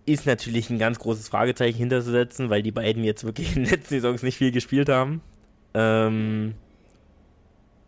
Ist 0.06 0.26
natürlich 0.26 0.70
ein 0.70 0.78
ganz 0.78 0.98
großes 0.98 1.28
Fragezeichen 1.28 1.78
hinterzusetzen, 1.78 2.50
weil 2.50 2.62
die 2.62 2.72
beiden 2.72 3.04
jetzt 3.04 3.24
wirklich 3.24 3.56
in 3.56 3.64
den 3.64 3.70
letzten 3.70 3.94
Saisons 3.94 4.22
nicht 4.22 4.36
viel 4.36 4.52
gespielt 4.52 4.88
haben. 4.88 5.20
Ähm, 5.74 6.54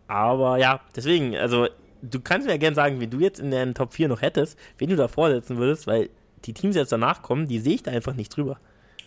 aber 0.09 0.59
ja, 0.59 0.81
deswegen, 0.95 1.37
also 1.37 1.69
du 2.03 2.21
kannst 2.21 2.47
mir 2.47 2.53
ja 2.53 2.59
gerne 2.59 2.75
sagen, 2.75 3.01
wie 3.01 3.07
du 3.07 3.21
jetzt 3.21 3.41
in 3.41 3.51
den 3.51 3.75
Top 3.75 3.95
4 3.95 4.09
noch 4.09 4.23
hättest, 4.23 4.59
wen 4.79 4.91
du 4.91 4.97
da 4.97 5.09
vorsetzen 5.09 5.57
würdest, 5.57 5.87
weil 5.87 6.11
die 6.45 6.53
Teams 6.53 6.77
jetzt 6.77 6.93
danach 6.93 7.23
kommen, 7.23 7.47
die 7.47 7.59
sehe 7.59 7.75
ich 7.75 7.83
da 7.83 7.91
einfach 7.91 8.15
nicht 8.15 8.37
drüber. 8.37 8.59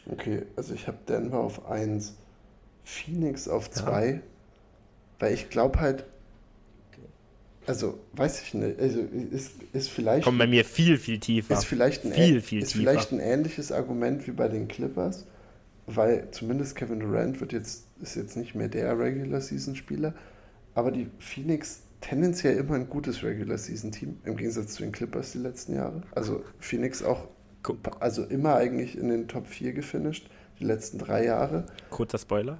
Okay, 0.09 0.43
also 0.55 0.73
ich 0.73 0.87
habe 0.87 0.97
Denver 1.07 1.39
auf 1.39 1.69
1, 1.69 2.17
Phoenix 2.87 3.49
auf 3.49 3.69
2, 3.69 4.07
ja. 4.07 4.19
weil 5.19 5.33
ich 5.33 5.49
glaube 5.49 5.81
halt, 5.81 6.05
also 7.65 7.99
weiß 8.13 8.41
ich 8.43 8.53
nicht, 8.53 8.79
also 8.79 9.01
ist, 9.01 9.51
ist 9.73 9.89
vielleicht. 9.89 10.23
Kommt 10.23 10.39
bei 10.39 10.47
mir 10.47 10.63
viel, 10.63 10.97
viel 10.97 11.19
tiefer. 11.19 11.53
Ist 11.53 11.65
vielleicht 11.65 12.05
ein, 12.05 12.13
viel, 12.13 12.39
viel 12.39 12.61
ist 12.61 12.71
tiefer. 12.71 12.79
vielleicht 12.79 13.11
ein 13.11 13.19
ähnliches 13.19 13.73
Argument 13.73 14.25
wie 14.25 14.31
bei 14.31 14.47
den 14.47 14.69
Clippers, 14.69 15.25
weil 15.85 16.31
zumindest 16.31 16.77
Kevin 16.77 17.01
Durant 17.01 17.41
wird 17.41 17.51
jetzt, 17.51 17.87
ist 18.01 18.15
jetzt 18.15 18.37
nicht 18.37 18.55
mehr 18.55 18.69
der 18.69 18.97
Regular 18.97 19.41
Season 19.41 19.75
Spieler, 19.75 20.13
aber 20.73 20.91
die 20.91 21.09
Phoenix 21.19 21.81
tendenziell 21.99 22.55
immer 22.55 22.75
ein 22.75 22.87
gutes 22.87 23.21
Regular 23.21 23.57
Season 23.57 23.91
Team, 23.91 24.17
im 24.23 24.37
Gegensatz 24.37 24.75
zu 24.75 24.83
den 24.83 24.93
Clippers 24.93 25.33
die 25.33 25.39
letzten 25.39 25.75
Jahre. 25.75 26.03
Also 26.15 26.41
Phoenix 26.59 27.03
auch, 27.03 27.27
also 27.99 28.23
immer 28.23 28.55
eigentlich 28.55 28.97
in 28.97 29.09
den 29.09 29.27
Top 29.27 29.45
4 29.45 29.73
gefinisht, 29.73 30.29
die 30.57 30.63
letzten 30.63 30.99
drei 30.99 31.25
Jahre. 31.25 31.65
Kurzer 31.89 32.17
Spoiler. 32.17 32.59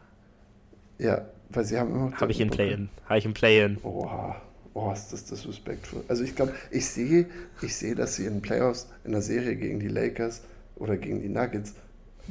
Ja, 0.99 1.25
weil 1.49 1.65
sie 1.65 1.77
haben 1.77 1.91
immer. 1.91 2.11
Habe 2.19 2.31
ich 2.31 2.41
im 2.41 2.49
Play-In. 2.49 2.89
Habe 3.05 3.19
ich 3.19 3.25
im 3.25 3.33
Play-In. 3.33 3.77
Oha. 3.83 4.41
Oh, 4.73 4.91
ist 4.91 5.11
das 5.11 5.25
disrespectful. 5.25 6.03
Also 6.07 6.23
ich 6.23 6.35
glaube, 6.35 6.53
ich 6.69 6.85
sehe, 6.87 7.25
ich 7.63 7.75
sehe, 7.75 7.95
dass 7.95 8.15
sie 8.15 8.25
in 8.25 8.35
den 8.35 8.41
Playoffs 8.43 8.87
in 9.05 9.11
der 9.11 9.23
Serie 9.23 9.55
gegen 9.55 9.79
die 9.79 9.87
Lakers 9.87 10.43
oder 10.75 10.97
gegen 10.97 11.19
die 11.19 11.29
Nuggets 11.29 11.73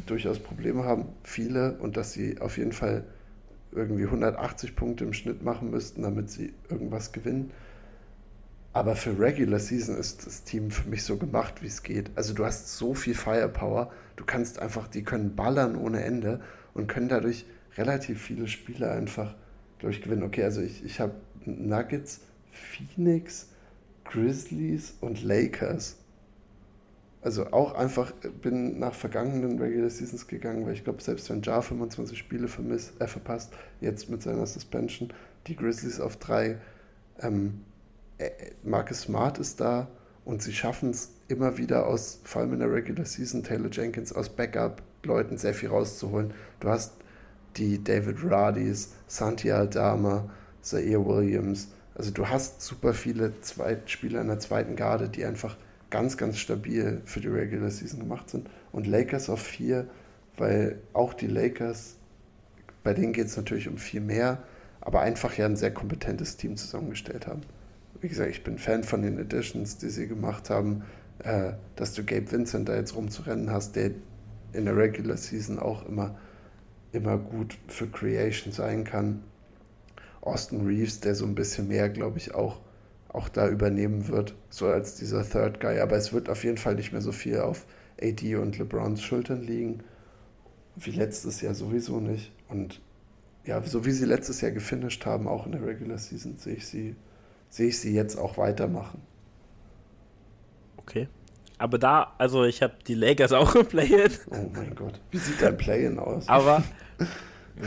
durchaus 0.06 0.38
Probleme 0.38 0.84
haben, 0.84 1.06
viele, 1.24 1.76
und 1.78 1.96
dass 1.96 2.12
sie 2.12 2.40
auf 2.40 2.56
jeden 2.56 2.70
Fall 2.70 3.02
irgendwie 3.72 4.04
180 4.04 4.76
Punkte 4.76 5.02
im 5.02 5.12
Schnitt 5.12 5.42
machen 5.42 5.70
müssten, 5.70 6.02
damit 6.02 6.30
sie 6.30 6.52
irgendwas 6.70 7.10
gewinnen. 7.10 7.50
Aber 8.72 8.94
für 8.94 9.18
Regular 9.18 9.58
Season 9.58 9.96
ist 9.96 10.26
das 10.26 10.44
Team 10.44 10.70
für 10.70 10.88
mich 10.88 11.02
so 11.02 11.16
gemacht, 11.16 11.62
wie 11.62 11.66
es 11.66 11.82
geht. 11.82 12.10
Also 12.14 12.32
du 12.32 12.44
hast 12.44 12.76
so 12.76 12.94
viel 12.94 13.14
Firepower, 13.14 13.90
du 14.16 14.24
kannst 14.24 14.60
einfach, 14.60 14.86
die 14.86 15.02
können 15.02 15.34
ballern 15.34 15.76
ohne 15.76 16.04
Ende 16.04 16.40
und 16.74 16.86
können 16.86 17.08
dadurch 17.08 17.44
relativ 17.76 18.22
viele 18.22 18.48
Spiele 18.48 18.90
einfach, 18.90 19.34
glaube 19.78 19.94
ich, 19.94 20.02
gewinnen. 20.02 20.22
Okay, 20.22 20.44
also 20.44 20.60
ich, 20.60 20.84
ich 20.84 21.00
habe 21.00 21.14
Nuggets, 21.44 22.20
Phoenix, 22.50 23.48
Grizzlies 24.04 24.94
und 25.00 25.22
Lakers. 25.22 25.96
Also 27.22 27.46
auch 27.46 27.74
einfach 27.74 28.12
bin 28.42 28.78
nach 28.78 28.94
vergangenen 28.94 29.58
Regular 29.58 29.90
Seasons 29.90 30.28
gegangen, 30.28 30.64
weil 30.64 30.74
ich 30.74 30.84
glaube, 30.84 31.02
selbst 31.02 31.28
wenn 31.28 31.42
Jar 31.42 31.62
25 31.62 32.16
Spiele 32.16 32.46
vermisst, 32.46 33.00
äh, 33.00 33.06
verpasst, 33.08 33.52
jetzt 33.80 34.08
mit 34.08 34.22
seiner 34.22 34.46
Suspension, 34.46 35.12
die 35.46 35.56
Grizzlies 35.56 35.98
auf 35.98 36.16
drei, 36.18 36.58
ähm, 37.20 37.62
äh, 38.18 38.30
Marcus 38.62 39.02
Smart 39.02 39.38
ist 39.38 39.60
da 39.60 39.88
und 40.24 40.40
sie 40.40 40.52
schaffen 40.52 40.90
es 40.90 41.14
immer 41.28 41.58
wieder 41.58 41.86
aus, 41.86 42.20
vor 42.22 42.42
allem 42.42 42.52
in 42.52 42.60
der 42.60 42.72
Regular 42.72 43.04
Season, 43.04 43.42
Taylor 43.42 43.70
Jenkins 43.70 44.12
aus 44.12 44.28
Backup-Leuten 44.28 45.36
sehr 45.36 45.54
viel 45.54 45.70
rauszuholen. 45.70 46.32
Du 46.60 46.68
hast 46.68 46.92
die 47.56 47.82
David 47.82 48.18
Radis, 48.22 48.92
Santi 49.06 49.50
Aldama, 49.50 50.28
Zaire 50.62 51.04
Williams. 51.04 51.68
Also 51.94 52.10
du 52.10 52.28
hast 52.28 52.62
super 52.62 52.92
viele 52.92 53.40
Zweitspieler 53.40 54.20
in 54.20 54.28
der 54.28 54.38
zweiten 54.38 54.76
Garde, 54.76 55.08
die 55.08 55.24
einfach 55.24 55.56
ganz, 55.90 56.16
ganz 56.16 56.38
stabil 56.38 57.00
für 57.04 57.20
die 57.20 57.28
Regular 57.28 57.70
Season 57.70 58.00
gemacht 58.00 58.30
sind. 58.30 58.48
Und 58.72 58.86
Lakers 58.86 59.30
auf 59.30 59.40
vier, 59.40 59.86
weil 60.36 60.78
auch 60.92 61.14
die 61.14 61.28
Lakers, 61.28 61.96
bei 62.82 62.92
denen 62.92 63.12
geht 63.12 63.26
es 63.26 63.36
natürlich 63.36 63.68
um 63.68 63.78
viel 63.78 64.00
mehr, 64.00 64.42
aber 64.80 65.00
einfach 65.00 65.36
ja 65.36 65.46
ein 65.46 65.56
sehr 65.56 65.72
kompetentes 65.72 66.36
Team 66.36 66.56
zusammengestellt 66.56 67.26
haben. 67.26 67.40
Wie 68.00 68.08
gesagt, 68.08 68.30
ich 68.30 68.44
bin 68.44 68.58
Fan 68.58 68.84
von 68.84 69.02
den 69.02 69.18
Editions, 69.18 69.78
die 69.78 69.88
sie 69.88 70.06
gemacht 70.06 70.50
haben, 70.50 70.84
äh, 71.20 71.52
dass 71.76 71.94
du 71.94 72.04
Gabe 72.04 72.30
Vincent 72.30 72.68
da 72.68 72.76
jetzt 72.76 72.94
rumzurennen 72.94 73.50
hast, 73.50 73.74
der 73.74 73.92
in 74.52 74.66
der 74.66 74.76
Regular 74.76 75.16
Season 75.16 75.58
auch 75.58 75.86
immer 75.88 76.16
immer 76.96 77.18
gut 77.18 77.56
für 77.68 77.86
Creation 77.86 78.52
sein 78.52 78.84
kann. 78.84 79.22
Austin 80.20 80.66
Reeves, 80.66 81.00
der 81.00 81.14
so 81.14 81.24
ein 81.24 81.34
bisschen 81.34 81.68
mehr, 81.68 81.88
glaube 81.88 82.18
ich, 82.18 82.34
auch, 82.34 82.60
auch 83.08 83.28
da 83.28 83.48
übernehmen 83.48 84.08
wird, 84.08 84.34
so 84.50 84.66
als 84.66 84.96
dieser 84.96 85.28
Third 85.28 85.60
Guy. 85.60 85.80
Aber 85.80 85.96
es 85.96 86.12
wird 86.12 86.28
auf 86.28 86.42
jeden 86.42 86.58
Fall 86.58 86.74
nicht 86.74 86.92
mehr 86.92 87.00
so 87.00 87.12
viel 87.12 87.38
auf 87.38 87.66
AD 88.02 88.36
und 88.36 88.58
LeBrons 88.58 89.02
Schultern 89.02 89.42
liegen, 89.42 89.84
wie 90.74 90.90
letztes 90.90 91.40
Jahr 91.40 91.54
sowieso 91.54 92.00
nicht. 92.00 92.32
Und 92.48 92.80
ja, 93.44 93.62
so 93.62 93.84
wie 93.84 93.92
sie 93.92 94.04
letztes 94.04 94.40
Jahr 94.40 94.50
gefinisht 94.50 95.06
haben, 95.06 95.28
auch 95.28 95.46
in 95.46 95.52
der 95.52 95.64
Regular 95.64 95.98
Season, 95.98 96.36
sehe 96.36 96.54
ich 96.54 96.66
sie, 96.66 96.96
sehe 97.48 97.68
ich 97.68 97.78
sie 97.78 97.94
jetzt 97.94 98.16
auch 98.16 98.36
weitermachen. 98.36 99.00
Okay. 100.76 101.08
Aber 101.58 101.78
da, 101.78 102.12
also 102.18 102.44
ich 102.44 102.62
habe 102.62 102.74
die 102.86 102.94
Lakers 102.94 103.32
auch 103.32 103.54
im 103.54 103.66
Play-In. 103.66 104.10
Oh 104.30 104.50
mein 104.54 104.74
Gott, 104.74 105.00
wie 105.10 105.18
sieht 105.18 105.40
dein 105.40 105.56
Play-In 105.56 105.98
aus? 105.98 106.28
Aber 106.28 106.62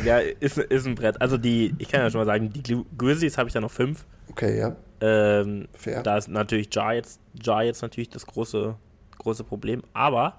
ja, 0.06 0.20
ist, 0.20 0.57
ist 0.57 0.86
ein 0.86 0.95
Brett. 0.95 1.20
Also 1.20 1.38
die, 1.38 1.74
ich 1.80 1.90
kann 1.90 2.02
ja 2.02 2.10
schon 2.10 2.20
mal 2.20 2.26
sagen, 2.26 2.52
die 2.53 2.86
Grizzlies 2.98 3.38
habe 3.38 3.49
ich 3.49 3.53
da 3.53 3.61
noch 3.61 3.72
fünf. 3.72 4.06
Okay, 4.30 4.60
ja. 4.60 4.76
Ähm, 5.02 5.68
Fair. 5.74 6.03
Da 6.03 6.18
ist 6.18 6.28
natürlich 6.28 6.74
Jar 6.74 6.94
jetzt, 6.94 7.20
Jar 7.41 7.64
jetzt 7.64 7.82
natürlich 7.82 8.10
das 8.10 8.26
große, 8.26 8.76
große 9.18 9.44
Problem. 9.44 9.82
Aber 9.94 10.38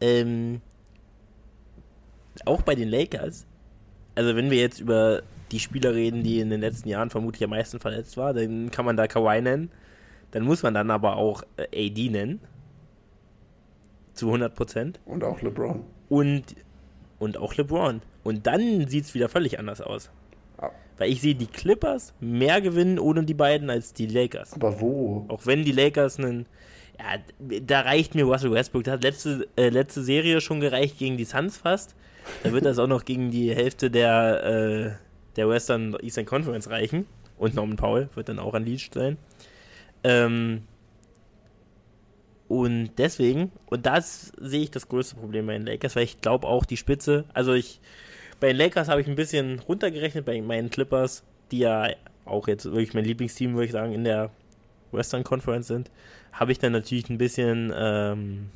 ähm, 0.00 0.60
auch 2.44 2.62
bei 2.62 2.74
den 2.74 2.88
Lakers, 2.88 3.46
also 4.14 4.36
wenn 4.36 4.50
wir 4.50 4.58
jetzt 4.58 4.80
über 4.80 5.22
die 5.50 5.60
Spieler 5.60 5.94
reden, 5.94 6.22
die 6.22 6.40
in 6.40 6.50
den 6.50 6.60
letzten 6.60 6.88
Jahren 6.88 7.10
vermutlich 7.10 7.44
am 7.44 7.50
meisten 7.50 7.80
verletzt 7.80 8.16
waren, 8.16 8.36
dann 8.36 8.70
kann 8.70 8.84
man 8.84 8.96
da 8.96 9.06
Kawhi 9.06 9.40
nennen. 9.40 9.70
Dann 10.32 10.44
muss 10.44 10.62
man 10.62 10.74
dann 10.74 10.90
aber 10.90 11.16
auch 11.16 11.42
äh, 11.56 11.88
AD 11.88 12.10
nennen. 12.10 12.40
Zu 14.14 14.26
100 14.26 14.54
Prozent. 14.54 15.00
Und 15.06 15.24
auch 15.24 15.40
LeBron. 15.40 15.84
Und 16.08 16.54
und 17.22 17.36
auch 17.38 17.54
LeBron. 17.54 18.02
Und 18.24 18.46
dann 18.48 18.88
sieht 18.88 19.04
es 19.04 19.14
wieder 19.14 19.28
völlig 19.28 19.60
anders 19.60 19.80
aus. 19.80 20.10
Ja. 20.60 20.72
Weil 20.98 21.10
ich 21.12 21.20
sehe 21.20 21.36
die 21.36 21.46
Clippers 21.46 22.14
mehr 22.18 22.60
gewinnen 22.60 22.98
ohne 22.98 23.22
die 23.22 23.34
beiden 23.34 23.70
als 23.70 23.92
die 23.92 24.06
Lakers. 24.06 24.54
Aber 24.54 24.80
wo? 24.80 25.24
Auch 25.28 25.46
wenn 25.46 25.64
die 25.64 25.70
Lakers 25.70 26.18
einen. 26.18 26.46
Ja, 26.98 27.58
da 27.60 27.80
reicht 27.82 28.16
mir 28.16 28.24
Russell 28.24 28.50
Westbrook. 28.50 28.84
Das 28.84 28.94
hat 28.94 29.04
letzte, 29.04 29.48
äh, 29.56 29.68
letzte 29.68 30.02
Serie 30.02 30.40
schon 30.40 30.60
gereicht 30.60 30.98
gegen 30.98 31.16
die 31.16 31.24
Suns 31.24 31.56
fast. 31.56 31.94
Da 32.42 32.52
wird 32.52 32.64
das 32.64 32.78
auch 32.80 32.88
noch 32.88 33.04
gegen 33.04 33.30
die 33.30 33.54
Hälfte 33.54 33.90
der, 33.90 34.44
äh, 34.44 34.90
der 35.36 35.48
Western 35.48 35.96
Eastern 36.02 36.26
Conference 36.26 36.70
reichen. 36.70 37.06
Und 37.38 37.54
Norman 37.54 37.76
Powell 37.76 38.08
wird 38.14 38.28
dann 38.28 38.40
auch 38.40 38.54
an 38.54 38.64
Lead 38.64 38.92
sein. 38.92 39.16
Ähm, 40.02 40.62
und 42.52 42.90
deswegen, 42.98 43.50
und 43.70 43.86
das 43.86 44.30
sehe 44.38 44.60
ich 44.60 44.70
das 44.70 44.86
größte 44.86 45.16
Problem 45.16 45.46
bei 45.46 45.54
den 45.54 45.64
Lakers, 45.64 45.96
weil 45.96 46.02
ich 46.02 46.20
glaube 46.20 46.46
auch 46.46 46.66
die 46.66 46.76
Spitze, 46.76 47.24
also 47.32 47.54
ich, 47.54 47.80
bei 48.40 48.48
den 48.48 48.58
Lakers 48.58 48.88
habe 48.88 49.00
ich 49.00 49.06
ein 49.06 49.14
bisschen 49.14 49.58
runtergerechnet, 49.60 50.26
bei 50.26 50.38
meinen 50.42 50.68
Clippers, 50.68 51.24
die 51.50 51.60
ja 51.60 51.88
auch 52.26 52.48
jetzt 52.48 52.66
wirklich 52.66 52.92
mein 52.92 53.06
Lieblingsteam, 53.06 53.54
würde 53.54 53.64
ich 53.64 53.72
sagen, 53.72 53.94
in 53.94 54.04
der 54.04 54.28
Western 54.90 55.24
Conference 55.24 55.66
sind, 55.66 55.90
habe 56.30 56.52
ich 56.52 56.58
dann 56.58 56.72
natürlich 56.72 57.08
ein 57.08 57.16
bisschen 57.16 57.72
ähm, 57.74 58.50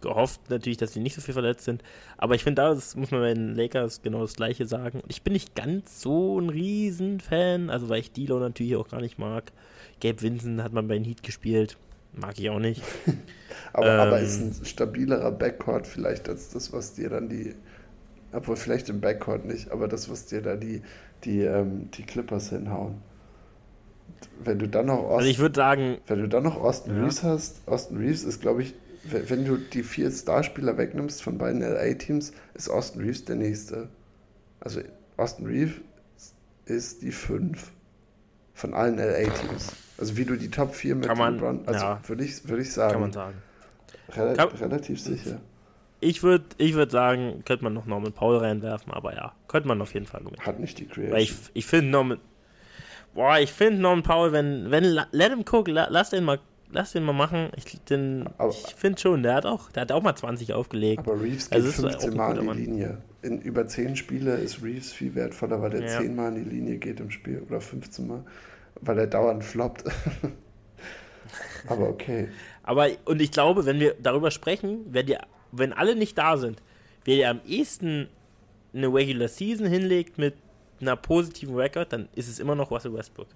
gehofft, 0.00 0.50
natürlich, 0.50 0.78
dass 0.78 0.92
sie 0.92 0.98
nicht 0.98 1.14
so 1.14 1.20
viel 1.20 1.34
verletzt 1.34 1.66
sind. 1.66 1.84
Aber 2.16 2.34
ich 2.34 2.42
finde, 2.42 2.62
da 2.62 2.74
muss 2.74 3.12
man 3.12 3.20
bei 3.20 3.32
den 3.32 3.54
Lakers 3.54 4.02
genau 4.02 4.22
das 4.22 4.34
Gleiche 4.34 4.66
sagen. 4.66 5.04
Ich 5.06 5.22
bin 5.22 5.34
nicht 5.34 5.54
ganz 5.54 6.02
so 6.02 6.40
ein 6.40 6.50
Riesenfan, 6.50 7.70
also 7.70 7.88
weil 7.88 8.00
ich 8.00 8.10
Dilo 8.10 8.40
natürlich 8.40 8.74
auch 8.74 8.88
gar 8.88 9.00
nicht 9.00 9.20
mag. 9.20 9.52
Gabe 10.00 10.20
Vincent 10.20 10.60
hat 10.64 10.72
man 10.72 10.88
bei 10.88 10.94
den 10.94 11.04
Heat 11.04 11.22
gespielt, 11.22 11.76
mag 12.12 12.38
ich 12.38 12.50
auch 12.50 12.58
nicht. 12.58 12.82
aber, 13.72 13.94
ähm, 13.94 14.00
aber 14.00 14.20
ist 14.20 14.40
ein 14.40 14.64
stabilerer 14.64 15.30
Backcourt 15.30 15.86
vielleicht 15.86 16.28
als 16.28 16.50
das, 16.50 16.72
was 16.72 16.94
dir 16.94 17.10
dann 17.10 17.28
die, 17.28 17.54
obwohl 18.32 18.56
vielleicht 18.56 18.88
im 18.88 19.00
Backcourt 19.00 19.44
nicht, 19.44 19.70
aber 19.70 19.88
das, 19.88 20.10
was 20.10 20.26
dir 20.26 20.42
da 20.42 20.56
die, 20.56 20.82
die, 21.24 21.42
ähm, 21.42 21.90
die 21.92 22.02
Clippers 22.02 22.50
hinhauen 22.50 23.02
wenn 24.42 24.58
du 24.58 24.68
dann 24.68 24.86
noch 24.86 24.98
Austin, 24.98 25.16
also 25.16 25.28
ich 25.28 25.38
würde 25.38 25.56
sagen, 25.56 25.98
wenn 26.06 26.20
du 26.20 26.28
dann 26.28 26.44
noch 26.44 26.56
Austin 26.56 26.96
ja. 26.96 27.02
Reeves 27.02 27.22
hast, 27.22 27.66
Austin 27.66 27.98
Reeves 27.98 28.24
ist, 28.24 28.40
glaube 28.40 28.62
ich, 28.62 28.74
wenn 29.04 29.44
du 29.44 29.56
die 29.56 29.82
vier 29.82 30.10
Starspieler 30.10 30.76
wegnimmst 30.76 31.22
von 31.22 31.38
beiden 31.38 31.62
LA-Teams, 31.62 32.32
ist 32.54 32.68
Austin 32.68 33.02
Reeves 33.02 33.24
der 33.24 33.36
nächste. 33.36 33.88
Also 34.60 34.80
Austin 35.16 35.46
Reeves 35.46 35.80
ist 36.66 37.02
die 37.02 37.12
fünf 37.12 37.72
von 38.58 38.74
allen 38.74 38.96
LA-Teams. 38.96 39.72
Also 39.98 40.16
wie 40.16 40.24
du 40.24 40.36
die 40.36 40.50
Top 40.50 40.74
4 40.74 40.94
mit 40.96 41.06
kann 41.06 41.18
man, 41.18 41.34
LeBron, 41.34 41.60
also 41.66 41.84
ja, 41.84 42.00
würde 42.06 42.24
ich, 42.24 42.48
würd 42.48 42.60
ich 42.60 42.72
sagen. 42.72 42.92
Kann 42.92 43.00
man 43.00 43.12
sagen. 43.12 43.34
Rel 44.14 44.36
kann, 44.36 44.48
relativ 44.48 45.00
sicher. 45.00 45.40
Ich 46.00 46.22
würde 46.22 46.44
ich 46.58 46.74
würd 46.74 46.90
sagen, 46.90 47.42
könnte 47.44 47.64
man 47.64 47.74
noch 47.74 47.86
Norman 47.86 48.12
Paul 48.12 48.36
reinwerfen, 48.36 48.92
aber 48.92 49.14
ja, 49.14 49.32
könnte 49.48 49.66
man 49.66 49.80
auf 49.82 49.94
jeden 49.94 50.06
Fall 50.06 50.20
gewinnen. 50.20 50.40
Hat 50.40 50.60
nicht 50.60 50.78
die 50.78 50.86
Creation. 50.86 51.12
Weil 51.12 51.22
ich, 51.22 51.34
ich 51.54 51.66
finde 51.66 51.90
Norman, 51.90 52.20
Boah, 53.14 53.38
ich 53.38 53.52
finde 53.52 53.80
Norman 53.80 54.02
Powell, 54.04 54.32
wenn, 54.32 54.70
wenn, 54.70 54.84
let 54.84 55.30
him 55.30 55.44
cook, 55.50 55.66
lass 55.68 56.10
den 56.10 56.24
mal, 56.24 56.38
lass 56.70 56.92
den 56.92 57.02
mal 57.02 57.12
machen. 57.12 57.50
Ich, 57.56 57.64
ich 57.66 58.74
finde 58.76 59.00
schon, 59.00 59.24
der 59.24 59.34
hat 59.34 59.46
auch, 59.46 59.72
der 59.72 59.82
hat 59.82 59.92
auch 59.92 60.02
mal 60.02 60.14
20 60.14 60.52
aufgelegt. 60.52 61.00
Aber 61.00 61.20
Reeves 61.20 61.50
geht 61.50 61.64
also 61.64 61.72
15 61.72 62.14
Mal 62.14 62.38
in 62.38 62.52
die 62.52 62.64
Linie. 62.64 62.98
In 63.22 63.40
über 63.40 63.66
10 63.66 63.96
Spiele 63.96 64.36
ist 64.36 64.62
Reeves 64.62 64.92
viel 64.92 65.14
wertvoller, 65.14 65.60
weil 65.60 65.74
er 65.74 65.82
ja. 65.82 66.00
10 66.00 66.14
Mal 66.14 66.36
in 66.36 66.44
die 66.44 66.50
Linie 66.50 66.78
geht 66.78 67.00
im 67.00 67.10
Spiel 67.10 67.42
oder 67.48 67.60
15 67.60 68.06
Mal, 68.06 68.24
weil 68.80 68.98
er 68.98 69.06
dauernd 69.06 69.44
floppt. 69.44 69.84
Aber 71.66 71.88
okay. 71.88 72.28
Aber, 72.62 72.88
und 73.04 73.20
ich 73.20 73.30
glaube, 73.30 73.66
wenn 73.66 73.80
wir 73.80 73.94
darüber 74.00 74.30
sprechen, 74.30 74.86
wenn, 74.90 75.06
die, 75.06 75.16
wenn 75.52 75.72
alle 75.72 75.96
nicht 75.96 76.16
da 76.16 76.36
sind, 76.36 76.62
wer 77.04 77.16
dir 77.16 77.30
am 77.30 77.40
ehesten 77.46 78.08
eine 78.72 78.92
Regular 78.92 79.28
Season 79.28 79.66
hinlegt 79.66 80.18
mit 80.18 80.34
einer 80.80 80.96
positiven 80.96 81.56
Record, 81.56 81.92
dann 81.92 82.08
ist 82.14 82.28
es 82.28 82.38
immer 82.38 82.54
noch 82.54 82.70
Russell 82.70 82.94
Westbrook. 82.94 83.28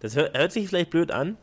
Das 0.00 0.16
hört, 0.16 0.36
hört 0.36 0.52
sich 0.52 0.68
vielleicht 0.68 0.90
blöd 0.90 1.10
an, 1.10 1.36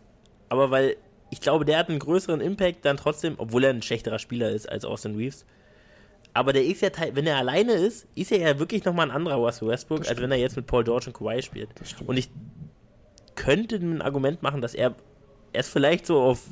aber 0.50 0.72
weil 0.72 0.98
ich 1.30 1.42
glaube, 1.42 1.66
der 1.66 1.78
hat 1.78 1.90
einen 1.90 2.00
größeren 2.00 2.42
Impact 2.42 2.86
dann 2.86 2.98
trotzdem, 2.98 3.36
obwohl 3.38 3.64
er 3.64 3.70
ein 3.72 3.82
schlechterer 3.82 4.20
Spieler 4.20 4.52
ist 4.52 4.70
als 4.70 4.84
Austin 4.86 5.16
Reeves. 5.16 5.46
Aber 6.34 6.54
der 6.54 6.64
ist 6.64 6.82
ja, 6.82 6.90
wenn 7.14 7.28
er 7.28 7.38
alleine 7.38 7.74
ist, 7.74 8.08
ist 8.16 8.32
er 8.32 8.40
ja 8.40 8.60
wirklich 8.60 8.86
nochmal 8.86 9.10
ein 9.10 9.16
anderer 9.16 9.36
Russell 9.36 9.68
Westbrook, 9.68 10.08
als 10.08 10.22
wenn 10.22 10.32
er 10.32 10.38
jetzt 10.38 10.56
mit 10.56 10.66
Paul 10.66 10.84
George 10.84 11.08
und 11.08 11.14
Kawhi 11.14 11.42
spielt. 11.42 11.70
Und 12.06 12.18
ich 12.18 12.30
könnte 13.36 13.76
ein 13.76 14.02
Argument 14.02 14.42
machen, 14.42 14.62
dass 14.62 14.74
er 14.74 14.96
erst 15.52 15.72
vielleicht 15.72 16.06
so 16.06 16.22
auf 16.22 16.44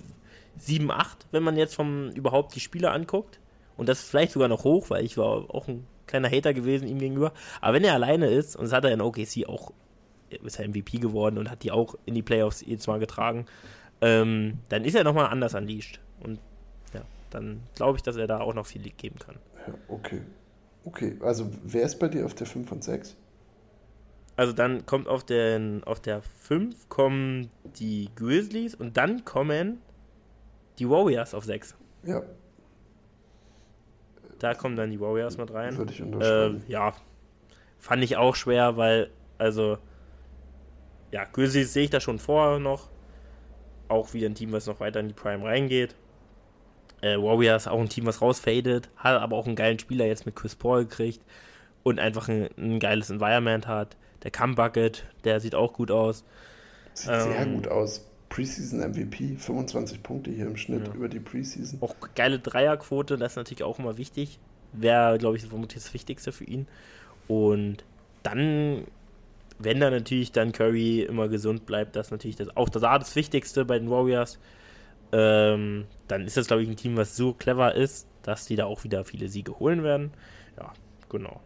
7, 0.57 0.91
8, 0.91 1.27
wenn 1.31 1.43
man 1.43 1.55
jetzt 1.55 1.75
vom 1.75 2.09
überhaupt 2.09 2.55
die 2.55 2.59
Spieler 2.59 2.91
anguckt. 2.91 3.39
Und 3.77 3.87
das 3.87 4.03
vielleicht 4.03 4.33
sogar 4.33 4.49
noch 4.49 4.65
hoch, 4.65 4.89
weil 4.89 5.05
ich 5.05 5.17
war 5.17 5.49
auch 5.53 5.69
ein 5.69 5.87
kleiner 6.05 6.29
Hater 6.29 6.53
gewesen 6.53 6.87
ihm 6.87 6.99
gegenüber. 6.99 7.31
Aber 7.61 7.75
wenn 7.75 7.83
er 7.85 7.93
alleine 7.93 8.27
ist, 8.27 8.57
und 8.57 8.65
das 8.65 8.73
hat 8.73 8.83
er 8.83 8.91
in 8.91 9.01
OKC 9.01 9.47
auch, 9.47 9.71
ist 10.29 10.59
er 10.59 10.67
MVP 10.67 10.97
geworden 10.97 11.37
und 11.37 11.49
hat 11.49 11.63
die 11.63 11.71
auch 11.71 11.95
in 12.05 12.15
die 12.15 12.21
Playoffs 12.21 12.61
jedes 12.61 12.87
Mal 12.87 12.99
getragen, 12.99 13.45
ähm, 14.01 14.59
dann 14.67 14.83
ist 14.83 14.95
er 14.95 15.05
nochmal 15.05 15.27
anders 15.27 15.55
unleashed. 15.55 16.01
Und 16.19 16.39
ja, 16.93 17.01
dann 17.29 17.61
glaube 17.75 17.97
ich, 17.97 18.03
dass 18.03 18.17
er 18.17 18.27
da 18.27 18.41
auch 18.41 18.53
noch 18.53 18.65
viel 18.65 18.81
geben 18.81 19.17
kann. 19.19 19.35
Ja, 19.67 19.73
okay. 19.87 20.21
Okay, 20.85 21.17
also 21.21 21.51
wer 21.63 21.83
ist 21.83 21.99
bei 21.99 22.07
dir 22.07 22.25
auf 22.25 22.33
der 22.33 22.47
5 22.47 22.71
und 22.71 22.83
6? 22.83 23.15
Also 24.35 24.53
dann 24.53 24.85
kommt 24.85 25.07
auf, 25.07 25.25
den, 25.25 25.83
auf 25.83 25.99
der 25.99 26.21
5 26.21 26.87
kommen 26.87 27.49
die 27.77 28.09
Grizzlies 28.15 28.73
und 28.75 28.95
dann 28.95 29.25
kommen 29.25 29.81
die 30.79 30.89
Warriors 30.89 31.33
auf 31.33 31.43
6. 31.43 31.75
Ja, 32.03 32.23
da 34.39 34.53
kommen 34.53 34.75
dann 34.75 34.89
die 34.89 34.99
Warriors 34.99 35.37
mit 35.37 35.53
rein. 35.53 35.77
Würde 35.77 35.93
ich 35.93 36.01
unterschreiben. 36.01 36.63
Äh, 36.67 36.71
ja, 36.71 36.93
fand 37.77 38.03
ich 38.03 38.17
auch 38.17 38.35
schwer, 38.35 38.77
weil, 38.77 39.09
also, 39.37 39.77
ja, 41.11 41.25
Grizzlies 41.25 41.73
sehe 41.73 41.83
ich 41.83 41.89
da 41.89 41.99
schon 41.99 42.19
vorher 42.19 42.59
noch. 42.59 42.89
Auch 43.89 44.13
wieder 44.13 44.27
ein 44.27 44.35
Team, 44.35 44.51
was 44.51 44.65
noch 44.67 44.79
weiter 44.79 44.99
in 44.99 45.09
die 45.09 45.13
Prime 45.13 45.43
reingeht. 45.43 45.95
Äh, 47.01 47.17
Warriors 47.17 47.67
auch 47.67 47.79
ein 47.79 47.89
Team, 47.89 48.05
was 48.05 48.21
rausfadet, 48.21 48.89
hat 48.97 49.21
aber 49.21 49.37
auch 49.37 49.47
einen 49.47 49.55
geilen 49.55 49.79
Spieler 49.79 50.05
jetzt 50.05 50.25
mit 50.25 50.35
Chris 50.35 50.55
Paul 50.55 50.85
gekriegt 50.85 51.21
und 51.83 51.99
einfach 51.99 52.27
ein, 52.27 52.49
ein 52.57 52.79
geiles 52.79 53.09
Environment 53.09 53.67
hat. 53.67 53.95
Der 54.23 54.31
Come-Bucket, 54.31 55.05
der 55.23 55.39
sieht 55.39 55.55
auch 55.55 55.73
gut 55.73 55.91
aus. 55.91 56.25
Sieht 56.93 57.11
ähm, 57.11 57.31
sehr 57.31 57.45
gut 57.45 57.67
aus. 57.67 58.05
Preseason 58.29 58.79
MVP, 58.79 59.37
25 59.37 60.03
Punkte 60.03 60.31
hier 60.31 60.45
im 60.45 60.55
Schnitt 60.55 60.87
ja. 60.87 60.93
über 60.93 61.09
die 61.09 61.19
Preseason. 61.19 61.81
Auch 61.81 61.95
geile 62.15 62.39
Dreierquote, 62.39 63.17
das 63.17 63.33
ist 63.33 63.35
natürlich 63.37 63.63
auch 63.63 63.79
immer 63.79 63.97
wichtig. 63.97 64.39
Wäre, 64.71 65.17
glaube 65.17 65.37
ich, 65.37 65.45
vermutlich 65.45 65.83
das 65.83 65.93
Wichtigste 65.93 66.31
für 66.31 66.43
ihn. 66.43 66.67
Und 67.27 67.83
dann, 68.21 68.85
wenn 69.57 69.79
da 69.79 69.89
natürlich 69.89 70.31
dann 70.31 70.51
Curry 70.51 71.01
immer 71.01 71.27
gesund 71.27 71.65
bleibt, 71.65 71.95
das 71.95 72.11
natürlich 72.11 72.35
das, 72.35 72.55
auch 72.55 72.69
das, 72.69 72.83
das 72.83 73.15
Wichtigste 73.15 73.65
bei 73.65 73.79
den 73.79 73.89
Warriors. 73.89 74.37
Ähm, 75.11 75.85
dann 76.09 76.25
ist 76.25 76.35
das, 76.35 76.47
glaube 76.47 76.63
ich, 76.63 76.69
ein 76.69 76.75
Team, 76.75 76.97
was 76.97 77.15
so 77.15 77.33
clever 77.33 77.75
ist, 77.75 78.07
dass 78.23 78.45
die 78.45 78.57
da 78.57 78.65
auch 78.65 78.83
wieder 78.83 79.05
viele 79.05 79.29
Siege 79.29 79.57
holen 79.59 79.83
werden. 79.83 80.11
Ja, 80.57 80.73
genau. 81.07 81.39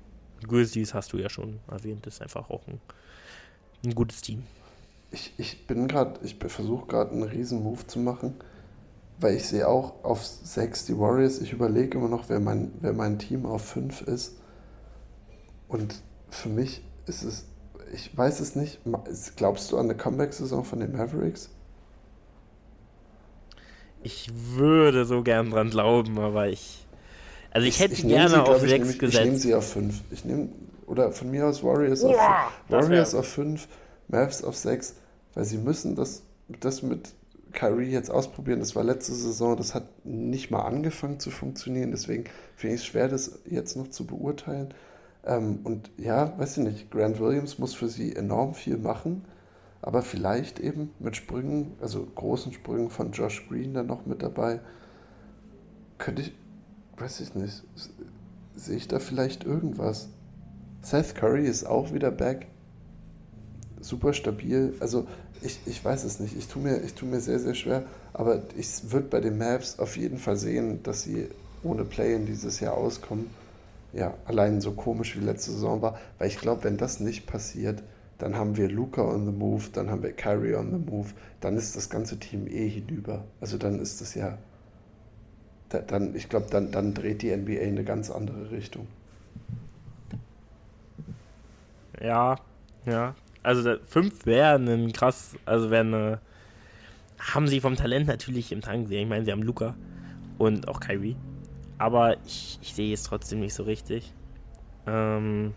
Grizzlies 0.47 0.93
hast 0.93 1.13
du 1.13 1.17
ja 1.17 1.29
schon 1.29 1.59
erwähnt, 1.69 2.07
ist 2.07 2.21
einfach 2.21 2.49
auch 2.49 2.67
ein, 2.67 2.81
ein 3.85 3.93
gutes 3.93 4.21
Team 4.21 4.43
ich, 5.13 5.33
ich 5.37 5.67
bin 5.67 5.87
gerade, 5.87 6.19
ich 6.23 6.37
versuche 6.39 6.87
gerade 6.87 7.11
einen 7.11 7.23
riesen 7.23 7.63
Move 7.63 7.85
zu 7.85 7.99
machen, 7.99 8.33
weil 9.19 9.35
ich 9.35 9.47
sehe 9.47 9.67
auch 9.67 10.03
auf 10.03 10.25
6 10.25 10.87
die 10.87 10.97
Warriors. 10.97 11.39
Ich 11.39 11.53
überlege 11.53 11.97
immer 11.97 12.09
noch, 12.09 12.29
wer 12.29 12.39
mein, 12.39 12.73
wer 12.81 12.93
mein 12.93 13.19
Team 13.19 13.45
auf 13.45 13.63
5 13.63 14.01
ist. 14.01 14.35
Und 15.67 16.01
für 16.29 16.49
mich 16.49 16.83
ist 17.05 17.23
es, 17.23 17.45
ich 17.93 18.15
weiß 18.17 18.39
es 18.39 18.55
nicht, 18.55 18.79
glaubst 19.35 19.71
du 19.71 19.77
an 19.77 19.85
eine 19.85 19.95
Comeback-Saison 19.95 20.65
von 20.65 20.79
den 20.79 20.93
Mavericks? 20.93 21.49
Ich 24.03 24.29
würde 24.33 25.05
so 25.05 25.23
gern 25.23 25.49
dran 25.51 25.69
glauben, 25.69 26.19
aber 26.19 26.49
ich. 26.49 26.85
Also 27.51 27.67
ich, 27.67 27.75
ich 27.75 27.79
hätte 27.81 27.93
ich 27.93 28.07
gerne 28.07 28.29
sie, 28.29 28.41
auf 28.41 28.61
6 28.61 28.89
ich, 28.89 28.99
gesetzt. 28.99 29.19
Ich 29.19 29.25
nehme 29.25 29.37
sie 29.37 29.55
auf 29.55 29.71
5. 29.71 30.01
Ich 30.11 30.25
nehme, 30.25 30.49
oder 30.87 31.11
von 31.11 31.31
mir 31.31 31.47
aus 31.47 31.63
Warriors 31.63 32.03
auf 32.03 32.15
5. 32.15 32.21
Warriors 32.69 33.15
auf 33.15 33.27
5, 33.27 33.67
Mavs 34.07 34.43
auf 34.43 34.55
6 34.55 34.95
weil 35.33 35.45
sie 35.45 35.57
müssen 35.57 35.95
das, 35.95 36.23
das 36.59 36.81
mit 36.81 37.13
Kyrie 37.53 37.91
jetzt 37.91 38.09
ausprobieren. 38.09 38.59
Das 38.59 38.75
war 38.75 38.83
letzte 38.83 39.13
Saison, 39.13 39.57
das 39.57 39.75
hat 39.75 39.85
nicht 40.05 40.51
mal 40.51 40.63
angefangen 40.63 41.19
zu 41.19 41.31
funktionieren, 41.31 41.91
deswegen 41.91 42.25
finde 42.55 42.75
ich 42.75 42.81
es 42.81 42.87
schwer, 42.87 43.07
das 43.07 43.39
jetzt 43.45 43.75
noch 43.75 43.89
zu 43.89 44.05
beurteilen. 44.05 44.73
Ähm, 45.25 45.59
und 45.63 45.89
ja, 45.97 46.37
weiß 46.37 46.57
ich 46.57 46.63
nicht, 46.63 46.91
Grant 46.91 47.19
Williams 47.19 47.59
muss 47.59 47.73
für 47.73 47.87
sie 47.87 48.15
enorm 48.15 48.53
viel 48.53 48.77
machen, 48.77 49.25
aber 49.83 50.01
vielleicht 50.01 50.59
eben 50.59 50.91
mit 50.99 51.15
Sprüngen, 51.17 51.73
also 51.81 52.07
großen 52.15 52.53
Sprüngen 52.53 52.89
von 52.89 53.11
Josh 53.11 53.47
Green 53.47 53.73
dann 53.73 53.87
noch 53.87 54.05
mit 54.05 54.23
dabei, 54.23 54.61
könnte 55.97 56.21
ich, 56.21 56.33
weiß 56.97 57.19
ich 57.19 57.35
nicht, 57.35 57.63
sehe 58.55 58.77
ich 58.77 58.87
da 58.87 58.99
vielleicht 58.99 59.43
irgendwas. 59.43 60.07
Seth 60.81 61.15
Curry 61.15 61.45
ist 61.45 61.65
auch 61.65 61.93
wieder 61.93 62.11
back 62.11 62.47
super 63.81 64.13
stabil. 64.13 64.73
Also 64.79 65.05
ich, 65.41 65.59
ich 65.65 65.83
weiß 65.83 66.05
es 66.05 66.19
nicht. 66.19 66.37
Ich 66.37 66.47
tue 66.47 66.61
mir, 66.61 66.81
tu 66.95 67.05
mir 67.05 67.19
sehr, 67.19 67.39
sehr 67.39 67.53
schwer. 67.53 67.83
Aber 68.13 68.41
ich 68.55 68.91
würde 68.91 69.07
bei 69.07 69.19
den 69.19 69.37
Maps 69.37 69.79
auf 69.79 69.97
jeden 69.97 70.17
Fall 70.17 70.37
sehen, 70.37 70.81
dass 70.83 71.03
sie 71.03 71.27
ohne 71.61 71.83
Play-In 71.83 72.25
dieses 72.25 72.61
Jahr 72.61 72.75
auskommen. 72.75 73.29
Ja, 73.91 74.13
allein 74.25 74.61
so 74.61 74.71
komisch 74.71 75.17
wie 75.17 75.23
letzte 75.23 75.51
Saison 75.51 75.81
war. 75.81 75.99
Weil 76.17 76.29
ich 76.29 76.37
glaube, 76.37 76.63
wenn 76.63 76.77
das 76.77 77.01
nicht 77.01 77.27
passiert, 77.27 77.83
dann 78.17 78.35
haben 78.35 78.57
wir 78.57 78.69
Luca 78.69 79.01
on 79.01 79.25
the 79.25 79.31
move, 79.31 79.69
dann 79.73 79.89
haben 79.89 80.03
wir 80.03 80.13
Kyrie 80.13 80.55
on 80.55 80.71
the 80.71 80.91
move, 80.91 81.09
dann 81.41 81.57
ist 81.57 81.75
das 81.75 81.89
ganze 81.89 82.19
Team 82.19 82.47
eh 82.47 82.67
hinüber. 82.69 83.23
Also 83.41 83.57
dann 83.57 83.79
ist 83.79 84.01
es 84.01 84.15
ja, 84.15 84.37
dann, 85.69 86.15
ich 86.15 86.29
glaube, 86.29 86.47
dann, 86.49 86.71
dann 86.71 86.93
dreht 86.93 87.21
die 87.21 87.35
NBA 87.35 87.53
in 87.53 87.75
eine 87.75 87.83
ganz 87.83 88.09
andere 88.09 88.51
Richtung. 88.51 88.87
Ja, 92.01 92.37
ja. 92.85 93.15
Also 93.41 93.75
fünf 93.85 94.25
wäre 94.25 94.55
ein 94.55 94.93
krass, 94.93 95.35
also 95.45 95.69
wäre 95.69 95.85
eine, 95.85 96.19
haben 97.19 97.47
sie 97.47 97.59
vom 97.59 97.75
Talent 97.75 98.07
natürlich 98.07 98.51
im 98.51 98.61
Tank 98.61 98.83
gesehen. 98.83 99.03
Ich 99.03 99.09
meine, 99.09 99.25
sie 99.25 99.31
haben 99.31 99.43
Luca 99.43 99.75
und 100.37 100.67
auch 100.67 100.79
Kyrie. 100.79 101.15
Aber 101.77 102.17
ich, 102.25 102.59
ich 102.61 102.73
sehe 102.73 102.93
es 102.93 103.03
trotzdem 103.03 103.39
nicht 103.39 103.53
so 103.53 103.63
richtig. 103.63 104.13
Ähm, 104.87 105.53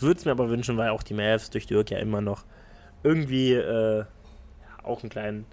würde 0.00 0.18
es 0.18 0.24
mir 0.24 0.30
aber 0.32 0.48
wünschen, 0.48 0.76
weil 0.76 0.90
auch 0.90 1.02
die 1.02 1.14
Mavs 1.14 1.50
durch 1.50 1.66
Dirk 1.66 1.90
ja 1.90 1.98
immer 1.98 2.20
noch 2.20 2.44
irgendwie 3.02 3.54
äh, 3.54 4.04
auch 4.82 5.02
einen 5.02 5.10
kleinen, 5.10 5.46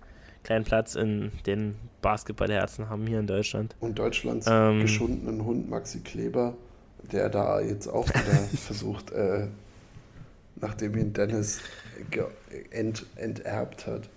kleinen 0.44 0.66
Platz 0.66 0.96
in 0.96 1.32
den 1.46 1.76
Basketballherzen 2.02 2.90
haben 2.90 3.06
hier 3.08 3.20
in 3.20 3.28
Deutschland. 3.28 3.76
Und 3.80 4.00
Deutschlands 4.00 4.48
ähm, 4.50 4.82
geschundenen 4.82 5.44
Hund 5.46 5.70
Maxi 5.70 6.00
Kleber, 6.00 6.56
der 7.12 7.30
da 7.30 7.60
jetzt 7.60 7.88
auch 7.88 8.08
wieder 8.08 8.48
versucht, 8.58 9.12
äh, 9.12 9.48
nachdem 10.56 10.98
ihn 10.98 11.14
Dennis 11.14 11.62
ent, 12.72 13.06
enterbt 13.16 13.88
hat 13.88 14.10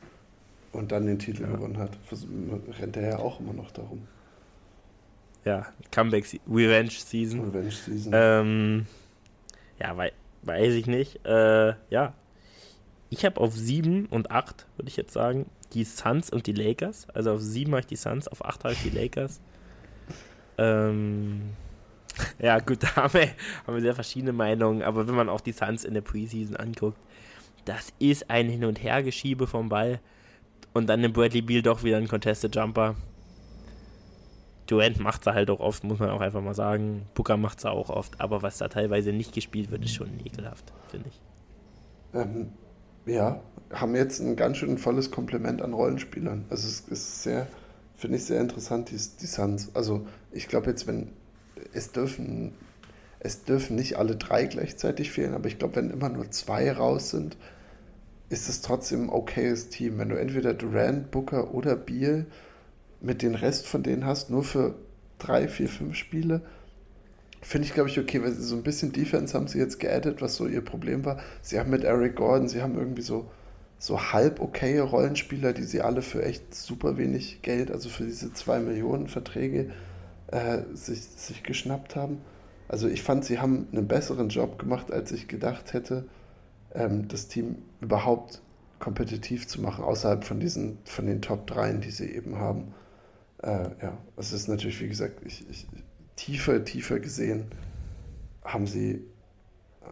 und 0.72 0.92
dann 0.92 1.06
den 1.06 1.18
Titel 1.18 1.42
ja. 1.42 1.48
gewonnen 1.48 1.78
hat, 1.78 1.90
rennt 2.80 2.96
er 2.96 3.10
ja 3.10 3.18
auch 3.18 3.40
immer 3.40 3.52
noch 3.52 3.70
darum. 3.70 4.06
Ja, 5.44 5.66
Comeback 5.90 6.24
Revenge 6.48 6.90
Season. 6.90 7.40
Revenge 7.40 7.72
Season. 7.72 8.12
Ähm, 8.14 8.86
ja, 9.80 9.96
weil, 9.96 10.12
weiß 10.42 10.74
ich 10.74 10.86
nicht. 10.86 11.24
Äh, 11.26 11.74
ja. 11.90 12.14
Ich 13.10 13.24
habe 13.24 13.40
auf 13.40 13.54
7 13.54 14.06
und 14.06 14.30
8, 14.30 14.66
würde 14.76 14.88
ich 14.88 14.96
jetzt 14.96 15.12
sagen, 15.12 15.46
die 15.74 15.84
Suns 15.84 16.30
und 16.30 16.46
die 16.46 16.52
Lakers. 16.52 17.08
Also 17.10 17.32
auf 17.32 17.40
7 17.40 17.70
habe 17.72 17.80
ich 17.80 17.86
die 17.86 17.96
Suns, 17.96 18.28
auf 18.28 18.44
8 18.44 18.64
habe 18.64 18.74
ich 18.74 18.82
die 18.82 18.90
Lakers. 18.90 19.40
Ähm, 20.58 21.50
ja, 22.38 22.58
gut, 22.58 22.82
da 22.82 22.96
haben 22.96 23.14
wir, 23.14 23.28
haben 23.66 23.74
wir 23.74 23.82
sehr 23.82 23.94
verschiedene 23.94 24.32
Meinungen, 24.32 24.82
aber 24.82 25.06
wenn 25.06 25.14
man 25.14 25.28
auch 25.28 25.40
die 25.40 25.52
Suns 25.52 25.84
in 25.84 25.94
der 25.94 26.00
Preseason 26.00 26.56
anguckt, 26.56 26.98
das 27.64 27.92
ist 27.98 28.30
ein 28.30 28.48
Hin- 28.48 28.64
und 28.64 28.82
Hergeschiebe 28.82 29.46
vom 29.46 29.68
Ball. 29.68 30.00
Und 30.72 30.88
dann 30.88 31.00
nimmt 31.00 31.14
Bradley 31.14 31.42
Beal 31.42 31.62
doch 31.62 31.82
wieder 31.82 31.98
einen 31.98 32.08
Contested 32.08 32.54
Jumper. 32.56 32.96
Durant 34.66 35.00
macht 35.00 35.26
es 35.26 35.32
halt 35.32 35.50
auch 35.50 35.60
oft, 35.60 35.84
muss 35.84 35.98
man 35.98 36.10
auch 36.10 36.20
einfach 36.20 36.40
mal 36.40 36.54
sagen. 36.54 37.02
Booker 37.14 37.36
macht 37.36 37.58
es 37.58 37.64
auch 37.64 37.90
oft, 37.90 38.20
aber 38.20 38.42
was 38.42 38.58
da 38.58 38.68
teilweise 38.68 39.12
nicht 39.12 39.34
gespielt 39.34 39.70
wird, 39.70 39.84
ist 39.84 39.94
schon 39.94 40.08
ekelhaft, 40.24 40.72
finde 40.90 41.08
ich. 41.08 41.20
Ähm, 42.14 42.52
ja, 43.06 43.40
haben 43.72 43.96
jetzt 43.96 44.20
ein 44.20 44.36
ganz 44.36 44.58
schön 44.58 44.78
volles 44.78 45.10
Kompliment 45.10 45.62
an 45.62 45.72
Rollenspielern. 45.72 46.44
Also 46.50 46.68
es 46.68 46.80
ist 46.80 47.22
sehr, 47.22 47.46
finde 47.96 48.18
ich 48.18 48.24
sehr 48.24 48.40
interessant, 48.40 48.90
die, 48.90 48.96
die 49.20 49.26
Suns. 49.26 49.74
Also 49.74 50.06
ich 50.30 50.48
glaube 50.48 50.70
jetzt, 50.70 50.86
wenn 50.86 51.08
es 51.72 51.92
dürfen, 51.92 52.52
es 53.18 53.44
dürfen 53.44 53.76
nicht 53.76 53.96
alle 53.96 54.16
drei 54.16 54.46
gleichzeitig 54.46 55.10
fehlen, 55.10 55.34
aber 55.34 55.46
ich 55.46 55.58
glaube, 55.58 55.76
wenn 55.76 55.90
immer 55.90 56.08
nur 56.08 56.30
zwei 56.30 56.70
raus 56.70 57.10
sind, 57.10 57.36
ist 58.28 58.48
es 58.48 58.62
trotzdem 58.62 59.04
ein 59.04 59.10
okayes 59.10 59.68
Team. 59.68 59.98
Wenn 59.98 60.08
du 60.08 60.18
entweder 60.18 60.54
Durant, 60.54 61.10
Booker 61.10 61.52
oder 61.52 61.76
Beal 61.76 62.26
mit 63.02 63.22
den 63.22 63.34
Rest 63.34 63.66
von 63.66 63.82
denen 63.82 64.06
hast, 64.06 64.30
nur 64.30 64.44
für 64.44 64.74
drei, 65.18 65.48
vier, 65.48 65.68
fünf 65.68 65.96
Spiele, 65.96 66.42
finde 67.40 67.66
ich, 67.66 67.74
glaube 67.74 67.90
ich, 67.90 67.98
okay, 67.98 68.22
weil 68.22 68.32
so 68.32 68.54
ein 68.54 68.62
bisschen 68.62 68.92
Defense 68.92 69.34
haben 69.34 69.48
sie 69.48 69.58
jetzt 69.58 69.80
geaddet, 69.80 70.22
was 70.22 70.36
so 70.36 70.46
ihr 70.46 70.64
Problem 70.64 71.04
war. 71.04 71.18
Sie 71.42 71.58
haben 71.58 71.70
mit 71.70 71.84
Eric 71.84 72.16
Gordon, 72.16 72.48
sie 72.48 72.62
haben 72.62 72.78
irgendwie 72.78 73.02
so, 73.02 73.30
so 73.78 74.12
halb 74.12 74.40
okaye 74.40 74.80
Rollenspieler, 74.80 75.52
die 75.52 75.64
sie 75.64 75.82
alle 75.82 76.02
für 76.02 76.22
echt 76.24 76.54
super 76.54 76.96
wenig 76.96 77.42
Geld, 77.42 77.70
also 77.70 77.88
für 77.88 78.04
diese 78.04 78.32
zwei 78.32 78.60
Millionen 78.60 79.08
Verträge, 79.08 79.70
äh, 80.28 80.60
sich, 80.72 81.02
sich 81.02 81.42
geschnappt 81.42 81.96
haben. 81.96 82.18
Also 82.68 82.88
ich 82.88 83.02
fand, 83.02 83.24
sie 83.24 83.40
haben 83.40 83.66
einen 83.72 83.88
besseren 83.88 84.28
Job 84.28 84.58
gemacht, 84.58 84.92
als 84.92 85.10
ich 85.10 85.26
gedacht 85.26 85.72
hätte, 85.72 86.06
ähm, 86.74 87.08
das 87.08 87.26
Team 87.28 87.56
überhaupt 87.80 88.40
kompetitiv 88.78 89.46
zu 89.46 89.60
machen, 89.60 89.84
außerhalb 89.84 90.24
von 90.24 90.40
diesen, 90.40 90.78
von 90.84 91.06
den 91.06 91.20
Top 91.20 91.46
3, 91.48 91.74
die 91.74 91.90
sie 91.90 92.06
eben 92.06 92.38
haben. 92.38 92.72
Äh, 93.42 93.70
ja, 93.82 93.98
es 94.16 94.32
ist 94.32 94.48
natürlich, 94.48 94.80
wie 94.80 94.88
gesagt, 94.88 95.20
ich, 95.24 95.48
ich, 95.50 95.66
tiefer, 96.16 96.64
tiefer 96.64 97.00
gesehen 97.00 97.46
haben 98.44 98.66
sie 98.66 98.94
äh, 98.94 99.00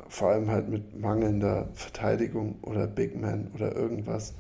vor 0.09 0.31
allem 0.31 0.51
halt 0.51 0.68
mit 0.68 0.98
mangelnder 0.98 1.68
Verteidigung 1.74 2.59
oder 2.62 2.86
Big 2.86 3.20
Man 3.20 3.51
oder 3.55 3.74
irgendwas, 3.74 4.35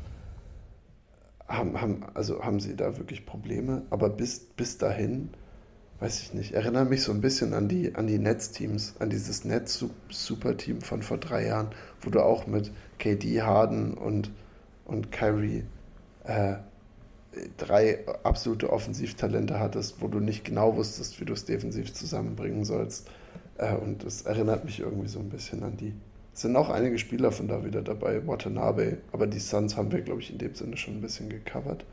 haben, 1.48 1.80
haben, 1.80 2.04
also 2.14 2.44
haben 2.44 2.60
sie 2.60 2.76
da 2.76 2.96
wirklich 2.98 3.26
Probleme. 3.26 3.82
Aber 3.90 4.08
bis, 4.10 4.38
bis 4.38 4.78
dahin, 4.78 5.30
weiß 5.98 6.22
ich 6.22 6.34
nicht, 6.34 6.52
erinnere 6.52 6.84
mich 6.84 7.02
so 7.02 7.12
ein 7.12 7.20
bisschen 7.20 7.52
an 7.52 7.66
die, 7.68 7.94
an 7.96 8.06
die 8.06 8.18
Netzteams, 8.18 8.94
an 9.00 9.10
dieses 9.10 9.44
Netz-Super-Team 9.44 10.82
von 10.82 11.02
vor 11.02 11.18
drei 11.18 11.46
Jahren, 11.46 11.70
wo 12.00 12.10
du 12.10 12.20
auch 12.22 12.46
mit 12.46 12.70
KD, 12.98 13.42
Harden 13.42 13.94
und, 13.94 14.30
und 14.84 15.10
Kyrie 15.10 15.64
äh, 16.24 16.54
drei 17.56 18.04
absolute 18.24 18.72
Offensivtalente 18.72 19.60
hattest, 19.60 20.00
wo 20.00 20.08
du 20.08 20.20
nicht 20.20 20.44
genau 20.44 20.76
wusstest, 20.76 21.20
wie 21.20 21.24
du 21.24 21.32
es 21.32 21.44
defensiv 21.44 21.92
zusammenbringen 21.92 22.64
sollst. 22.64 23.08
Äh, 23.58 23.74
und 23.76 24.04
das 24.04 24.22
erinnert 24.22 24.64
mich 24.64 24.80
irgendwie 24.80 25.08
so 25.08 25.20
ein 25.20 25.28
bisschen 25.28 25.62
an 25.62 25.76
die. 25.76 25.94
Es 26.32 26.42
sind 26.42 26.56
auch 26.56 26.70
einige 26.70 26.98
Spieler 26.98 27.32
von 27.32 27.48
da 27.48 27.64
wieder 27.64 27.82
dabei, 27.82 28.26
Watanabe, 28.26 28.98
aber 29.12 29.26
die 29.26 29.40
Suns 29.40 29.76
haben 29.76 29.92
wir, 29.92 30.00
glaube 30.00 30.20
ich, 30.20 30.30
in 30.30 30.38
dem 30.38 30.54
Sinne 30.54 30.76
schon 30.76 30.94
ein 30.94 31.00
bisschen 31.00 31.28
gecovert. 31.28 31.84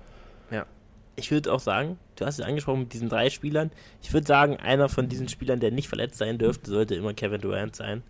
Ja. 0.51 0.65
Ich 1.15 1.31
würde 1.31 1.51
auch 1.51 1.59
sagen, 1.59 1.97
du 2.15 2.25
hast 2.25 2.39
es 2.39 2.45
angesprochen 2.45 2.81
mit 2.81 2.93
diesen 2.93 3.09
drei 3.09 3.31
Spielern. 3.31 3.71
Ich 4.03 4.13
würde 4.13 4.27
sagen, 4.27 4.57
einer 4.57 4.87
von 4.87 5.09
diesen 5.09 5.27
Spielern, 5.27 5.59
der 5.59 5.71
nicht 5.71 5.87
verletzt 5.87 6.19
sein 6.19 6.37
dürfte, 6.37 6.69
sollte 6.69 6.93
immer 6.93 7.15
Kevin 7.15 7.41
Durant 7.41 7.75
sein, 7.75 8.03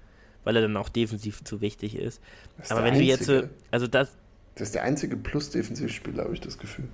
weil 0.43 0.57
er 0.57 0.61
dann 0.61 0.75
auch 0.75 0.89
defensiv 0.89 1.41
zu 1.45 1.61
wichtig 1.61 1.95
ist. 1.95 2.21
ist 2.61 2.71
aber 2.71 2.83
wenn 2.83 2.95
einzige. 2.95 3.25
du 3.25 3.33
jetzt, 3.39 3.49
also 3.71 3.87
das. 3.87 4.11
Das 4.55 4.67
ist 4.67 4.75
der 4.75 4.83
einzige 4.83 5.15
Plus-Defensivspieler, 5.15 6.25
habe 6.25 6.33
ich 6.33 6.41
das 6.41 6.57
Gefühl. 6.57 6.89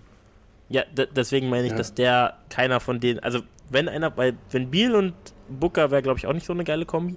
Ja, 0.74 0.82
deswegen 1.16 1.50
meine 1.50 1.66
ich, 1.66 1.72
ja. 1.72 1.78
dass 1.78 1.94
der 1.94 2.40
keiner 2.50 2.80
von 2.80 3.00
denen, 3.00 3.20
also 3.20 3.42
wenn 3.70 3.88
einer, 3.88 4.18
weil 4.18 4.36
wenn 4.50 4.72
Beal 4.72 4.96
und 4.96 5.14
Booker 5.48 5.92
wäre, 5.92 6.02
glaube 6.02 6.18
ich, 6.18 6.26
auch 6.26 6.34
nicht 6.34 6.48
so 6.48 6.54
eine 6.54 6.64
geile 6.64 6.88
Kombi. 6.88 7.16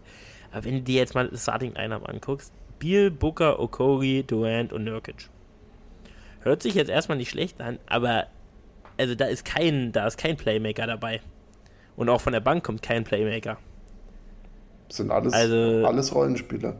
Aber 0.52 0.66
wenn 0.66 0.74
du 0.74 0.82
dir 0.82 0.96
jetzt 0.96 1.14
mal 1.14 1.26
das 1.26 1.44
Starting 1.44 1.74
Lineup 1.74 2.06
anguckst, 2.06 2.52
Beal, 2.78 3.10
Booker, 3.10 3.58
Okori, 3.58 4.24
Durant 4.26 4.74
und 4.74 4.84
Nurkic. 4.84 5.30
Hört 6.40 6.62
sich 6.62 6.74
jetzt 6.74 6.90
erstmal 6.90 7.16
nicht 7.16 7.30
schlecht 7.30 7.58
an, 7.62 7.78
aber 7.86 8.26
also 8.98 9.14
da 9.14 9.24
ist 9.24 9.46
kein, 9.46 9.90
da 9.90 10.06
ist 10.06 10.18
kein 10.18 10.36
Playmaker 10.36 10.86
dabei. 10.86 11.22
Und 11.96 12.10
auch 12.10 12.20
von 12.20 12.34
der 12.34 12.40
Bank 12.40 12.62
kommt 12.62 12.82
kein 12.82 13.04
Playmaker. 13.04 13.56
Das 14.88 14.98
sind 14.98 15.10
alles, 15.10 15.32
also, 15.32 15.86
alles 15.86 16.14
Rollenspieler. 16.14 16.76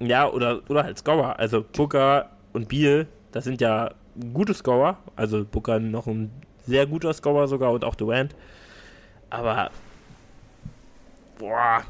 Ja, 0.00 0.26
oder, 0.26 0.62
oder 0.70 0.84
halt 0.84 0.96
Scorer. 0.96 1.38
Also 1.38 1.62
Booker 1.70 2.30
und 2.54 2.68
Beal, 2.68 3.06
das 3.30 3.44
sind 3.44 3.60
ja 3.60 3.90
gute 4.32 4.54
Scorer. 4.54 4.98
Also 5.16 5.44
Booker 5.44 5.80
noch 5.80 6.06
ein 6.06 6.30
sehr 6.66 6.86
guter 6.86 7.12
Scorer 7.12 7.48
sogar 7.48 7.72
und 7.72 7.84
auch 7.84 7.94
Durant. 7.94 8.34
Aber 9.30 9.70
boah, 11.38 11.84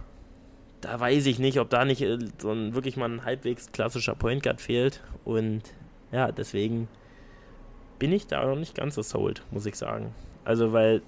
da 0.81 1.01
weiß 1.01 1.27
ich 1.27 1.39
nicht, 1.39 1.59
ob 1.61 1.71
da 1.71 1.85
nicht 1.85 2.03
äh, 2.03 2.19
so 2.39 2.53
ein 2.53 2.75
wirklich 2.75 2.97
mal 2.97 3.11
ein 3.11 3.25
halbwegs 3.25 3.73
klassischer 3.73 4.15
Point 4.15 4.43
Guard 4.43 4.61
fehlt. 4.61 5.03
Und 5.25 5.63
ja, 6.13 6.33
deswegen 6.33 6.89
bin 7.99 8.13
ich 8.13 8.27
da 8.27 8.45
noch 8.45 8.57
nicht 8.57 8.75
ganz 8.75 8.95
so 8.95 9.03
sold, 9.03 9.43
muss 9.51 9.67
ich 9.67 9.77
sagen. 9.77 10.15
Also, 10.45 10.73
weil 10.73 11.03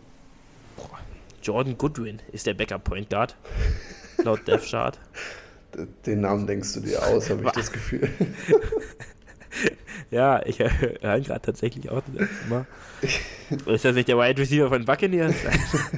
boah, 0.76 0.98
Jordan 1.42 1.76
Goodwin 1.76 2.20
ist 2.32 2.46
der 2.46 2.54
Backup 2.54 2.84
Point 2.84 3.10
Guard. 3.10 3.36
laut 4.22 4.40
Death 4.48 4.68
Chart. 4.70 4.98
Den 6.06 6.22
Namen 6.22 6.46
denkst 6.46 6.72
du 6.74 6.80
dir 6.80 7.02
aus, 7.04 7.28
habe 7.28 7.44
ich 7.44 7.50
das 7.50 7.70
Gefühl. 7.70 8.08
Ja, 10.10 10.40
ich 10.46 10.60
höre 10.60 11.20
gerade 11.20 11.40
tatsächlich 11.40 11.90
auch 11.90 12.00
das 12.06 12.28
erste 12.28 12.48
Mal. 12.48 12.66
Ist 13.74 13.84
das 13.84 13.94
nicht 13.94 14.08
der 14.08 14.16
Wide 14.16 14.40
Receiver 14.40 14.68
von 14.68 14.84
Buccaneers? 14.84 15.34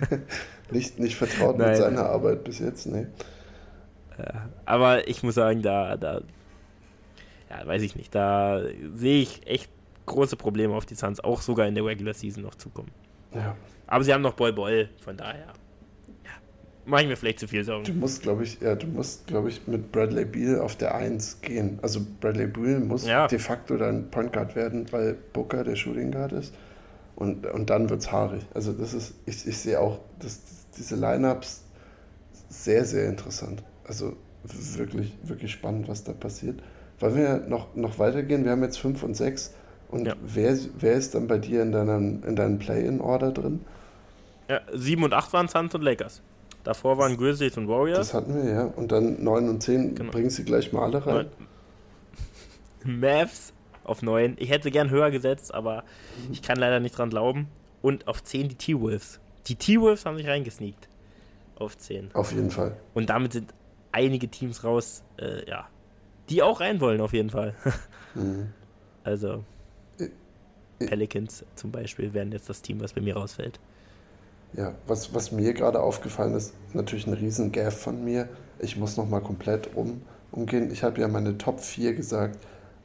nicht, 0.70 0.98
nicht 0.98 1.16
vertraut 1.16 1.58
Nein. 1.58 1.70
mit 1.70 1.76
seiner 1.76 2.06
Arbeit 2.06 2.42
bis 2.44 2.58
jetzt. 2.58 2.86
Ja, 2.86 4.48
aber 4.64 5.06
ich 5.06 5.22
muss 5.22 5.34
sagen, 5.34 5.60
da, 5.60 5.96
da, 5.96 6.22
ja, 7.50 7.66
weiß 7.66 7.82
ich 7.82 7.96
nicht, 7.96 8.14
da 8.14 8.62
sehe 8.94 9.20
ich 9.22 9.46
echt 9.46 9.70
große 10.06 10.36
Probleme 10.36 10.74
auf 10.74 10.86
die 10.86 10.94
Suns, 10.94 11.20
auch 11.20 11.42
sogar 11.42 11.66
in 11.66 11.74
der 11.74 11.84
Regular 11.84 12.14
Season 12.14 12.42
noch 12.42 12.54
zukommen. 12.54 12.90
Ja. 13.34 13.56
Aber 13.86 14.04
sie 14.04 14.12
haben 14.14 14.22
noch 14.22 14.34
Boy 14.34 14.52
Boy, 14.52 14.88
von 15.02 15.16
daher 15.16 15.52
mache 16.88 17.02
ich 17.02 17.08
mir 17.08 17.16
vielleicht 17.16 17.38
zu 17.38 17.48
viel 17.48 17.64
Sorgen. 17.64 17.84
Du 17.84 17.92
musst, 17.92 18.22
glaube 18.22 18.42
ich, 18.42 18.60
ja, 18.60 18.74
du 18.74 18.86
musst, 18.86 19.26
glaube 19.26 19.48
ich, 19.48 19.66
mit 19.66 19.92
Bradley 19.92 20.24
Beal 20.24 20.60
auf 20.60 20.76
der 20.76 20.94
1 20.94 21.40
gehen. 21.40 21.78
Also 21.82 22.00
Bradley 22.20 22.46
Beal 22.46 22.80
muss 22.80 23.06
ja. 23.06 23.26
de 23.28 23.38
facto 23.38 23.76
dann 23.76 24.10
Point 24.10 24.32
Guard 24.32 24.56
werden, 24.56 24.86
weil 24.90 25.14
Booker 25.32 25.64
der 25.64 25.76
Shooting 25.76 26.10
Guard 26.10 26.32
ist. 26.32 26.54
Und, 27.16 27.46
und 27.46 27.70
dann 27.70 27.90
wird 27.90 28.00
es 28.00 28.12
haarig. 28.12 28.42
Also 28.54 28.72
das 28.72 28.94
ist, 28.94 29.14
ich, 29.26 29.46
ich 29.46 29.58
sehe 29.58 29.80
auch 29.80 30.00
das, 30.20 30.40
diese 30.76 30.96
Lineups 30.96 31.62
sehr, 32.48 32.84
sehr 32.84 33.08
interessant. 33.08 33.62
Also 33.84 34.16
wirklich, 34.44 35.16
wirklich 35.22 35.52
spannend, 35.52 35.88
was 35.88 36.04
da 36.04 36.12
passiert. 36.12 36.62
Wollen 37.00 37.16
wir 37.16 37.36
noch, 37.48 37.74
noch 37.76 37.98
weitergehen? 37.98 38.44
Wir 38.44 38.52
haben 38.52 38.62
jetzt 38.62 38.78
5 38.78 39.02
und 39.02 39.14
6. 39.14 39.54
Und 39.88 40.06
ja. 40.06 40.14
wer, 40.22 40.56
wer 40.78 40.92
ist 40.94 41.14
dann 41.14 41.26
bei 41.26 41.38
dir 41.38 41.62
in 41.62 41.72
deinem, 41.72 42.22
in 42.24 42.36
deinem 42.36 42.58
Play-In-Order 42.58 43.32
drin? 43.32 43.60
Ja, 44.48 44.60
7 44.72 45.02
und 45.02 45.12
8 45.12 45.32
waren 45.32 45.48
Suns 45.48 45.74
und 45.74 45.82
Lakers. 45.82 46.22
Davor 46.68 46.98
waren 46.98 47.16
Grizzlies 47.16 47.56
und 47.56 47.66
Warriors. 47.66 48.08
Das 48.08 48.12
hatten 48.12 48.34
wir, 48.34 48.44
ja. 48.44 48.64
Und 48.64 48.92
dann 48.92 49.24
9 49.24 49.48
und 49.48 49.62
10 49.62 49.94
genau. 49.94 50.12
bringen 50.12 50.28
sie 50.28 50.44
gleich 50.44 50.70
mal 50.70 50.82
alle 50.82 51.06
rein. 51.06 51.26
Mavs 52.84 53.54
auf 53.84 54.02
9. 54.02 54.36
Ich 54.38 54.50
hätte 54.50 54.70
gern 54.70 54.90
höher 54.90 55.10
gesetzt, 55.10 55.54
aber 55.54 55.84
mhm. 56.26 56.32
ich 56.32 56.42
kann 56.42 56.58
leider 56.58 56.78
nicht 56.78 56.98
dran 56.98 57.08
glauben. 57.08 57.48
Und 57.80 58.06
auf 58.06 58.22
10 58.22 58.50
die 58.50 58.54
T-Wolves. 58.56 59.18
Die 59.46 59.54
T-Wolves 59.54 60.04
haben 60.04 60.18
sich 60.18 60.28
reingesneakt. 60.28 60.90
Auf 61.56 61.78
10. 61.78 62.10
Auf 62.12 62.32
jeden 62.32 62.50
Fall. 62.50 62.76
Und 62.92 63.08
damit 63.08 63.32
sind 63.32 63.54
einige 63.90 64.28
Teams 64.28 64.62
raus, 64.62 65.02
äh, 65.16 65.48
ja, 65.48 65.70
die 66.28 66.42
auch 66.42 66.60
rein 66.60 66.82
wollen, 66.82 67.00
auf 67.00 67.14
jeden 67.14 67.30
Fall. 67.30 67.54
mhm. 68.14 68.52
Also, 69.04 69.42
Pelicans 70.80 71.46
zum 71.54 71.72
Beispiel 71.72 72.12
wären 72.12 72.30
jetzt 72.30 72.50
das 72.50 72.60
Team, 72.60 72.78
was 72.82 72.92
bei 72.92 73.00
mir 73.00 73.16
rausfällt. 73.16 73.58
Ja, 74.54 74.74
was, 74.86 75.14
was 75.14 75.30
mir 75.30 75.52
gerade 75.52 75.80
aufgefallen 75.80 76.34
ist, 76.34 76.54
natürlich 76.72 77.06
ein 77.06 77.12
riesen 77.12 77.52
Gap 77.52 77.72
von 77.72 78.04
mir. 78.04 78.28
Ich 78.58 78.76
muss 78.76 78.96
nochmal 78.96 79.20
komplett 79.20 79.76
um, 79.76 80.02
umgehen. 80.32 80.70
Ich 80.72 80.82
habe 80.82 81.00
ja 81.00 81.08
meine 81.08 81.38
Top 81.38 81.60
4 81.60 81.94
gesagt. 81.94 82.38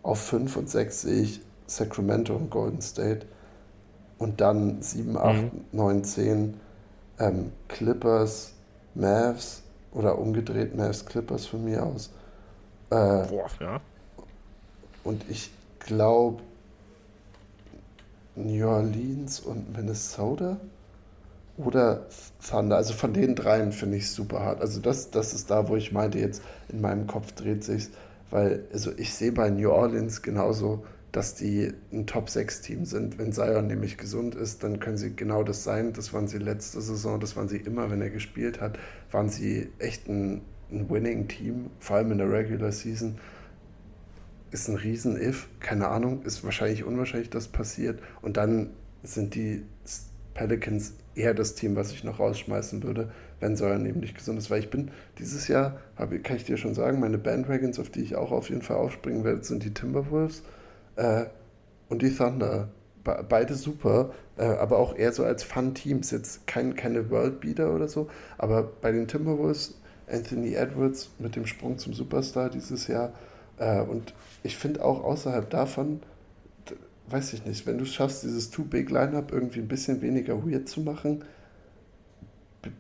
Auf 0.04 0.20
5 0.20 0.58
und 0.58 0.70
6 0.70 1.02
sehe 1.02 1.22
ich 1.22 1.42
Sacramento 1.66 2.36
und 2.36 2.50
Golden 2.50 2.82
State. 2.82 3.26
Und 4.18 4.42
dann 4.42 4.82
7, 4.82 5.18
8, 5.18 5.36
mhm. 5.36 5.52
9, 5.72 6.04
10 6.04 6.60
ähm, 7.20 7.52
Clippers, 7.70 8.54
Mavs 8.96 9.64
oder 9.92 10.18
umgedreht 10.18 10.76
Mavs, 10.76 11.06
Clippers 11.06 11.46
von 11.46 11.64
mir 11.64 11.86
aus. 11.86 12.12
Äh, 12.90 12.96
Boah, 13.28 13.48
ja. 13.60 13.82
Und 15.04 15.24
ich 15.30 15.52
glaube 15.80 16.42
New 18.36 18.68
Orleans 18.68 19.40
und 19.40 19.76
Minnesota 19.76 20.58
oder 21.58 22.08
Thunder. 22.48 22.78
Also 22.78 22.94
von 22.94 23.14
den 23.14 23.36
dreien 23.36 23.72
finde 23.72 23.98
ich 23.98 24.12
super 24.12 24.40
hart. 24.40 24.62
Also 24.62 24.80
das, 24.80 25.12
das 25.12 25.34
ist 25.34 25.52
da, 25.52 25.68
wo 25.70 25.76
ich 25.76 25.92
meinte, 25.92 26.20
jetzt 26.20 26.42
in 26.70 26.82
meinem 26.82 27.08
Kopf 27.08 27.32
dreht 27.34 27.64
sich 27.64 27.90
weil 28.34 28.66
also 28.74 28.92
ich 28.98 29.14
sehe 29.14 29.32
bei 29.32 29.52
New 29.52 29.70
Orleans 29.70 30.24
genauso, 30.24 30.84
dass 31.12 31.36
die 31.36 31.72
ein 31.92 32.08
Top-6-Team 32.08 32.84
sind. 32.84 33.20
Wenn 33.20 33.32
Zion 33.32 33.68
nämlich 33.68 34.00
gesund 34.00 34.34
ist, 34.34 34.64
dann 34.64 34.80
können 34.80 34.98
sie 34.98 35.16
genau 35.16 35.44
das 35.44 35.64
sein. 35.64 35.94
Das 35.94 36.14
waren 36.14 36.28
sie 36.28 36.40
letzte 36.40 36.82
Saison, 36.82 37.20
das 37.20 37.36
waren 37.36 37.48
sie 37.48 37.58
immer, 37.58 37.92
wenn 37.92 38.02
er 38.02 38.10
gespielt 38.10 38.60
hat, 38.60 38.80
waren 39.12 39.30
sie 39.30 39.70
echt 39.78 40.10
ein, 40.10 40.42
ein 40.72 40.90
Winning-Team, 40.90 41.70
vor 41.78 41.98
allem 41.98 42.12
in 42.12 42.18
der 42.18 42.32
Regular 42.32 42.72
Season. 42.72 43.20
Ist 44.50 44.68
ein 44.68 44.78
Riesen-If, 44.78 45.48
keine 45.60 45.90
Ahnung, 45.90 46.24
ist 46.24 46.44
wahrscheinlich 46.44 46.84
unwahrscheinlich, 46.84 47.30
dass 47.30 47.48
passiert. 47.48 48.02
Und 48.24 48.38
dann 48.38 48.72
sind 49.04 49.36
die 49.36 49.64
Pelicans 50.34 50.94
eher 51.16 51.34
das 51.34 51.56
Team, 51.56 51.76
was 51.76 51.92
ich 51.92 52.04
noch 52.04 52.20
rausschmeißen 52.20 52.84
würde, 52.84 53.12
wenn 53.40 53.56
Säuer 53.56 53.78
nämlich 53.78 54.16
gesund 54.16 54.40
ist. 54.40 54.50
Weil 54.50 54.60
ich 54.60 54.70
bin 54.70 54.92
dieses 55.20 55.48
Jahr, 55.48 55.80
habe, 55.96 56.20
kann 56.20 56.38
ich 56.38 56.46
dir 56.46 56.58
schon 56.58 56.74
sagen, 56.74 57.00
meine 57.00 57.18
Bandwagons, 57.18 57.80
auf 57.80 57.90
die 57.90 58.02
ich 58.02 58.16
auch 58.16 58.32
auf 58.32 58.50
jeden 58.50 58.62
Fall 58.62 58.78
aufspringen 58.78 59.24
werde, 59.24 59.44
sind 59.44 59.64
die 59.64 59.74
Timberwolves 59.74 60.44
äh, 60.96 61.26
und 61.90 62.02
die 62.02 62.16
Thunder. 62.16 62.70
Be 63.04 63.26
beide 63.28 63.54
super, 63.56 64.14
äh, 64.38 64.46
aber 64.46 64.78
auch 64.78 64.96
eher 64.96 65.12
so 65.12 65.26
als 65.26 65.44
Fun-Teams. 65.44 66.12
Jetzt 66.12 66.48
kein, 66.48 66.76
keine 66.76 67.10
Worldbeater 67.10 67.74
oder 67.74 67.90
so, 67.90 68.10
aber 68.38 68.64
bei 68.64 68.92
den 68.94 69.08
Timberwolves 69.08 69.76
Anthony 70.08 70.54
Edwards 70.54 71.12
mit 71.20 71.36
dem 71.36 71.46
Sprung 71.46 71.78
zum 71.78 71.94
Superstar 71.94 72.50
dieses 72.50 72.88
Jahr. 72.88 73.14
Äh, 73.58 73.82
und 73.82 74.14
ich 74.42 74.58
finde 74.58 74.84
auch 74.84 75.04
außerhalb 75.04 75.50
davon, 75.50 76.02
weiß 77.10 77.34
ich 77.34 77.46
nicht, 77.46 77.66
wenn 77.68 77.78
du 77.78 77.86
schaffst, 77.86 78.24
dieses 78.24 78.50
Two-Big-Lineup 78.50 79.32
irgendwie 79.32 79.60
ein 79.60 79.68
bisschen 79.68 80.02
weniger 80.02 80.46
weird 80.46 80.68
zu 80.70 80.82
machen, 80.82 81.24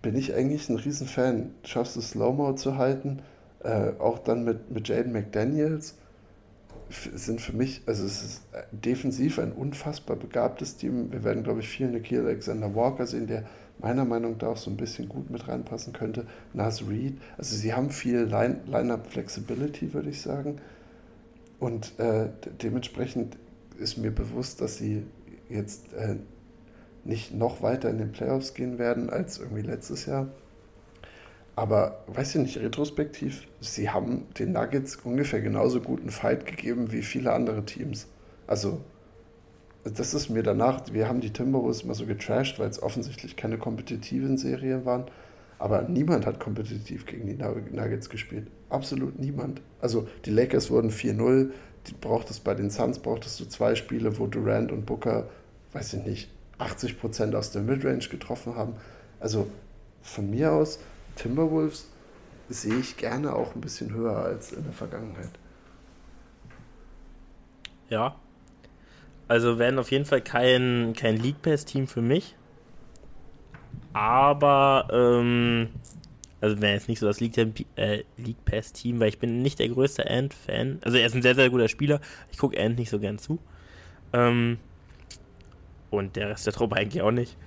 bin 0.01 0.15
ich 0.15 0.33
eigentlich 0.33 0.69
ein 0.69 0.77
Riesenfan. 0.77 1.51
Schaffst 1.63 1.95
du 1.95 2.01
Slow-Mo 2.01 2.53
zu 2.53 2.77
halten, 2.77 3.21
äh, 3.63 3.91
auch 3.99 4.19
dann 4.19 4.43
mit, 4.43 4.71
mit 4.71 4.87
Jaden 4.87 5.11
McDaniels, 5.11 5.95
sind 7.15 7.41
für 7.41 7.53
mich, 7.53 7.81
also 7.85 8.05
es 8.05 8.23
ist 8.23 8.41
defensiv 8.71 9.39
ein 9.39 9.51
unfassbar 9.51 10.15
begabtes 10.15 10.77
Team. 10.77 11.11
Wir 11.11 11.23
werden, 11.23 11.43
glaube 11.43 11.61
ich, 11.61 11.67
viel 11.67 11.87
Nikhil 11.87 12.21
Alexander 12.21 12.75
Walker 12.75 13.07
sehen, 13.07 13.27
der 13.27 13.45
meiner 13.79 14.05
Meinung 14.05 14.37
nach 14.39 14.49
auch 14.49 14.57
so 14.57 14.69
ein 14.69 14.77
bisschen 14.77 15.09
gut 15.09 15.29
mit 15.29 15.47
reinpassen 15.47 15.93
könnte. 15.93 16.27
Nas 16.53 16.87
Reed, 16.87 17.17
also 17.37 17.55
sie 17.55 17.73
haben 17.73 17.89
viel 17.89 18.23
Line-Up-Flexibility, 18.23 19.93
würde 19.93 20.09
ich 20.09 20.21
sagen. 20.21 20.57
Und 21.59 21.97
äh, 21.99 22.27
dementsprechend 22.61 23.37
ist 23.83 23.97
mir 23.97 24.11
bewusst, 24.11 24.61
dass 24.61 24.77
sie 24.77 25.03
jetzt 25.49 25.93
äh, 25.93 26.15
nicht 27.03 27.33
noch 27.33 27.61
weiter 27.61 27.89
in 27.89 27.97
den 27.97 28.11
Playoffs 28.11 28.53
gehen 28.53 28.79
werden 28.79 29.09
als 29.09 29.37
irgendwie 29.37 29.61
letztes 29.61 30.05
Jahr. 30.05 30.27
Aber 31.55 32.03
weiß 32.07 32.35
ich 32.35 32.41
nicht, 32.41 32.57
retrospektiv, 32.57 33.47
sie 33.59 33.89
haben 33.89 34.25
den 34.39 34.53
Nuggets 34.53 34.95
ungefähr 35.03 35.41
genauso 35.41 35.81
guten 35.81 36.09
Fight 36.09 36.45
gegeben 36.45 36.91
wie 36.91 37.03
viele 37.03 37.31
andere 37.31 37.63
Teams. 37.63 38.07
Also, 38.47 38.81
das 39.83 40.13
ist 40.13 40.29
mir 40.29 40.41
danach, 40.41 40.81
wir 40.93 41.07
haben 41.07 41.21
die 41.21 41.31
Timberwolves 41.31 41.83
mal 41.83 41.93
so 41.93 42.05
getrashed, 42.05 42.57
weil 42.57 42.69
es 42.69 42.81
offensichtlich 42.81 43.35
keine 43.35 43.57
kompetitiven 43.57 44.37
Serien 44.37 44.85
waren. 44.85 45.05
Aber 45.59 45.83
niemand 45.83 46.25
hat 46.25 46.39
kompetitiv 46.39 47.05
gegen 47.05 47.27
die 47.27 47.35
Nuggets 47.35 48.09
gespielt. 48.09 48.47
Absolut 48.69 49.19
niemand. 49.19 49.61
Also 49.79 50.07
die 50.25 50.31
Lakers 50.31 50.71
wurden 50.71 50.89
4-0, 50.89 51.51
die 51.51 51.53
brauchtest 51.99 52.43
bei 52.43 52.53
den 52.53 52.69
Suns 52.69 52.99
brauchtest 52.99 53.39
du 53.39 53.45
zwei 53.45 53.75
Spiele, 53.75 54.17
wo 54.17 54.27
Durant 54.27 54.71
und 54.71 54.85
Booker, 54.85 55.27
weiß 55.73 55.93
ich 55.93 56.03
nicht, 56.03 56.29
80 56.57 56.99
Prozent 56.99 57.35
aus 57.35 57.51
der 57.51 57.61
Midrange 57.61 58.07
getroffen 58.07 58.55
haben. 58.55 58.75
Also 59.19 59.47
von 60.01 60.29
mir 60.29 60.51
aus, 60.51 60.79
Timberwolves 61.15 61.87
sehe 62.49 62.75
ich 62.75 62.97
gerne 62.97 63.33
auch 63.33 63.55
ein 63.55 63.61
bisschen 63.61 63.93
höher 63.93 64.17
als 64.17 64.51
in 64.51 64.63
der 64.63 64.73
Vergangenheit. 64.73 65.31
Ja. 67.89 68.15
Also 69.27 69.57
werden 69.59 69.79
auf 69.79 69.91
jeden 69.91 70.05
Fall 70.05 70.21
kein, 70.21 70.93
kein 70.97 71.17
League 71.17 71.41
Pass-Team 71.41 71.87
für 71.87 72.01
mich. 72.01 72.35
Aber 73.93 74.87
ähm, 74.91 75.69
also 76.43 76.61
wäre 76.61 76.73
jetzt 76.73 76.89
nicht 76.89 76.99
so 76.99 77.05
das 77.05 77.21
League, 77.21 77.37
äh, 77.77 78.03
League 78.17 78.43
Pass 78.43 78.73
Team, 78.73 78.99
weil 78.99 79.07
ich 79.07 79.17
bin 79.17 79.41
nicht 79.41 79.59
der 79.59 79.69
größte 79.69 80.09
Ant-Fan. 80.09 80.79
Also 80.81 80.97
er 80.97 81.05
ist 81.05 81.15
ein 81.15 81.21
sehr, 81.21 81.35
sehr 81.35 81.49
guter 81.49 81.69
Spieler. 81.69 82.01
Ich 82.33 82.37
gucke 82.37 82.59
Ant 82.61 82.77
nicht 82.77 82.89
so 82.89 82.99
gern 82.99 83.17
zu. 83.17 83.39
Ähm, 84.11 84.57
und 85.89 86.17
der 86.17 86.27
Rest 86.27 86.45
der 86.45 86.51
Truppe 86.51 86.75
eigentlich 86.75 87.01
auch 87.01 87.11
nicht. 87.11 87.37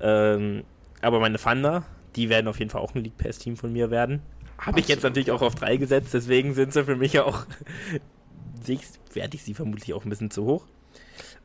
Ähm, 0.00 0.64
aber 1.02 1.20
meine 1.20 1.36
Thunder, 1.36 1.84
die 2.16 2.30
werden 2.30 2.48
auf 2.48 2.58
jeden 2.58 2.70
Fall 2.70 2.80
auch 2.80 2.94
ein 2.94 3.04
League 3.04 3.18
Pass 3.18 3.38
Team 3.38 3.58
von 3.58 3.70
mir 3.70 3.90
werden. 3.90 4.22
Habe 4.56 4.80
ich 4.80 4.88
jetzt 4.88 5.02
natürlich 5.02 5.30
auch 5.30 5.42
auf 5.42 5.54
drei 5.54 5.76
gesetzt, 5.76 6.14
deswegen 6.14 6.54
sind 6.54 6.72
sie 6.72 6.84
für 6.84 6.96
mich 6.96 7.20
auch, 7.20 7.44
werde 9.12 9.36
ich 9.36 9.42
sie 9.42 9.52
vermutlich 9.52 9.92
auch 9.92 10.06
ein 10.06 10.08
bisschen 10.08 10.30
zu 10.30 10.46
hoch. 10.46 10.64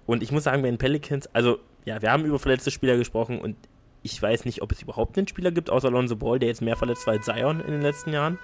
Und 0.06 0.24
ich 0.24 0.32
muss 0.32 0.46
sagen, 0.46 0.62
bei 0.62 0.70
den 0.70 0.78
Pelicans, 0.78 1.28
also 1.34 1.60
ja, 1.84 2.02
wir 2.02 2.14
haben 2.14 2.24
über 2.24 2.40
verletzte 2.40 2.72
Spieler 2.72 2.96
gesprochen 2.96 3.42
und 3.42 3.58
ich 4.04 4.22
weiß 4.22 4.46
nicht, 4.46 4.62
ob 4.62 4.72
es 4.72 4.82
überhaupt 4.82 5.18
einen 5.18 5.28
Spieler 5.28 5.52
gibt, 5.52 5.70
außer 5.70 5.88
Alonso 5.88 6.18
Ball, 6.18 6.38
der 6.38 6.50
jetzt 6.50 6.62
mehr 6.62 6.76
verletzt 6.76 7.08
war 7.08 7.14
als 7.14 7.26
Zion 7.26 7.62
in 7.62 7.72
den 7.72 7.82
letzten 7.82 8.12
Jahren. 8.12 8.38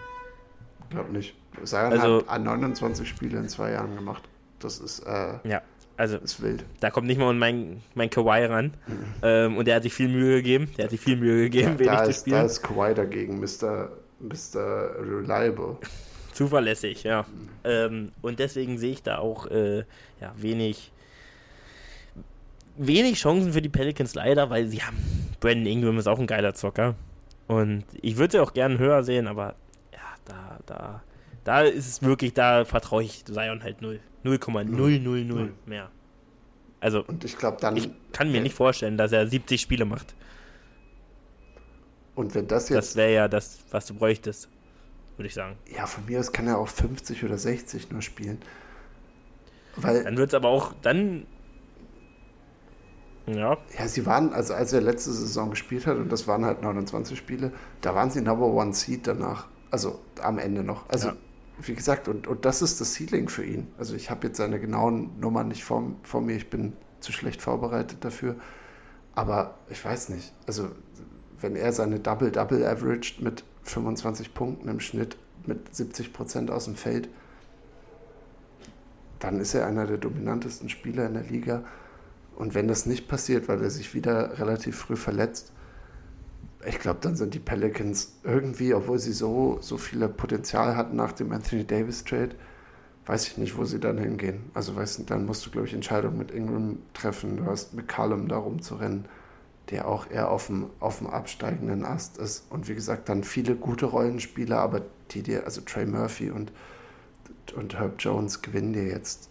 Ich 0.83 0.89
glaube 0.89 1.11
nicht. 1.11 1.35
Zion 1.63 1.91
also, 1.91 2.23
hat 2.25 2.41
29 2.41 3.07
Spiele 3.07 3.37
in 3.37 3.49
zwei 3.49 3.71
Jahren 3.71 3.95
gemacht. 3.95 4.23
Das 4.59 4.79
ist, 4.79 4.99
äh, 5.01 5.37
ja, 5.43 5.61
also, 5.97 6.17
ist 6.17 6.41
wild. 6.41 6.63
Da 6.79 6.89
kommt 6.91 7.07
nicht 7.07 7.19
mal 7.19 7.33
mein, 7.33 7.83
mein 7.93 8.09
Kawhi 8.09 8.45
ran. 8.45 8.73
Mhm. 8.87 8.93
Ähm, 9.21 9.57
und 9.57 9.67
der 9.67 9.75
hat 9.75 9.83
sich 9.83 9.93
viel 9.93 10.07
Mühe 10.07 10.37
gegeben. 10.37 10.69
Der 10.77 10.85
hat 10.85 10.91
sich 10.91 11.01
viel 11.01 11.17
Mühe 11.17 11.49
gegeben, 11.49 11.75
ja, 11.79 11.97
da, 11.97 12.03
ist, 12.03 12.29
da 12.31 12.43
ist 12.43 12.61
Kawhi 12.61 12.93
dagegen, 12.93 13.39
Mr. 13.39 13.89
Mr. 14.19 14.95
Reliable. 14.97 15.77
Zuverlässig, 16.31 17.03
ja. 17.03 17.23
Mhm. 17.23 17.49
Ähm, 17.65 18.11
und 18.21 18.39
deswegen 18.39 18.77
sehe 18.77 18.93
ich 18.93 19.03
da 19.03 19.17
auch 19.17 19.47
äh, 19.47 19.79
ja, 20.21 20.33
wenig 20.37 20.93
wenig 22.79 23.19
Chancen 23.19 23.53
für 23.53 23.61
die 23.61 23.69
Pelicans 23.69 24.15
leider, 24.15 24.49
weil 24.49 24.67
sie 24.67 24.81
haben. 24.81 24.97
Brandon 25.39 25.67
Ingram 25.67 25.97
ist 25.97 26.07
auch 26.07 26.19
ein 26.19 26.27
geiler 26.27 26.53
Zocker. 26.53 26.95
Und 27.47 27.83
ich 28.01 28.17
würde 28.17 28.33
sie 28.33 28.39
auch 28.39 28.53
gerne 28.53 28.77
höher 28.77 29.03
sehen, 29.03 29.27
aber 29.27 29.55
ja, 29.91 29.99
da, 30.25 30.59
da, 30.65 31.03
da 31.43 31.61
ist 31.61 31.87
es 31.87 32.03
wirklich, 32.03 32.33
da 32.33 32.65
vertraue 32.65 33.03
ich 33.03 33.25
Zion 33.25 33.63
halt 33.63 33.81
0. 33.81 33.99
0,000 34.23 35.51
mehr. 35.65 35.89
Also, 36.81 37.03
und 37.05 37.23
ich 37.25 37.37
glaube 37.37 37.57
dann. 37.59 37.75
Ich 37.77 37.89
kann 38.11 38.31
mir 38.31 38.41
nicht 38.41 38.55
vorstellen, 38.55 38.97
dass 38.97 39.11
er 39.11 39.27
70 39.27 39.59
Spiele 39.59 39.85
macht. 39.85 40.13
Und 42.15 42.35
wenn 42.35 42.47
das 42.47 42.69
jetzt. 42.69 42.77
Das 42.77 42.95
wäre 42.95 43.13
ja 43.13 43.27
das, 43.27 43.59
was 43.71 43.85
du 43.85 43.93
bräuchtest, 43.93 44.49
würde 45.17 45.27
ich 45.27 45.33
sagen. 45.33 45.57
Ja, 45.73 45.85
von 45.85 46.05
mir 46.05 46.19
aus 46.19 46.31
kann 46.31 46.47
er 46.47 46.57
auch 46.57 46.67
50 46.67 47.23
oder 47.23 47.37
60 47.37 47.91
nur 47.91 48.01
spielen. 48.01 48.39
Weil, 49.75 50.03
dann 50.03 50.17
wird 50.17 50.29
es 50.29 50.33
aber 50.33 50.49
auch, 50.49 50.73
dann 50.81 51.25
ja. 53.35 53.57
Ja, 53.77 53.87
sie 53.87 54.05
waren, 54.05 54.33
also 54.33 54.53
als 54.53 54.73
er 54.73 54.81
letzte 54.81 55.11
Saison 55.11 55.49
gespielt 55.49 55.85
hat, 55.87 55.97
und 55.97 56.11
das 56.11 56.27
waren 56.27 56.45
halt 56.45 56.61
29 56.61 57.17
Spiele, 57.17 57.51
da 57.81 57.95
waren 57.95 58.11
sie 58.11 58.21
Number 58.21 58.47
One 58.47 58.73
Seed 58.73 59.07
danach. 59.07 59.47
Also 59.71 59.99
am 60.21 60.39
Ende 60.39 60.63
noch. 60.63 60.89
Also, 60.89 61.09
ja. 61.09 61.15
wie 61.61 61.75
gesagt, 61.75 62.07
und, 62.07 62.27
und 62.27 62.45
das 62.45 62.61
ist 62.61 62.81
das 62.81 62.93
Ceiling 62.95 63.29
für 63.29 63.45
ihn. 63.45 63.67
Also 63.77 63.95
ich 63.95 64.09
habe 64.09 64.27
jetzt 64.27 64.37
seine 64.37 64.59
genauen 64.59 65.11
Nummern 65.19 65.47
nicht 65.47 65.63
vor, 65.63 65.83
vor 66.03 66.21
mir, 66.21 66.35
ich 66.35 66.49
bin 66.49 66.73
zu 66.99 67.11
schlecht 67.11 67.41
vorbereitet 67.41 68.03
dafür. 68.03 68.35
Aber 69.15 69.55
ich 69.69 69.83
weiß 69.83 70.09
nicht. 70.09 70.33
Also, 70.47 70.69
wenn 71.39 71.55
er 71.55 71.73
seine 71.73 71.99
Double-Double 71.99 72.65
averaged 72.65 73.21
mit 73.21 73.43
25 73.63 74.33
Punkten 74.33 74.67
im 74.69 74.79
Schnitt, 74.79 75.17
mit 75.45 75.73
70 75.75 76.13
Prozent 76.13 76.51
aus 76.51 76.65
dem 76.65 76.75
Feld, 76.75 77.09
dann 79.19 79.39
ist 79.39 79.53
er 79.53 79.67
einer 79.67 79.85
der 79.85 79.97
dominantesten 79.97 80.69
Spieler 80.69 81.05
in 81.07 81.13
der 81.13 81.23
Liga. 81.23 81.63
Und 82.39 82.55
wenn 82.55 82.69
das 82.69 82.85
nicht 82.85 83.09
passiert, 83.09 83.49
weil 83.49 83.61
er 83.61 83.69
sich 83.69 83.93
wieder 83.93 84.39
relativ 84.39 84.77
früh 84.77 84.95
verletzt, 84.95 85.51
ich 86.65 86.79
glaube, 86.79 86.99
dann 87.01 87.17
sind 87.17 87.33
die 87.33 87.39
Pelicans 87.39 88.13
irgendwie, 88.23 88.73
obwohl 88.73 88.97
sie 88.97 89.11
so, 89.11 89.57
so 89.59 89.77
viel 89.77 90.07
Potenzial 90.07 90.77
hatten 90.77 90.95
nach 90.95 91.11
dem 91.11 91.33
Anthony 91.33 91.65
Davis 91.65 92.05
Trade, 92.05 92.31
weiß 93.05 93.27
ich 93.27 93.37
nicht, 93.37 93.57
wo 93.57 93.65
sie 93.65 93.81
dann 93.81 93.97
hingehen. 93.97 94.51
Also 94.53 94.73
weißt 94.73 95.09
dann 95.09 95.25
musst 95.25 95.45
du, 95.45 95.51
glaube 95.51 95.67
ich, 95.67 95.73
Entscheidungen 95.73 96.17
mit 96.17 96.31
Ingram 96.31 96.77
treffen. 96.93 97.35
Du 97.35 97.45
hast 97.45 97.73
McCallum 97.73 98.29
da 98.29 98.37
rumzurennen, 98.37 99.03
der 99.69 99.85
auch 99.85 100.09
eher 100.09 100.31
auf 100.31 100.47
dem, 100.47 100.67
auf 100.79 100.99
dem 100.99 101.07
absteigenden 101.07 101.83
Ast 101.83 102.17
ist. 102.19 102.45
Und 102.49 102.69
wie 102.69 102.75
gesagt, 102.75 103.09
dann 103.09 103.25
viele 103.25 103.55
gute 103.55 103.85
Rollenspieler, 103.85 104.59
aber 104.59 104.83
die 105.11 105.23
dir, 105.23 105.43
also 105.43 105.59
Trey 105.59 105.85
Murphy 105.85 106.31
und, 106.31 106.53
und 107.53 107.77
Herb 107.77 107.95
Jones 107.99 108.41
gewinnen 108.41 108.71
dir 108.71 108.87
jetzt 108.87 109.29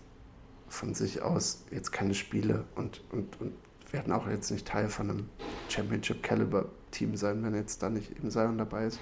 von 0.69 0.95
sich 0.95 1.23
aus 1.23 1.65
jetzt 1.71 1.93
keine 1.93 2.15
Spiele 2.15 2.65
und, 2.75 3.03
und, 3.13 3.41
und 3.41 3.53
werden 3.93 4.13
auch 4.13 4.29
jetzt 4.29 4.51
nicht 4.51 4.67
Teil 4.67 4.89
von 4.89 5.11
einem 5.11 5.29
Championship-Caliber-Team 5.69 7.17
sein, 7.17 7.43
wenn 7.43 7.55
jetzt 7.55 7.83
da 7.83 7.91
nicht 7.91 8.11
eben 8.17 8.31
Zion 8.31 8.59
dabei 8.59 8.87
ist. 8.87 9.01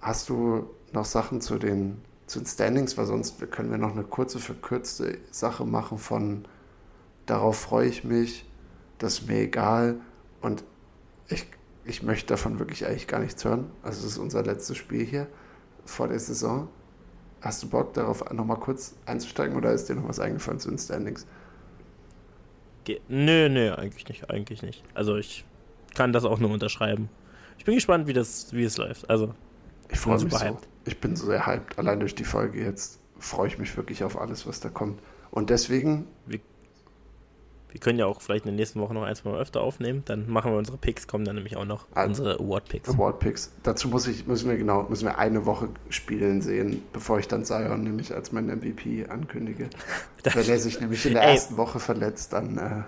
Hast 0.00 0.28
du 0.28 0.70
noch 0.92 1.04
Sachen 1.04 1.40
zu 1.40 1.58
den, 1.58 2.00
zu 2.26 2.38
den 2.38 2.46
Standings, 2.46 2.96
weil 2.96 3.06
sonst 3.06 3.50
können 3.50 3.70
wir 3.70 3.78
noch 3.78 3.92
eine 3.92 4.04
kurze, 4.04 4.38
verkürzte 4.38 5.18
Sache 5.30 5.64
machen 5.64 5.98
von 5.98 6.44
darauf 7.26 7.58
freue 7.58 7.88
ich 7.88 8.04
mich, 8.04 8.48
das 8.98 9.20
ist 9.20 9.28
mir 9.28 9.38
egal 9.38 10.00
und 10.40 10.64
ich, 11.28 11.46
ich 11.84 12.02
möchte 12.02 12.28
davon 12.28 12.58
wirklich 12.58 12.86
eigentlich 12.86 13.06
gar 13.06 13.20
nichts 13.20 13.44
hören. 13.44 13.70
Also 13.82 14.00
es 14.06 14.12
ist 14.12 14.18
unser 14.18 14.42
letztes 14.42 14.76
Spiel 14.76 15.04
hier 15.04 15.26
vor 15.84 16.08
der 16.08 16.18
Saison. 16.18 16.68
Hast 17.40 17.62
du 17.62 17.68
Bock 17.68 17.94
darauf 17.94 18.30
nochmal 18.32 18.58
kurz 18.58 18.94
einzusteigen 19.06 19.56
oder 19.56 19.72
ist 19.72 19.88
dir 19.88 19.94
noch 19.94 20.08
was 20.08 20.20
eingefallen 20.20 20.60
zu 20.60 20.68
den 20.68 20.78
Standings? 20.78 21.26
Ge 22.84 23.00
nö, 23.08 23.48
nö, 23.48 23.72
eigentlich 23.74 24.08
nicht, 24.08 24.30
eigentlich 24.30 24.62
nicht. 24.62 24.82
Also 24.94 25.16
ich 25.16 25.44
kann 25.94 26.12
das 26.12 26.24
auch 26.24 26.38
nur 26.38 26.50
unterschreiben. 26.50 27.08
Ich 27.58 27.64
bin 27.64 27.74
gespannt, 27.74 28.06
wie 28.06 28.12
das, 28.12 28.52
wie 28.52 28.64
es 28.64 28.76
läuft. 28.76 29.08
Also 29.08 29.34
ich 29.90 29.98
freue 29.98 30.22
mich 30.22 30.32
so. 30.32 30.58
Ich 30.86 30.98
bin 30.98 31.16
so 31.16 31.26
sehr 31.26 31.46
hyped. 31.46 31.78
Allein 31.78 32.00
durch 32.00 32.14
die 32.14 32.24
Folge 32.24 32.62
jetzt 32.62 33.00
freue 33.18 33.48
ich 33.48 33.58
mich 33.58 33.76
wirklich 33.76 34.02
auf 34.04 34.18
alles, 34.18 34.46
was 34.46 34.60
da 34.60 34.68
kommt. 34.68 35.00
Und 35.30 35.50
deswegen. 35.50 36.06
Wir 36.26 36.40
wir 37.72 37.80
können 37.80 37.98
ja 37.98 38.06
auch 38.06 38.20
vielleicht 38.20 38.44
in 38.44 38.52
den 38.52 38.56
nächsten 38.56 38.80
Wochen 38.80 38.94
noch 38.94 39.02
ein, 39.02 39.14
zwei 39.14 39.30
Mal 39.30 39.40
öfter 39.40 39.60
aufnehmen. 39.60 40.02
Dann 40.04 40.28
machen 40.28 40.50
wir 40.52 40.58
unsere 40.58 40.76
Picks, 40.76 41.06
kommen 41.06 41.24
dann 41.24 41.36
nämlich 41.36 41.56
auch 41.56 41.64
noch 41.64 41.86
also, 41.94 42.22
unsere 42.22 42.40
Award 42.40 42.68
Picks. 42.68 42.88
Award 42.88 43.18
Picks. 43.20 43.52
Dazu 43.62 43.88
muss 43.88 44.06
ich, 44.06 44.26
müssen 44.26 44.48
wir 44.48 44.56
genau, 44.56 44.84
müssen 44.88 45.04
wir 45.04 45.18
eine 45.18 45.46
Woche 45.46 45.68
spielen 45.88 46.42
sehen, 46.42 46.82
bevor 46.92 47.18
ich 47.18 47.28
dann 47.28 47.44
Zion 47.44 47.82
nämlich 47.82 48.14
als 48.14 48.32
mein 48.32 48.46
MVP 48.46 49.06
ankündige. 49.08 49.70
Wenn 50.24 50.48
er 50.48 50.58
sich 50.58 50.80
nämlich 50.80 51.04
in 51.06 51.14
der 51.14 51.22
Ey, 51.22 51.34
ersten 51.34 51.56
Woche 51.56 51.78
verletzt, 51.78 52.32
dann. 52.32 52.58
Äh, 52.58 52.82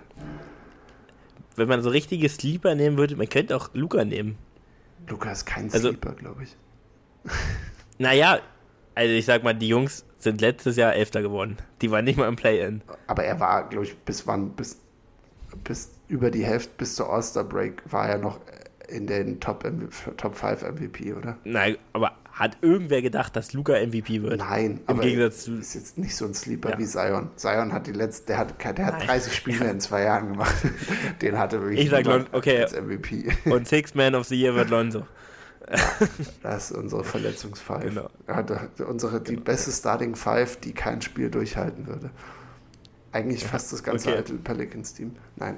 wenn 1.54 1.68
man 1.68 1.82
so 1.82 1.90
richtige 1.90 2.28
Sleeper 2.28 2.74
nehmen 2.74 2.96
würde, 2.96 3.14
man 3.16 3.28
könnte 3.28 3.56
auch 3.56 3.70
Luca 3.74 4.04
nehmen. 4.04 4.38
Luca 5.06 5.30
ist 5.30 5.44
kein 5.44 5.72
also, 5.72 5.88
Sleeper, 5.88 6.12
glaube 6.12 6.44
ich. 6.44 6.56
Naja, 7.98 8.40
also 8.94 9.14
ich 9.14 9.26
sag 9.26 9.42
mal, 9.42 9.54
die 9.54 9.68
Jungs 9.68 10.04
sind 10.22 10.40
letztes 10.40 10.76
Jahr 10.76 10.94
Elfter 10.94 11.22
geworden. 11.22 11.56
Die 11.80 11.90
waren 11.90 12.04
nicht 12.04 12.16
mal 12.16 12.28
im 12.28 12.36
Play-In. 12.36 12.82
Aber 13.06 13.24
er 13.24 13.40
war, 13.40 13.68
glaube 13.68 13.86
ich, 13.86 13.96
bis 13.98 14.26
wann? 14.26 14.50
Bis, 14.50 14.78
bis 15.64 15.92
über 16.08 16.30
die 16.30 16.44
Hälfte, 16.44 16.72
bis 16.78 16.94
zur 16.94 17.10
All-Star-Break 17.12 17.82
war 17.90 18.08
er 18.08 18.18
noch 18.18 18.40
in 18.88 19.06
den 19.06 19.40
Top, 19.40 19.64
Top 20.16 20.34
5 20.34 20.62
MVP, 20.62 21.14
oder? 21.14 21.38
Nein, 21.44 21.76
aber 21.92 22.12
hat 22.32 22.58
irgendwer 22.62 23.02
gedacht, 23.02 23.36
dass 23.36 23.52
Luca 23.52 23.74
MVP 23.74 24.22
wird? 24.22 24.38
Nein, 24.38 24.72
Im 24.72 24.80
aber 24.86 25.02
Gegensatz 25.02 25.44
zu 25.44 25.58
ist 25.58 25.74
jetzt 25.74 25.98
nicht 25.98 26.16
so 26.16 26.24
ein 26.24 26.34
Sleeper 26.34 26.70
ja. 26.70 26.78
wie 26.78 26.86
Zion. 26.86 27.30
Zion 27.36 27.72
hat 27.72 27.86
die 27.86 27.92
letzte, 27.92 28.28
der 28.28 28.38
hat, 28.38 28.78
der 28.78 28.86
hat 28.86 29.06
30 29.06 29.34
Spiele 29.34 29.70
in 29.70 29.80
zwei 29.80 30.04
Jahren 30.04 30.32
gemacht. 30.32 30.54
Den 31.22 31.38
hatte 31.38 31.60
wirklich 31.60 31.80
ich 31.80 31.90
sag 31.90 32.04
Lon 32.04 32.26
okay. 32.32 32.62
als 32.62 32.72
MVP. 32.72 33.32
Und 33.44 33.68
Six 33.68 33.94
Man 33.94 34.14
of 34.14 34.26
the 34.26 34.34
Year 34.34 34.54
wird 34.54 34.70
Lonzo. 34.70 35.06
das 36.42 36.70
ist 36.70 36.76
unsere 36.76 37.04
Verletzungsfive. 37.04 38.08
Genau. 38.26 38.88
unsere, 38.88 39.20
die 39.20 39.36
beste 39.36 39.70
Starting 39.70 40.16
Five, 40.16 40.56
die 40.56 40.72
kein 40.72 41.02
Spiel 41.02 41.30
durchhalten 41.30 41.86
würde. 41.86 42.10
Eigentlich 43.12 43.44
fast 43.44 43.72
das 43.72 43.82
ganze 43.82 44.08
okay. 44.08 44.18
alte 44.18 44.34
Pelicans-Team. 44.34 45.14
Nein. 45.36 45.56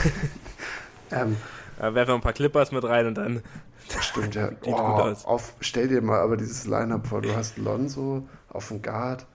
ähm, 1.10 1.36
ja, 1.78 1.94
werfen 1.94 2.10
wir 2.10 2.14
ein 2.14 2.20
paar 2.20 2.32
Clippers 2.32 2.72
mit 2.72 2.84
rein 2.84 3.06
und 3.06 3.16
dann. 3.16 3.42
Das 3.92 4.04
stimmt 4.04 4.34
ja. 4.36 4.50
oh, 4.66 5.14
auf, 5.24 5.54
stell 5.60 5.88
dir 5.88 6.00
mal 6.00 6.20
aber 6.20 6.36
dieses 6.36 6.66
Line-Up 6.66 7.08
vor. 7.08 7.20
Du 7.20 7.34
hast 7.34 7.58
Lonzo 7.58 8.28
auf 8.48 8.68
dem 8.68 8.80
Guard 8.80 9.26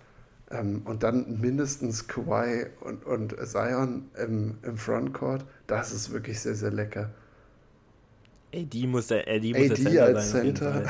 ähm, 0.51 0.83
und 0.85 1.03
dann 1.03 1.39
mindestens 1.41 2.07
Kawhi 2.07 2.67
und, 2.79 3.05
und 3.05 3.35
Zion 3.45 4.09
im, 4.17 4.57
im 4.63 4.77
Frontcourt. 4.77 5.45
Das 5.67 5.91
ist 5.91 6.11
wirklich 6.11 6.39
sehr, 6.39 6.55
sehr 6.55 6.71
lecker. 6.71 7.09
AD 8.55 8.87
muss 8.87 9.07
der, 9.07 9.27
AD 9.27 9.53
muss 9.53 9.57
AD 9.57 9.67
der 9.69 9.75
Center 9.75 10.03
als 10.05 10.31
sein, 10.31 10.55
Center. 10.55 10.83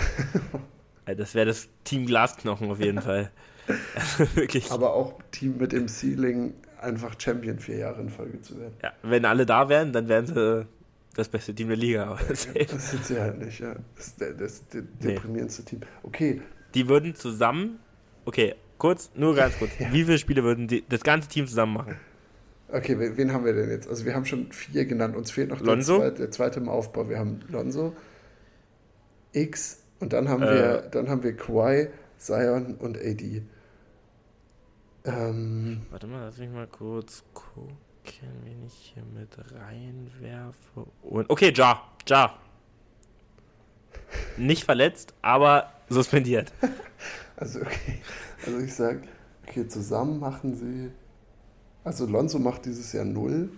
das 1.05 1.35
wäre 1.35 1.45
das 1.47 1.69
Team 1.83 2.05
Glasknochen 2.05 2.69
auf 2.69 2.79
jeden 2.79 3.01
Fall. 3.01 3.31
Wirklich. 4.35 4.71
Aber 4.71 4.93
auch 4.93 5.19
Team 5.31 5.57
mit 5.57 5.71
dem 5.71 5.87
Ceiling, 5.87 6.53
einfach 6.79 7.19
Champion 7.19 7.59
vier 7.59 7.77
Jahre 7.77 8.01
in 8.01 8.09
Folge 8.09 8.41
zu 8.41 8.59
werden. 8.59 8.73
Ja, 8.83 8.93
wenn 9.01 9.25
alle 9.25 9.45
da 9.45 9.69
wären, 9.69 9.91
dann 9.91 10.07
wären 10.07 10.27
sie 10.27 10.67
das 11.15 11.29
beste 11.29 11.53
Team 11.55 11.69
der 11.69 11.77
Liga. 11.77 12.17
das 12.27 12.43
sind 12.91 13.05
sie 13.05 13.19
halt 13.19 13.39
nicht, 13.39 13.59
ja. 13.59 13.75
Das 13.95 14.07
ist 14.07 14.21
das, 14.21 14.37
das, 14.37 14.63
deprimierendste 15.01 15.63
nee. 15.63 15.69
Team. 15.69 15.79
Okay. 16.03 16.41
Die 16.73 16.87
würden 16.87 17.15
zusammen, 17.15 17.79
okay, 18.25 18.55
kurz, 18.77 19.11
nur 19.15 19.33
ganz 19.35 19.57
kurz, 19.57 19.71
wie 19.79 20.03
viele 20.03 20.17
Spiele 20.17 20.43
würden 20.43 20.67
die, 20.67 20.83
das 20.87 21.01
ganze 21.01 21.29
Team 21.29 21.47
zusammen 21.47 21.73
machen? 21.73 21.95
Okay, 22.71 22.97
wen 22.97 23.31
haben 23.31 23.45
wir 23.45 23.53
denn 23.53 23.69
jetzt? 23.69 23.87
Also 23.87 24.05
wir 24.05 24.15
haben 24.15 24.25
schon 24.25 24.51
vier 24.51 24.85
genannt. 24.85 25.15
Uns 25.15 25.31
fehlt 25.31 25.49
noch 25.49 25.61
der 25.61 25.79
zweite, 25.79 26.17
der 26.17 26.31
zweite, 26.31 26.59
im 26.59 26.69
Aufbau. 26.69 27.09
Wir 27.09 27.19
haben 27.19 27.41
Lonzo, 27.47 27.93
X 29.33 29.83
und 29.99 30.13
dann 30.13 30.29
haben 30.29 30.41
äh, 30.43 30.51
wir 30.51 30.77
dann 30.91 31.07
haben 31.07 31.23
wir 31.23 31.35
Kawhi, 31.35 31.89
Zion 32.17 32.75
und 32.75 32.97
AD. 32.97 33.43
Ähm, 35.05 35.81
Warte 35.91 36.07
mal, 36.07 36.25
lass 36.25 36.37
mich 36.39 36.49
mal 36.49 36.65
kurz 36.65 37.23
gucken, 37.33 37.77
wen 38.43 38.65
ich 38.65 38.93
hier 38.93 39.03
mit 39.03 39.29
reinwerfe. 39.53 40.87
Und, 41.03 41.29
okay, 41.29 41.53
Ja, 41.55 41.83
Ja. 42.07 42.39
Nicht 44.37 44.63
verletzt, 44.63 45.13
aber 45.21 45.71
suspendiert. 45.89 46.51
also 47.37 47.61
okay, 47.61 48.01
also 48.45 48.59
ich 48.59 48.73
sag, 48.73 49.01
okay, 49.47 49.67
zusammen 49.67 50.19
machen 50.19 50.55
sie 50.55 50.91
also 51.85 52.05
Lonzo 52.05 52.39
macht 52.39 52.65
dieses 52.65 52.91
Jahr 52.91 53.05
null, 53.05 53.49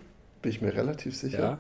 bin 0.42 0.52
ich 0.52 0.62
mir 0.62 0.74
relativ 0.76 1.18
sicher. 1.18 1.40
Ja. 1.40 1.60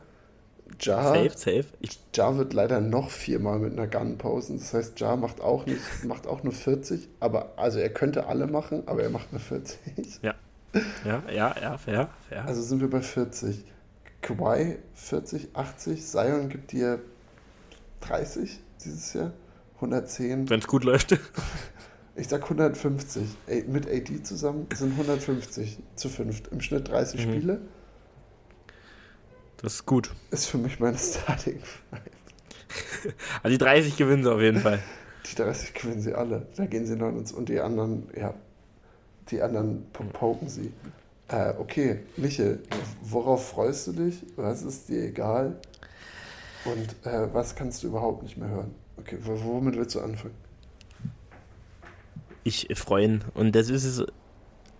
Ja, 0.81 1.02
safe, 1.02 1.38
safe. 1.38 1.65
Ich 1.80 1.98
ja 2.14 2.38
wird 2.38 2.53
leider 2.53 2.81
noch 2.81 3.10
viermal 3.10 3.57
mit 3.57 3.72
einer 3.72 3.88
Gun 3.88 4.18
posen. 4.18 4.60
Das 4.60 4.73
heißt, 4.73 4.99
Ja 4.99 5.15
macht 5.15 5.39
auch 5.39 5.65
nicht, 5.65 5.80
macht 6.03 6.27
auch 6.27 6.44
nur 6.44 6.52
40, 6.52 7.07
aber 7.22 7.53
also 7.56 7.80
er 7.80 7.89
könnte 7.89 8.27
alle 8.27 8.48
machen, 8.48 8.84
aber 8.85 9.02
er 9.02 9.10
macht 9.10 9.31
nur 9.31 9.39
40. 9.39 9.80
Ja. 10.22 10.35
Ja, 11.06 11.23
ja, 11.31 11.56
ja, 11.60 11.77
fair, 11.77 12.10
fair. 12.27 12.45
Also 12.45 12.61
sind 12.61 12.81
wir 12.81 12.89
bei 12.89 13.02
40. 13.02 13.64
Kawhi 14.22 14.77
40, 14.94 15.56
80, 15.56 16.06
Zion 16.06 16.49
gibt 16.49 16.73
dir 16.73 16.99
30 18.02 18.60
dieses 18.84 19.14
Jahr, 19.14 19.31
110. 19.76 20.49
Wenn 20.49 20.60
es 20.60 20.68
gut 20.68 20.84
läuft. 20.84 21.18
Ich 22.18 22.30
sag 22.30 22.41
150. 22.44 23.23
Ey, 23.45 23.64
mit 23.68 23.88
AD 23.88 24.23
zusammen 24.23 24.68
sind 24.73 24.94
150 24.94 25.77
zu 25.95 26.10
5. 26.10 26.52
Im 26.52 26.61
Schnitt 26.61 26.89
30 26.89 27.26
mhm. 27.26 27.31
Spiele. 27.31 27.61
Das 29.57 29.76
ist 29.76 29.85
gut. 29.85 30.11
Ist 30.31 30.48
für 30.48 30.57
mich 30.57 30.80
meine 30.80 30.98
Starting 30.98 31.60
Also 33.44 33.49
die 33.49 33.57
30 33.57 33.98
gewinnen 33.98 34.23
sie 34.23 34.34
auf 34.34 34.41
jeden 34.41 34.60
Fall. 34.60 34.80
Die 35.30 35.35
30 35.35 35.76
gewinnen 35.76 36.02
sie 36.02 36.15
alle. 36.15 36.48
Da 36.56 36.65
gehen 36.65 36.88
sie 36.88 36.95
noch 36.95 37.10
ins. 37.10 37.31
Und 37.31 37.49
die 37.49 37.60
anderen, 37.60 38.10
ja, 38.19 38.34
die 39.30 39.41
anderen 39.44 39.85
poken 40.14 40.49
sie. 40.49 40.73
Äh, 41.27 41.53
okay, 41.60 41.99
Michel, 42.15 42.64
worauf 43.03 43.49
freust 43.49 43.88
du 43.88 43.91
dich? 43.91 44.26
Was 44.35 44.64
ist 44.64 44.89
dir 44.89 45.03
egal? 45.03 45.60
Und 46.65 46.95
äh, 47.06 47.31
was 47.31 47.56
kannst 47.56 47.84
du 47.84 47.88
überhaupt 47.88 48.23
nicht 48.23 48.38
mehr 48.38 48.49
hören? 48.49 48.73
Okay, 48.98 49.18
womit 49.22 49.76
willst 49.76 49.94
du 49.94 50.02
anfangen? 50.02 50.47
Ich 52.48 52.68
freuen. 52.76 53.24
Und 53.34 53.56
das 53.56 53.69
ist 53.69 53.84
es, 53.84 54.06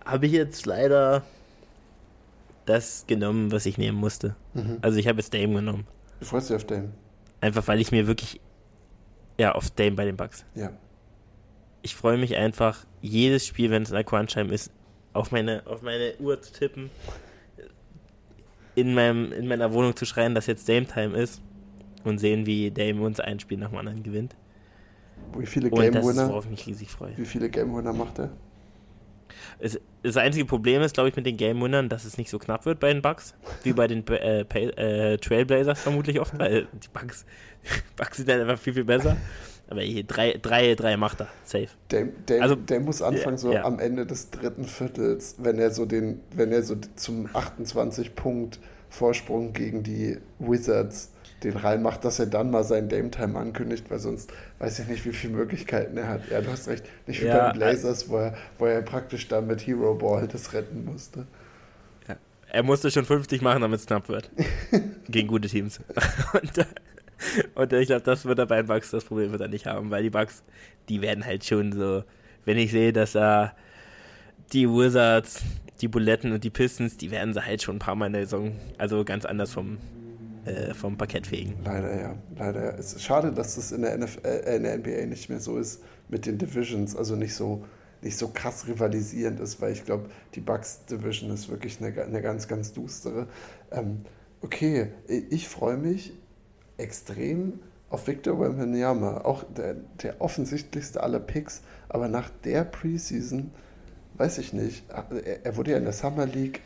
habe 0.04 0.26
ich 0.26 0.32
jetzt 0.32 0.66
leider 0.66 1.22
das 2.66 3.04
genommen, 3.06 3.50
was 3.52 3.66
ich 3.66 3.78
nehmen 3.78 3.98
musste. 3.98 4.36
Mhm. 4.54 4.78
Also 4.82 4.98
ich 4.98 5.08
habe 5.08 5.18
jetzt 5.18 5.32
Dame 5.32 5.54
genommen. 5.54 5.86
Du 6.20 6.26
freust 6.26 6.50
dich 6.50 6.56
auf 6.56 6.64
Dame? 6.64 6.90
Einfach 7.40 7.66
weil 7.68 7.80
ich 7.80 7.92
mir 7.92 8.06
wirklich 8.06 8.40
Ja, 9.38 9.52
auf 9.52 9.70
Dame 9.70 9.92
bei 9.92 10.04
den 10.04 10.16
Bucks. 10.16 10.44
Ja. 10.54 10.72
Ich 11.82 11.94
freue 11.94 12.18
mich 12.18 12.36
einfach, 12.36 12.84
jedes 13.00 13.46
Spiel, 13.46 13.70
wenn 13.70 13.84
es 13.84 13.90
in 13.90 13.94
der 13.94 14.04
Crunch-Time 14.04 14.52
ist, 14.52 14.72
auf 15.12 15.30
meine, 15.30 15.62
auf 15.66 15.82
meine 15.82 16.14
Uhr 16.18 16.40
zu 16.42 16.52
tippen, 16.52 16.90
in, 18.74 18.94
meinem, 18.94 19.32
in 19.32 19.46
meiner 19.46 19.72
Wohnung 19.72 19.96
zu 19.96 20.04
schreien, 20.04 20.34
dass 20.34 20.46
jetzt 20.46 20.68
Dame-Time 20.68 21.16
ist 21.16 21.40
und 22.04 22.18
sehen, 22.18 22.46
wie 22.46 22.70
Dame 22.70 23.02
uns 23.02 23.20
ein 23.20 23.40
Spiel 23.40 23.58
nach 23.58 23.70
dem 23.70 23.78
anderen 23.78 24.02
gewinnt. 24.02 24.34
Wie 25.36 25.46
viele 25.46 25.70
Und 25.70 25.80
Game 25.80 25.92
das 25.92 26.06
ist, 26.06 26.16
Winner? 26.16 26.28
worauf 26.28 26.44
ich 26.44 26.50
mich 26.50 26.66
riesig 26.66 26.90
freue. 26.90 27.16
Wie 27.16 27.24
viele 27.24 27.48
Game 27.48 27.74
Winner 27.76 27.92
macht 27.92 28.18
er? 28.18 28.30
Es, 29.58 29.78
das 30.02 30.16
einzige 30.16 30.44
Problem 30.44 30.82
ist, 30.82 30.94
glaube 30.94 31.08
ich, 31.08 31.16
mit 31.16 31.26
den 31.26 31.36
Game 31.36 31.60
Winnern, 31.60 31.88
dass 31.88 32.04
es 32.04 32.16
nicht 32.16 32.30
so 32.30 32.38
knapp 32.38 32.64
wird 32.64 32.80
bei 32.80 32.92
den 32.92 33.02
Bucks, 33.02 33.34
wie 33.64 33.72
bei 33.72 33.86
den 33.86 34.06
äh, 34.08 34.40
äh, 34.42 35.18
Trailblazers 35.18 35.80
vermutlich 35.80 36.20
oft, 36.20 36.38
weil 36.38 36.68
die 36.72 36.88
Bucks, 36.92 37.26
Bucks 37.96 38.18
sind 38.18 38.28
dann 38.28 38.40
einfach 38.40 38.58
viel, 38.58 38.74
viel 38.74 38.84
besser. 38.84 39.16
Aber 39.70 39.82
hier, 39.82 40.02
drei, 40.04 40.38
drei, 40.40 40.74
drei 40.74 40.96
macht 40.96 41.20
er, 41.20 41.28
safe. 41.44 41.68
Der, 41.90 42.06
der, 42.06 42.42
Also, 42.42 42.54
der 42.54 42.80
muss 42.80 43.02
anfangen, 43.02 43.36
so 43.36 43.52
ja. 43.52 43.64
am 43.64 43.78
Ende 43.80 44.06
des 44.06 44.30
dritten 44.30 44.64
Viertels, 44.64 45.36
wenn 45.38 45.58
er 45.58 45.70
so 45.72 45.84
den, 45.84 46.20
wenn 46.34 46.52
er 46.52 46.62
so 46.62 46.76
zum 46.96 47.28
28 47.32 48.14
Punkt 48.14 48.60
Vorsprung 48.88 49.52
gegen 49.52 49.82
die 49.82 50.18
Wizards 50.38 51.12
den 51.44 51.56
reinmacht, 51.56 52.04
dass 52.04 52.18
er 52.18 52.26
dann 52.26 52.50
mal 52.50 52.64
seinen 52.64 52.88
Dame 52.88 53.10
Time 53.10 53.38
ankündigt, 53.38 53.90
weil 53.90 53.98
sonst 53.98 54.32
weiß 54.58 54.80
ich 54.80 54.88
nicht, 54.88 55.04
wie 55.04 55.12
viele 55.12 55.34
Möglichkeiten 55.34 55.96
er 55.96 56.08
hat. 56.08 56.28
Ja, 56.28 56.40
du 56.40 56.50
hast 56.50 56.68
recht. 56.68 56.84
Nicht 57.06 57.22
wie 57.22 57.26
Ja, 57.26 57.38
bei 57.38 57.40
den 57.40 57.52
Blazers, 57.52 58.08
wo 58.08 58.16
er, 58.16 58.36
wo 58.58 58.66
er 58.66 58.82
praktisch 58.82 59.28
dann 59.28 59.46
mit 59.46 59.66
Hero 59.66 59.94
Ball 59.94 60.28
das 60.28 60.52
retten 60.52 60.84
musste. 60.84 61.26
Er 62.50 62.62
musste 62.62 62.90
schon 62.90 63.04
50 63.04 63.42
machen, 63.42 63.60
damit 63.60 63.80
es 63.80 63.86
knapp 63.86 64.08
wird. 64.08 64.30
Gegen 65.08 65.28
gute 65.28 65.48
Teams. 65.48 65.80
Und, 66.32 66.66
und 67.56 67.72
ich 67.72 67.88
glaube, 67.88 68.02
das 68.02 68.24
wird 68.24 68.38
er 68.38 68.46
bei 68.46 68.58
den 68.58 68.66
Bucks, 68.66 68.92
das 68.92 69.04
Problem 69.04 69.32
wird 69.32 69.40
er 69.40 69.48
nicht 69.48 69.66
haben, 69.66 69.90
weil 69.90 70.04
die 70.04 70.10
Bucks, 70.10 70.44
die 70.88 71.02
werden 71.02 71.26
halt 71.26 71.44
schon 71.44 71.72
so, 71.72 72.04
wenn 72.44 72.56
ich 72.56 72.70
sehe, 72.70 72.92
dass 72.92 73.16
er 73.16 73.56
die 74.52 74.68
Wizards, 74.68 75.42
die 75.80 75.88
Buletten 75.88 76.30
und 76.30 76.44
die 76.44 76.50
Pistons, 76.50 76.96
die 76.96 77.10
werden 77.10 77.34
sie 77.34 77.44
halt 77.44 77.60
schon 77.60 77.76
ein 77.76 77.80
paar 77.80 77.96
Mal 77.96 78.06
in 78.06 78.12
der 78.12 78.22
Saison, 78.24 78.56
also 78.78 79.04
ganz 79.04 79.24
anders 79.24 79.52
vom, 79.52 79.78
äh, 80.48 80.74
vom 80.74 80.96
Parkett 80.96 81.26
fegen. 81.26 81.54
Leider 81.64 82.00
ja, 82.00 82.14
leider 82.36 82.64
ja. 82.64 82.70
Es 82.70 82.94
ist 82.94 83.02
schade, 83.02 83.32
dass 83.32 83.56
das 83.56 83.72
in 83.72 83.82
der, 83.82 83.96
NFL, 83.98 84.26
äh, 84.26 84.56
in 84.56 84.62
der 84.62 84.78
NBA 84.78 85.06
nicht 85.06 85.28
mehr 85.28 85.40
so 85.40 85.58
ist 85.58 85.82
mit 86.08 86.26
den 86.26 86.38
Divisions, 86.38 86.96
also 86.96 87.16
nicht 87.16 87.34
so, 87.34 87.64
nicht 88.02 88.16
so 88.16 88.28
krass 88.28 88.66
rivalisierend 88.66 89.40
ist, 89.40 89.60
weil 89.60 89.72
ich 89.72 89.84
glaube, 89.84 90.08
die 90.34 90.40
Bucks 90.40 90.84
Division 90.86 91.30
ist 91.30 91.48
wirklich 91.48 91.80
eine, 91.80 92.02
eine 92.02 92.22
ganz, 92.22 92.48
ganz 92.48 92.72
dustere. 92.72 93.28
Ähm, 93.70 94.02
okay, 94.40 94.88
ich 95.06 95.48
freue 95.48 95.76
mich 95.76 96.12
extrem 96.78 97.60
auf 97.90 98.06
Victor 98.06 98.38
Wembanyama, 98.40 99.22
auch 99.22 99.44
der, 99.44 99.74
der 100.02 100.20
offensichtlichste 100.20 101.02
aller 101.02 101.20
Picks, 101.20 101.62
aber 101.88 102.08
nach 102.08 102.30
der 102.44 102.64
Preseason, 102.64 103.50
weiß 104.14 104.38
ich 104.38 104.52
nicht, 104.52 104.84
er, 104.90 105.44
er 105.44 105.56
wurde 105.56 105.72
ja 105.72 105.78
in 105.78 105.84
der 105.84 105.92
Summer 105.92 106.26
League, 106.26 106.60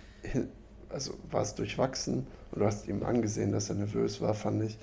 also 0.89 1.15
war 1.31 1.43
es 1.43 1.55
durchwachsen 1.55 2.27
du 2.61 2.65
hast 2.65 2.89
ihm 2.89 3.03
angesehen, 3.03 3.53
dass 3.53 3.69
er 3.69 3.77
nervös 3.77 4.21
war, 4.21 4.35
fand 4.35 4.63
ich. 4.63 4.79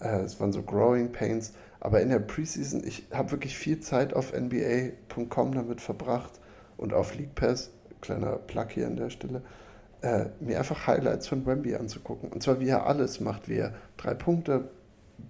Äh, 0.00 0.20
es 0.20 0.38
waren 0.40 0.52
so 0.52 0.62
Growing 0.62 1.12
Pains, 1.12 1.52
aber 1.80 2.00
in 2.00 2.08
der 2.08 2.18
Preseason, 2.18 2.82
ich 2.84 3.06
habe 3.12 3.32
wirklich 3.32 3.56
viel 3.56 3.80
Zeit 3.80 4.14
auf 4.14 4.32
NBA.com 4.32 5.54
damit 5.54 5.80
verbracht 5.80 6.40
und 6.76 6.92
auf 6.92 7.14
League 7.14 7.34
Pass, 7.34 7.70
kleiner 8.00 8.36
Plug 8.36 8.66
hier 8.70 8.86
an 8.86 8.96
der 8.96 9.10
Stelle, 9.10 9.42
äh, 10.02 10.26
mir 10.40 10.58
einfach 10.58 10.86
Highlights 10.86 11.28
von 11.28 11.46
Wemby 11.46 11.74
anzugucken. 11.76 12.30
Und 12.30 12.42
zwar, 12.42 12.60
wie 12.60 12.68
er 12.68 12.86
alles 12.86 13.20
macht, 13.20 13.48
wie 13.48 13.56
er 13.56 13.74
drei 13.96 14.14
Punkte 14.14 14.68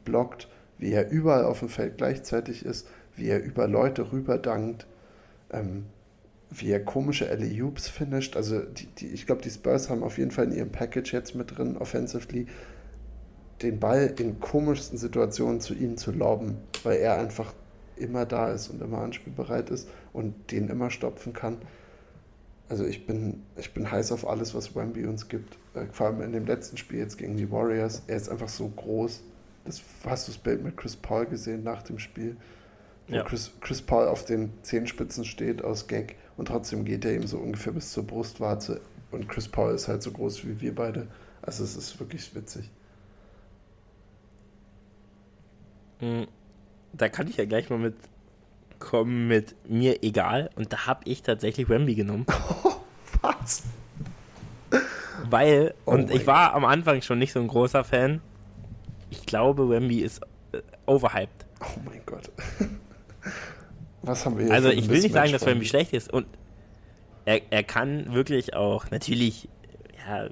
blockt, 0.04 0.48
wie 0.78 0.92
er 0.92 1.10
überall 1.10 1.44
auf 1.44 1.60
dem 1.60 1.68
Feld 1.68 1.98
gleichzeitig 1.98 2.64
ist, 2.64 2.88
wie 3.16 3.28
er 3.28 3.42
über 3.42 3.68
Leute 3.68 4.12
rüberdankt, 4.12 4.86
ähm, 5.52 5.86
wie 6.50 6.70
er 6.70 6.84
komische 6.84 7.28
alley 7.28 7.62
oops 7.62 7.88
finisht. 7.88 8.36
Also 8.36 8.60
die, 8.60 8.86
die, 8.86 9.08
ich 9.08 9.26
glaube, 9.26 9.42
die 9.42 9.50
Spurs 9.50 9.90
haben 9.90 10.02
auf 10.02 10.18
jeden 10.18 10.30
Fall 10.30 10.46
in 10.46 10.52
ihrem 10.52 10.70
Package 10.70 11.12
jetzt 11.12 11.34
mit 11.34 11.56
drin, 11.56 11.76
offensively, 11.76 12.46
den 13.62 13.80
Ball 13.80 14.14
in 14.18 14.40
komischsten 14.40 14.98
Situationen 14.98 15.60
zu 15.60 15.74
ihm 15.74 15.96
zu 15.96 16.12
loben, 16.12 16.58
weil 16.82 16.98
er 16.98 17.18
einfach 17.18 17.52
immer 17.96 18.26
da 18.26 18.50
ist 18.50 18.68
und 18.68 18.82
immer 18.82 18.98
anspielbereit 18.98 19.70
ist 19.70 19.88
und 20.12 20.50
den 20.50 20.68
immer 20.68 20.90
stopfen 20.90 21.32
kann. 21.32 21.58
Also 22.68 22.84
ich 22.84 23.06
bin, 23.06 23.42
ich 23.56 23.72
bin 23.72 23.90
heiß 23.90 24.10
auf 24.12 24.26
alles, 24.26 24.54
was 24.54 24.74
Wemby 24.74 25.06
uns 25.06 25.28
gibt. 25.28 25.58
Äh, 25.74 25.86
vor 25.92 26.06
allem 26.06 26.22
in 26.22 26.32
dem 26.32 26.46
letzten 26.46 26.76
Spiel 26.76 26.98
jetzt 26.98 27.18
gegen 27.18 27.36
die 27.36 27.50
Warriors. 27.50 28.02
Er 28.06 28.16
ist 28.16 28.28
einfach 28.28 28.48
so 28.48 28.68
groß. 28.68 29.22
Das, 29.64 29.82
hast 30.04 30.28
du 30.28 30.32
das 30.32 30.40
Bild 30.40 30.64
mit 30.64 30.76
Chris 30.76 30.96
Paul 30.96 31.26
gesehen 31.26 31.62
nach 31.62 31.82
dem 31.82 31.98
Spiel? 31.98 32.36
Wo 33.06 33.16
Ja. 33.16 33.22
Chris, 33.22 33.52
Chris 33.60 33.82
Paul 33.82 34.08
auf 34.08 34.24
den 34.24 34.52
Zehenspitzen 34.62 35.24
steht 35.24 35.62
aus 35.62 35.86
Gag 35.86 36.16
und 36.36 36.48
trotzdem 36.48 36.85
geht 36.85 37.05
er 37.05 37.15
ihm 37.15 37.27
so 37.27 37.39
ungefähr 37.39 37.73
bis 37.73 37.93
zur 37.93 38.06
Brustwarze. 38.06 38.81
Und 39.11 39.28
Chris 39.28 39.48
Paul 39.48 39.74
ist 39.74 39.89
halt 39.89 40.02
so 40.02 40.11
groß 40.11 40.44
wie 40.47 40.61
wir 40.61 40.74
beide. 40.74 41.06
Also 41.43 41.62
es 41.62 41.77
ist 41.77 42.01
wirklich 42.01 42.35
witzig. 42.35 42.70
Mm, 46.01 46.24
Da 46.93 47.09
kann 47.09 47.28
ich 47.28 47.36
ja 47.36 47.44
gleich 47.44 47.70
mal 47.70 47.78
mit 47.78 47.94
kommen 48.81 49.28
mit 49.28 49.55
mir 49.69 50.02
egal. 50.02 50.51
Und 50.56 50.73
da 50.73 50.86
habe 50.86 51.02
ich 51.05 51.23
tatsächlich 51.23 51.69
Wemby 51.69 51.94
genommen. 51.94 52.27
Was? 53.23 53.62
Weil, 55.31 55.74
Oh 55.86 55.93
und 55.93 56.11
ich 56.11 56.27
war 56.27 56.55
am 56.55 56.65
Anfang 56.65 57.01
schon 57.01 57.19
nicht 57.19 57.32
so 57.32 57.40
ein 57.40 57.48
großer 57.48 57.85
Fan. 57.85 58.20
Ich 59.11 59.24
glaube, 59.24 59.70
Wemby 59.70 60.01
ist 60.01 60.20
äh, 60.52 60.61
overhyped. 60.86 61.47
Oh 61.61 61.81
mein 61.85 62.02
Gott. 62.05 62.31
Was 64.06 64.24
haben 64.24 64.39
wir 64.39 64.44
hier 64.47 64.55
Also 64.55 64.70
ich 64.70 64.89
will 64.89 65.01
nicht 65.01 65.12
sagen, 65.12 65.32
dass 65.32 65.47
Wemby 65.47 65.66
schlecht 65.66 65.93
ist. 65.93 66.12
Und 66.12 66.26
er, 67.24 67.40
er 67.51 67.62
kann 67.62 68.12
wirklich 68.12 68.55
auch, 68.55 68.90
natürlich, 68.90 69.48
ja, 70.06 70.28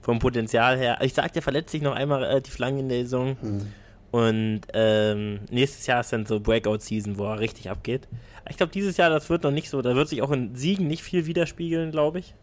vom 0.00 0.18
Potenzial 0.18 0.78
her. 0.78 0.98
Ich 1.02 1.14
sag, 1.14 1.32
der 1.32 1.42
verletzt 1.42 1.70
sich 1.70 1.82
noch 1.82 1.94
einmal 1.94 2.22
relativ 2.22 2.58
lang 2.58 2.78
in 2.78 2.88
der 2.88 3.02
Saison. 3.02 3.36
Hm. 3.40 3.66
Und 4.10 4.60
ähm, 4.72 5.40
nächstes 5.50 5.86
Jahr 5.86 6.00
ist 6.00 6.12
dann 6.12 6.24
so 6.24 6.40
Breakout-Season, 6.40 7.18
wo 7.18 7.24
er 7.24 7.40
richtig 7.40 7.68
abgeht. 7.68 8.08
Ich 8.48 8.56
glaube, 8.56 8.72
dieses 8.72 8.96
Jahr, 8.96 9.10
das 9.10 9.28
wird 9.28 9.42
noch 9.42 9.50
nicht 9.50 9.68
so, 9.68 9.82
da 9.82 9.94
wird 9.94 10.08
sich 10.08 10.22
auch 10.22 10.30
in 10.30 10.54
Siegen 10.54 10.86
nicht 10.86 11.02
viel 11.02 11.26
widerspiegeln, 11.26 11.90
glaube 11.90 12.20
ich. 12.20 12.34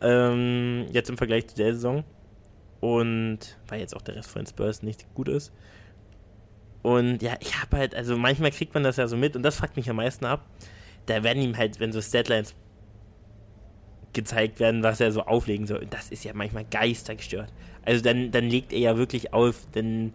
Ähm, 0.00 0.86
jetzt 0.92 1.10
im 1.10 1.18
Vergleich 1.18 1.48
zu 1.48 1.56
der 1.56 1.74
Saison. 1.74 2.04
Und 2.80 3.38
weil 3.68 3.80
jetzt 3.80 3.94
auch 3.94 4.02
der 4.02 4.16
Rest 4.16 4.30
von 4.30 4.42
den 4.42 4.48
Spurs 4.48 4.82
nicht 4.82 5.06
gut 5.14 5.28
ist. 5.28 5.52
Und 6.86 7.20
ja, 7.20 7.34
ich 7.40 7.60
habe 7.60 7.78
halt, 7.78 7.96
also 7.96 8.16
manchmal 8.16 8.52
kriegt 8.52 8.72
man 8.72 8.84
das 8.84 8.96
ja 8.96 9.08
so 9.08 9.16
mit 9.16 9.34
und 9.34 9.42
das 9.42 9.56
fuckt 9.56 9.76
mich 9.76 9.90
am 9.90 9.96
meisten 9.96 10.24
ab. 10.24 10.46
Da 11.06 11.24
werden 11.24 11.42
ihm 11.42 11.56
halt, 11.56 11.80
wenn 11.80 11.90
so 11.90 12.00
Statlines 12.00 12.54
gezeigt 14.12 14.60
werden, 14.60 14.84
was 14.84 15.00
er 15.00 15.10
so 15.10 15.22
auflegen 15.22 15.66
soll. 15.66 15.80
Und 15.80 15.92
das 15.92 16.10
ist 16.10 16.22
ja 16.22 16.32
manchmal 16.32 16.64
geistergestört. 16.64 17.52
Also 17.84 18.04
dann, 18.04 18.30
dann 18.30 18.44
legt 18.44 18.72
er 18.72 18.78
ja 18.78 18.96
wirklich 18.96 19.32
auf, 19.32 19.66
denn 19.74 20.12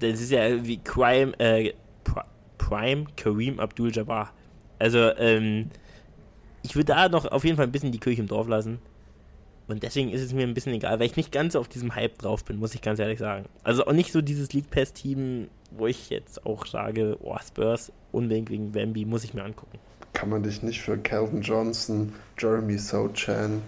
das 0.00 0.20
ist 0.20 0.32
ja 0.32 0.66
wie 0.66 0.78
Crime, 0.78 1.32
äh, 1.38 1.74
Pri- 2.04 2.24
Prime 2.58 3.04
Kareem 3.16 3.60
Abdul-Jabbar. 3.60 4.32
Also, 4.80 5.16
ähm, 5.16 5.70
ich 6.64 6.74
würde 6.74 6.86
da 6.86 7.08
noch 7.08 7.26
auf 7.26 7.44
jeden 7.44 7.56
Fall 7.56 7.66
ein 7.66 7.72
bisschen 7.72 7.92
die 7.92 8.00
Kirche 8.00 8.20
im 8.20 8.26
Dorf 8.26 8.48
lassen. 8.48 8.80
Und 9.68 9.84
deswegen 9.84 10.10
ist 10.10 10.22
es 10.22 10.32
mir 10.32 10.42
ein 10.42 10.54
bisschen 10.54 10.74
egal, 10.74 10.98
weil 10.98 11.06
ich 11.06 11.16
nicht 11.16 11.30
ganz 11.30 11.54
auf 11.54 11.68
diesem 11.68 11.94
Hype 11.94 12.18
drauf 12.18 12.44
bin, 12.44 12.56
muss 12.56 12.74
ich 12.74 12.82
ganz 12.82 12.98
ehrlich 12.98 13.20
sagen. 13.20 13.46
Also 13.62 13.86
auch 13.86 13.92
nicht 13.92 14.10
so 14.10 14.20
dieses 14.22 14.52
League 14.52 14.70
Pass-Team, 14.70 15.48
wo 15.76 15.86
ich 15.86 16.10
jetzt 16.10 16.46
auch 16.46 16.66
sage, 16.66 17.16
oh, 17.22 17.36
Spurs, 17.46 17.92
unbedingt 18.12 18.50
wegen 18.50 18.72
Bambi, 18.72 19.04
muss 19.04 19.24
ich 19.24 19.34
mir 19.34 19.44
angucken. 19.44 19.78
Kann 20.12 20.28
man 20.28 20.42
dich 20.42 20.62
nicht 20.62 20.80
für 20.80 20.96
Calvin 20.98 21.42
Johnson, 21.42 22.12
Jeremy 22.38 22.78
Sochan 22.78 23.62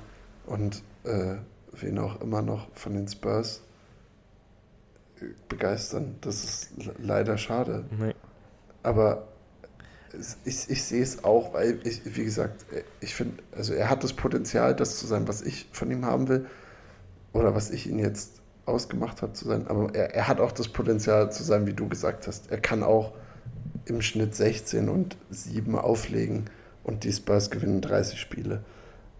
und 0.46 0.82
äh, 1.04 1.36
wen 1.72 1.98
auch 1.98 2.20
immer 2.20 2.42
noch 2.42 2.68
von 2.74 2.94
den 2.94 3.08
Spurs 3.08 3.62
äh, 5.20 5.24
begeistern? 5.48 6.16
Das 6.20 6.44
ist 6.44 6.84
le- 6.84 6.94
leider 6.98 7.36
schade. 7.36 7.84
Nee. 7.98 8.14
Aber 8.82 9.26
ich, 10.44 10.70
ich 10.70 10.84
sehe 10.84 11.02
es 11.02 11.24
auch, 11.24 11.52
weil 11.52 11.80
ich, 11.84 12.00
wie 12.16 12.24
gesagt, 12.24 12.64
ich 13.00 13.14
finde, 13.14 13.42
also 13.54 13.74
er 13.74 13.90
hat 13.90 14.04
das 14.04 14.12
Potenzial, 14.12 14.74
das 14.74 14.98
zu 14.98 15.06
sein, 15.06 15.26
was 15.28 15.42
ich 15.42 15.68
von 15.72 15.90
ihm 15.90 16.06
haben 16.06 16.28
will. 16.28 16.46
Oder 17.32 17.54
was 17.54 17.70
ich 17.70 17.86
ihn 17.86 17.98
jetzt 17.98 18.40
ausgemacht 18.66 19.22
habe 19.22 19.32
zu 19.32 19.46
sein. 19.46 19.66
Aber 19.68 19.94
er, 19.94 20.14
er 20.14 20.28
hat 20.28 20.40
auch 20.40 20.52
das 20.52 20.68
Potenzial 20.68 21.32
zu 21.32 21.42
sein, 21.44 21.66
wie 21.66 21.74
du 21.74 21.88
gesagt 21.88 22.26
hast. 22.26 22.50
Er 22.50 22.60
kann 22.60 22.82
auch 22.82 23.12
im 23.86 24.02
Schnitt 24.02 24.34
16 24.34 24.88
und 24.88 25.16
7 25.30 25.76
auflegen 25.76 26.50
und 26.84 27.04
die 27.04 27.12
Spurs 27.12 27.50
gewinnen 27.50 27.80
30 27.80 28.20
Spiele. 28.20 28.64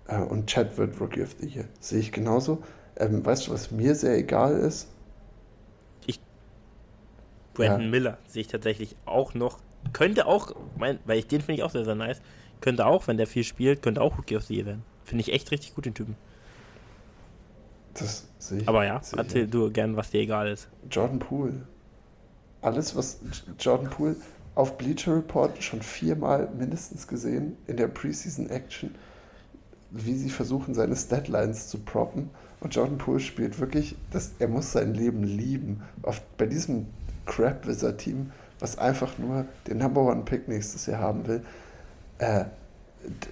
Äh, 0.08 0.18
Und 0.18 0.48
Chad 0.48 0.76
wird 0.78 1.00
Rookie 1.00 1.22
of 1.22 1.36
the 1.40 1.48
Year. 1.48 1.66
Sehe 1.80 2.00
ich 2.00 2.12
genauso. 2.12 2.62
Ähm, 2.96 3.24
weißt 3.24 3.48
du, 3.48 3.52
was 3.52 3.70
mir 3.70 3.94
sehr 3.94 4.16
egal 4.16 4.56
ist? 4.58 4.88
Brandon 7.54 7.80
Ja. 7.82 7.90
Miller 7.90 8.18
sehe 8.26 8.42
ich 8.42 8.48
tatsächlich 8.48 8.96
auch 9.04 9.34
noch. 9.34 9.60
Könnte 9.92 10.26
auch, 10.26 10.54
mein, 10.76 10.98
weil 11.04 11.18
ich 11.18 11.26
den 11.26 11.40
finde 11.40 11.54
ich 11.60 11.62
auch 11.62 11.70
sehr, 11.70 11.84
sehr 11.84 11.94
nice. 11.94 12.20
Könnte 12.60 12.86
auch, 12.86 13.06
wenn 13.08 13.16
der 13.16 13.26
viel 13.26 13.44
spielt, 13.44 13.82
könnte 13.82 14.00
auch 14.02 14.18
Rookie 14.18 14.36
of 14.36 14.44
the 14.44 14.54
Year 14.56 14.66
werden. 14.66 14.84
Finde 15.04 15.22
ich 15.22 15.32
echt 15.32 15.50
richtig 15.50 15.74
gut, 15.74 15.86
den 15.86 15.94
Typen. 15.94 16.16
Das 17.98 18.26
sehe 18.38 18.60
ich. 18.60 18.68
Aber 18.68 18.84
ja, 18.84 19.00
ich 19.04 19.16
erzähl 19.16 19.46
du 19.46 19.70
gern, 19.70 19.96
was 19.96 20.10
dir 20.10 20.20
egal 20.20 20.48
ist. 20.48 20.68
Jordan 20.90 21.18
Poole. 21.18 21.66
alles, 22.62 22.96
was 22.96 23.20
Jordan 23.58 23.90
Poole 23.90 24.16
auf 24.54 24.78
Bleacher 24.78 25.14
Report 25.14 25.62
schon 25.62 25.82
viermal 25.82 26.48
mindestens 26.58 27.06
gesehen 27.06 27.56
in 27.66 27.76
der 27.76 27.88
Preseason 27.88 28.48
Action, 28.48 28.94
wie 29.90 30.14
sie 30.14 30.30
versuchen, 30.30 30.74
seine 30.74 30.96
Statlines 30.96 31.68
zu 31.68 31.78
proppen. 31.78 32.30
Und 32.60 32.74
Jordan 32.74 32.98
Poole 32.98 33.20
spielt 33.20 33.60
wirklich, 33.60 33.96
das, 34.10 34.32
er 34.38 34.48
muss 34.48 34.72
sein 34.72 34.94
Leben 34.94 35.22
lieben. 35.22 35.82
Auf, 36.02 36.22
bei 36.38 36.46
diesem 36.46 36.86
Crap 37.26 37.66
Wizard 37.66 37.98
Team, 37.98 38.32
was 38.58 38.78
einfach 38.78 39.18
nur 39.18 39.44
den 39.66 39.78
Number 39.78 40.02
One 40.02 40.22
Pick 40.24 40.48
nächstes 40.48 40.86
Jahr 40.86 41.00
haben 41.00 41.26
will, 41.26 41.42
äh, 42.18 42.46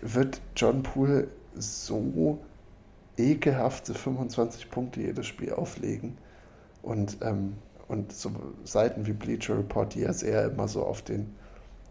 wird 0.02 0.40
Jordan 0.54 0.82
Poole 0.82 1.28
so 1.56 2.38
ekelhafte 3.16 3.94
25 3.94 4.70
Punkte 4.70 5.00
jedes 5.00 5.26
Spiel 5.26 5.52
auflegen. 5.52 6.18
Und, 6.82 7.18
ähm, 7.22 7.54
und 7.88 8.12
so 8.12 8.30
Seiten 8.64 9.06
wie 9.06 9.12
Bleacher 9.12 9.58
Report, 9.58 9.94
die 9.94 10.00
ja 10.00 10.12
sehr 10.12 10.44
immer 10.46 10.68
so 10.68 10.84
auf 10.84 11.02
den, 11.02 11.34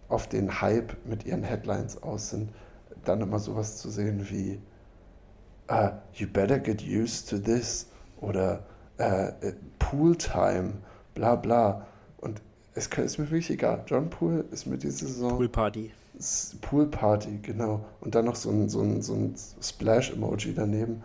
auf 0.10 0.28
den 0.28 0.62
Hype 0.62 0.96
mit 1.06 1.26
ihren 1.26 1.44
Headlines 1.44 2.02
aus 2.04 2.30
sind, 2.30 2.50
dann 3.06 3.22
immer 3.22 3.40
sowas 3.40 3.78
zu 3.78 3.90
sehen 3.90 4.30
wie 4.30 4.60
uh, 5.70 5.90
You 6.14 6.28
better 6.28 6.60
get 6.60 6.82
used 6.82 7.30
to 7.30 7.38
this 7.38 7.88
oder 8.22 8.64
uh, 9.00 9.32
Pool 9.80 10.16
Time, 10.16 10.74
bla 11.14 11.36
bla. 11.36 11.86
Und 12.18 12.42
es 12.76 12.88
ist 12.88 13.18
mir 13.18 13.26
wirklich 13.26 13.52
egal. 13.52 13.84
John 13.88 14.10
Pool 14.10 14.46
ist 14.52 14.66
mit 14.66 14.84
dieser 14.84 15.08
Saison. 15.08 15.38
Pool 15.38 15.50
Party. 15.50 15.92
Pool 16.62 16.88
Party, 16.88 17.40
genau. 17.42 17.84
Und 18.02 18.16
dann 18.16 18.26
noch 18.26 18.36
so 18.36 18.50
ein, 18.50 18.70
so 18.70 18.82
ein, 18.82 19.02
so 19.02 19.14
ein 19.14 19.36
Splash-Emoji 19.62 20.54
daneben. 20.54 21.04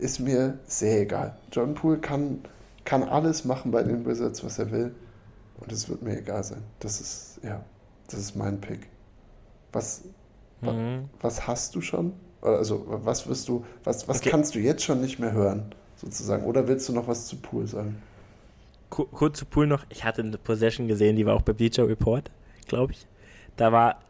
Ist 0.00 0.18
mir 0.18 0.58
sehr 0.66 1.02
egal. 1.02 1.36
John 1.52 1.74
Poole 1.74 1.98
kann, 1.98 2.40
kann 2.84 3.02
alles 3.02 3.44
machen 3.44 3.70
bei 3.70 3.82
den 3.82 4.06
Wizards, 4.06 4.42
was 4.42 4.58
er 4.58 4.70
will. 4.70 4.94
Und 5.58 5.70
es 5.70 5.88
wird 5.88 6.02
mir 6.02 6.18
egal 6.18 6.42
sein. 6.42 6.62
Das 6.78 7.00
ist, 7.00 7.40
ja, 7.42 7.62
das 8.06 8.18
ist 8.18 8.34
mein 8.34 8.60
Pick. 8.60 8.88
Was, 9.72 10.02
mhm. 10.62 11.10
was 11.20 11.46
hast 11.46 11.74
du 11.74 11.82
schon? 11.82 12.14
Also, 12.40 12.84
was 12.86 13.28
wirst 13.28 13.46
du, 13.48 13.64
was, 13.84 14.08
was 14.08 14.20
okay. 14.20 14.30
kannst 14.30 14.54
du 14.54 14.58
jetzt 14.58 14.82
schon 14.82 15.02
nicht 15.02 15.18
mehr 15.18 15.32
hören, 15.32 15.74
sozusagen? 15.96 16.44
Oder 16.46 16.66
willst 16.66 16.88
du 16.88 16.94
noch 16.94 17.06
was 17.06 17.26
zu 17.26 17.36
Pool 17.36 17.66
sagen? 17.66 18.00
Kurz 18.88 19.38
zu 19.38 19.44
Pool 19.44 19.66
noch. 19.66 19.84
Ich 19.90 20.04
hatte 20.04 20.22
eine 20.22 20.38
Possession 20.38 20.88
gesehen, 20.88 21.14
die 21.14 21.26
war 21.26 21.34
auch 21.34 21.42
bei 21.42 21.52
Bleacher 21.52 21.86
Report, 21.86 22.30
glaube 22.66 22.94
ich. 22.94 23.06
Da 23.56 23.70
war 23.70 24.00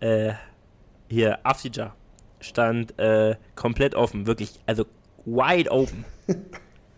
äh, 0.00 0.32
hier 1.08 1.38
Afsija 1.46 1.94
stand 2.44 2.98
äh, 2.98 3.36
komplett 3.54 3.94
offen, 3.94 4.26
wirklich, 4.26 4.60
also 4.66 4.84
wide 5.24 5.70
open. 5.70 6.04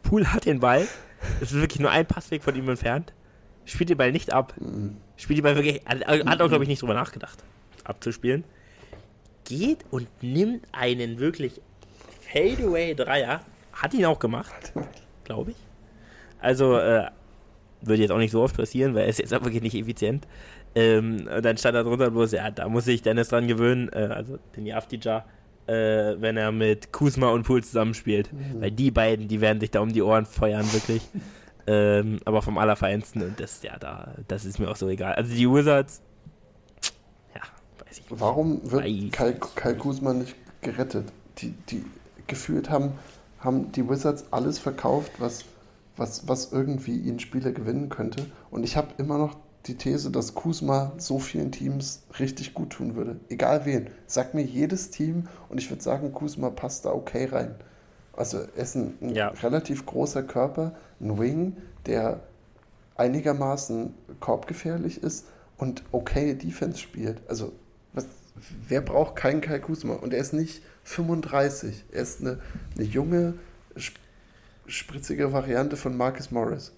Pool 0.03 0.27
hat 0.27 0.47
den 0.47 0.61
Ball, 0.61 0.87
es 1.41 1.53
ist 1.53 1.61
wirklich 1.61 1.81
nur 1.81 1.91
ein 1.91 2.07
Passweg 2.07 2.43
von 2.43 2.55
ihm 2.55 2.69
entfernt, 2.69 3.13
spielt 3.65 3.91
den 3.91 3.99
Ball 3.99 4.13
nicht 4.13 4.33
ab, 4.33 4.55
spielt 5.17 5.39
den 5.39 5.43
Ball 5.43 5.57
wirklich, 5.57 5.83
hat 5.85 6.41
auch 6.41 6.49
glaube 6.49 6.65
ich 6.65 6.69
nicht 6.69 6.83
drüber 6.83 6.95
nachgedacht, 6.95 7.43
abzuspielen, 7.85 8.45
geht 9.45 9.85
und 9.91 10.09
nimmt 10.23 10.65
einen 10.73 11.19
wirklich 11.19 11.61
Fadeaway 12.33 12.95
Dreier, 12.95 13.41
hat 13.73 13.95
ihn 13.95 14.05
auch 14.05 14.19
gemacht, 14.19 14.73
glaube 15.25 15.53
ich. 15.53 15.57
Also 16.41 16.79
äh, 16.79 17.07
würde 17.83 18.03
jetzt 18.03 18.11
auch 18.11 18.19
nicht 18.19 18.31
so 18.31 18.43
oft 18.43 18.57
passieren, 18.57 18.95
weil 18.95 19.03
er 19.03 19.09
ist 19.09 19.19
jetzt 19.19 19.35
auch 19.35 19.43
wirklich 19.43 19.63
nicht 19.63 19.75
effizient. 19.75 20.27
Ähm, 20.75 21.29
und 21.35 21.45
dann 21.45 21.57
stand 21.57 21.75
da 21.75 21.83
drunter 21.83 22.11
bloß, 22.11 22.33
ja, 22.33 22.51
da 22.51 22.69
muss 22.69 22.85
sich 22.85 23.03
Dennis 23.03 23.29
dran 23.29 23.49
gewöhnen, 23.49 23.89
äh, 23.93 24.09
also 24.13 24.39
den 24.57 24.67
Yaftija, 24.67 25.25
äh, 25.67 26.21
wenn 26.21 26.37
er 26.37 26.53
mit 26.53 26.93
Kuzma 26.93 27.31
und 27.31 27.45
Pool 27.45 27.63
zusammenspielt. 27.63 28.33
Mhm. 28.33 28.61
Weil 28.61 28.71
die 28.71 28.91
beiden, 28.91 29.29
die 29.29 29.41
werden 29.41 29.61
sich 29.61 29.71
da 29.71 29.81
um 29.81 29.93
die 29.93 30.03
Ohren 30.03 30.27
feuern, 30.27 30.71
wirklich. 30.73 31.03
ähm, 31.67 32.21
aber 32.25 32.43
vom 32.43 32.59
Allerfeinsten 32.59 33.23
und 33.23 33.41
das, 33.41 33.63
ja, 33.63 33.79
da, 33.79 34.15
das 34.29 34.45
ist 34.45 34.59
mir 34.59 34.69
auch 34.69 34.77
so 34.77 34.89
egal. 34.89 35.15
Also 35.15 35.35
die 35.35 35.51
Wizards, 35.51 36.03
ja, 37.35 37.43
weiß 37.85 37.99
ich 37.99 38.11
nicht. 38.11 38.21
Warum 38.21 38.61
wird 38.71 39.13
Kai, 39.13 39.33
Kai 39.55 39.75
Kuzma 39.75 40.13
nicht 40.13 40.37
gerettet? 40.63 41.07
Die, 41.39 41.51
die 41.69 41.85
gefühlt 42.27 42.71
haben, 42.71 42.93
haben 43.41 43.73
die 43.73 43.89
Wizards 43.89 44.27
alles 44.31 44.59
verkauft, 44.59 45.13
was, 45.19 45.45
was, 45.97 46.27
was 46.29 46.53
irgendwie 46.53 46.97
ihnen 46.97 47.21
Spiele 47.21 47.53
gewinnen 47.53 47.89
könnte. 47.89 48.27
Und 48.51 48.65
ich 48.65 48.77
habe 48.77 48.89
immer 48.99 49.19
noch 49.19 49.37
die 49.67 49.77
These, 49.77 50.11
dass 50.11 50.35
Kusma 50.35 50.93
so 50.97 51.19
vielen 51.19 51.53
Teams 51.53 52.03
richtig 52.19 52.55
gut 52.55 52.71
tun 52.71 52.95
würde. 52.95 53.21
Egal 53.29 53.65
wen. 53.65 53.89
Sag 54.07 54.35
mir 54.35 54.43
jedes 54.43 54.91
Team 54.91 55.29
und 55.49 55.59
ich 55.59 55.71
würde 55.71 55.83
sagen, 55.83 56.13
Kusma 56.13 56.51
passt 56.51 56.85
da 56.85 56.93
okay 56.93 57.27
rein. 57.27 57.55
Also 58.13 58.39
er 58.39 58.63
ist 58.63 58.75
ein, 58.75 58.95
ein 59.01 59.15
ja. 59.15 59.29
relativ 59.29 59.85
großer 59.87 60.23
Körper, 60.23 60.75
ein 61.01 61.19
Wing, 61.19 61.57
der 61.85 62.21
einigermaßen 62.97 63.95
korbgefährlich 64.21 65.03
ist 65.03 65.27
und 65.59 65.83
okay 65.93 66.35
Defense 66.35 66.79
spielt. 66.79 67.21
Also 67.29 67.53
was, 67.93 68.07
wer 68.69 68.81
braucht 68.81 69.17
keinen 69.17 69.41
Kai 69.41 69.59
Kusma? 69.59 69.95
Und 69.95 70.15
er 70.15 70.21
ist 70.21 70.33
nicht 70.33 70.63
35. 70.85 71.85
Er 71.93 72.03
ist 72.03 72.21
eine, 72.21 72.41
eine 72.75 72.85
junge, 72.85 73.35
spritzige 74.67 75.33
Variante 75.33 75.77
von 75.77 75.97
Marcus 75.97 76.31
Morris. 76.31 76.73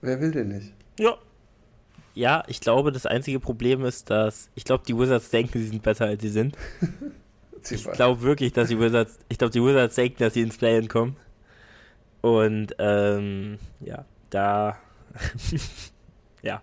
Wer 0.00 0.20
will 0.20 0.32
den 0.32 0.48
nicht? 0.48 0.74
Ja, 0.98 1.16
ja, 2.14 2.42
ich 2.46 2.60
glaube, 2.60 2.92
das 2.92 3.06
einzige 3.06 3.40
Problem 3.40 3.84
ist, 3.84 4.10
dass 4.10 4.50
ich 4.54 4.64
glaube, 4.64 4.84
die 4.86 4.96
Wizards 4.96 5.30
denken, 5.30 5.58
sie 5.58 5.68
sind 5.68 5.82
besser, 5.82 6.06
als 6.06 6.22
sie 6.22 6.28
sind. 6.28 6.56
ich 7.70 7.84
glaube 7.84 8.22
wirklich, 8.22 8.52
dass 8.52 8.68
die 8.68 8.78
Wizards, 8.78 9.18
ich 9.28 9.38
glaube, 9.38 9.52
die 9.52 9.62
Wizards 9.62 9.94
denken, 9.94 10.18
dass 10.18 10.34
sie 10.34 10.42
ins 10.42 10.56
Play-In 10.56 10.88
kommen. 10.88 11.16
Und 12.20 12.74
ähm, 12.78 13.58
ja, 13.80 14.04
da, 14.30 14.78
ja, 16.42 16.62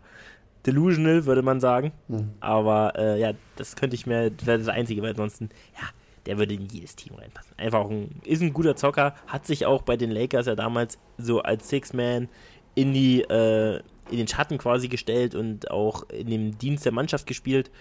delusional 0.65 1.25
würde 1.25 1.41
man 1.41 1.59
sagen. 1.59 1.91
Mhm. 2.07 2.31
Aber 2.39 2.93
äh, 2.97 3.19
ja, 3.19 3.33
das 3.55 3.75
könnte 3.75 3.95
ich 3.95 4.05
mir, 4.05 4.31
das 4.31 4.45
wäre 4.45 4.59
das 4.59 4.67
Einzige, 4.67 5.01
weil 5.01 5.11
ansonsten, 5.11 5.49
ja, 5.75 5.87
der 6.25 6.37
würde 6.37 6.53
in 6.53 6.67
jedes 6.67 6.95
Team 6.95 7.15
reinpassen. 7.15 7.57
Einfach 7.57 7.89
ein, 7.89 8.21
ist 8.23 8.41
ein 8.41 8.53
guter 8.53 8.75
Zocker, 8.75 9.15
hat 9.27 9.45
sich 9.45 9.65
auch 9.65 9.81
bei 9.81 9.97
den 9.97 10.11
Lakers 10.11 10.45
ja 10.45 10.55
damals 10.55 10.99
so 11.17 11.41
als 11.41 11.69
Six-Man 11.69 12.29
in 12.75 12.93
die, 12.93 13.21
äh, 13.21 13.81
in 14.11 14.17
den 14.17 14.27
Schatten 14.27 14.57
quasi 14.57 14.87
gestellt 14.87 15.35
und 15.35 15.71
auch 15.71 16.09
in 16.09 16.27
dem 16.27 16.57
Dienst 16.57 16.85
der 16.85 16.91
Mannschaft 16.91 17.27
gespielt. 17.27 17.71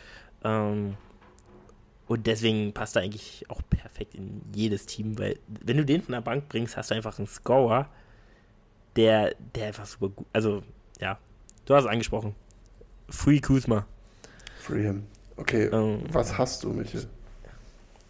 Ähm, 0.45 0.97
und 2.07 2.27
deswegen 2.27 2.73
passt 2.73 2.97
er 2.97 3.03
eigentlich 3.03 3.45
auch 3.49 3.61
perfekt 3.69 4.15
in 4.15 4.41
jedes 4.55 4.87
Team, 4.87 5.19
weil 5.19 5.39
wenn 5.47 5.77
du 5.77 5.85
den 5.85 6.03
von 6.03 6.13
der 6.13 6.23
Bank 6.23 6.49
bringst, 6.49 6.77
hast 6.77 6.91
du 6.91 6.95
einfach 6.95 7.19
einen 7.19 7.27
Scorer, 7.27 7.89
der, 8.97 9.35
der 9.55 9.69
einfach 9.69 9.87
super 9.87 10.09
gut, 10.09 10.27
also 10.33 10.63
ja, 11.01 11.19
du 11.67 11.75
hast 11.75 11.85
es 11.85 11.91
angesprochen. 11.91 12.35
Free 13.11 13.41
Kuzma. 13.41 13.87
Free 14.59 14.83
him. 14.83 15.05
Okay, 15.37 15.67
ähm, 15.67 16.03
was 16.11 16.37
hast 16.37 16.65
du, 16.65 16.71
Michael? 16.73 17.07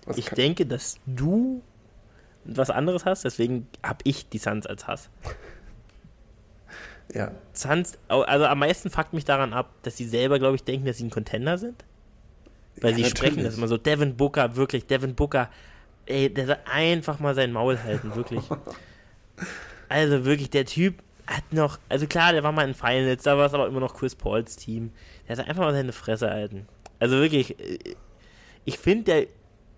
Was 0.06 0.16
ich 0.16 0.30
denke, 0.30 0.64
dass 0.64 0.98
du 1.06 1.62
was 2.44 2.70
anderes 2.70 3.04
hast, 3.04 3.24
deswegen 3.24 3.68
habe 3.82 3.98
ich 4.04 4.28
die 4.28 4.38
Suns 4.38 4.66
als 4.66 4.86
Hass. 4.86 5.10
Ja. 7.14 7.32
Suns, 7.52 7.98
also 8.08 8.44
am 8.44 8.58
meisten 8.58 8.90
fuckt 8.90 9.12
mich 9.12 9.24
daran 9.24 9.52
ab, 9.52 9.72
dass 9.82 9.96
sie 9.96 10.04
selber, 10.04 10.38
glaube 10.38 10.56
ich, 10.56 10.64
denken, 10.64 10.86
dass 10.86 10.98
sie 10.98 11.04
ein 11.04 11.10
Contender 11.10 11.56
sind. 11.58 11.84
Weil 12.80 12.90
ja, 12.90 12.96
sie 12.96 13.02
natürlich. 13.02 13.08
sprechen 13.08 13.44
das 13.44 13.56
immer 13.56 13.68
so, 13.68 13.76
Devin 13.76 14.16
Booker, 14.16 14.56
wirklich, 14.56 14.86
Devin 14.86 15.14
Booker, 15.14 15.50
ey, 16.06 16.32
der 16.32 16.46
soll 16.46 16.58
einfach 16.70 17.18
mal 17.18 17.34
sein 17.34 17.52
Maul 17.52 17.78
halten, 17.82 18.14
wirklich. 18.14 18.42
also 19.88 20.24
wirklich, 20.24 20.50
der 20.50 20.66
Typ 20.66 21.02
hat 21.26 21.52
noch, 21.52 21.78
also 21.88 22.06
klar, 22.06 22.32
der 22.32 22.42
war 22.42 22.52
mal 22.52 22.66
in 22.66 22.74
Finals, 22.74 23.22
da 23.22 23.36
war 23.36 23.46
es 23.46 23.54
aber 23.54 23.66
immer 23.66 23.80
noch 23.80 23.94
Chris 23.94 24.14
Pauls 24.14 24.56
Team. 24.56 24.92
Der 25.28 25.36
soll 25.36 25.44
einfach 25.44 25.62
mal 25.62 25.74
seine 25.74 25.92
Fresse 25.92 26.30
halten. 26.30 26.66
Also 26.98 27.16
wirklich, 27.16 27.56
ich 28.64 28.78
finde, 28.78 29.04
der 29.04 29.26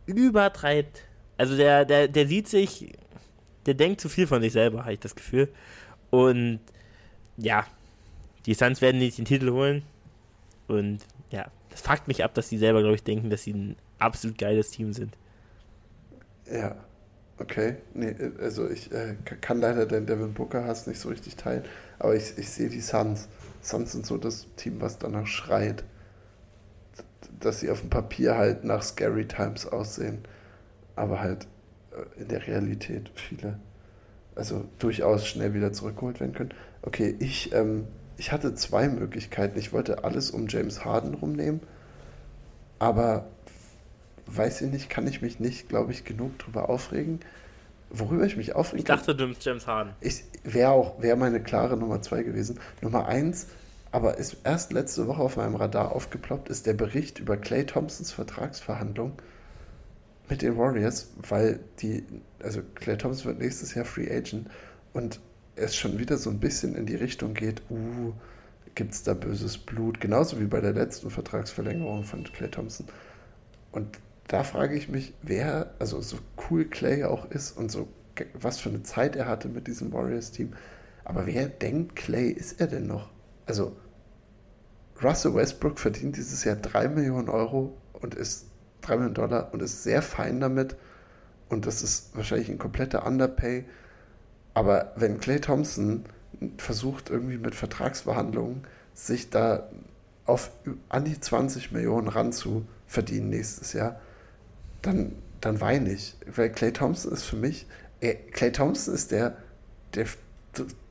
übertreibt, 0.07 1.03
also 1.37 1.57
der, 1.57 1.85
der, 1.85 2.09
der 2.09 2.27
sieht 2.27 2.49
sich, 2.49 2.93
der 3.67 3.75
denkt 3.75 4.01
zu 4.01 4.09
viel 4.09 4.27
von 4.27 4.43
sich 4.43 4.53
selber, 4.53 4.81
habe 4.81 4.93
ich 4.93 5.01
das 5.01 5.15
Gefühl. 5.15 5.49
Und 6.11 6.61
ja, 7.41 7.67
die 8.47 8.55
Suns 8.55 8.81
werden 8.81 8.99
nicht 8.99 9.19
den 9.19 9.25
Titel 9.25 9.51
holen. 9.51 9.83
Und 10.69 11.01
ja, 11.31 11.47
das 11.71 11.81
fuckt 11.81 12.09
mich 12.09 12.25
ab, 12.25 12.35
dass 12.35 12.49
sie 12.49 12.59
selber, 12.59 12.81
glaube 12.81 12.97
ich, 12.97 13.03
denken, 13.03 13.31
dass 13.31 13.43
sie 13.43 13.53
ein 13.53 13.77
absolut 13.99 14.39
geiles 14.39 14.71
Team 14.71 14.93
sind. 14.93 15.17
Ja, 16.51 16.77
okay. 17.39 17.77
Nee, 17.95 18.15
also 18.41 18.69
ich 18.69 18.93
äh, 18.93 19.17
kann 19.41 19.61
leider 19.61 19.87
den 19.87 20.07
Devin 20.07 20.35
Booker 20.35 20.65
Hass 20.65 20.87
nicht 20.87 20.99
so 20.99 21.09
richtig 21.09 21.37
teilen, 21.37 21.65
aber 21.99 22.15
ich, 22.15 22.37
ich 22.39 22.51
sehe 22.51 22.69
die 22.69 22.81
Suns. 22.81 23.29
Suns 23.63 23.93
sind 23.93 24.07
so 24.07 24.17
das 24.17 24.47
Team, 24.57 24.81
was 24.81 24.99
danach 24.99 25.27
schreit, 25.27 25.85
dass 27.39 27.61
sie 27.61 27.71
auf 27.71 27.81
dem 27.81 27.91
Papier 27.91 28.37
halt 28.37 28.65
nach 28.65 28.83
Scary 28.83 29.27
Times 29.27 29.67
aussehen, 29.67 30.19
aber 30.97 31.21
halt 31.21 31.47
äh, 31.93 32.23
in 32.23 32.29
der 32.29 32.47
Realität 32.47 33.11
viele, 33.15 33.59
also 34.35 34.65
durchaus 34.79 35.27
schnell 35.27 35.55
wieder 35.55 35.73
zurückgeholt 35.73 36.21
werden 36.21 36.35
können. 36.35 36.55
Okay, 36.83 37.15
ich, 37.19 37.53
ähm, 37.53 37.87
ich 38.17 38.33
hatte 38.33 38.55
zwei 38.55 38.89
Möglichkeiten. 38.89 39.59
Ich 39.59 39.73
wollte 39.73 40.05
alles 40.05 40.31
um 40.31 40.49
James 40.49 40.85
Harden 40.85 41.15
rumnehmen, 41.15 41.61
aber 42.79 43.27
weiß 44.27 44.63
ich 44.63 44.71
nicht, 44.71 44.91
kann 44.91 45.07
ich 45.07 45.23
mich 45.23 45.41
nicht, 45.41 45.69
glaube 45.69 45.93
ich, 45.93 46.05
genug 46.05 46.39
drüber 46.39 46.69
aufregen. 46.69 47.21
Worüber 47.91 48.25
ich 48.25 48.37
mich 48.37 48.55
aufregen 48.55 48.79
Ich 48.79 48.85
dachte, 48.85 49.15
du 49.17 49.27
nimmst 49.27 49.45
James 49.45 49.67
Harden. 49.67 49.93
Ich 50.01 50.23
wäre 50.45 50.71
auch, 50.71 51.03
wäre 51.03 51.17
meine 51.17 51.43
klare 51.43 51.77
Nummer 51.77 52.01
zwei 52.03 52.23
gewesen. 52.23 52.61
Nummer 52.83 53.07
eins, 53.07 53.49
aber 53.91 54.19
ist 54.19 54.37
erst 54.45 54.73
letzte 54.73 55.09
Woche 55.09 55.21
auf 55.21 55.37
meinem 55.37 55.57
Radar 55.57 55.93
aufgeploppt, 55.93 56.49
ist 56.49 56.67
der 56.67 56.75
Bericht 56.75 57.19
über 57.19 57.37
Clay 57.37 57.67
Thompsons 57.67 58.13
Vertragsverhandlung 58.13 59.15
mit 60.29 60.43
den 60.43 60.57
Warriors, 60.57 61.09
weil 61.29 61.59
die, 61.81 62.05
also 62.41 62.61
Clay 62.77 62.97
Thompson 62.97 63.27
wird 63.27 63.41
nächstes 63.41 63.75
Jahr 63.75 63.85
Free 63.85 64.09
Agent 64.09 64.49
und 64.93 65.21
es 65.61 65.77
schon 65.77 65.99
wieder 65.99 66.17
so 66.17 66.31
ein 66.31 66.41
bisschen 66.41 66.75
in 66.75 66.87
die 66.87 66.97
Richtung 66.97 67.35
geht, 67.35 67.63
uh, 67.71 68.13
gibt 68.75 68.93
es 68.93 69.03
da 69.03 69.15
böses 69.15 69.59
Blut, 69.59 70.01
genauso 70.01 70.41
wie 70.41 70.47
bei 70.47 70.61
der 70.61 70.73
letzten 70.73 71.11
Vertragsverlängerung 71.11 72.05
von 72.05 72.25
Clay 72.25 72.51
Thompson. 72.51 72.87
Und 73.73 73.99
da 74.29 74.45
frage 74.45 74.77
ich 74.77 74.89
mich, 74.89 75.15
wer, 75.23 75.75
also 75.79 76.01
so 76.01 76.19
cool 76.51 76.65
Clay 76.65 77.05
auch 77.05 77.31
ist 77.31 77.57
und 77.57 77.71
so 77.71 77.89
was 78.35 78.59
für 78.59 78.69
eine 78.69 78.83
Zeit 78.83 79.17
er 79.17 79.27
hatte 79.27 79.49
mit 79.49 79.67
diesem 79.67 79.93
Warriors-Team, 79.93 80.53
aber 81.05 81.27
wer 81.27 81.49
denkt, 81.49 81.97
Clay 81.97 82.31
ist 82.31 82.61
er 82.61 82.67
denn 82.67 82.87
noch? 82.87 83.11
Also, 83.47 83.77
Russell 85.03 85.35
Westbrook 85.35 85.79
verdient 85.79 86.17
dieses 86.17 86.45
Jahr 86.45 86.57
3 86.57 86.89
Millionen 86.89 87.29
Euro 87.29 87.77
und 87.95 88.15
ist 88.15 88.47
3 88.83 88.97
Millionen 88.97 89.15
Dollar 89.15 89.53
und 89.53 89.63
ist 89.63 89.83
sehr 89.83 90.03
fein 90.03 90.41
damit. 90.41 90.77
Und 91.49 91.67
das 91.67 91.83
ist 91.83 92.17
wahrscheinlich 92.17 92.51
ein 92.51 92.59
kompletter 92.59 93.07
Underpay. 93.07 93.65
Aber 94.55 94.93
wenn 94.97 95.21
Clay 95.21 95.41
Thompson 95.41 96.05
versucht, 96.57 97.11
irgendwie 97.11 97.39
mit 97.39 97.55
Vertragsverhandlungen 97.55 98.63
sich 98.95 99.31
da 99.31 99.69
auf 100.27 100.51
an 100.89 101.05
die 101.05 101.19
20 101.19 101.73
Millionen 101.73 102.09
ran 102.09 102.33
zu 102.33 102.67
verdienen 102.87 103.31
nächstes 103.31 103.73
Jahr, 103.73 104.01
dann, 104.83 105.13
dann 105.41 105.61
weine 105.61 105.93
ich. 105.93 106.17
Weil 106.27 106.51
Clay 106.51 106.73
Thompson 106.73 107.13
ist 107.13 107.25
für 107.25 107.37
mich, 107.37 107.67
er, 108.01 108.15
Clay 108.15 108.53
Thompson 108.53 108.95
ist 108.95 109.11
der, 109.11 109.37
der 109.95 110.07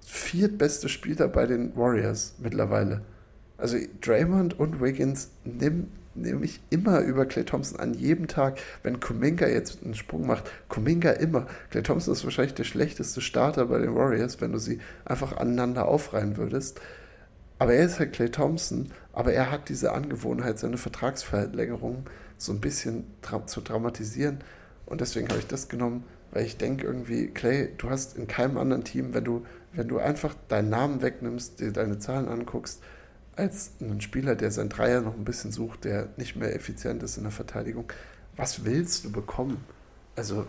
viertbeste 0.05 0.89
Spieler 0.89 1.27
bei 1.27 1.45
den 1.45 1.75
Warriors 1.75 2.35
mittlerweile. 2.39 3.01
Also 3.57 3.77
Draymond 4.01 4.59
und 4.59 4.81
Wiggins 4.81 5.29
nehmen 5.43 5.91
nehme 6.15 6.45
ich 6.45 6.59
immer 6.69 6.99
über 7.01 7.25
Clay 7.25 7.43
Thompson 7.43 7.79
an 7.79 7.93
jedem 7.93 8.27
Tag. 8.27 8.59
Wenn 8.83 8.99
Kuminga 8.99 9.47
jetzt 9.47 9.83
einen 9.83 9.95
Sprung 9.95 10.27
macht, 10.27 10.49
Kuminga 10.67 11.11
immer. 11.11 11.47
Clay 11.69 11.83
Thompson 11.83 12.13
ist 12.13 12.23
wahrscheinlich 12.23 12.55
der 12.55 12.63
schlechteste 12.63 13.21
Starter 13.21 13.65
bei 13.65 13.79
den 13.79 13.95
Warriors, 13.95 14.41
wenn 14.41 14.51
du 14.51 14.59
sie 14.59 14.79
einfach 15.05 15.37
aneinander 15.37 15.87
aufreihen 15.87 16.37
würdest. 16.37 16.81
Aber 17.57 17.73
er 17.73 17.85
ist 17.85 17.99
halt 17.99 18.13
Clay 18.13 18.29
Thompson, 18.29 18.91
aber 19.11 19.33
er 19.33 19.51
hat 19.51 19.69
diese 19.69 19.91
Angewohnheit, 19.91 20.59
seine 20.59 20.77
Vertragsverlängerung 20.77 22.05
so 22.37 22.53
ein 22.53 22.61
bisschen 22.61 23.05
dra 23.21 23.45
zu 23.45 23.61
dramatisieren. 23.61 24.39
Und 24.85 25.01
deswegen 25.01 25.27
habe 25.27 25.39
ich 25.39 25.47
das 25.47 25.67
genommen, 25.67 26.05
weil 26.31 26.45
ich 26.45 26.57
denke 26.57 26.85
irgendwie, 26.85 27.27
Clay, 27.27 27.69
du 27.77 27.89
hast 27.89 28.17
in 28.17 28.27
keinem 28.27 28.57
anderen 28.57 28.85
Team, 28.85 29.13
wenn 29.13 29.25
du, 29.25 29.45
wenn 29.73 29.87
du 29.87 29.99
einfach 29.99 30.35
deinen 30.47 30.69
Namen 30.69 31.01
wegnimmst, 31.01 31.59
dir 31.59 31.71
deine 31.73 31.99
Zahlen 31.99 32.29
anguckst, 32.29 32.81
als 33.39 33.71
einen 33.81 34.01
Spieler, 34.01 34.35
der 34.35 34.51
sein 34.51 34.69
Dreier 34.69 35.01
noch 35.01 35.15
ein 35.15 35.25
bisschen 35.25 35.51
sucht, 35.51 35.85
der 35.85 36.09
nicht 36.17 36.35
mehr 36.35 36.53
effizient 36.53 37.01
ist 37.03 37.17
in 37.17 37.23
der 37.23 37.31
Verteidigung. 37.31 37.91
Was 38.35 38.65
willst 38.65 39.05
du 39.05 39.11
bekommen? 39.11 39.63
Also, 40.15 40.45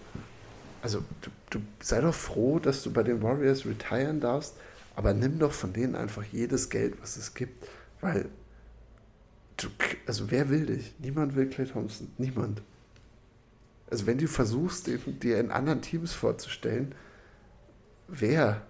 also 0.82 1.02
du, 1.20 1.30
du 1.50 1.60
sei 1.80 2.00
doch 2.00 2.14
froh, 2.14 2.58
dass 2.58 2.82
du 2.82 2.92
bei 2.92 3.02
den 3.02 3.22
Warriors 3.22 3.64
retiren 3.64 4.20
darfst, 4.20 4.54
aber 4.96 5.14
nimm 5.14 5.38
doch 5.38 5.52
von 5.52 5.72
denen 5.72 5.94
einfach 5.94 6.24
jedes 6.24 6.68
Geld, 6.68 7.00
was 7.00 7.16
es 7.16 7.34
gibt, 7.34 7.66
weil 8.00 8.28
du, 9.56 9.68
also 10.06 10.30
wer 10.30 10.50
will 10.50 10.66
dich? 10.66 10.94
Niemand 10.98 11.36
will 11.36 11.48
Clay 11.48 11.66
Thompson. 11.66 12.10
Niemand. 12.18 12.62
Also 13.90 14.06
wenn 14.06 14.18
du 14.18 14.28
versuchst, 14.28 14.86
dir 14.86 15.38
in 15.40 15.50
anderen 15.50 15.82
Teams 15.82 16.12
vorzustellen, 16.12 16.94
wer? 18.08 18.62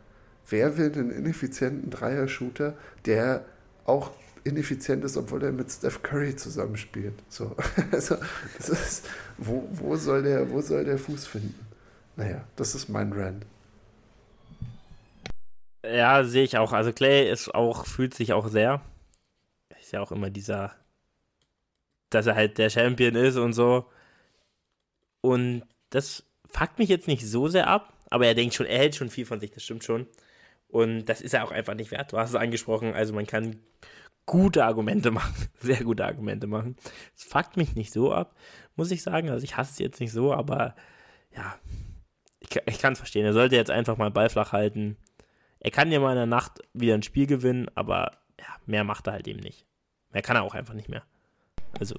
Wer 0.48 0.78
will 0.78 0.92
einen 0.92 1.10
ineffizienten 1.10 1.90
Dreier-Shooter, 1.90 2.76
der 3.04 3.44
auch 3.84 4.10
ineffizient 4.44 5.04
ist, 5.04 5.16
obwohl 5.16 5.42
er 5.42 5.52
mit 5.52 5.70
Steph 5.70 6.02
Curry 6.02 6.34
zusammenspielt. 6.36 7.14
So. 7.28 7.56
Also, 7.92 8.16
das 8.56 8.68
ist, 8.68 9.08
wo, 9.38 9.68
wo, 9.72 9.96
soll 9.96 10.22
der, 10.22 10.50
wo 10.50 10.60
soll 10.60 10.84
der 10.84 10.98
Fuß 10.98 11.26
finden? 11.26 11.54
Naja, 12.16 12.44
das 12.56 12.74
ist 12.74 12.88
mein 12.88 13.12
Rand. 13.12 13.44
Ja, 15.84 16.24
sehe 16.24 16.44
ich 16.44 16.58
auch. 16.58 16.72
Also 16.72 16.92
Clay 16.92 17.30
ist 17.30 17.54
auch, 17.54 17.86
fühlt 17.86 18.14
sich 18.14 18.32
auch 18.32 18.48
sehr. 18.48 18.82
Ist 19.80 19.92
ja 19.92 20.00
auch 20.00 20.12
immer 20.12 20.30
dieser, 20.30 20.74
dass 22.10 22.26
er 22.26 22.34
halt 22.34 22.58
der 22.58 22.70
Champion 22.70 23.14
ist 23.14 23.36
und 23.36 23.54
so. 23.54 23.86
Und 25.22 25.62
das 25.90 26.24
fuckt 26.46 26.78
mich 26.78 26.88
jetzt 26.88 27.08
nicht 27.08 27.26
so 27.26 27.48
sehr 27.48 27.66
ab, 27.66 27.92
aber 28.10 28.26
er 28.26 28.34
denkt 28.34 28.54
schon, 28.54 28.66
er 28.66 28.78
hält 28.78 28.94
schon 28.94 29.10
viel 29.10 29.26
von 29.26 29.40
sich, 29.40 29.50
das 29.50 29.64
stimmt 29.64 29.84
schon. 29.84 30.06
Und 30.70 31.06
das 31.06 31.20
ist 31.20 31.34
er 31.34 31.44
auch 31.44 31.50
einfach 31.50 31.74
nicht 31.74 31.90
wert. 31.90 32.12
Du 32.12 32.18
hast 32.18 32.30
es 32.30 32.36
angesprochen, 32.36 32.94
also 32.94 33.12
man 33.12 33.26
kann 33.26 33.60
gute 34.26 34.64
Argumente 34.64 35.10
machen, 35.10 35.48
sehr 35.60 35.82
gute 35.82 36.04
Argumente 36.04 36.46
machen. 36.46 36.76
Es 37.16 37.24
fuckt 37.24 37.56
mich 37.56 37.74
nicht 37.74 37.92
so 37.92 38.12
ab, 38.12 38.36
muss 38.76 38.90
ich 38.90 39.02
sagen. 39.02 39.30
Also 39.30 39.44
ich 39.44 39.56
hasse 39.56 39.72
es 39.72 39.78
jetzt 39.78 40.00
nicht 40.00 40.12
so, 40.12 40.32
aber 40.32 40.74
ja, 41.34 41.56
ich, 42.38 42.48
ich 42.66 42.78
kann 42.78 42.92
es 42.92 42.98
verstehen. 42.98 43.24
Er 43.24 43.32
sollte 43.32 43.56
jetzt 43.56 43.70
einfach 43.70 43.96
mal 43.96 44.10
Ball 44.10 44.28
flach 44.28 44.52
halten. 44.52 44.96
Er 45.58 45.70
kann 45.70 45.92
ja 45.92 46.00
mal 46.00 46.12
in 46.12 46.16
der 46.16 46.26
Nacht 46.26 46.60
wieder 46.72 46.94
ein 46.94 47.02
Spiel 47.02 47.26
gewinnen, 47.26 47.68
aber 47.74 48.12
ja, 48.38 48.46
mehr 48.66 48.84
macht 48.84 49.06
er 49.06 49.14
halt 49.14 49.28
eben 49.28 49.40
nicht. 49.40 49.66
Mehr 50.12 50.22
kann 50.22 50.36
er 50.36 50.42
auch 50.42 50.54
einfach 50.54 50.74
nicht 50.74 50.88
mehr. 50.88 51.02
Also, 51.78 51.96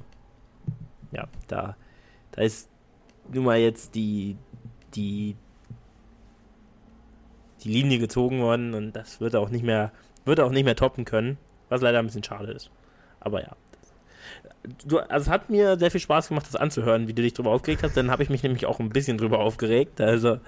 ja, 1.11 1.27
da, 1.47 1.77
da 2.31 2.41
ist 2.41 2.69
nun 3.31 3.45
mal 3.45 3.59
jetzt 3.59 3.95
die, 3.95 4.37
die, 4.95 5.35
die 7.63 7.69
Linie 7.69 7.99
gezogen 7.99 8.41
worden 8.41 8.73
und 8.73 8.93
das 8.93 9.21
wird 9.21 9.33
er 9.33 9.41
auch 9.41 9.49
nicht 9.49 9.63
mehr, 9.63 9.91
wird 10.25 10.39
er 10.39 10.45
auch 10.45 10.51
nicht 10.51 10.65
mehr 10.65 10.75
toppen 10.75 11.05
können, 11.05 11.37
was 11.69 11.81
leider 11.81 11.99
ein 11.99 12.05
bisschen 12.05 12.23
schade 12.23 12.51
ist. 12.51 12.71
Aber 13.19 13.41
ja. 13.41 13.55
Du, 14.85 14.99
also 14.99 15.25
es 15.25 15.29
hat 15.29 15.49
mir 15.49 15.77
sehr 15.77 15.89
viel 15.89 15.99
Spaß 15.99 16.27
gemacht, 16.27 16.45
das 16.47 16.55
anzuhören, 16.55 17.07
wie 17.07 17.13
du 17.13 17.23
dich 17.23 17.33
darüber 17.33 17.51
aufgeregt 17.51 17.81
hast. 17.81 17.97
Dann 17.97 18.11
habe 18.11 18.21
ich 18.21 18.29
mich 18.29 18.43
nämlich 18.43 18.67
auch 18.67 18.79
ein 18.79 18.89
bisschen 18.89 19.17
drüber 19.17 19.39
aufgeregt. 19.39 19.99
Also, 19.99 20.39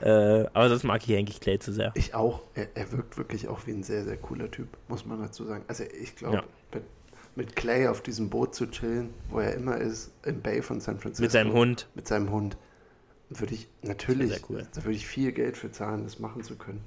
äh, 0.00 0.46
aber 0.52 0.68
das 0.70 0.82
mag 0.82 1.06
ich 1.06 1.14
eigentlich 1.14 1.40
Clay 1.40 1.58
zu 1.58 1.72
sehr. 1.72 1.92
Ich 1.94 2.14
auch. 2.14 2.42
Er, 2.54 2.68
er, 2.74 2.90
wirkt 2.92 3.18
wirklich 3.18 3.48
auch 3.48 3.66
wie 3.66 3.72
ein 3.72 3.82
sehr, 3.82 4.04
sehr 4.04 4.16
cooler 4.16 4.50
Typ, 4.50 4.68
muss 4.88 5.04
man 5.04 5.20
dazu 5.20 5.44
sagen. 5.44 5.64
Also 5.68 5.84
ich 5.84 6.16
glaube, 6.16 6.36
ja. 6.36 6.44
mit, 6.72 6.84
mit, 7.36 7.56
Clay 7.56 7.86
auf 7.88 8.02
diesem 8.02 8.30
Boot 8.30 8.54
zu 8.54 8.70
chillen, 8.70 9.10
wo 9.28 9.40
er 9.40 9.54
immer 9.54 9.76
ist, 9.76 10.10
im 10.24 10.40
Bay 10.40 10.62
von 10.62 10.80
San 10.80 10.98
Francisco. 10.98 11.22
Mit 11.22 11.32
seinem 11.32 11.52
Hund. 11.52 11.86
Mit 11.94 12.08
seinem 12.08 12.30
Hund 12.30 12.56
würde 13.30 13.54
ich 13.54 13.68
natürlich, 13.82 14.42
cool. 14.50 14.66
würde 14.74 14.92
ich 14.92 15.06
viel 15.06 15.32
Geld 15.32 15.56
für 15.56 15.70
zahlen, 15.70 16.04
das 16.04 16.18
machen 16.18 16.42
zu 16.42 16.56
können. 16.56 16.82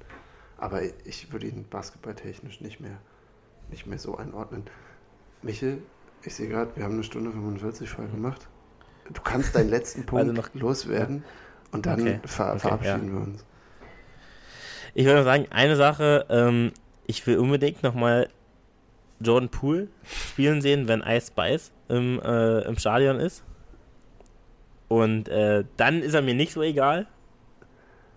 Aber 0.58 0.82
ich 1.04 1.32
würde 1.32 1.46
ihn 1.46 1.64
basketballtechnisch 1.68 2.60
nicht 2.60 2.80
mehr, 2.80 2.98
nicht 3.70 3.86
mehr 3.86 3.98
so 3.98 4.16
einordnen. 4.16 4.64
Michel, 5.42 5.82
ich 6.22 6.34
sehe 6.34 6.48
gerade, 6.48 6.76
wir 6.76 6.84
haben 6.84 6.94
eine 6.94 7.04
Stunde 7.04 7.32
45 7.32 7.88
voll 7.88 8.08
gemacht. 8.08 8.46
Du 9.12 9.20
kannst 9.22 9.54
deinen 9.54 9.70
letzten 9.70 10.06
Punkt 10.06 10.22
also 10.22 10.32
noch, 10.32 10.54
loswerden 10.54 11.24
und 11.72 11.86
dann 11.86 12.00
okay, 12.00 12.20
ver 12.24 12.50
okay, 12.50 12.58
verabschieden 12.60 13.08
ja. 13.08 13.12
wir 13.12 13.20
uns. 13.20 13.44
Ich 14.94 15.06
würde 15.06 15.24
sagen, 15.24 15.46
eine 15.50 15.76
Sache, 15.76 16.26
ähm, 16.28 16.72
ich 17.06 17.26
will 17.26 17.38
unbedingt 17.38 17.82
nochmal 17.82 18.28
Jordan 19.20 19.48
Poole 19.48 19.88
spielen 20.04 20.60
sehen, 20.60 20.88
wenn 20.88 21.00
Ice 21.00 21.28
Spice 21.28 21.72
im, 21.88 22.20
äh, 22.20 22.60
im 22.60 22.78
Stadion 22.78 23.18
ist. 23.18 23.42
Und 24.94 25.28
äh, 25.28 25.64
dann 25.76 26.02
ist 26.02 26.14
er 26.14 26.22
mir 26.22 26.34
nicht 26.34 26.52
so 26.52 26.62
egal. 26.62 27.06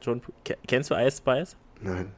John, 0.01 0.21
kennst 0.67 0.91
du 0.91 0.95
Ice 0.95 1.17
Spice? 1.17 1.55
Nein. 1.81 2.11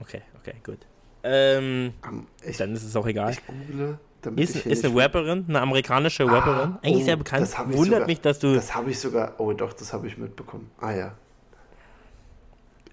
Okay, 0.00 0.22
okay, 0.38 0.54
gut. 0.64 0.78
Ähm, 1.22 1.92
um, 2.08 2.26
ich, 2.44 2.56
dann 2.56 2.72
ist 2.72 2.82
es 2.82 2.96
auch 2.96 3.06
egal. 3.06 3.30
Ich 3.30 3.46
google, 3.46 3.98
ist, 4.36 4.66
ist 4.66 4.84
eine 4.84 4.96
Rapperin, 4.96 5.44
eine 5.48 5.60
amerikanische 5.60 6.24
ah, 6.24 6.32
Rapperin. 6.32 6.78
Eigentlich 6.82 7.02
oh, 7.02 7.04
sehr 7.04 7.16
bekannt. 7.16 7.58
Wundert 7.58 7.84
sogar, 7.84 8.06
mich, 8.06 8.20
dass 8.20 8.38
du. 8.40 8.54
Das 8.54 8.74
habe 8.74 8.90
ich 8.90 8.98
sogar. 8.98 9.34
Oh, 9.38 9.52
doch, 9.52 9.72
das 9.72 9.92
habe 9.92 10.08
ich 10.08 10.18
mitbekommen. 10.18 10.70
Ah 10.80 10.92
ja. 10.92 11.14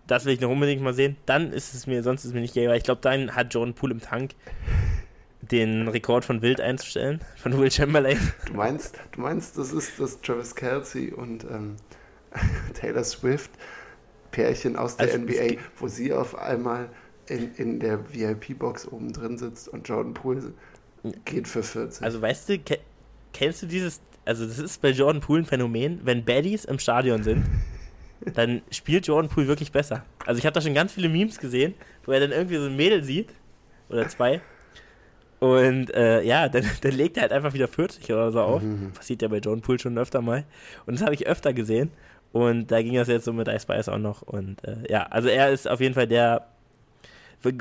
Das 0.05 0.25
will 0.25 0.33
ich 0.33 0.41
noch 0.41 0.49
unbedingt 0.49 0.81
mal 0.81 0.93
sehen. 0.93 1.17
Dann 1.25 1.51
ist 1.51 1.73
es 1.73 1.87
mir, 1.87 2.03
sonst 2.03 2.21
ist 2.21 2.27
es 2.27 2.33
mir 2.33 2.41
nicht 2.41 2.55
egal. 2.55 2.77
Ich 2.77 2.83
glaube, 2.83 3.01
dann 3.01 3.35
hat 3.35 3.53
Jordan 3.53 3.73
Poole 3.73 3.93
im 3.93 4.01
Tank 4.01 4.35
den 5.51 5.87
Rekord 5.87 6.25
von 6.25 6.41
Wild 6.41 6.61
einzustellen, 6.61 7.21
von 7.37 7.57
Will 7.57 7.71
Chamberlain. 7.71 8.19
Du 8.45 8.53
meinst, 8.53 8.97
du 9.11 9.21
meinst, 9.21 9.57
das 9.57 9.71
ist 9.71 9.99
das 9.99 10.21
Travis 10.21 10.55
Kelsey 10.55 11.11
und 11.11 11.43
ähm, 11.45 11.75
Taylor 12.73 13.03
Swift 13.03 13.51
Pärchen 14.31 14.75
aus 14.75 14.97
der 14.97 15.07
also 15.07 15.19
NBA, 15.19 15.59
wo 15.77 15.87
sie 15.87 16.13
auf 16.13 16.37
einmal 16.37 16.89
in, 17.27 17.53
in 17.55 17.79
der 17.79 18.13
VIP-Box 18.13 18.87
oben 18.87 19.11
drin 19.13 19.37
sitzt 19.37 19.67
und 19.67 19.87
Jordan 19.87 20.13
Poole 20.13 20.53
geht 21.25 21.47
für 21.47 21.63
40. 21.63 22.03
Also 22.03 22.21
weißt 22.21 22.49
du, 22.49 22.59
kennst 23.33 23.61
du 23.61 23.65
dieses, 23.65 24.01
also 24.25 24.45
das 24.45 24.59
ist 24.59 24.81
bei 24.81 24.89
Jordan 24.89 25.21
Poole 25.21 25.41
ein 25.41 25.45
Phänomen, 25.45 26.01
wenn 26.03 26.25
Baddies 26.25 26.65
im 26.65 26.79
Stadion 26.79 27.23
sind, 27.23 27.45
dann 28.35 28.61
spielt 28.71 29.07
Jordan 29.07 29.29
Poole 29.29 29.47
wirklich 29.47 29.71
besser. 29.71 30.03
Also 30.25 30.39
ich 30.39 30.45
habe 30.45 30.53
da 30.53 30.61
schon 30.61 30.73
ganz 30.73 30.93
viele 30.93 31.09
Memes 31.09 31.39
gesehen, 31.39 31.73
wo 32.05 32.11
er 32.11 32.19
dann 32.19 32.31
irgendwie 32.31 32.57
so 32.57 32.65
ein 32.65 32.75
Mädel 32.75 33.03
sieht, 33.03 33.29
oder 33.89 34.07
zwei, 34.09 34.41
und 35.39 35.93
äh, 35.93 36.23
ja, 36.23 36.49
dann, 36.49 36.63
dann 36.81 36.91
legt 36.91 37.17
er 37.17 37.23
halt 37.23 37.31
einfach 37.31 37.53
wieder 37.53 37.67
40 37.67 38.11
oder 38.11 38.31
so 38.31 38.41
auf. 38.41 38.61
Mhm. 38.61 38.91
Passiert 38.93 39.21
ja 39.21 39.27
bei 39.27 39.37
John 39.37 39.61
Poole 39.61 39.79
schon 39.79 39.97
öfter 39.97 40.21
mal. 40.21 40.43
Und 40.85 40.95
das 40.95 41.03
habe 41.03 41.13
ich 41.13 41.27
öfter 41.27 41.53
gesehen. 41.53 41.91
Und 42.31 42.71
da 42.71 42.81
ging 42.81 42.95
das 42.95 43.07
jetzt 43.07 43.25
so 43.25 43.33
mit 43.33 43.47
Ice 43.47 43.61
Spice 43.61 43.89
auch 43.89 43.97
noch. 43.97 44.21
Und 44.21 44.63
äh, 44.65 44.77
ja, 44.89 45.03
also 45.03 45.29
er 45.29 45.51
ist 45.51 45.67
auf 45.67 45.79
jeden 45.79 45.93
Fall 45.93 46.07
der, 46.07 46.47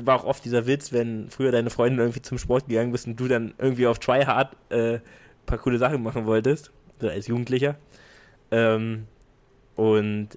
war 0.03 0.19
auch 0.19 0.25
oft 0.25 0.43
dieser 0.43 0.67
Witz, 0.67 0.91
wenn 0.91 1.29
früher 1.29 1.51
deine 1.51 1.69
Freundin 1.69 1.99
irgendwie 1.99 2.21
zum 2.21 2.37
Sport 2.37 2.67
gegangen 2.67 2.91
bist 2.91 3.07
und 3.07 3.19
du 3.19 3.27
dann 3.27 3.53
irgendwie 3.57 3.87
auf 3.87 3.99
Tryhard 3.99 4.55
äh, 4.69 4.95
ein 4.95 5.01
paar 5.45 5.59
coole 5.59 5.77
Sachen 5.77 6.03
machen 6.03 6.25
wolltest, 6.25 6.71
so 6.99 7.07
als 7.07 7.27
Jugendlicher. 7.27 7.75
Ähm, 8.51 9.05
und 9.75 10.29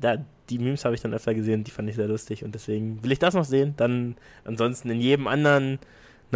da, 0.00 0.16
die 0.48 0.58
Memes 0.58 0.84
habe 0.84 0.94
ich 0.94 1.02
dann 1.02 1.14
öfter 1.14 1.34
gesehen, 1.34 1.62
die 1.62 1.70
fand 1.70 1.88
ich 1.88 1.96
sehr 1.96 2.08
lustig 2.08 2.42
und 2.44 2.54
deswegen 2.54 3.02
will 3.04 3.12
ich 3.12 3.18
das 3.18 3.34
noch 3.34 3.44
sehen. 3.44 3.74
Dann 3.76 4.16
ansonsten 4.44 4.90
in 4.90 5.00
jedem 5.00 5.26
anderen 5.26 5.78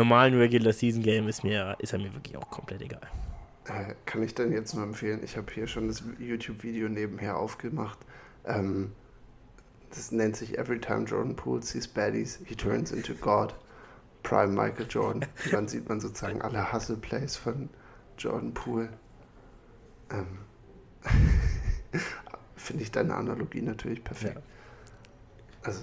normalen 0.00 0.34
Regular 0.38 0.72
Season 0.72 1.02
Game 1.02 1.28
ist 1.28 1.44
mir 1.44 1.76
ist 1.78 1.92
er 1.92 1.98
mir 1.98 2.12
wirklich 2.14 2.34
auch 2.36 2.48
komplett 2.48 2.80
egal. 2.80 3.02
Äh, 3.66 3.94
kann 4.06 4.22
ich 4.22 4.34
dann 4.34 4.50
jetzt 4.50 4.74
nur 4.74 4.82
empfehlen? 4.84 5.20
Ich 5.22 5.36
habe 5.36 5.52
hier 5.52 5.66
schon 5.66 5.88
das 5.88 6.02
YouTube-Video 6.18 6.88
nebenher 6.88 7.36
aufgemacht. 7.36 7.98
Ähm, 8.46 8.92
das 9.90 10.10
nennt 10.10 10.36
sich 10.36 10.56
Every 10.56 10.80
Time 10.80 11.04
Jordan 11.04 11.36
Poole 11.36 11.62
sees 11.62 11.86
Baddies, 11.86 12.40
he 12.46 12.54
turns 12.54 12.92
into 12.92 13.14
God. 13.14 13.54
Prime 14.22 14.54
Michael 14.54 14.86
Jordan. 14.88 15.26
Und 15.44 15.52
dann 15.52 15.68
sieht 15.68 15.88
man 15.88 16.00
sozusagen 16.00 16.40
alle 16.42 16.72
Hustle 16.72 16.96
Plays 16.96 17.36
von 17.36 17.68
Jordan 18.18 18.54
Poole. 18.54 18.88
Ähm, 20.10 20.38
Finde 22.56 22.82
ich 22.82 22.90
deine 22.90 23.14
Analogie 23.14 23.62
natürlich 23.62 24.04
perfekt. 24.04 24.36
Ja. 24.36 24.42
Also 25.62 25.80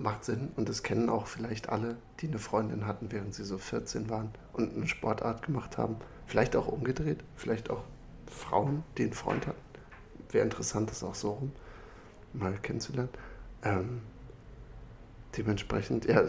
macht 0.00 0.24
Sinn 0.24 0.50
und 0.56 0.68
das 0.68 0.82
kennen 0.82 1.08
auch 1.10 1.26
vielleicht 1.26 1.68
alle, 1.68 1.96
die 2.20 2.28
eine 2.28 2.38
Freundin 2.38 2.86
hatten, 2.86 3.12
während 3.12 3.34
sie 3.34 3.44
so 3.44 3.58
14 3.58 4.08
waren 4.08 4.30
und 4.52 4.74
eine 4.74 4.88
Sportart 4.88 5.42
gemacht 5.42 5.76
haben. 5.76 5.96
Vielleicht 6.26 6.56
auch 6.56 6.68
umgedreht, 6.68 7.22
vielleicht 7.36 7.70
auch 7.70 7.82
Frauen, 8.26 8.82
die 8.96 9.04
einen 9.04 9.12
Freund 9.12 9.46
hatten. 9.46 9.60
Wäre 10.30 10.44
interessant, 10.44 10.90
das 10.90 11.04
auch 11.04 11.14
so 11.14 11.32
rum 11.32 11.52
mal 12.32 12.56
kennenzulernen. 12.62 13.10
Ähm, 13.62 14.00
dementsprechend, 15.36 16.06
ja, 16.06 16.22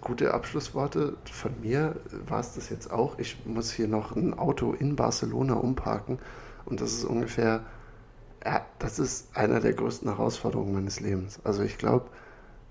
gute 0.00 0.32
Abschlussworte 0.32 1.16
von 1.32 1.60
mir 1.60 1.96
war 2.26 2.40
es 2.40 2.54
das 2.54 2.68
jetzt 2.68 2.92
auch. 2.92 3.18
Ich 3.18 3.44
muss 3.44 3.72
hier 3.72 3.88
noch 3.88 4.14
ein 4.14 4.34
Auto 4.34 4.72
in 4.72 4.94
Barcelona 4.94 5.54
umparken 5.54 6.18
und 6.64 6.80
das 6.80 6.92
ist 6.92 7.04
ungefähr, 7.04 7.64
ja, 8.44 8.64
das 8.78 8.98
ist 9.00 9.36
einer 9.36 9.58
der 9.58 9.72
größten 9.72 10.08
Herausforderungen 10.08 10.74
meines 10.74 11.00
Lebens. 11.00 11.40
Also 11.42 11.62
ich 11.62 11.78
glaube, 11.78 12.08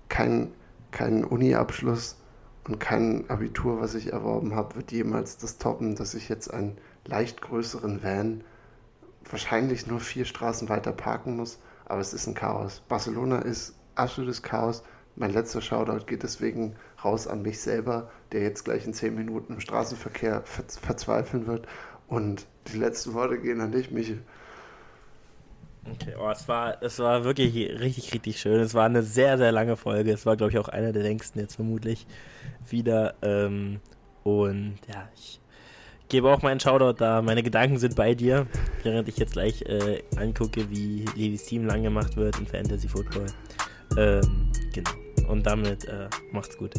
kein, 0.08 0.52
kein 0.90 1.24
Uni-Abschluss 1.24 2.16
und 2.64 2.80
kein 2.80 3.28
Abitur, 3.30 3.80
was 3.80 3.94
ich 3.94 4.12
erworben 4.12 4.54
habe, 4.54 4.76
wird 4.76 4.92
jemals 4.92 5.36
das 5.38 5.58
toppen, 5.58 5.94
dass 5.94 6.14
ich 6.14 6.28
jetzt 6.28 6.52
einen 6.52 6.78
leicht 7.04 7.40
größeren 7.40 8.02
Van 8.02 8.44
wahrscheinlich 9.30 9.86
nur 9.86 10.00
vier 10.00 10.24
Straßen 10.24 10.68
weiter 10.68 10.92
parken 10.92 11.36
muss, 11.36 11.58
aber 11.84 12.00
es 12.00 12.12
ist 12.12 12.26
ein 12.26 12.34
Chaos. 12.34 12.82
Barcelona 12.88 13.38
ist 13.38 13.74
absolutes 13.94 14.42
Chaos. 14.42 14.82
Mein 15.16 15.32
letzter 15.32 15.62
Shoutout 15.62 16.06
geht 16.06 16.22
deswegen 16.22 16.76
raus 17.02 17.26
an 17.26 17.42
mich 17.42 17.60
selber, 17.60 18.10
der 18.32 18.42
jetzt 18.42 18.64
gleich 18.64 18.86
in 18.86 18.92
zehn 18.92 19.14
Minuten 19.14 19.54
im 19.54 19.60
Straßenverkehr 19.60 20.42
ver 20.44 20.64
verzweifeln 20.68 21.46
wird. 21.46 21.66
Und 22.06 22.46
die 22.68 22.76
letzten 22.76 23.14
Worte 23.14 23.38
gehen 23.38 23.60
an 23.60 23.72
dich, 23.72 23.90
Michel. 23.90 24.22
Okay, 25.92 26.14
oh, 26.18 26.30
es 26.30 26.48
war, 26.48 26.82
es 26.82 26.98
war 26.98 27.24
wirklich 27.24 27.54
richtig, 27.54 28.12
richtig 28.12 28.40
schön. 28.40 28.60
Es 28.60 28.74
war 28.74 28.86
eine 28.86 29.02
sehr, 29.02 29.38
sehr 29.38 29.52
lange 29.52 29.76
Folge. 29.76 30.12
Es 30.12 30.26
war, 30.26 30.36
glaube 30.36 30.52
ich, 30.52 30.58
auch 30.58 30.68
einer 30.68 30.92
der 30.92 31.02
längsten 31.02 31.38
jetzt 31.38 31.56
vermutlich 31.56 32.06
wieder. 32.68 33.14
Ähm, 33.22 33.80
und 34.24 34.78
ja, 34.92 35.08
ich 35.14 35.40
gebe 36.08 36.28
auch 36.30 36.42
meinen 36.42 36.60
Shoutout 36.60 36.98
da. 36.98 37.22
Meine 37.22 37.42
Gedanken 37.42 37.78
sind 37.78 37.94
bei 37.94 38.14
dir, 38.14 38.46
während 38.82 39.08
ich 39.08 39.16
jetzt 39.18 39.34
gleich 39.34 39.62
äh, 39.62 40.02
angucke, 40.16 40.68
wie 40.70 41.04
Levis 41.14 41.46
Team 41.46 41.66
lang 41.66 41.82
gemacht 41.82 42.16
wird 42.16 42.38
in 42.38 42.46
Fantasy 42.46 42.88
Football. 42.88 43.26
Ähm, 43.96 44.50
genau. 44.72 44.90
Und 45.28 45.46
damit 45.46 45.84
äh, 45.86 46.08
macht's 46.32 46.56
gut. 46.56 46.74